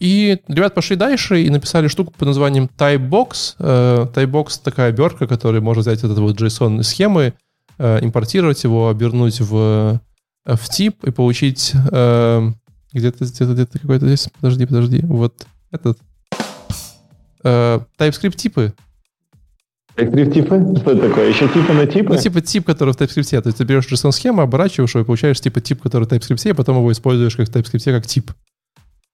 и 0.00 0.38
ребят 0.48 0.74
пошли 0.74 0.96
дальше 0.96 1.42
и 1.42 1.50
написали 1.50 1.88
штуку 1.88 2.12
под 2.16 2.28
названием 2.28 2.68
Typebox. 2.76 3.56
Э, 3.58 4.06
Typebox— 4.12 4.60
такая 4.64 4.90
обертка, 4.90 5.26
которая 5.26 5.60
может 5.60 5.82
взять 5.82 6.00
этот 6.00 6.18
вот 6.18 6.40
JSON-схемы, 6.40 7.34
э, 7.78 7.98
импортировать 8.02 8.64
его, 8.64 8.88
обернуть 8.88 9.40
в, 9.40 10.00
в 10.44 10.68
тип 10.70 11.04
и 11.04 11.10
получить 11.10 11.72
где-то 11.72 13.24
где-то 13.24 13.52
где-то 13.52 13.78
какой-то 13.78 14.06
здесь. 14.06 14.28
Подожди, 14.40 14.66
подожди. 14.66 15.00
Вот 15.04 15.46
этот. 15.70 15.98
TypeScript 17.42 18.36
типы. 18.36 18.72
TypeScript 19.96 20.32
типы? 20.32 20.76
Что 20.80 20.90
это 20.92 21.08
такое? 21.08 21.28
Еще 21.28 21.48
типы 21.48 21.72
на 21.72 21.86
типы? 21.86 22.14
Ну, 22.14 22.20
типа 22.20 22.40
тип, 22.40 22.66
который 22.66 22.94
в 22.94 22.96
TypeScript. 22.96 23.42
То 23.42 23.48
есть 23.48 23.58
ты 23.58 23.64
берешь 23.64 23.86
JSON-схему, 23.90 24.42
оборачиваешь 24.42 24.94
его 24.94 25.02
и 25.02 25.04
получаешь 25.04 25.40
типа 25.40 25.60
тип, 25.60 25.82
который 25.82 26.04
в 26.04 26.12
TypeScript, 26.12 26.50
и 26.50 26.52
потом 26.52 26.78
его 26.78 26.90
используешь 26.90 27.36
как 27.36 27.48
в 27.48 27.52
TypeScript, 27.52 27.84
как 27.84 28.06
тип. 28.06 28.32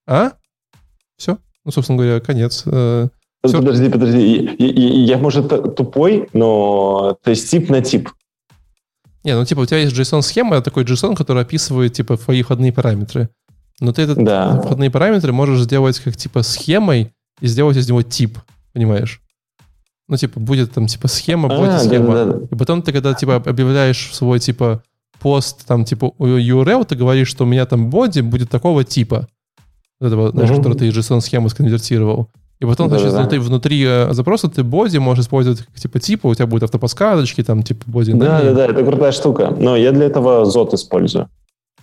А? 0.06 0.32
Все. 1.16 1.39
Ну, 1.64 1.70
собственно 1.70 1.98
говоря, 1.98 2.20
конец. 2.20 2.62
Э, 2.66 3.09
Все. 3.44 3.59
Подожди, 3.59 3.89
подожди. 3.89 4.56
Я, 4.59 4.66
я, 4.66 5.05
я, 5.05 5.18
может, 5.18 5.74
тупой, 5.77 6.28
но 6.32 7.16
то 7.22 7.31
есть 7.31 7.51
тип 7.51 7.68
на 7.68 7.81
тип. 7.81 8.10
Не, 9.22 9.35
ну 9.35 9.44
типа 9.44 9.60
у 9.60 9.66
тебя 9.66 9.78
есть 9.78 9.94
JSON-схема, 9.94 10.62
такой 10.62 10.85
JSON, 10.85 11.14
который 11.14 11.43
описывает 11.43 11.93
типа 11.93 12.16
твои 12.16 12.43
входные 12.43 12.72
параметры. 12.72 13.28
Но 13.81 13.93
ты 13.93 14.02
этот 14.02 14.22
да. 14.24 14.60
входные 14.60 14.90
параметры 14.90 15.32
можешь 15.32 15.60
сделать 15.60 15.98
как 16.01 16.16
типа 16.16 16.43
схемой 16.43 17.12
и 17.40 17.47
сделать 17.47 17.77
из 17.77 17.89
него 17.89 18.02
тип, 18.02 18.39
понимаешь? 18.72 19.20
Ну, 20.09 20.16
типа, 20.16 20.40
будет 20.40 20.72
там, 20.72 20.89
типа, 20.89 21.06
схема, 21.06 21.48
будет 21.48 21.70
а, 21.70 21.78
схема. 21.78 22.14
Да, 22.14 22.24
да, 22.24 22.32
да. 22.32 22.47
И 22.51 22.59
потом 22.59 22.82
ты, 22.82 22.90
когда, 22.93 23.14
типа, 23.14 23.36
объявляешь 23.36 24.10
свой, 24.12 24.40
типа, 24.40 24.82
пост, 25.20 25.64
там, 25.66 25.85
типа, 25.85 26.12
URL, 26.18 26.85
ты 26.85 26.97
говоришь, 26.97 27.28
что 27.28 27.44
у 27.44 27.47
меня 27.47 27.64
там 27.64 27.90
боди 27.90 28.18
будет 28.20 28.51
такого 28.51 28.82
типа 28.82 29.28
этого, 30.01 30.31
знаешь, 30.31 30.51
который 30.51 30.77
ты 30.77 30.89
JSON-схему 30.89 31.48
сконвертировал. 31.48 32.28
И 32.60 32.66
потом, 32.66 32.90
да, 32.90 32.98
значит, 32.98 33.14
да. 33.14 33.20
внутри, 33.20 33.39
внутри 33.39 33.85
э, 33.86 34.12
запроса 34.12 34.48
ты 34.48 34.62
боди 34.62 34.98
можешь 34.98 35.24
использовать 35.24 35.66
типа 35.74 35.98
типа, 35.98 36.27
у 36.27 36.35
тебя 36.35 36.47
будет 36.47 36.64
автоподсказочки, 36.64 37.43
там 37.43 37.62
типа 37.62 37.85
боди. 37.86 38.12
Да, 38.12 38.43
да, 38.43 38.52
да, 38.52 38.66
это 38.66 38.85
крутая 38.85 39.12
штука. 39.12 39.55
Но 39.59 39.77
я 39.77 39.93
для 39.93 40.05
этого 40.05 40.44
ZOT 40.44 40.74
использую. 40.74 41.28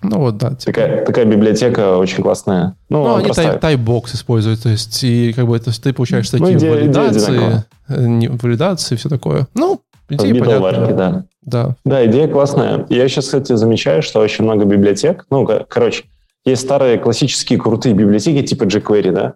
Ну 0.04 0.20
вот, 0.20 0.38
да. 0.38 0.52
Типа. 0.52 0.66
Такая, 0.66 1.06
такая 1.06 1.26
библиотека 1.26 1.98
очень 1.98 2.22
классная. 2.22 2.76
Ну, 2.90 3.04
ну 3.04 3.16
они 3.16 3.32
тай, 3.32 3.58
тайбокс 3.58 4.14
используют, 4.14 4.62
то 4.62 4.70
есть, 4.70 5.04
и 5.04 5.34
как 5.34 5.48
бы 5.48 5.58
это 5.58 5.72
ты 5.82 5.94
получаешь 5.94 6.30
такие 6.30 6.52
ну, 6.52 6.58
идея, 6.60 6.72
валидации, 6.72 7.36
идея 7.36 7.66
не, 8.08 8.28
валидации, 8.28 8.96
все 8.96 9.10
такое. 9.10 9.48
Ну, 9.56 9.82
идея 10.10 10.44
понятная. 10.44 10.94
Да. 10.94 11.26
да. 11.42 11.76
Да, 11.84 12.06
идея 12.06 12.28
классная. 12.28 12.86
Я 12.90 13.08
сейчас, 13.08 13.26
кстати, 13.26 13.56
замечаю, 13.56 14.04
что 14.04 14.20
очень 14.20 14.44
много 14.44 14.66
библиотек, 14.66 15.26
ну, 15.32 15.48
короче, 15.68 16.04
есть 16.52 16.64
старые 16.64 16.98
классические 16.98 17.60
крутые 17.60 17.94
библиотеки 17.94 18.46
типа 18.46 18.64
jQuery, 18.64 19.12
да, 19.12 19.34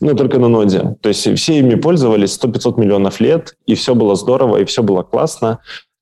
ну, 0.00 0.14
только 0.14 0.38
на 0.38 0.48
ноде. 0.48 0.96
То 1.00 1.08
есть 1.08 1.36
все 1.36 1.58
ими 1.58 1.74
пользовались 1.74 2.38
100-500 2.42 2.80
миллионов 2.80 3.20
лет, 3.20 3.54
и 3.66 3.74
все 3.74 3.94
было 3.94 4.14
здорово, 4.16 4.58
и 4.58 4.64
все 4.64 4.82
было 4.82 5.02
классно. 5.02 5.60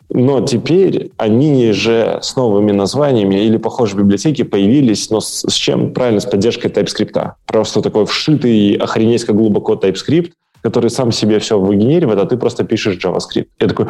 Но 0.08 0.40
теперь 0.40 1.10
они 1.16 1.72
же 1.72 2.20
с 2.22 2.36
новыми 2.36 2.70
названиями 2.70 3.34
или 3.44 3.56
похожие 3.56 3.98
библиотеки 3.98 4.42
появились, 4.42 5.10
но 5.10 5.20
с, 5.20 5.44
с 5.48 5.54
чем? 5.54 5.92
Правильно, 5.92 6.20
с 6.20 6.26
поддержкой 6.26 6.70
TypeScript. 6.70 7.32
Просто 7.46 7.82
такой 7.82 8.06
вшитый, 8.06 8.74
охренеть 8.74 9.24
как 9.24 9.34
глубоко 9.34 9.74
TypeScript, 9.74 10.30
который 10.66 10.90
сам 10.90 11.12
себе 11.12 11.38
все 11.38 11.60
выгенеривает, 11.60 12.18
а 12.18 12.26
ты 12.26 12.36
просто 12.36 12.64
пишешь 12.64 12.96
JavaScript. 12.96 13.46
Я 13.60 13.68
такой, 13.68 13.86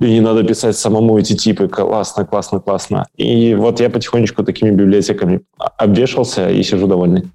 и 0.00 0.10
не 0.10 0.20
надо 0.20 0.42
писать 0.42 0.76
самому 0.76 1.16
эти 1.18 1.36
типы, 1.36 1.68
классно, 1.68 2.24
классно, 2.24 2.58
классно. 2.58 3.06
И 3.16 3.54
вот 3.54 3.80
я 3.80 3.90
потихонечку 3.90 4.42
такими 4.42 4.70
библиотеками 4.70 5.42
обвешался 5.78 6.50
и 6.50 6.64
сижу 6.64 6.88
довольный. 6.88 7.30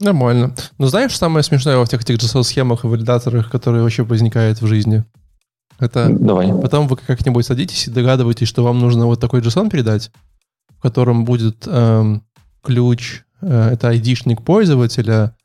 Нормально. 0.00 0.54
Но 0.78 0.86
знаешь, 0.86 1.14
самое 1.14 1.42
смешное 1.42 1.76
во 1.76 1.84
всех 1.84 2.00
этих 2.00 2.16
JSON-схемах 2.16 2.84
и 2.84 2.86
валидаторах, 2.86 3.50
которые 3.50 3.82
вообще 3.82 4.02
возникают 4.02 4.62
в 4.62 4.66
жизни? 4.66 5.04
Это 5.78 6.08
Давай. 6.08 6.48
потом 6.48 6.88
вы 6.88 6.96
как-нибудь 6.96 7.44
садитесь 7.44 7.88
и 7.88 7.90
догадываетесь, 7.90 8.48
что 8.48 8.64
вам 8.64 8.78
нужно 8.78 9.04
вот 9.04 9.20
такой 9.20 9.42
JSON 9.42 9.68
передать, 9.68 10.10
в 10.78 10.80
котором 10.80 11.26
будет 11.26 11.66
эм, 11.66 12.22
ключ, 12.62 13.24
э, 13.42 13.70
это 13.74 13.92
ID-шник 13.92 14.42
пользователя, 14.42 15.35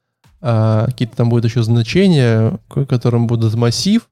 а, 0.41 0.85
какие-то 0.87 1.15
там 1.15 1.29
будут 1.29 1.45
еще 1.45 1.63
значения, 1.63 2.59
в 2.69 2.85
котором 2.85 3.27
будут 3.27 3.53
массив, 3.55 4.07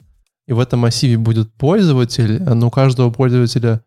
и 0.47 0.53
в 0.53 0.59
этом 0.59 0.79
массиве 0.79 1.17
будет 1.17 1.51
пользователь, 1.53 2.41
но 2.41 2.67
у 2.67 2.71
каждого 2.71 3.11
пользователя 3.11 3.81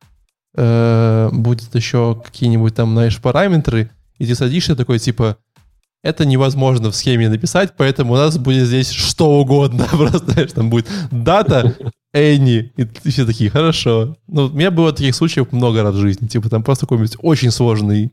э, 0.57 1.29
будет 1.33 1.75
еще 1.75 2.21
какие-нибудь 2.25 2.75
там, 2.75 2.93
знаешь, 2.93 3.21
параметры, 3.21 3.91
и 4.19 4.27
ты 4.27 4.35
садишься 4.35 4.77
такой, 4.77 5.01
типа, 5.01 5.39
это 6.03 6.25
невозможно 6.25 6.91
в 6.91 6.97
схеме 6.97 7.29
написать, 7.29 7.75
поэтому 7.77 8.15
у 8.15 8.17
нас 8.17 8.37
будет 8.39 8.67
здесь 8.67 8.91
что 8.91 9.41
угодно. 9.41 9.87
Просто, 9.91 10.19
знаешь, 10.19 10.53
там 10.53 10.69
будет 10.69 10.89
дата, 11.11 11.77
Энни, 12.13 12.73
и 12.77 13.09
все 13.09 13.25
такие, 13.25 13.49
хорошо. 13.49 14.17
Ну, 14.27 14.47
у 14.47 14.51
меня 14.51 14.71
было 14.71 14.93
таких 14.93 15.15
случаев 15.15 15.51
много 15.53 15.83
раз 15.83 15.95
в 15.95 16.01
жизни. 16.01 16.27
Типа 16.27 16.51
там 16.51 16.63
просто 16.63 16.85
какой-нибудь 16.85 17.17
очень 17.21 17.51
сложный 17.51 18.13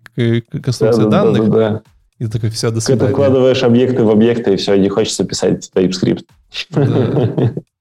конструкция 0.63 1.05
да, 1.05 1.09
данных. 1.09 1.49
Да, 1.49 1.57
да, 1.57 1.69
да. 1.69 1.81
И 2.19 2.27
такой, 2.27 2.49
все, 2.49 2.69
до 2.69 2.81
свидания. 2.81 3.07
Ты 3.07 3.13
вкладываешь 3.13 3.63
объекты 3.63 4.03
в 4.03 4.09
объекты, 4.09 4.53
и 4.53 4.57
все, 4.57 4.75
не 4.75 4.89
хочется 4.89 5.23
писать 5.23 5.71
TypeScript. 5.73 6.25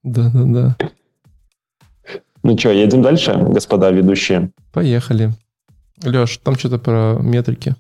Да, 0.05 0.31
да, 0.33 0.45
да. 0.45 0.77
Ну 2.45 2.57
что, 2.57 2.71
едем 2.71 3.03
дальше, 3.03 3.35
господа 3.37 3.91
ведущие? 3.91 4.53
Поехали. 4.73 5.33
Леш, 6.05 6.39
там 6.39 6.55
что-то 6.55 6.79
про 6.79 7.19
метрики. 7.21 7.75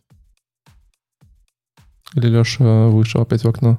Или 2.14 2.26
Леша 2.26 2.88
вышел 2.88 3.22
опять 3.22 3.44
в 3.44 3.48
окно? 3.48 3.78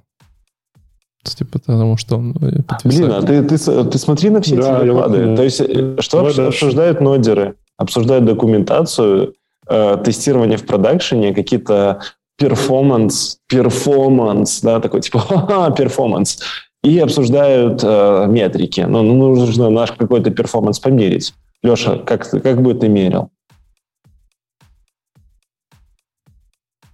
Типа 1.23 1.59
потому 1.59 1.97
что 1.97 2.17
он 2.17 2.31
э, 2.41 2.61
Блин, 2.85 3.11
а 3.11 3.21
ты, 3.21 3.43
ты, 3.43 3.57
ты 3.57 3.97
смотри 3.97 4.29
на 4.29 4.41
все 4.41 4.55
да, 4.55 4.79
эти 4.79 4.87
доклады. 4.87 5.35
То 5.35 5.43
есть, 5.43 5.59
э, 5.61 5.97
что 5.99 6.23
Давай 6.23 6.47
обсуждают 6.47 7.01
нодеры? 7.01 7.55
Обсуждают 7.77 8.25
документацию, 8.25 9.35
э, 9.67 9.97
тестирование 10.03 10.57
в 10.57 10.65
продакшене, 10.65 11.33
какие-то 11.33 12.01
перформанс, 12.39 13.39
перформанс, 13.47 14.61
да, 14.61 14.79
такой 14.79 15.01
типа 15.01 15.73
перформанс, 15.77 16.39
и 16.81 16.97
обсуждают 16.99 17.81
э, 17.83 18.25
метрики. 18.27 18.81
Ну, 18.81 19.03
ну, 19.03 19.35
нужно 19.35 19.69
наш 19.69 19.91
какой-то 19.91 20.31
перформанс 20.31 20.79
померить. 20.79 21.33
Леша, 21.61 21.97
как, 21.97 22.29
как 22.29 22.61
бы 22.61 22.73
ты 22.73 22.87
мерил? 22.87 23.31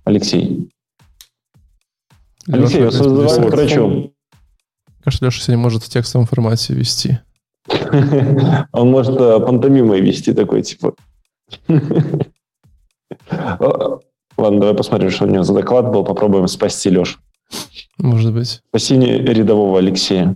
Алексей. 0.04 0.70
Алексей, 2.48 2.80
я 2.80 2.86
вызываю 2.86 3.50
к 3.50 3.54
врачу. 3.54 4.14
Кажется, 5.04 5.26
Леша 5.26 5.42
сегодня 5.42 5.62
может 5.62 5.84
в 5.84 5.90
текстовом 5.90 6.26
формате 6.26 6.74
вести. 6.74 7.20
Он 8.72 8.90
может 8.90 9.20
э, 9.20 9.40
пантомимой 9.40 10.02
вести 10.02 10.34
такой, 10.34 10.64
типа. 10.64 10.96
Ладно, 14.38 14.60
давай 14.60 14.76
посмотрим, 14.76 15.10
что 15.10 15.26
у 15.26 15.28
него 15.28 15.44
за 15.44 15.54
доклад 15.54 15.92
был. 15.92 16.04
Попробуем 16.04 16.48
спасти 16.48 16.90
Лешу. 16.90 17.20
Может 17.98 18.34
быть. 18.34 18.62
Спасение 18.70 19.18
рядового 19.20 19.80
Алексея. 19.80 20.36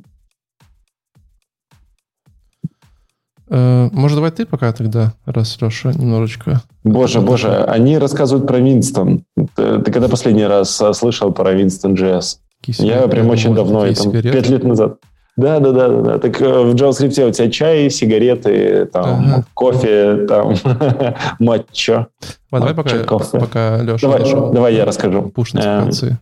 Э, 3.49 3.89
может, 3.91 4.15
давай 4.15 4.31
ты 4.31 4.45
пока 4.45 4.71
тогда, 4.71 5.13
раз 5.25 5.59
Леша 5.59 5.91
немножечко... 5.91 6.61
Боже, 6.83 7.19
боже, 7.19 7.63
они 7.63 7.97
рассказывают 7.97 8.47
про 8.47 8.59
Винстон. 8.59 9.23
Ты, 9.55 9.79
ты 9.79 9.91
когда 9.91 10.07
последний 10.07 10.45
раз 10.45 10.79
э, 10.81 10.93
слышал 10.93 11.31
про 11.33 11.51
Винстон 11.53 11.95
JS? 11.95 12.37
Я 12.67 13.07
прям 13.07 13.29
очень 13.29 13.55
давно, 13.55 13.91
там, 13.93 14.11
пять 14.11 14.49
лет 14.49 14.63
назад. 14.63 14.99
Да, 15.37 15.59
да, 15.59 15.71
да, 15.71 15.87
да, 15.87 16.01
да. 16.01 16.19
Так 16.19 16.41
э, 16.41 16.45
в 16.45 16.75
JavaScript 16.75 17.29
у 17.29 17.31
тебя 17.31 17.49
чай, 17.49 17.89
сигареты, 17.89 18.85
там, 18.85 19.05
ага. 19.05 19.45
кофе, 19.53 20.25
там, 20.27 20.55
матча. 21.39 22.07
Давай 22.51 22.73
пока, 22.73 23.03
кофе. 23.03 23.39
пока 23.39 23.81
Леша 23.81 24.01
давай, 24.01 24.19
нашел. 24.19 24.51
Давай 24.51 24.75
я 24.75 24.85
расскажу. 24.85 25.23
Пуш 25.29 25.53
нотификации. 25.53 26.17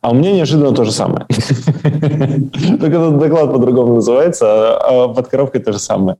А 0.00 0.10
у 0.10 0.14
меня 0.14 0.32
неожиданно 0.32 0.72
то 0.72 0.84
же 0.84 0.92
самое. 0.92 1.26
Только 1.82 2.96
этот 2.96 3.18
доклад 3.18 3.52
по-другому 3.52 3.96
называется, 3.96 4.76
а, 4.76 5.04
а 5.04 5.08
под 5.08 5.28
коробкой 5.28 5.60
то 5.60 5.72
же 5.72 5.78
самое. 5.78 6.18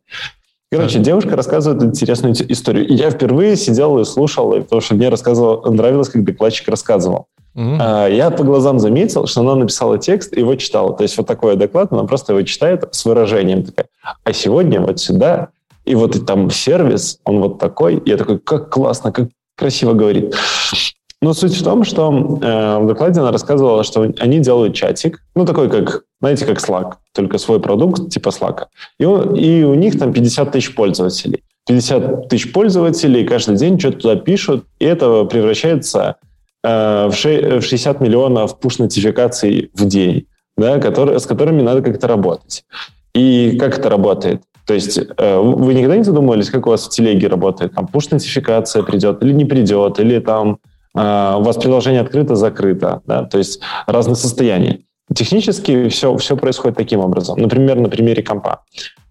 Короче, 0.71 0.99
девушка 0.99 1.35
рассказывает 1.35 1.83
интересную 1.83 2.35
историю. 2.51 2.87
я 2.89 3.11
впервые 3.11 3.57
сидел 3.57 3.99
и 4.01 4.05
слушал, 4.05 4.53
потому 4.53 4.83
что 4.83 4.95
мне 4.97 5.09
рассказывал, 5.09 5.73
нравилось, 5.73 6.11
как 6.11 6.25
докладчик 6.25 6.69
рассказывал. 6.69 7.27
Mm-hmm. 7.59 8.15
Я 8.15 8.31
по 8.31 8.45
глазам 8.45 8.79
заметил, 8.79 9.27
что 9.27 9.41
она 9.41 9.57
написала 9.57 9.99
текст 9.99 10.33
и 10.33 10.41
его 10.41 10.55
читала. 10.55 10.97
То 10.97 11.03
есть 11.03 11.19
вот 11.19 11.27
такой 11.27 11.57
доклад, 11.57 11.93
она 11.93 12.05
просто 12.05 12.33
его 12.33 12.43
читает 12.43 12.85
с 12.93 13.05
выражением. 13.05 13.65
Такая, 13.65 13.87
а 14.23 14.33
сегодня 14.33 14.81
вот 14.81 15.01
сюда, 15.01 15.49
и 15.85 15.97
вот 15.97 16.25
там 16.25 16.51
сервис, 16.51 17.19
он 17.25 17.41
вот 17.41 17.59
такой. 17.59 18.01
я 18.07 18.17
такой, 18.17 18.39
как 18.39 18.71
классно, 18.71 19.11
как 19.11 19.29
красиво 19.57 19.93
говорит. 19.93 20.37
Но 21.21 21.33
суть 21.33 21.57
в 21.57 21.65
том, 21.65 21.83
что 21.83 22.13
э, 22.13 22.79
в 22.79 22.87
докладе 22.87 23.21
она 23.21 23.33
рассказывала, 23.33 23.83
что 23.83 24.09
они 24.21 24.39
делают 24.39 24.75
чатик, 24.75 25.21
ну 25.35 25.45
такой 25.45 25.69
как, 25.69 26.05
знаете, 26.21 26.47
как 26.47 26.59
Slack, 26.59 26.93
только 27.13 27.39
свой 27.39 27.59
продукт 27.59 28.09
типа 28.11 28.29
Slack. 28.29 28.67
И, 29.01 29.03
и 29.03 29.65
у 29.65 29.75
них 29.75 29.99
там 29.99 30.13
50 30.13 30.53
тысяч 30.53 30.75
пользователей. 30.77 31.43
50 31.67 32.29
тысяч 32.29 32.53
пользователей 32.53 33.27
каждый 33.27 33.57
день 33.57 33.81
что-то 33.81 33.99
туда 33.99 34.17
пишут, 34.17 34.65
и 34.79 34.85
это 34.85 35.25
превращается 35.25 36.17
ше- 37.13 37.59
в 37.61 37.63
60 37.63 38.01
миллионов 38.01 38.59
пуш-нотификаций 38.59 39.71
в 39.75 39.87
день, 39.87 40.27
да, 40.57 40.79
которые, 40.79 41.19
с 41.19 41.27
которыми 41.27 41.63
надо 41.63 41.83
как-то 41.83 42.09
работать. 42.09 42.65
И 43.15 43.57
как 43.59 43.79
это 43.79 43.89
работает? 43.89 44.43
То 44.67 44.75
есть 44.75 44.99
э, 44.99 45.39
вы 45.39 45.73
никогда 45.75 45.97
не 45.97 46.05
задумывались, 46.05 46.51
как 46.51 46.67
у 46.67 46.71
вас 46.71 46.87
в 46.87 46.91
телеге 46.91 47.29
работает? 47.29 47.75
Там 47.75 47.87
пуш-нотификация 47.87 48.83
придет 48.83 49.23
или 49.23 49.33
не 49.33 49.45
придет, 49.45 49.99
или 49.99 50.19
там 50.19 50.59
а, 50.95 51.37
у 51.39 51.43
вас 51.43 51.57
приложение 51.57 52.01
открыто, 52.01 52.35
закрыто, 52.35 53.03
да, 53.07 53.25
то 53.25 53.39
есть 53.39 53.61
разные 53.87 54.17
состояния. 54.17 54.81
Технически 55.15 55.89
все, 55.89 56.17
все 56.17 56.37
происходит 56.37 56.77
таким 56.77 57.01
образом. 57.01 57.39
Например, 57.39 57.77
на 57.79 57.89
примере 57.89 58.23
компа. 58.23 58.63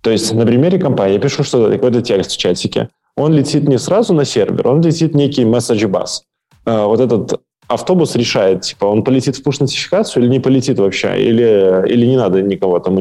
То 0.01 0.11
есть 0.11 0.33
на 0.33 0.45
примере 0.45 0.79
компа 0.79 1.07
я 1.07 1.17
пишу 1.17 1.43
что-то, 1.43 1.73
какой-то 1.73 2.01
текст 2.01 2.31
в 2.31 2.37
чатике. 2.37 2.89
Он 3.15 3.33
летит 3.33 3.67
не 3.67 3.79
сразу 3.79 4.13
на 4.13 4.25
сервер, 4.25 4.67
он 4.67 4.81
летит 4.81 5.15
некий 5.15 5.43
message 5.43 5.89
bus. 5.89 6.21
Вот 6.65 6.99
этот 6.99 7.41
автобус 7.67 8.15
решает, 8.15 8.61
типа, 8.61 8.85
он 8.85 9.03
полетит 9.03 9.35
в 9.37 9.45
push-нотификацию 9.45 10.23
или 10.23 10.29
не 10.29 10.39
полетит 10.39 10.79
вообще, 10.79 11.21
или, 11.21 11.87
или 11.87 12.05
не 12.05 12.17
надо 12.17 12.41
никого 12.41 12.79
там 12.79 12.97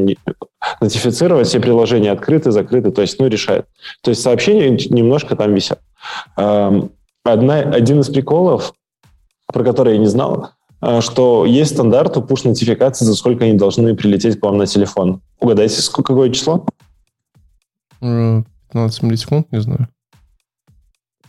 нотифицировать, 0.80 1.48
все 1.48 1.60
приложения 1.60 2.12
открыты, 2.12 2.50
закрыты, 2.50 2.90
то 2.90 3.02
есть, 3.02 3.18
ну, 3.20 3.28
решает. 3.28 3.66
То 4.02 4.10
есть 4.10 4.22
сообщения 4.22 4.70
немножко 4.90 5.36
там 5.36 5.54
висят. 5.54 5.80
Одна, 6.36 7.58
один 7.58 8.00
из 8.00 8.08
приколов, 8.08 8.72
про 9.52 9.64
который 9.64 9.94
я 9.94 9.98
не 9.98 10.06
знал, 10.06 10.50
а, 10.80 11.00
что 11.00 11.46
есть 11.46 11.72
стандарт 11.74 12.16
у 12.16 12.20
push-нотификации, 12.20 13.04
за 13.04 13.14
сколько 13.14 13.44
они 13.44 13.54
должны 13.54 13.94
прилететь 13.96 14.38
к 14.38 14.42
вам 14.44 14.58
на 14.58 14.66
телефон. 14.66 15.22
Угадайте, 15.40 15.80
сколько, 15.80 16.12
какое 16.12 16.30
число? 16.30 16.66
15 18.00 19.02
миллисекунд, 19.02 19.50
не 19.50 19.60
знаю. 19.60 19.88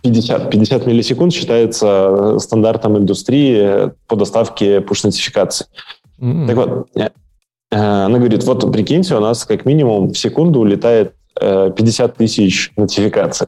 50, 0.07 0.49
50 0.49 0.85
миллисекунд 0.85 1.33
считается 1.33 2.37
стандартом 2.39 2.97
индустрии 2.97 3.91
по 4.07 4.15
доставке 4.15 4.79
push-нотификаций. 4.79 5.67
Mm-hmm. 6.19 6.47
Так 6.47 6.55
вот, 6.55 6.87
э, 6.95 7.09
она 7.71 8.17
говорит, 8.17 8.43
вот 8.43 8.71
прикиньте, 8.71 9.15
у 9.15 9.19
нас 9.19 9.45
как 9.45 9.65
минимум 9.65 10.13
в 10.13 10.17
секунду 10.17 10.59
улетает 10.59 11.13
50 11.39 12.11
э, 12.11 12.13
тысяч 12.17 12.71
нотификаций. 12.75 13.47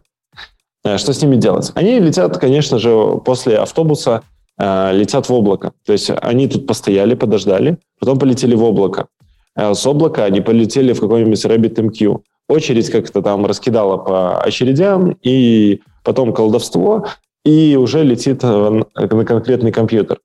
Э, 0.83 0.97
что 0.97 1.13
с 1.13 1.21
ними 1.21 1.35
делать? 1.35 1.71
Они 1.75 1.99
летят, 1.99 2.37
конечно 2.37 2.79
же, 2.79 3.19
после 3.25 3.57
автобуса, 3.57 4.23
э, 4.57 4.91
летят 4.93 5.27
в 5.27 5.33
облако. 5.33 5.73
То 5.85 5.93
есть 5.93 6.11
они 6.21 6.47
тут 6.47 6.67
постояли, 6.67 7.15
подождали, 7.15 7.77
потом 7.99 8.19
полетели 8.19 8.55
в 8.55 8.63
облако. 8.63 9.07
Э, 9.55 9.73
с 9.73 9.85
облака 9.85 10.25
они 10.25 10.41
полетели 10.41 10.93
в 10.93 10.99
какой-нибудь 10.99 11.43
RabbitMQ. 11.43 12.21
Очередь 12.47 12.89
как-то 12.89 13.21
там 13.21 13.45
раскидала 13.45 13.97
по 13.97 14.41
очередям, 14.41 15.15
и 15.21 15.81
потом 16.09 16.33
колдовство, 16.33 17.05
и 17.45 17.75
уже 17.75 18.03
летит 18.03 18.41
на 18.41 18.83
конкретный 19.07 19.71
компьютер. 19.71 20.17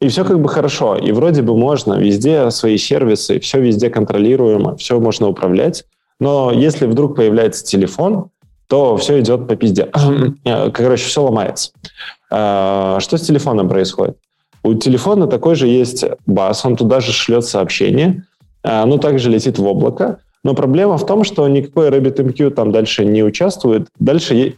И 0.00 0.06
все 0.06 0.24
как 0.24 0.40
бы 0.40 0.48
хорошо. 0.48 0.94
И 0.94 1.10
вроде 1.10 1.42
бы 1.42 1.56
можно, 1.56 1.94
везде 1.94 2.52
свои 2.52 2.78
сервисы, 2.78 3.40
все 3.40 3.60
везде 3.60 3.90
контролируемо, 3.90 4.76
все 4.76 5.00
можно 5.00 5.26
управлять. 5.26 5.86
Но 6.20 6.52
если 6.52 6.86
вдруг 6.86 7.16
появляется 7.16 7.64
телефон, 7.64 8.30
то 8.68 8.96
все 8.96 9.18
идет 9.18 9.48
по 9.48 9.56
пизде. 9.56 9.90
Короче, 10.72 11.04
все 11.04 11.24
ломается. 11.24 11.72
А, 12.30 13.00
что 13.00 13.16
с 13.16 13.22
телефоном 13.22 13.68
происходит? 13.68 14.16
У 14.62 14.74
телефона 14.74 15.26
такой 15.26 15.56
же 15.56 15.66
есть 15.66 16.04
bus, 16.26 16.64
он 16.64 16.76
туда 16.76 17.00
же 17.00 17.10
шлет 17.10 17.44
сообщение, 17.44 18.22
а, 18.62 18.84
оно 18.84 18.98
также 18.98 19.30
летит 19.30 19.58
в 19.58 19.66
облако, 19.66 20.20
но 20.44 20.54
проблема 20.54 20.96
в 20.98 21.06
том, 21.06 21.24
что 21.24 21.48
никакой 21.48 21.88
RabbitMQ 21.88 22.50
там 22.50 22.70
дальше 22.70 23.04
не 23.04 23.24
участвует, 23.24 23.88
дальше 23.98 24.54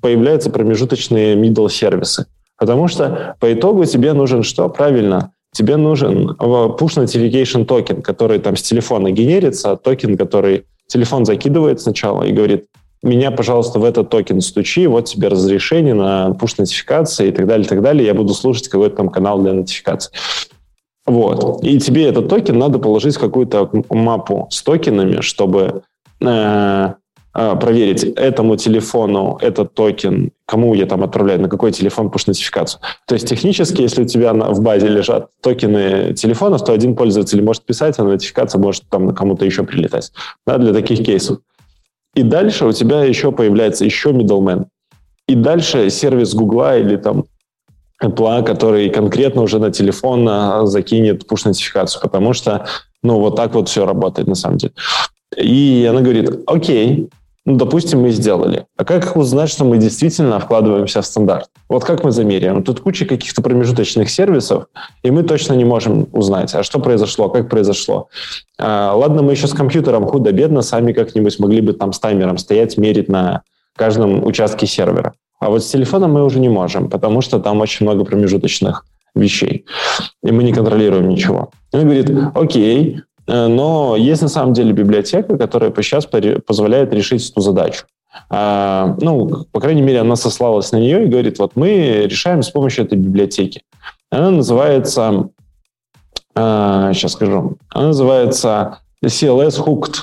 появляются 0.00 0.50
промежуточные 0.50 1.36
middle 1.36 1.70
сервисы. 1.70 2.26
Потому 2.58 2.88
что 2.88 3.36
по 3.38 3.52
итогу 3.52 3.84
тебе 3.84 4.14
нужен 4.14 4.42
что? 4.42 4.68
Правильно, 4.68 5.32
тебе 5.52 5.76
нужен 5.76 6.30
push 6.30 6.96
notification 6.96 7.66
токен, 7.66 8.02
который 8.02 8.38
там 8.38 8.56
с 8.56 8.62
телефона 8.62 9.10
генерится, 9.10 9.76
токен, 9.76 10.16
который 10.16 10.64
телефон 10.86 11.26
закидывает 11.26 11.80
сначала 11.80 12.22
и 12.22 12.32
говорит, 12.32 12.64
меня, 13.02 13.30
пожалуйста, 13.30 13.78
в 13.78 13.84
этот 13.84 14.08
токен 14.08 14.40
стучи, 14.40 14.86
вот 14.86 15.04
тебе 15.04 15.28
разрешение 15.28 15.92
на 15.92 16.30
push- 16.30 16.59
нотификации 16.59 17.28
и 17.28 17.32
так 17.32 17.46
далее, 17.46 17.66
и 17.66 17.68
так 17.68 17.82
далее. 17.82 18.06
Я 18.06 18.14
буду 18.14 18.32
слушать 18.32 18.68
какой-то 18.68 18.96
там 18.96 19.10
канал 19.10 19.38
для 19.42 19.52
нотификации. 19.52 20.10
Вот. 21.06 21.62
И 21.62 21.78
тебе 21.78 22.08
этот 22.08 22.28
токен 22.28 22.58
надо 22.58 22.78
положить 22.78 23.16
в 23.16 23.20
какую-то 23.20 23.70
мапу 23.90 24.48
с 24.50 24.62
токенами, 24.62 25.20
чтобы 25.20 25.82
э, 26.20 26.92
э, 27.34 27.56
проверить 27.56 28.02
этому 28.02 28.56
телефону 28.56 29.38
этот 29.40 29.72
токен, 29.74 30.32
кому 30.46 30.74
я 30.74 30.86
там 30.86 31.04
отправляю, 31.04 31.40
на 31.40 31.48
какой 31.48 31.70
телефон 31.70 32.08
push- 32.08 32.27
нотификацию. 32.27 32.80
То 33.06 33.14
есть 33.14 33.28
технически, 33.28 33.82
если 33.82 34.02
у 34.02 34.06
тебя 34.06 34.34
в 34.34 34.60
базе 34.60 34.88
лежат 34.88 35.30
токены 35.40 36.12
телефонов, 36.14 36.64
то 36.64 36.72
один 36.72 36.96
пользователь 36.96 37.40
может 37.40 37.62
писать, 37.64 37.98
а 37.98 38.04
нотификация 38.04 38.60
может 38.60 38.88
там 38.88 39.14
кому-то 39.14 39.44
еще 39.44 39.62
прилетать. 39.62 40.10
Да, 40.44 40.58
для 40.58 40.72
таких 40.72 41.06
кейсов. 41.06 41.38
И 42.16 42.22
дальше 42.22 42.66
у 42.66 42.72
тебя 42.72 43.04
еще 43.04 43.30
появляется 43.30 43.84
еще 43.84 44.10
middleman. 44.10 44.66
И 45.28 45.34
дальше 45.34 45.90
сервис 45.90 46.34
Гугла 46.34 46.78
или 46.78 46.96
там 46.96 47.26
Apple, 48.02 48.44
который 48.44 48.90
конкретно 48.90 49.42
уже 49.42 49.58
на 49.58 49.70
телефон 49.70 50.28
а, 50.28 50.66
закинет 50.66 51.24
push-нотификацию, 51.30 52.00
потому 52.02 52.32
что, 52.32 52.66
ну, 53.02 53.18
вот 53.18 53.36
так 53.36 53.54
вот 53.54 53.68
все 53.68 53.86
работает 53.86 54.28
на 54.28 54.34
самом 54.34 54.58
деле. 54.58 54.74
И 55.36 55.86
она 55.90 56.00
говорит, 56.00 56.30
окей, 56.46 57.08
ну, 57.46 57.56
допустим, 57.56 58.00
мы 58.00 58.10
сделали. 58.10 58.66
А 58.76 58.84
как 58.84 59.16
узнать, 59.16 59.48
что 59.48 59.64
мы 59.64 59.78
действительно 59.78 60.40
вкладываемся 60.40 61.00
в 61.00 61.06
стандарт? 61.06 61.48
Вот 61.68 61.84
как 61.84 62.02
мы 62.02 62.10
замеряем? 62.10 62.64
Тут 62.64 62.80
куча 62.80 63.06
каких-то 63.06 63.40
промежуточных 63.40 64.10
сервисов, 64.10 64.66
и 65.04 65.12
мы 65.12 65.22
точно 65.22 65.52
не 65.54 65.64
можем 65.64 66.08
узнать, 66.12 66.54
а 66.56 66.64
что 66.64 66.80
произошло, 66.80 67.28
как 67.28 67.48
произошло. 67.48 68.08
А, 68.58 68.94
ладно, 68.94 69.22
мы 69.22 69.32
еще 69.32 69.46
с 69.46 69.52
компьютером 69.52 70.06
худо-бедно 70.06 70.62
сами 70.62 70.92
как-нибудь 70.92 71.38
могли 71.38 71.60
бы 71.60 71.72
там 71.72 71.92
с 71.92 72.00
таймером 72.00 72.36
стоять, 72.36 72.76
мерить 72.76 73.08
на 73.08 73.42
каждом 73.76 74.26
участке 74.26 74.66
сервера. 74.66 75.14
А 75.38 75.50
вот 75.50 75.62
с 75.62 75.70
телефоном 75.70 76.12
мы 76.12 76.24
уже 76.24 76.38
не 76.40 76.48
можем, 76.48 76.88
потому 76.88 77.20
что 77.20 77.38
там 77.38 77.60
очень 77.60 77.86
много 77.86 78.04
промежуточных 78.04 78.86
вещей, 79.14 79.64
и 80.22 80.30
мы 80.30 80.42
не 80.42 80.52
контролируем 80.52 81.08
ничего. 81.08 81.50
И 81.72 81.76
он 81.76 81.84
говорит, 81.84 82.10
окей, 82.34 83.02
Э, 83.26 83.46
но 83.48 83.96
есть 83.96 84.22
на 84.22 84.28
самом 84.28 84.52
деле 84.52 84.72
библиотека, 84.72 85.36
которая 85.36 85.72
сейчас 85.76 86.06
позволяет 86.46 86.92
решить 86.92 87.28
эту 87.30 87.40
задачу. 87.40 87.86
А, 88.30 88.96
ну, 89.00 89.44
по 89.52 89.60
крайней 89.60 89.82
мере, 89.82 90.00
она 90.00 90.16
сослалась 90.16 90.72
на 90.72 90.78
нее 90.78 91.04
и 91.04 91.08
говорит, 91.08 91.38
вот 91.38 91.52
мы 91.54 92.06
решаем 92.06 92.42
с 92.42 92.48
помощью 92.48 92.86
этой 92.86 92.96
библиотеки. 92.96 93.62
Она 94.10 94.30
называется, 94.30 95.28
сейчас 96.34 97.04
а, 97.04 97.08
скажу, 97.08 97.56
она 97.70 97.88
называется 97.88 98.78
CLS 99.04 99.62
Hooked. 99.62 99.96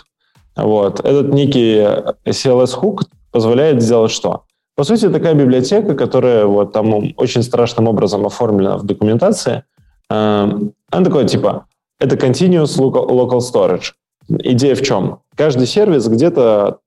Вот. 0.56 1.00
Этот 1.00 1.34
некий 1.34 1.78
CLS 2.26 2.80
Hooked 2.80 3.08
позволяет 3.32 3.82
сделать 3.82 4.12
что? 4.12 4.44
По 4.76 4.84
сути, 4.84 5.10
такая 5.10 5.36
библиотека, 5.36 5.94
которая 5.94 6.46
вот 6.46 6.74
там 6.74 7.14
очень 7.18 7.44
страшным 7.44 7.88
образом 7.88 8.26
оформлена 8.26 8.78
в 8.78 8.84
документации, 8.84 9.64
Она 10.10 10.72
такое, 10.92 11.26
типа, 11.26 11.66
это 12.00 12.16
continuous 12.16 12.78
local, 12.78 13.40
storage. 13.40 13.94
Идея 14.30 14.76
в 14.76 14.82
чем? 14.82 15.20
Каждый 15.36 15.68
сервис 15.68 16.08
где-то 16.08 16.80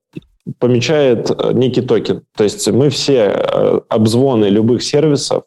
помечает 0.59 1.29
э, 1.29 1.51
некий 1.53 1.81
токен. 1.81 2.23
То 2.35 2.43
есть 2.43 2.67
мы 2.69 2.89
все 2.89 3.33
э, 3.33 3.79
обзвоны 3.89 4.45
любых 4.45 4.81
сервисов, 4.81 5.43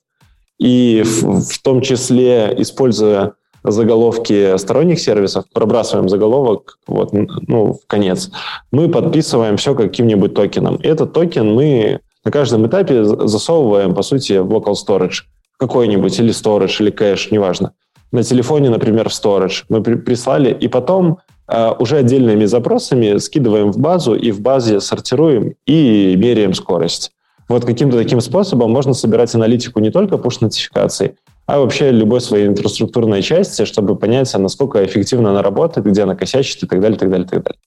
и 0.58 1.02
в, 1.04 1.40
в 1.40 1.62
том 1.62 1.80
числе, 1.80 2.54
используя 2.58 3.32
заголовки 3.64 4.56
сторонних 4.58 5.00
сервисов, 5.00 5.44
пробрасываем 5.52 6.08
заголовок 6.08 6.78
вот, 6.86 7.12
ну, 7.12 7.74
в 7.74 7.86
конец, 7.86 8.30
мы 8.72 8.88
подписываем 8.88 9.56
все 9.56 9.74
каким-нибудь 9.74 10.34
токеном. 10.34 10.78
Этот 10.82 11.12
токен 11.12 11.54
мы 11.54 12.00
на 12.24 12.30
каждом 12.30 12.66
этапе 12.66 13.04
засовываем, 13.04 13.94
по 13.94 14.02
сути, 14.02 14.38
в 14.38 14.52
local 14.52 14.74
storage 14.74 15.24
какой-нибудь, 15.58 16.18
или 16.18 16.30
storage, 16.30 16.76
или 16.80 16.90
кэш, 16.90 17.30
неважно. 17.30 17.72
На 18.12 18.22
телефоне, 18.22 18.70
например, 18.70 19.08
в 19.08 19.12
storage. 19.12 19.64
Мы 19.68 19.82
при 19.82 19.94
прислали, 19.94 20.52
и 20.52 20.68
потом 20.68 21.18
э, 21.48 21.72
уже 21.78 21.98
отдельными 21.98 22.46
запросами 22.46 23.18
скидываем 23.18 23.70
в 23.70 23.78
базу, 23.78 24.14
и 24.14 24.30
в 24.32 24.40
базе 24.40 24.80
сортируем 24.80 25.54
и 25.66 26.14
меряем 26.16 26.54
скорость. 26.54 27.12
Вот 27.48 27.64
каким-то 27.64 27.98
таким 27.98 28.20
способом 28.20 28.70
можно 28.70 28.94
собирать 28.94 29.34
аналитику 29.34 29.80
не 29.80 29.90
только 29.90 30.14
push-нотификаций, 30.16 31.16
а 31.46 31.58
вообще 31.58 31.90
любой 31.90 32.20
своей 32.20 32.46
инфраструктурной 32.46 33.22
части, 33.22 33.64
чтобы 33.64 33.96
понять, 33.96 34.32
насколько 34.38 34.84
эффективно 34.84 35.30
она 35.30 35.42
работает, 35.42 35.86
где 35.86 36.02
она 36.02 36.14
косячит 36.14 36.62
и 36.62 36.66
так 36.66 36.80
далее, 36.80 36.98
так 36.98 37.10
далее, 37.10 37.26
так 37.26 37.42
далее. 37.42 37.58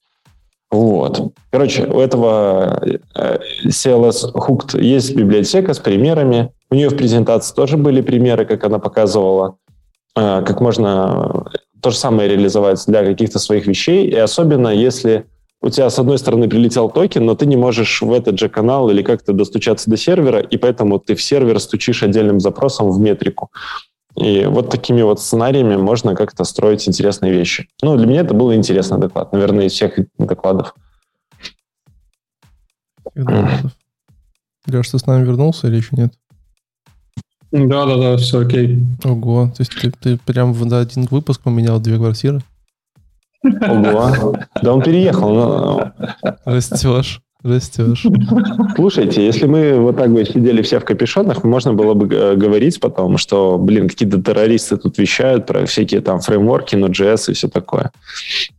Вот. 0.73 1.33
Короче, 1.51 1.85
у 1.85 1.99
этого 1.99 2.81
э, 3.13 3.37
CLS 3.67 4.33
Hooked 4.33 4.81
есть 4.81 5.15
библиотека 5.15 5.75
с 5.75 5.77
примерами. 5.77 6.51
У 6.71 6.75
нее 6.75 6.89
в 6.89 6.97
презентации 6.97 7.53
тоже 7.53 7.77
были 7.77 8.01
примеры, 8.01 8.43
как 8.45 8.63
она 8.63 8.79
показывала, 8.79 9.57
э, 10.15 10.41
как 10.43 10.61
можно 10.61 11.45
то 11.79 11.91
же 11.91 11.95
самое 11.95 12.27
реализовать 12.27 12.83
для 12.87 13.05
каких-то 13.05 13.37
своих 13.37 13.67
вещей. 13.67 14.07
И 14.07 14.15
особенно, 14.15 14.69
если 14.69 15.27
у 15.61 15.69
тебя 15.69 15.91
с 15.91 15.99
одной 15.99 16.17
стороны 16.17 16.49
прилетел 16.49 16.89
токен, 16.89 17.23
но 17.23 17.35
ты 17.35 17.45
не 17.45 17.55
можешь 17.55 18.01
в 18.01 18.11
этот 18.11 18.39
же 18.39 18.49
канал 18.49 18.89
или 18.89 19.03
как-то 19.03 19.31
достучаться 19.31 19.91
до 19.91 19.95
сервера, 19.95 20.39
и 20.39 20.57
поэтому 20.57 20.97
ты 20.97 21.13
в 21.13 21.21
сервер 21.21 21.59
стучишь 21.59 22.01
отдельным 22.01 22.39
запросом 22.39 22.89
в 22.89 22.99
метрику. 22.99 23.51
И 24.15 24.45
вот 24.45 24.69
такими 24.69 25.01
вот 25.01 25.19
сценариями 25.19 25.75
можно 25.75 26.15
как-то 26.15 26.43
строить 26.43 26.87
интересные 26.87 27.31
вещи. 27.31 27.67
Ну, 27.81 27.97
для 27.97 28.05
меня 28.05 28.21
это 28.21 28.33
был 28.33 28.53
интересный 28.53 28.99
доклад, 28.99 29.33
наверное, 29.33 29.65
из 29.65 29.71
всех 29.71 29.97
докладов. 30.19 30.75
Леш, 33.15 34.89
ты 34.89 34.99
с 34.99 35.05
нами 35.07 35.25
вернулся 35.25 35.67
или 35.67 35.77
еще 35.77 35.89
нет? 35.93 36.13
Да-да-да, 37.51 38.17
все 38.17 38.39
окей. 38.39 38.79
Ого, 39.03 39.51
то 39.55 39.61
есть 39.61 39.71
ты, 39.79 39.91
ты 39.91 40.17
прям 40.17 40.53
в 40.53 40.73
один 40.73 41.05
выпуск 41.09 41.41
поменял 41.41 41.79
две 41.79 41.97
квартиры? 41.97 42.41
Ого. 43.43 44.37
Да 44.61 44.73
он 44.73 44.81
переехал. 44.81 45.33
Но... 45.33 45.93
Растешь. 46.45 47.22
Растешь. 47.43 48.05
Слушайте, 48.75 49.25
если 49.25 49.47
мы 49.47 49.75
вот 49.75 49.97
так 49.97 50.13
бы 50.13 50.23
сидели 50.23 50.61
все 50.61 50.79
в 50.79 50.85
капюшонах, 50.85 51.43
можно 51.43 51.73
было 51.73 51.93
бы 51.93 52.07
э, 52.13 52.35
говорить 52.35 52.79
потом, 52.79 53.17
что, 53.17 53.57
блин, 53.57 53.89
какие-то 53.89 54.21
террористы 54.21 54.77
тут 54.77 54.97
вещают 54.97 55.45
про 55.45 55.65
всякие 55.65 55.99
там 55.99 56.21
фреймворки, 56.21 56.75
Node.js 56.75 57.31
и 57.31 57.33
все 57.33 57.49
такое. 57.49 57.91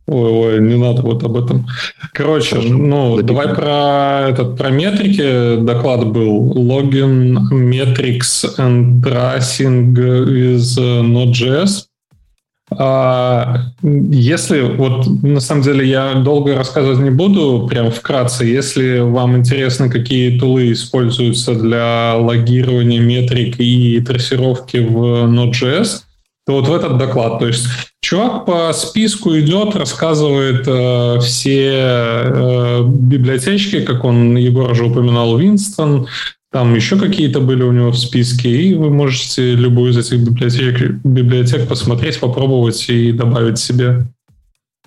Ой, 0.05 0.31
ой, 0.31 0.61
не 0.61 0.75
надо 0.75 1.01
вот 1.01 1.23
об 1.23 1.35
этом. 1.35 1.65
Короче, 2.13 2.57
ну, 2.57 3.17
Запикаем. 3.17 3.25
давай 3.25 3.55
про 3.55 4.29
этот 4.29 4.55
про 4.55 4.69
метрики. 4.69 5.57
Доклад 5.63 6.05
был 6.05 6.53
Login, 6.53 7.37
Metrics 7.51 8.55
and 8.59 9.01
Tracing 9.01 9.95
из 10.53 10.77
Node.js. 10.77 11.85
А, 12.71 13.57
если, 13.83 14.61
вот 14.61 15.05
на 15.21 15.39
самом 15.39 15.61
деле 15.61 15.87
я 15.87 16.15
долго 16.15 16.55
рассказывать 16.55 16.99
не 16.99 17.11
буду, 17.11 17.67
прям 17.69 17.91
вкратце, 17.91 18.45
если 18.45 18.99
вам 18.99 19.37
интересно, 19.37 19.89
какие 19.89 20.39
тулы 20.39 20.71
используются 20.71 21.53
для 21.53 22.15
логирования 22.15 22.99
метрик 22.99 23.59
и 23.59 24.01
трассировки 24.01 24.77
в 24.77 25.27
Node.js, 25.27 26.01
то 26.47 26.53
вот 26.53 26.67
в 26.67 26.73
этот 26.73 26.97
доклад, 26.97 27.39
то 27.39 27.47
есть 27.47 27.65
чувак 28.01 28.45
по 28.45 28.71
списку 28.73 29.35
идет, 29.37 29.75
рассказывает 29.75 30.67
э, 30.67 31.19
все 31.19 31.71
э, 31.71 32.83
библиотечки, 32.83 33.81
как 33.81 34.03
он, 34.05 34.35
Егор 34.35 34.71
уже 34.71 34.85
упоминал, 34.85 35.37
Винстон, 35.37 36.07
там 36.55 36.73
еще 36.73 36.97
какие-то 36.97 37.41
были 37.41 37.63
у 37.63 37.73
него 37.73 37.91
в 37.91 37.97
списке, 37.97 38.49
и 38.49 38.75
вы 38.75 38.89
можете 38.89 39.55
любую 39.55 39.91
из 39.91 39.97
этих 39.97 40.25
библиотек, 40.25 40.89
библиотек 41.03 41.67
посмотреть, 41.67 42.17
попробовать 42.21 42.87
и 42.87 43.11
добавить 43.11 43.59
себе. 43.59 44.07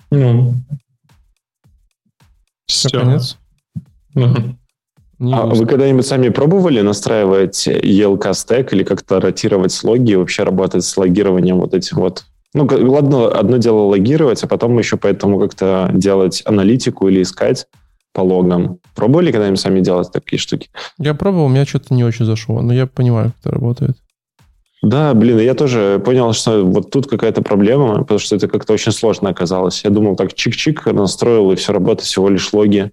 Ну, 0.09 0.55
все. 2.65 2.89
Конец? 2.89 3.37
Uh-huh. 4.15 4.55
А 5.31 5.45
вы 5.45 5.67
когда-нибудь 5.67 6.07
сами 6.07 6.29
пробовали 6.29 6.81
настраивать 6.81 7.67
ELK 7.67 8.33
стек 8.33 8.73
или 8.73 8.83
как-то 8.83 9.19
ротировать 9.19 9.71
слоги, 9.71 10.15
вообще 10.15 10.45
работать 10.45 10.83
с 10.83 10.97
логированием 10.97 11.57
вот 11.57 11.75
этим 11.75 11.97
вот? 11.97 12.25
Ну, 12.55 12.67
ладно, 12.67 13.27
одно 13.27 13.57
дело 13.57 13.81
логировать, 13.81 14.43
а 14.43 14.47
потом 14.47 14.75
еще 14.79 14.97
поэтому 14.97 15.39
как-то 15.39 15.91
делать 15.93 16.41
аналитику 16.45 17.09
или 17.09 17.21
искать 17.21 17.67
по 18.19 18.23
логам. 18.23 18.79
Пробовали 18.95 19.31
когда-нибудь 19.31 19.59
сами 19.59 19.79
делать 19.79 20.11
такие 20.11 20.39
штуки? 20.39 20.69
Я 20.97 21.13
пробовал, 21.13 21.45
у 21.45 21.49
меня 21.49 21.65
что-то 21.65 21.93
не 21.93 22.03
очень 22.03 22.25
зашло, 22.25 22.61
но 22.61 22.73
я 22.73 22.85
понимаю, 22.85 23.31
как 23.31 23.35
это 23.41 23.51
работает. 23.51 23.97
Да, 24.81 25.13
блин, 25.13 25.39
я 25.39 25.53
тоже 25.53 26.01
понял, 26.03 26.33
что 26.33 26.65
вот 26.65 26.91
тут 26.91 27.07
какая-то 27.07 27.41
проблема, 27.41 27.99
потому 27.99 28.19
что 28.19 28.35
это 28.35 28.47
как-то 28.47 28.73
очень 28.73 28.91
сложно 28.91 29.29
оказалось. 29.29 29.83
Я 29.85 29.89
думал, 29.89 30.15
так 30.15 30.33
чик-чик 30.33 30.91
настроил, 30.91 31.51
и 31.51 31.55
все 31.55 31.71
работает, 31.71 32.07
всего 32.07 32.29
лишь 32.29 32.51
логи. 32.51 32.91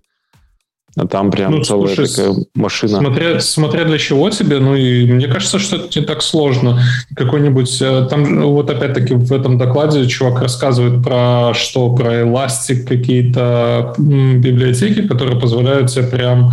А 0.98 1.06
там 1.06 1.30
прям 1.30 1.52
ну, 1.52 1.62
целая 1.62 1.94
слушай, 1.94 2.08
такая 2.08 2.34
машина. 2.54 2.98
Смотря, 3.00 3.40
смотря 3.40 3.84
для 3.84 3.98
чего 3.98 4.30
тебе, 4.30 4.60
ну 4.60 4.74
и 4.74 5.04
мне 5.12 5.28
кажется, 5.28 5.58
что 5.58 5.76
это 5.76 6.00
не 6.00 6.06
так 6.06 6.22
сложно. 6.22 6.80
Какой-нибудь, 7.14 7.82
э, 7.82 8.06
там 8.08 8.40
вот 8.40 8.70
опять-таки 8.70 9.12
в 9.12 9.30
этом 9.30 9.58
докладе 9.58 10.06
чувак 10.06 10.40
рассказывает 10.40 11.04
про 11.04 11.52
что, 11.52 11.94
про 11.94 12.22
эластик, 12.22 12.88
какие-то 12.88 13.94
библиотеки, 13.98 15.06
которые 15.06 15.38
позволяют 15.38 15.90
тебе 15.90 16.06
прям 16.06 16.52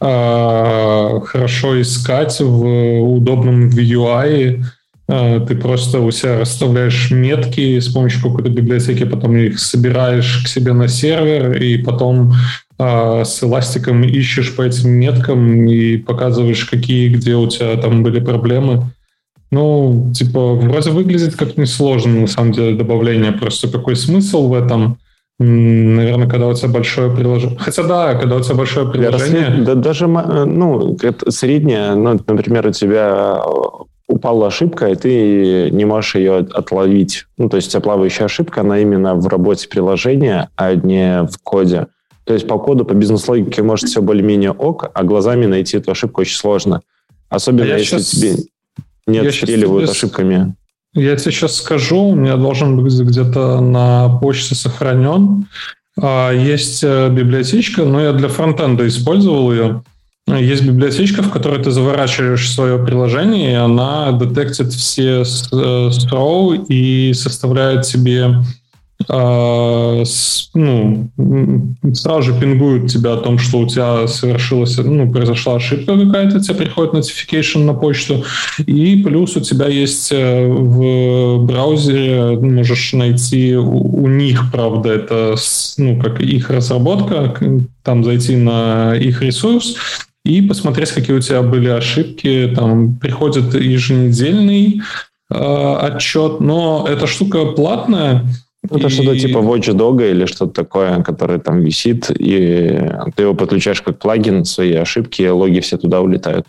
э, 0.00 1.20
хорошо 1.24 1.80
искать 1.80 2.40
в 2.40 3.00
удобном 3.00 3.68
UI. 3.68 4.64
Э, 5.06 5.40
ты 5.46 5.54
просто 5.54 6.00
у 6.00 6.10
себя 6.10 6.40
расставляешь 6.40 7.12
метки 7.12 7.78
с 7.78 7.88
помощью 7.88 8.22
какой-то 8.22 8.48
библиотеки, 8.50 9.04
потом 9.04 9.36
их 9.36 9.60
собираешь 9.60 10.42
к 10.44 10.48
себе 10.48 10.72
на 10.72 10.88
сервер, 10.88 11.52
и 11.62 11.78
потом 11.78 12.34
с 12.78 13.42
эластиком 13.42 14.02
ищешь 14.02 14.54
по 14.56 14.62
этим 14.62 14.90
меткам 14.90 15.66
и 15.66 15.96
показываешь, 15.96 16.64
какие, 16.64 17.08
где 17.08 17.36
у 17.36 17.48
тебя 17.48 17.76
там 17.76 18.02
были 18.02 18.20
проблемы. 18.20 18.84
Ну, 19.50 20.12
типа, 20.12 20.54
вроде 20.54 20.90
выглядит 20.90 21.36
как 21.36 21.56
несложно, 21.56 22.22
на 22.22 22.26
самом 22.26 22.52
деле, 22.52 22.76
добавление. 22.76 23.30
Просто 23.30 23.68
какой 23.68 23.94
смысл 23.94 24.48
в 24.48 24.54
этом? 24.54 24.98
Наверное, 25.38 26.28
когда 26.28 26.48
у 26.48 26.54
тебя 26.54 26.68
большое 26.68 27.14
приложение. 27.14 27.58
Хотя 27.58 27.82
да, 27.84 28.14
когда 28.14 28.36
у 28.36 28.40
тебя 28.40 28.54
большое 28.54 28.90
приложение... 28.90 29.64
Да, 29.64 29.74
даже, 29.74 30.06
э, 30.06 30.44
ну, 30.44 30.96
среднее, 31.28 31.94
ну, 31.94 32.20
например, 32.26 32.66
у 32.66 32.72
тебя 32.72 33.42
упала 34.06 34.48
ошибка, 34.48 34.88
и 34.88 34.94
ты 34.94 35.70
не 35.70 35.84
можешь 35.84 36.14
ее 36.14 36.38
отловить. 36.38 37.26
Ну, 37.36 37.48
то 37.48 37.56
есть 37.56 37.68
у 37.68 37.70
тебя 37.72 37.80
плавающая 37.80 38.26
ошибка, 38.26 38.60
она 38.60 38.78
именно 38.78 39.14
в 39.14 39.26
работе 39.26 39.68
приложения, 39.68 40.50
а 40.56 40.74
не 40.74 41.24
в 41.24 41.38
коде. 41.42 41.86
То 42.24 42.32
есть 42.34 42.48
по 42.48 42.58
коду, 42.58 42.84
по 42.84 42.94
бизнес-логике 42.94 43.62
может 43.62 43.88
все 43.88 44.00
более-менее 44.00 44.52
ок, 44.52 44.90
а 44.94 45.04
глазами 45.04 45.46
найти 45.46 45.76
эту 45.76 45.90
ошибку 45.90 46.22
очень 46.22 46.36
сложно. 46.36 46.80
Особенно 47.28 47.74
а 47.74 47.78
если 47.78 47.98
сейчас... 47.98 48.10
тебе 48.10 48.36
не 49.06 49.18
отстреливают 49.18 49.88
сейчас... 49.88 49.96
ошибками. 49.96 50.54
Я 50.94 51.16
тебе 51.16 51.32
сейчас 51.32 51.56
скажу, 51.56 52.00
у 52.00 52.14
меня 52.14 52.36
должен 52.36 52.82
быть 52.82 52.98
где-то 52.98 53.60
на 53.60 54.08
почте 54.20 54.54
сохранен. 54.54 55.46
А, 56.00 56.30
есть 56.30 56.82
э, 56.82 57.10
библиотечка, 57.10 57.84
но 57.84 58.00
я 58.00 58.12
для 58.12 58.28
фронтенда 58.28 58.86
использовал 58.86 59.52
ее. 59.52 59.82
Есть 60.26 60.64
библиотечка, 60.64 61.22
в 61.22 61.30
которой 61.30 61.62
ты 61.62 61.70
заворачиваешь 61.70 62.50
свое 62.50 62.78
приложение, 62.78 63.52
и 63.52 63.56
она 63.56 64.12
детектит 64.12 64.72
все 64.72 65.22
throw 65.22 66.54
э, 66.56 66.64
и 66.68 67.12
составляет 67.12 67.82
тебе 67.82 68.36
а, 69.08 70.02
ну, 70.54 71.10
сразу 71.94 72.22
же 72.22 72.40
пингуют 72.40 72.90
тебя 72.90 73.14
о 73.14 73.16
том, 73.18 73.38
что 73.38 73.58
у 73.58 73.66
тебя 73.66 74.06
совершилась, 74.06 74.76
ну, 74.78 75.10
произошла 75.10 75.56
ошибка 75.56 75.98
какая-то, 75.98 76.40
тебе 76.40 76.54
приходит 76.54 76.94
notification 76.94 77.64
на 77.64 77.74
почту, 77.74 78.24
и 78.66 79.02
плюс 79.02 79.36
у 79.36 79.40
тебя 79.40 79.66
есть 79.68 80.12
э, 80.12 80.46
в 80.46 81.44
браузере, 81.44 82.38
можешь 82.38 82.92
найти 82.92 83.56
у, 83.56 84.04
у 84.04 84.08
них, 84.08 84.50
правда, 84.52 84.90
это, 84.90 85.36
ну, 85.78 86.00
как 86.00 86.20
их 86.20 86.50
разработка, 86.50 87.34
там 87.82 88.04
зайти 88.04 88.36
на 88.36 88.94
их 88.94 89.22
ресурс, 89.22 89.76
и 90.24 90.40
посмотреть, 90.40 90.90
какие 90.90 91.16
у 91.16 91.20
тебя 91.20 91.42
были 91.42 91.68
ошибки. 91.68 92.50
Там 92.54 92.96
приходит 92.96 93.54
еженедельный 93.54 94.80
э, 95.30 95.76
отчет, 95.82 96.40
но 96.40 96.86
эта 96.88 97.06
штука 97.06 97.44
платная. 97.44 98.24
Это 98.70 98.86
и... 98.86 98.90
что-то 98.90 99.18
типа 99.18 99.38
Watchdog 99.38 100.10
или 100.10 100.26
что-то 100.26 100.52
такое, 100.52 101.02
которое 101.02 101.38
там 101.38 101.60
висит, 101.60 102.10
и 102.10 102.90
ты 103.14 103.22
его 103.22 103.34
подключаешь 103.34 103.82
как 103.82 103.98
плагин, 103.98 104.44
свои 104.44 104.74
ошибки, 104.74 105.26
логи 105.28 105.60
все 105.60 105.76
туда 105.76 106.00
улетают. 106.00 106.46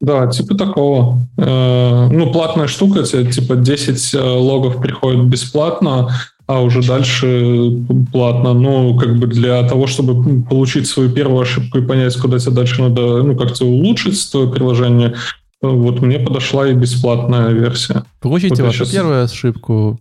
Да, 0.00 0.26
типа 0.28 0.54
такого. 0.54 1.18
Э, 1.36 2.08
ну, 2.10 2.32
платная 2.32 2.68
штука, 2.68 3.02
типа 3.02 3.56
10 3.56 4.14
э, 4.14 4.20
логов 4.20 4.80
приходит 4.80 5.24
бесплатно, 5.24 6.10
а 6.46 6.62
уже 6.62 6.86
дальше 6.86 7.84
платно. 8.12 8.54
Ну, 8.54 8.96
как 8.96 9.18
бы 9.18 9.26
для 9.26 9.62
того, 9.68 9.86
чтобы 9.86 10.42
получить 10.42 10.86
свою 10.86 11.10
первую 11.10 11.40
ошибку 11.40 11.78
и 11.78 11.86
понять, 11.86 12.16
куда 12.16 12.38
тебе 12.38 12.52
дальше 12.52 12.82
надо, 12.82 13.22
ну, 13.22 13.36
как-то 13.36 13.64
улучшить 13.64 14.30
твое 14.30 14.48
приложение, 14.48 15.14
вот 15.60 16.00
мне 16.00 16.20
подошла 16.20 16.68
и 16.68 16.74
бесплатная 16.74 17.48
версия. 17.48 18.04
Получите 18.20 18.62
вот 18.62 18.68
вашу 18.68 18.84
сейчас... 18.84 18.90
первую 18.90 19.24
ошибку, 19.24 19.98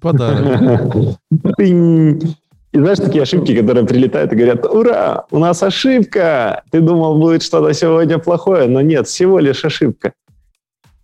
подарок. 0.00 1.18
И 2.76 2.78
знаешь, 2.78 2.98
такие 2.98 3.22
ошибки, 3.22 3.56
которые 3.58 3.86
прилетают 3.86 4.32
и 4.32 4.36
говорят, 4.36 4.66
ура, 4.66 5.24
у 5.30 5.38
нас 5.38 5.62
ошибка! 5.62 6.62
Ты 6.70 6.82
думал, 6.82 7.18
будет 7.18 7.42
что-то 7.42 7.72
сегодня 7.72 8.18
плохое, 8.18 8.68
но 8.68 8.82
нет, 8.82 9.06
всего 9.08 9.38
лишь 9.38 9.64
ошибка. 9.64 10.12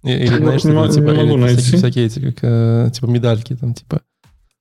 Или, 0.02 0.26
знаешь, 0.26 0.64
не, 0.64 0.88
типа, 0.90 1.10
не 1.10 1.16
могу 1.16 1.34
или, 1.34 1.40
найти. 1.40 1.76
Всякие, 1.76 2.06
эти, 2.06 2.18
как, 2.18 2.38
э, 2.42 2.90
типа, 2.92 3.06
медальки, 3.06 3.54
там, 3.54 3.72
типа, 3.72 4.02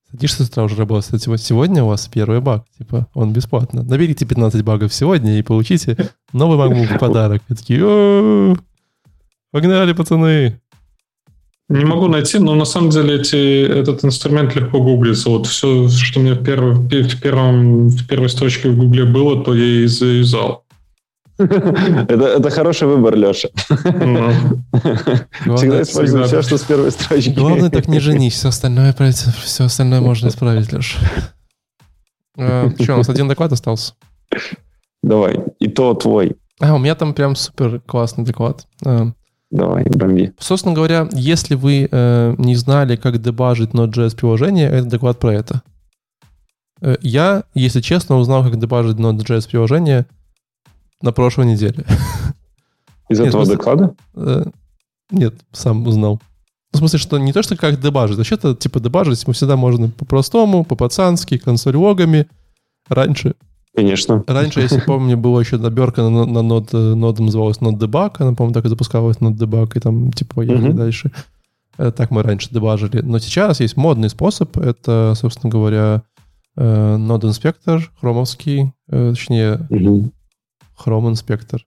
садишься 0.10 0.46
с 0.46 0.50
утра 0.50 0.64
уже 0.64 0.76
работать, 0.76 1.22
типа, 1.22 1.38
сегодня 1.38 1.84
у 1.84 1.88
вас 1.88 2.08
первый 2.08 2.40
баг, 2.42 2.64
типа, 2.78 3.08
он 3.14 3.34
бесплатно. 3.34 3.84
Наберите 3.84 4.26
15 4.26 4.64
багов 4.64 4.94
сегодня 4.94 5.40
и 5.40 5.42
получите 5.42 5.98
новый 6.32 6.58
MacBook 6.58 6.98
подарок. 7.00 7.42
И 7.50 7.56
такие, 7.56 8.56
погнали, 9.52 9.94
пацаны. 9.94 10.62
Не 11.72 11.86
могу 11.86 12.08
найти, 12.10 12.38
но 12.38 12.54
на 12.56 12.66
самом 12.66 12.90
деле 12.90 13.16
эти, 13.16 13.66
этот 13.66 14.04
инструмент 14.04 14.54
легко 14.56 14.82
гуглится. 14.82 15.30
Вот 15.30 15.48
все, 15.48 15.88
что 15.88 16.20
меня 16.20 16.34
в, 16.34 16.44
первой, 16.44 16.74
в, 16.74 17.22
первом, 17.22 17.88
в 17.88 18.08
первой 18.08 18.28
строчке 18.30 18.70
в 18.70 18.78
гугле 18.78 19.06
было, 19.06 19.42
то 19.42 19.56
я 19.56 19.84
и 19.84 19.86
завязал. 19.86 20.66
Это, 21.38 22.26
это 22.38 22.50
хороший 22.50 22.90
выбор, 22.90 23.16
Леша. 23.16 23.48
Всегда 25.56 25.82
используй 25.82 26.24
все, 26.26 26.42
что 26.42 26.58
с 26.58 26.64
первой 26.64 26.92
строчки. 26.92 27.30
Главное, 27.30 27.70
так 27.70 27.88
не 27.88 28.00
женись, 28.00 28.34
все 28.34 28.50
остальное, 28.50 28.94
все 28.94 29.64
остальное 29.64 30.02
можно 30.02 30.28
исправить, 30.28 30.74
Леша. 30.74 31.00
А, 32.38 32.70
что, 32.82 32.96
у 32.96 32.98
нас 32.98 33.08
один 33.08 33.30
доклад 33.30 33.54
остался? 33.54 33.94
Давай, 35.04 35.40
и 35.60 35.70
то 35.70 35.94
твой. 35.94 36.36
А, 36.60 36.76
у 36.76 36.80
меня 36.80 36.96
там 36.96 37.14
прям 37.14 37.38
супер 37.38 37.80
классный 37.80 38.26
доклад. 38.26 38.68
Давай, 39.52 39.84
бомби. 39.84 40.34
Собственно 40.40 40.74
говоря, 40.74 41.10
если 41.12 41.56
вы 41.56 41.88
э, 41.92 42.36
не 42.38 42.56
знали, 42.56 42.96
как 42.96 43.22
дебажить 43.22 43.72
Node.js 43.72 44.16
приложение, 44.16 44.70
это 44.70 44.86
доклад 44.86 45.20
про 45.20 45.34
это. 45.34 45.62
Э, 46.82 46.96
я, 47.02 47.44
если 47.54 47.82
честно, 47.82 48.16
узнал, 48.16 48.44
как 48.44 48.58
дебажить 48.58 48.96
Node.js 48.96 49.50
приложение 49.50 50.06
на 51.02 51.12
прошлой 51.12 51.48
неделе. 51.48 51.86
Из 53.10 53.20
нет, 53.20 53.28
этого 53.28 53.44
смысле, 53.44 53.58
доклада? 53.58 53.96
Э, 54.16 54.46
нет, 55.12 55.36
сам 55.52 55.86
узнал. 55.86 56.22
В 56.72 56.78
смысле, 56.78 57.00
что 57.00 57.18
не 57.18 57.34
то, 57.34 57.44
что 57.44 57.58
как 57.58 57.82
дебажить. 57.82 58.18
Вообще-то, 58.18 58.56
типа, 58.56 58.80
дебажить 58.80 59.28
мы 59.28 59.34
всегда 59.34 59.58
можно 59.58 59.90
по-простому, 59.90 60.64
по-пацански, 60.64 61.38
консоль 61.38 61.76
логами. 61.76 62.28
Раньше 62.88 63.36
Конечно. 63.76 64.24
Раньше, 64.28 64.62
если 64.62 64.82
помню, 64.82 65.18
была 65.18 65.40
еще 65.40 65.58
наберка 65.58 66.02
на, 66.04 66.26
на 66.26 66.42
нод, 66.42 66.74
нодом 66.74 67.28
называлась 67.28 67.60
Node 67.60 67.80
Debug, 67.80 68.16
она, 68.20 68.34
по-моему, 68.34 68.54
так 68.54 68.66
и 68.66 68.70
запускалась 68.70 69.18
Node 69.18 69.38
Debug, 69.38 69.72
и 69.76 69.80
там, 69.80 70.12
типа, 70.12 70.36
поехали 70.36 70.72
uh-huh. 70.72 70.74
дальше. 70.74 71.12
Э, 71.78 71.92
так 71.92 72.12
мы 72.12 72.22
раньше 72.22 72.50
дебажили. 72.52 73.02
Но 73.02 73.20
сейчас 73.20 73.60
есть 73.62 73.78
модный 73.78 74.10
способ, 74.10 74.58
это, 74.58 75.14
собственно 75.16 75.50
говоря, 75.50 76.04
э, 76.58 76.96
Node 76.98 77.32
Inspector, 77.32 77.82
хромовский, 78.00 78.74
э, 78.90 79.14
точнее, 79.16 79.68
uh-huh. 79.70 80.12
Chrome 80.84 81.14
Inspector. 81.14 81.60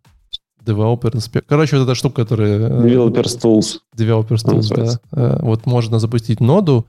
Developer 0.65 1.13
Inspector. 1.13 1.45
Короче, 1.47 1.79
вот 1.79 1.85
эта 1.85 1.95
штука, 1.95 2.23
которая... 2.23 2.59
Developer 2.69 3.25
Tools. 3.25 3.79
Developer 3.97 4.37
Tools, 4.37 5.01
да. 5.11 5.39
Вот 5.43 5.67
можно 5.67 5.99
запустить 5.99 6.41
ноду, 6.41 6.87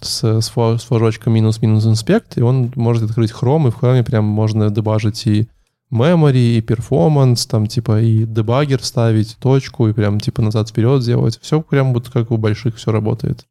с, 0.00 0.40
с, 0.40 0.48
флажочком 0.48 1.32
минус-минус 1.32 1.86
инспект, 1.86 2.36
и 2.38 2.42
он 2.42 2.72
может 2.76 3.04
открыть 3.04 3.32
Chrome, 3.32 3.68
и 3.68 3.70
в 3.70 3.78
Chrome 3.78 4.04
прям 4.04 4.24
можно 4.24 4.70
дебажить 4.70 5.26
и 5.26 5.48
memory, 5.92 6.56
и 6.56 6.60
performance, 6.60 7.48
там 7.48 7.66
типа 7.66 8.00
и 8.00 8.24
дебагер 8.24 8.82
ставить, 8.82 9.36
точку, 9.38 9.88
и 9.88 9.92
прям 9.92 10.20
типа 10.20 10.42
назад-вперед 10.42 11.02
делать. 11.02 11.38
Все 11.40 11.60
прям 11.60 11.94
вот 11.94 12.10
как 12.10 12.30
у 12.30 12.36
больших 12.36 12.76
все 12.76 12.92
работает. 12.92 13.46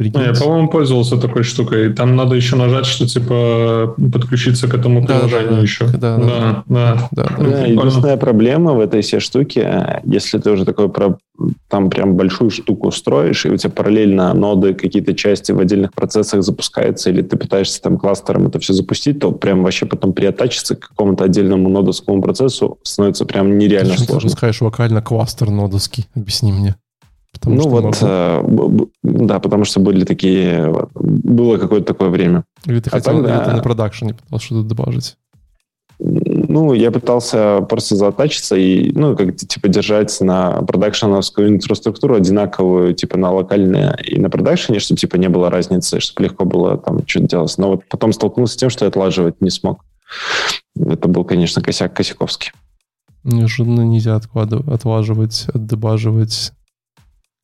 Прикиньте. 0.00 0.30
Я, 0.32 0.32
по-моему, 0.32 0.68
пользовался 0.70 1.18
такой 1.18 1.42
штукой. 1.42 1.92
Там 1.92 2.16
надо 2.16 2.34
еще 2.34 2.56
нажать, 2.56 2.86
что 2.86 3.06
типа 3.06 3.94
подключиться 4.10 4.66
к 4.66 4.72
этому 4.72 5.04
приложению 5.04 5.50
да, 5.50 5.56
да, 5.56 5.60
еще. 5.60 5.86
Да, 5.88 5.98
да, 5.98 6.16
да. 6.16 6.64
да, 6.66 7.08
да, 7.10 7.36
да. 7.36 7.44
да 7.44 7.66
единственная 7.66 8.16
проблема 8.16 8.72
в 8.72 8.80
этой 8.80 9.02
всей 9.02 9.20
штуке, 9.20 10.00
если 10.04 10.38
ты 10.38 10.52
уже 10.52 10.64
такой 10.64 10.88
про, 10.88 11.18
там 11.68 11.90
прям 11.90 12.14
большую 12.14 12.48
штуку 12.48 12.90
строишь, 12.92 13.44
и 13.44 13.50
у 13.50 13.56
тебя 13.58 13.68
параллельно 13.68 14.32
ноды, 14.32 14.72
какие-то 14.72 15.12
части 15.12 15.52
в 15.52 15.58
отдельных 15.58 15.92
процессах 15.92 16.42
запускаются, 16.42 17.10
или 17.10 17.20
ты 17.20 17.36
пытаешься 17.36 17.82
там 17.82 17.98
кластером 17.98 18.46
это 18.46 18.58
все 18.58 18.72
запустить, 18.72 19.18
то 19.18 19.32
прям 19.32 19.62
вообще 19.62 19.84
потом 19.84 20.14
приотачиться 20.14 20.76
к 20.76 20.88
какому-то 20.88 21.24
отдельному 21.24 21.68
нодовскому 21.68 22.22
процессу 22.22 22.78
становится 22.84 23.26
прям 23.26 23.58
нереально 23.58 23.90
Почему 23.90 24.06
сложно. 24.06 24.30
Ты 24.30 24.36
скажешь 24.36 24.62
вокально 24.62 25.02
кластер 25.02 25.50
нодовский? 25.50 26.06
Объясни 26.14 26.52
мне. 26.52 26.76
Потому 27.40 27.56
ну 27.56 27.68
вот, 27.68 27.98
э, 28.02 28.86
да, 29.02 29.38
потому 29.38 29.64
что 29.64 29.80
были 29.80 30.04
такие, 30.04 30.88
было 30.94 31.56
какое-то 31.56 31.86
такое 31.86 32.10
время. 32.10 32.44
Или 32.66 32.80
ты 32.80 32.90
а 32.90 32.92
хотел, 32.92 33.14
тогда... 33.14 33.36
или 33.36 33.44
ты 33.44 33.50
на 33.56 33.62
продакшене 33.62 34.14
пытался 34.14 34.44
что-то 34.44 34.68
добавить? 34.68 35.16
Ну, 36.02 36.72
я 36.72 36.90
пытался 36.90 37.60
просто 37.68 37.94
затачиться 37.94 38.56
и, 38.56 38.90
ну, 38.92 39.16
как 39.16 39.36
типа 39.36 39.68
держать 39.68 40.18
на 40.20 40.62
продакшеновскую 40.62 41.48
инфраструктуру 41.48 42.14
одинаковую, 42.14 42.94
типа 42.94 43.18
на 43.18 43.30
локальное 43.30 43.94
и 43.96 44.18
на 44.18 44.30
продакшене, 44.30 44.78
чтобы 44.78 44.98
типа 44.98 45.16
не 45.16 45.28
было 45.28 45.50
разницы, 45.50 46.00
чтобы 46.00 46.24
легко 46.24 46.44
было 46.44 46.78
там 46.78 47.06
что-то 47.06 47.26
делать. 47.26 47.54
Но 47.58 47.70
вот 47.70 47.84
потом 47.88 48.12
столкнулся 48.12 48.54
с 48.54 48.56
тем, 48.56 48.70
что 48.70 48.86
я 48.86 48.88
отлаживать 48.88 49.40
не 49.40 49.50
смог. 49.50 49.84
Это 50.74 51.08
был, 51.08 51.24
конечно, 51.24 51.60
косяк 51.62 51.94
Косяковский. 51.94 52.52
Неожиданно 53.22 53.82
нельзя 53.82 54.16
откладывать, 54.16 54.68
отлаживать, 54.68 55.46
отдебаживать 55.52 56.52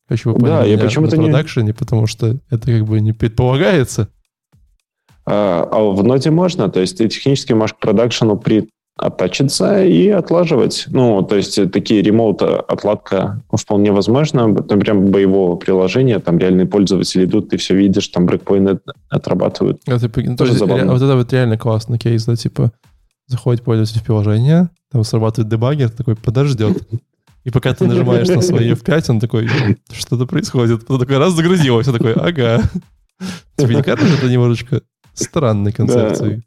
Хочу 0.07 0.33
вы 0.33 0.39
да, 0.47 0.63
я 0.63 0.77
почему-то 0.77 1.17
не... 1.17 1.73
потому 1.73 2.07
что 2.07 2.37
это 2.49 2.71
как 2.71 2.85
бы 2.85 3.01
не 3.01 3.13
предполагается. 3.13 4.09
А, 5.25 5.67
а 5.69 5.83
в 5.83 6.03
ноте 6.03 6.31
можно, 6.31 6.69
то 6.69 6.79
есть 6.79 6.97
ты 6.97 7.07
технически 7.09 7.51
можешь 7.51 7.73
к 7.73 7.79
продакшену 7.79 8.37
при 8.37 8.69
оттачиться 8.97 9.83
и 9.83 10.09
отлаживать. 10.09 10.85
Ну, 10.89 11.21
то 11.21 11.35
есть 11.35 11.71
такие 11.71 12.01
ремоут 12.01 12.41
отладка 12.41 13.43
вполне 13.53 13.91
возможно. 13.91 14.53
Прям 14.53 15.11
боевого 15.11 15.55
приложения, 15.55 16.19
там 16.19 16.39
реальные 16.39 16.65
пользователи 16.65 17.25
идут, 17.25 17.49
ты 17.49 17.57
все 17.57 17.75
видишь, 17.75 18.07
там 18.07 18.25
брейкпоинты 18.25 18.79
отрабатывают. 19.09 19.81
Это, 19.85 20.09
Тоже 20.09 20.51
есть, 20.51 20.59
забавно. 20.59 20.93
Вот 20.93 21.01
это 21.01 21.15
вот 21.15 21.31
реально 21.31 21.57
классный 21.57 21.99
кейс, 21.99 22.25
да, 22.25 22.35
типа 22.35 22.71
заходит 23.27 23.63
пользователь 23.63 23.99
в 24.01 24.05
приложение, 24.05 24.69
там 24.91 25.03
срабатывает 25.03 25.51
дебагер, 25.51 25.89
такой 25.89 26.15
подождет. 26.15 26.87
И 27.47 27.49
пока 27.49 27.73
ты 27.73 27.87
нажимаешь 27.87 28.27
на 28.27 28.41
свой 28.41 28.73
F5, 28.73 29.05
он 29.07 29.19
такой, 29.21 29.47
что-то 29.93 30.25
происходит. 30.25 30.81
Потом 30.81 30.99
такой 30.99 31.17
раз 31.17 31.31
загрузилось, 31.31 31.87
он 31.87 31.93
такой, 31.93 32.11
ага. 32.11 32.61
Тебе 33.55 33.75
не 33.75 33.83
кажется, 33.83 34.15
это 34.15 34.29
немножечко 34.29 34.81
странной 35.13 35.71
концепцией? 35.71 36.43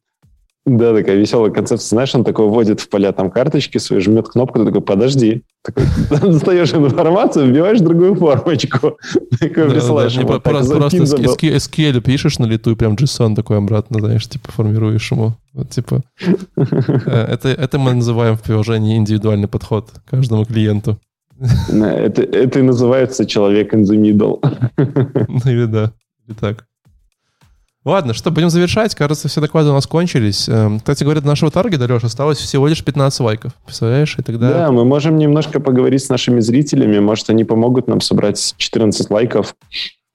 Да, 0.67 0.95
такая 0.95 1.17
веселая 1.17 1.51
концепция. 1.51 1.89
Знаешь, 1.89 2.15
он 2.15 2.23
такой 2.23 2.47
вводит 2.47 2.81
в 2.81 2.89
поля 2.91 3.13
там 3.13 3.31
карточки 3.31 3.79
свои, 3.79 4.01
жмет 4.01 4.29
кнопку, 4.29 4.59
ты 4.59 4.67
такой, 4.67 4.83
подожди. 4.83 5.43
Такой, 5.65 5.85
достаешь 6.11 6.75
информацию, 6.75 7.47
вбиваешь 7.47 7.81
другую 7.81 8.15
формочку. 8.15 8.99
Такой 9.41 9.69
да, 9.69 9.71
присылаешь 9.71 10.15
да, 10.15 10.21
ему. 10.21 10.33
Вот 10.33 10.43
просто 10.43 10.77
просто 10.77 10.99
SQL 10.99 12.01
пишешь 12.03 12.39
на 12.39 12.45
лету, 12.45 12.73
и 12.73 12.75
прям 12.75 12.95
JSON 12.95 13.35
такой 13.35 13.57
обратно, 13.57 14.01
знаешь, 14.01 14.29
типа 14.29 14.53
формируешь 14.53 15.11
ему. 15.11 15.35
Вот, 15.55 15.71
типа, 15.71 16.03
э, 16.21 16.27
это, 16.57 17.49
это 17.49 17.79
мы 17.79 17.95
называем 17.95 18.37
в 18.37 18.43
приложении 18.43 18.99
индивидуальный 18.99 19.49
подход 19.49 19.91
к 19.91 20.11
каждому 20.11 20.45
клиенту. 20.45 20.99
Это, 21.71 22.23
это 22.23 22.59
и 22.59 22.63
называется 22.63 23.25
человек 23.25 23.73
in 23.73 23.85
the 23.85 23.97
middle. 23.97 24.41
Ну 25.27 25.51
или 25.51 25.65
да, 25.65 25.93
или 26.27 26.37
так. 26.37 26.67
Ладно, 27.85 28.13
что, 28.13 28.31
будем 28.31 28.51
завершать. 28.51 28.95
Кажется, 28.95 29.29
все 29.29 29.41
доклады 29.41 29.71
у 29.71 29.73
нас 29.73 29.87
кончились. 29.87 30.49
Эм, 30.51 30.81
кстати 30.81 31.03
говоря, 31.03 31.23
до 31.23 31.29
нашего 31.29 31.51
таргета, 31.51 31.87
Леша, 31.87 32.09
осталось 32.09 32.37
всего 32.37 32.67
лишь 32.67 32.85
15 32.85 33.21
лайков. 33.21 33.55
Представляешь? 33.65 34.19
И 34.19 34.23
тогда... 34.23 34.53
Да, 34.53 34.71
мы 34.71 34.85
можем 34.85 35.17
немножко 35.17 35.61
поговорить 35.61 36.05
с 36.05 36.11
нашими 36.11 36.41
зрителями. 36.41 36.99
Может, 36.99 37.31
они 37.31 37.45
помогут 37.45 37.89
нам 37.89 38.03
собрать 38.03 38.55
14 38.59 39.09
лайков. 39.09 39.55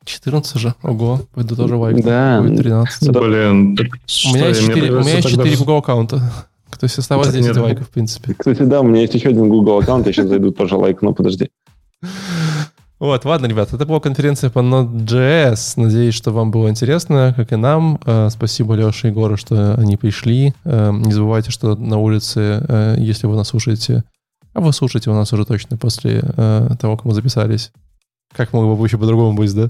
14 0.05 0.61
же? 0.61 0.75
Ого, 0.83 1.21
пойду 1.33 1.55
тоже 1.55 1.75
лайк. 1.75 2.03
Да. 2.03 2.41
Будет 2.41 2.57
13. 2.57 3.09
Блин, 3.09 3.77
у 3.79 4.35
меня 4.35 4.47
есть 4.49 4.61
4, 4.61 4.91
у 4.91 4.99
меня 4.99 5.15
есть 5.15 5.29
4 5.29 5.57
Google 5.57 5.77
аккаунта. 5.77 6.17
То 6.79 6.83
есть 6.83 6.99
осталось 6.99 7.29
10 7.29 7.47
нет. 7.47 7.57
лайков, 7.57 7.87
в 7.87 7.89
принципе. 7.89 8.35
Кстати, 8.37 8.61
да, 8.61 8.81
у 8.81 8.83
меня 8.83 9.01
есть 9.01 9.15
еще 9.15 9.29
один 9.29 9.49
Google 9.49 9.79
аккаунт, 9.79 10.05
я 10.05 10.13
сейчас 10.13 10.27
зайду 10.27 10.51
тоже 10.51 10.75
лайк, 10.75 11.01
но 11.01 11.13
подожди. 11.13 11.49
Вот, 12.97 13.25
ладно, 13.25 13.47
ребят, 13.47 13.73
это 13.73 13.85
была 13.85 13.99
конференция 13.99 14.49
по 14.49 14.59
Node.js. 14.59 15.73
Надеюсь, 15.75 16.15
что 16.15 16.31
вам 16.31 16.49
было 16.49 16.69
интересно, 16.69 17.33
как 17.35 17.51
и 17.51 17.57
нам. 17.57 17.99
Э, 18.05 18.29
спасибо 18.31 18.73
Леше 18.73 19.07
и 19.07 19.09
Егору, 19.09 19.35
что 19.35 19.75
они 19.75 19.97
пришли. 19.97 20.53
Э, 20.63 20.91
не 20.93 21.11
забывайте, 21.11 21.51
что 21.51 21.75
на 21.75 21.97
улице, 21.97 22.63
э, 22.65 22.95
если 22.97 23.27
вы 23.27 23.35
нас 23.35 23.49
слушаете, 23.49 24.05
а 24.53 24.61
вы 24.61 24.71
слушаете 24.71 25.09
у 25.09 25.13
нас 25.13 25.33
уже 25.33 25.43
точно 25.45 25.75
после 25.75 26.21
того, 26.21 26.95
как 26.95 27.03
мы 27.03 27.13
записались, 27.13 27.73
как 28.31 28.53
могло 28.53 28.77
бы 28.77 28.85
еще 28.85 28.97
по-другому 28.97 29.35
быть, 29.35 29.53
да? 29.53 29.69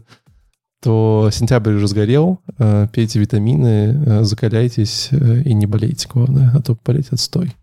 То 0.83 1.29
сентябрь 1.33 1.73
уже 1.73 1.87
сгорел, 1.87 2.39
пейте 2.93 3.17
витамины, 3.17 4.23
закаляйтесь 4.23 5.09
и 5.11 5.55
не 5.55 5.65
болейте, 5.65 6.07
главное, 6.07 6.51
а 6.53 6.61
то 6.61 6.77
болеть 6.85 7.07
отстой. 7.09 7.55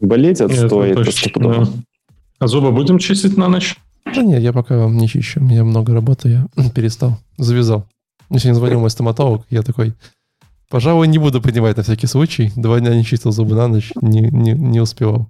Болеть 0.00 0.40
отстой, 0.40 0.90
это, 0.90 1.00
это 1.00 1.40
да. 1.40 1.68
А 2.38 2.46
зубы 2.46 2.70
будем 2.70 2.98
чистить 2.98 3.36
на 3.36 3.48
ночь? 3.48 3.76
Да 4.14 4.22
нет, 4.22 4.42
я 4.42 4.52
пока 4.52 4.76
вам 4.78 4.96
не 4.96 5.08
чищу. 5.08 5.40
У 5.40 5.44
меня 5.44 5.64
много 5.64 5.92
работы, 5.92 6.28
я 6.28 6.46
перестал, 6.74 7.18
завязал. 7.36 7.86
Мне 8.28 8.40
сегодня 8.40 8.58
звонил 8.58 8.80
мой 8.80 8.90
стоматолог, 8.90 9.46
я 9.50 9.62
такой, 9.62 9.94
пожалуй, 10.68 11.08
не 11.08 11.18
буду 11.18 11.40
поднимать 11.40 11.76
на 11.76 11.82
всякий 11.82 12.06
случай. 12.06 12.52
Два 12.56 12.78
дня 12.80 12.94
не 12.94 13.04
чистил 13.04 13.32
зубы 13.32 13.54
на 13.54 13.68
ночь, 13.68 13.92
не, 14.00 14.20
не, 14.20 14.52
не 14.52 14.80
успевал. 14.80 15.28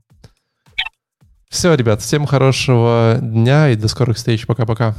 Все, 1.48 1.74
ребят, 1.74 2.02
всем 2.02 2.26
хорошего 2.26 3.18
дня 3.20 3.70
и 3.70 3.76
до 3.76 3.88
скорых 3.88 4.16
встреч. 4.16 4.46
Пока-пока. 4.46 4.94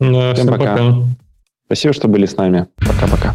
Да, 0.00 0.32
всем, 0.34 0.46
всем 0.46 0.58
пока. 0.58 0.76
пока. 0.76 0.94
Спасибо, 1.66 1.94
что 1.94 2.08
были 2.08 2.26
с 2.26 2.36
нами. 2.36 2.66
Пока-пока. 2.76 3.34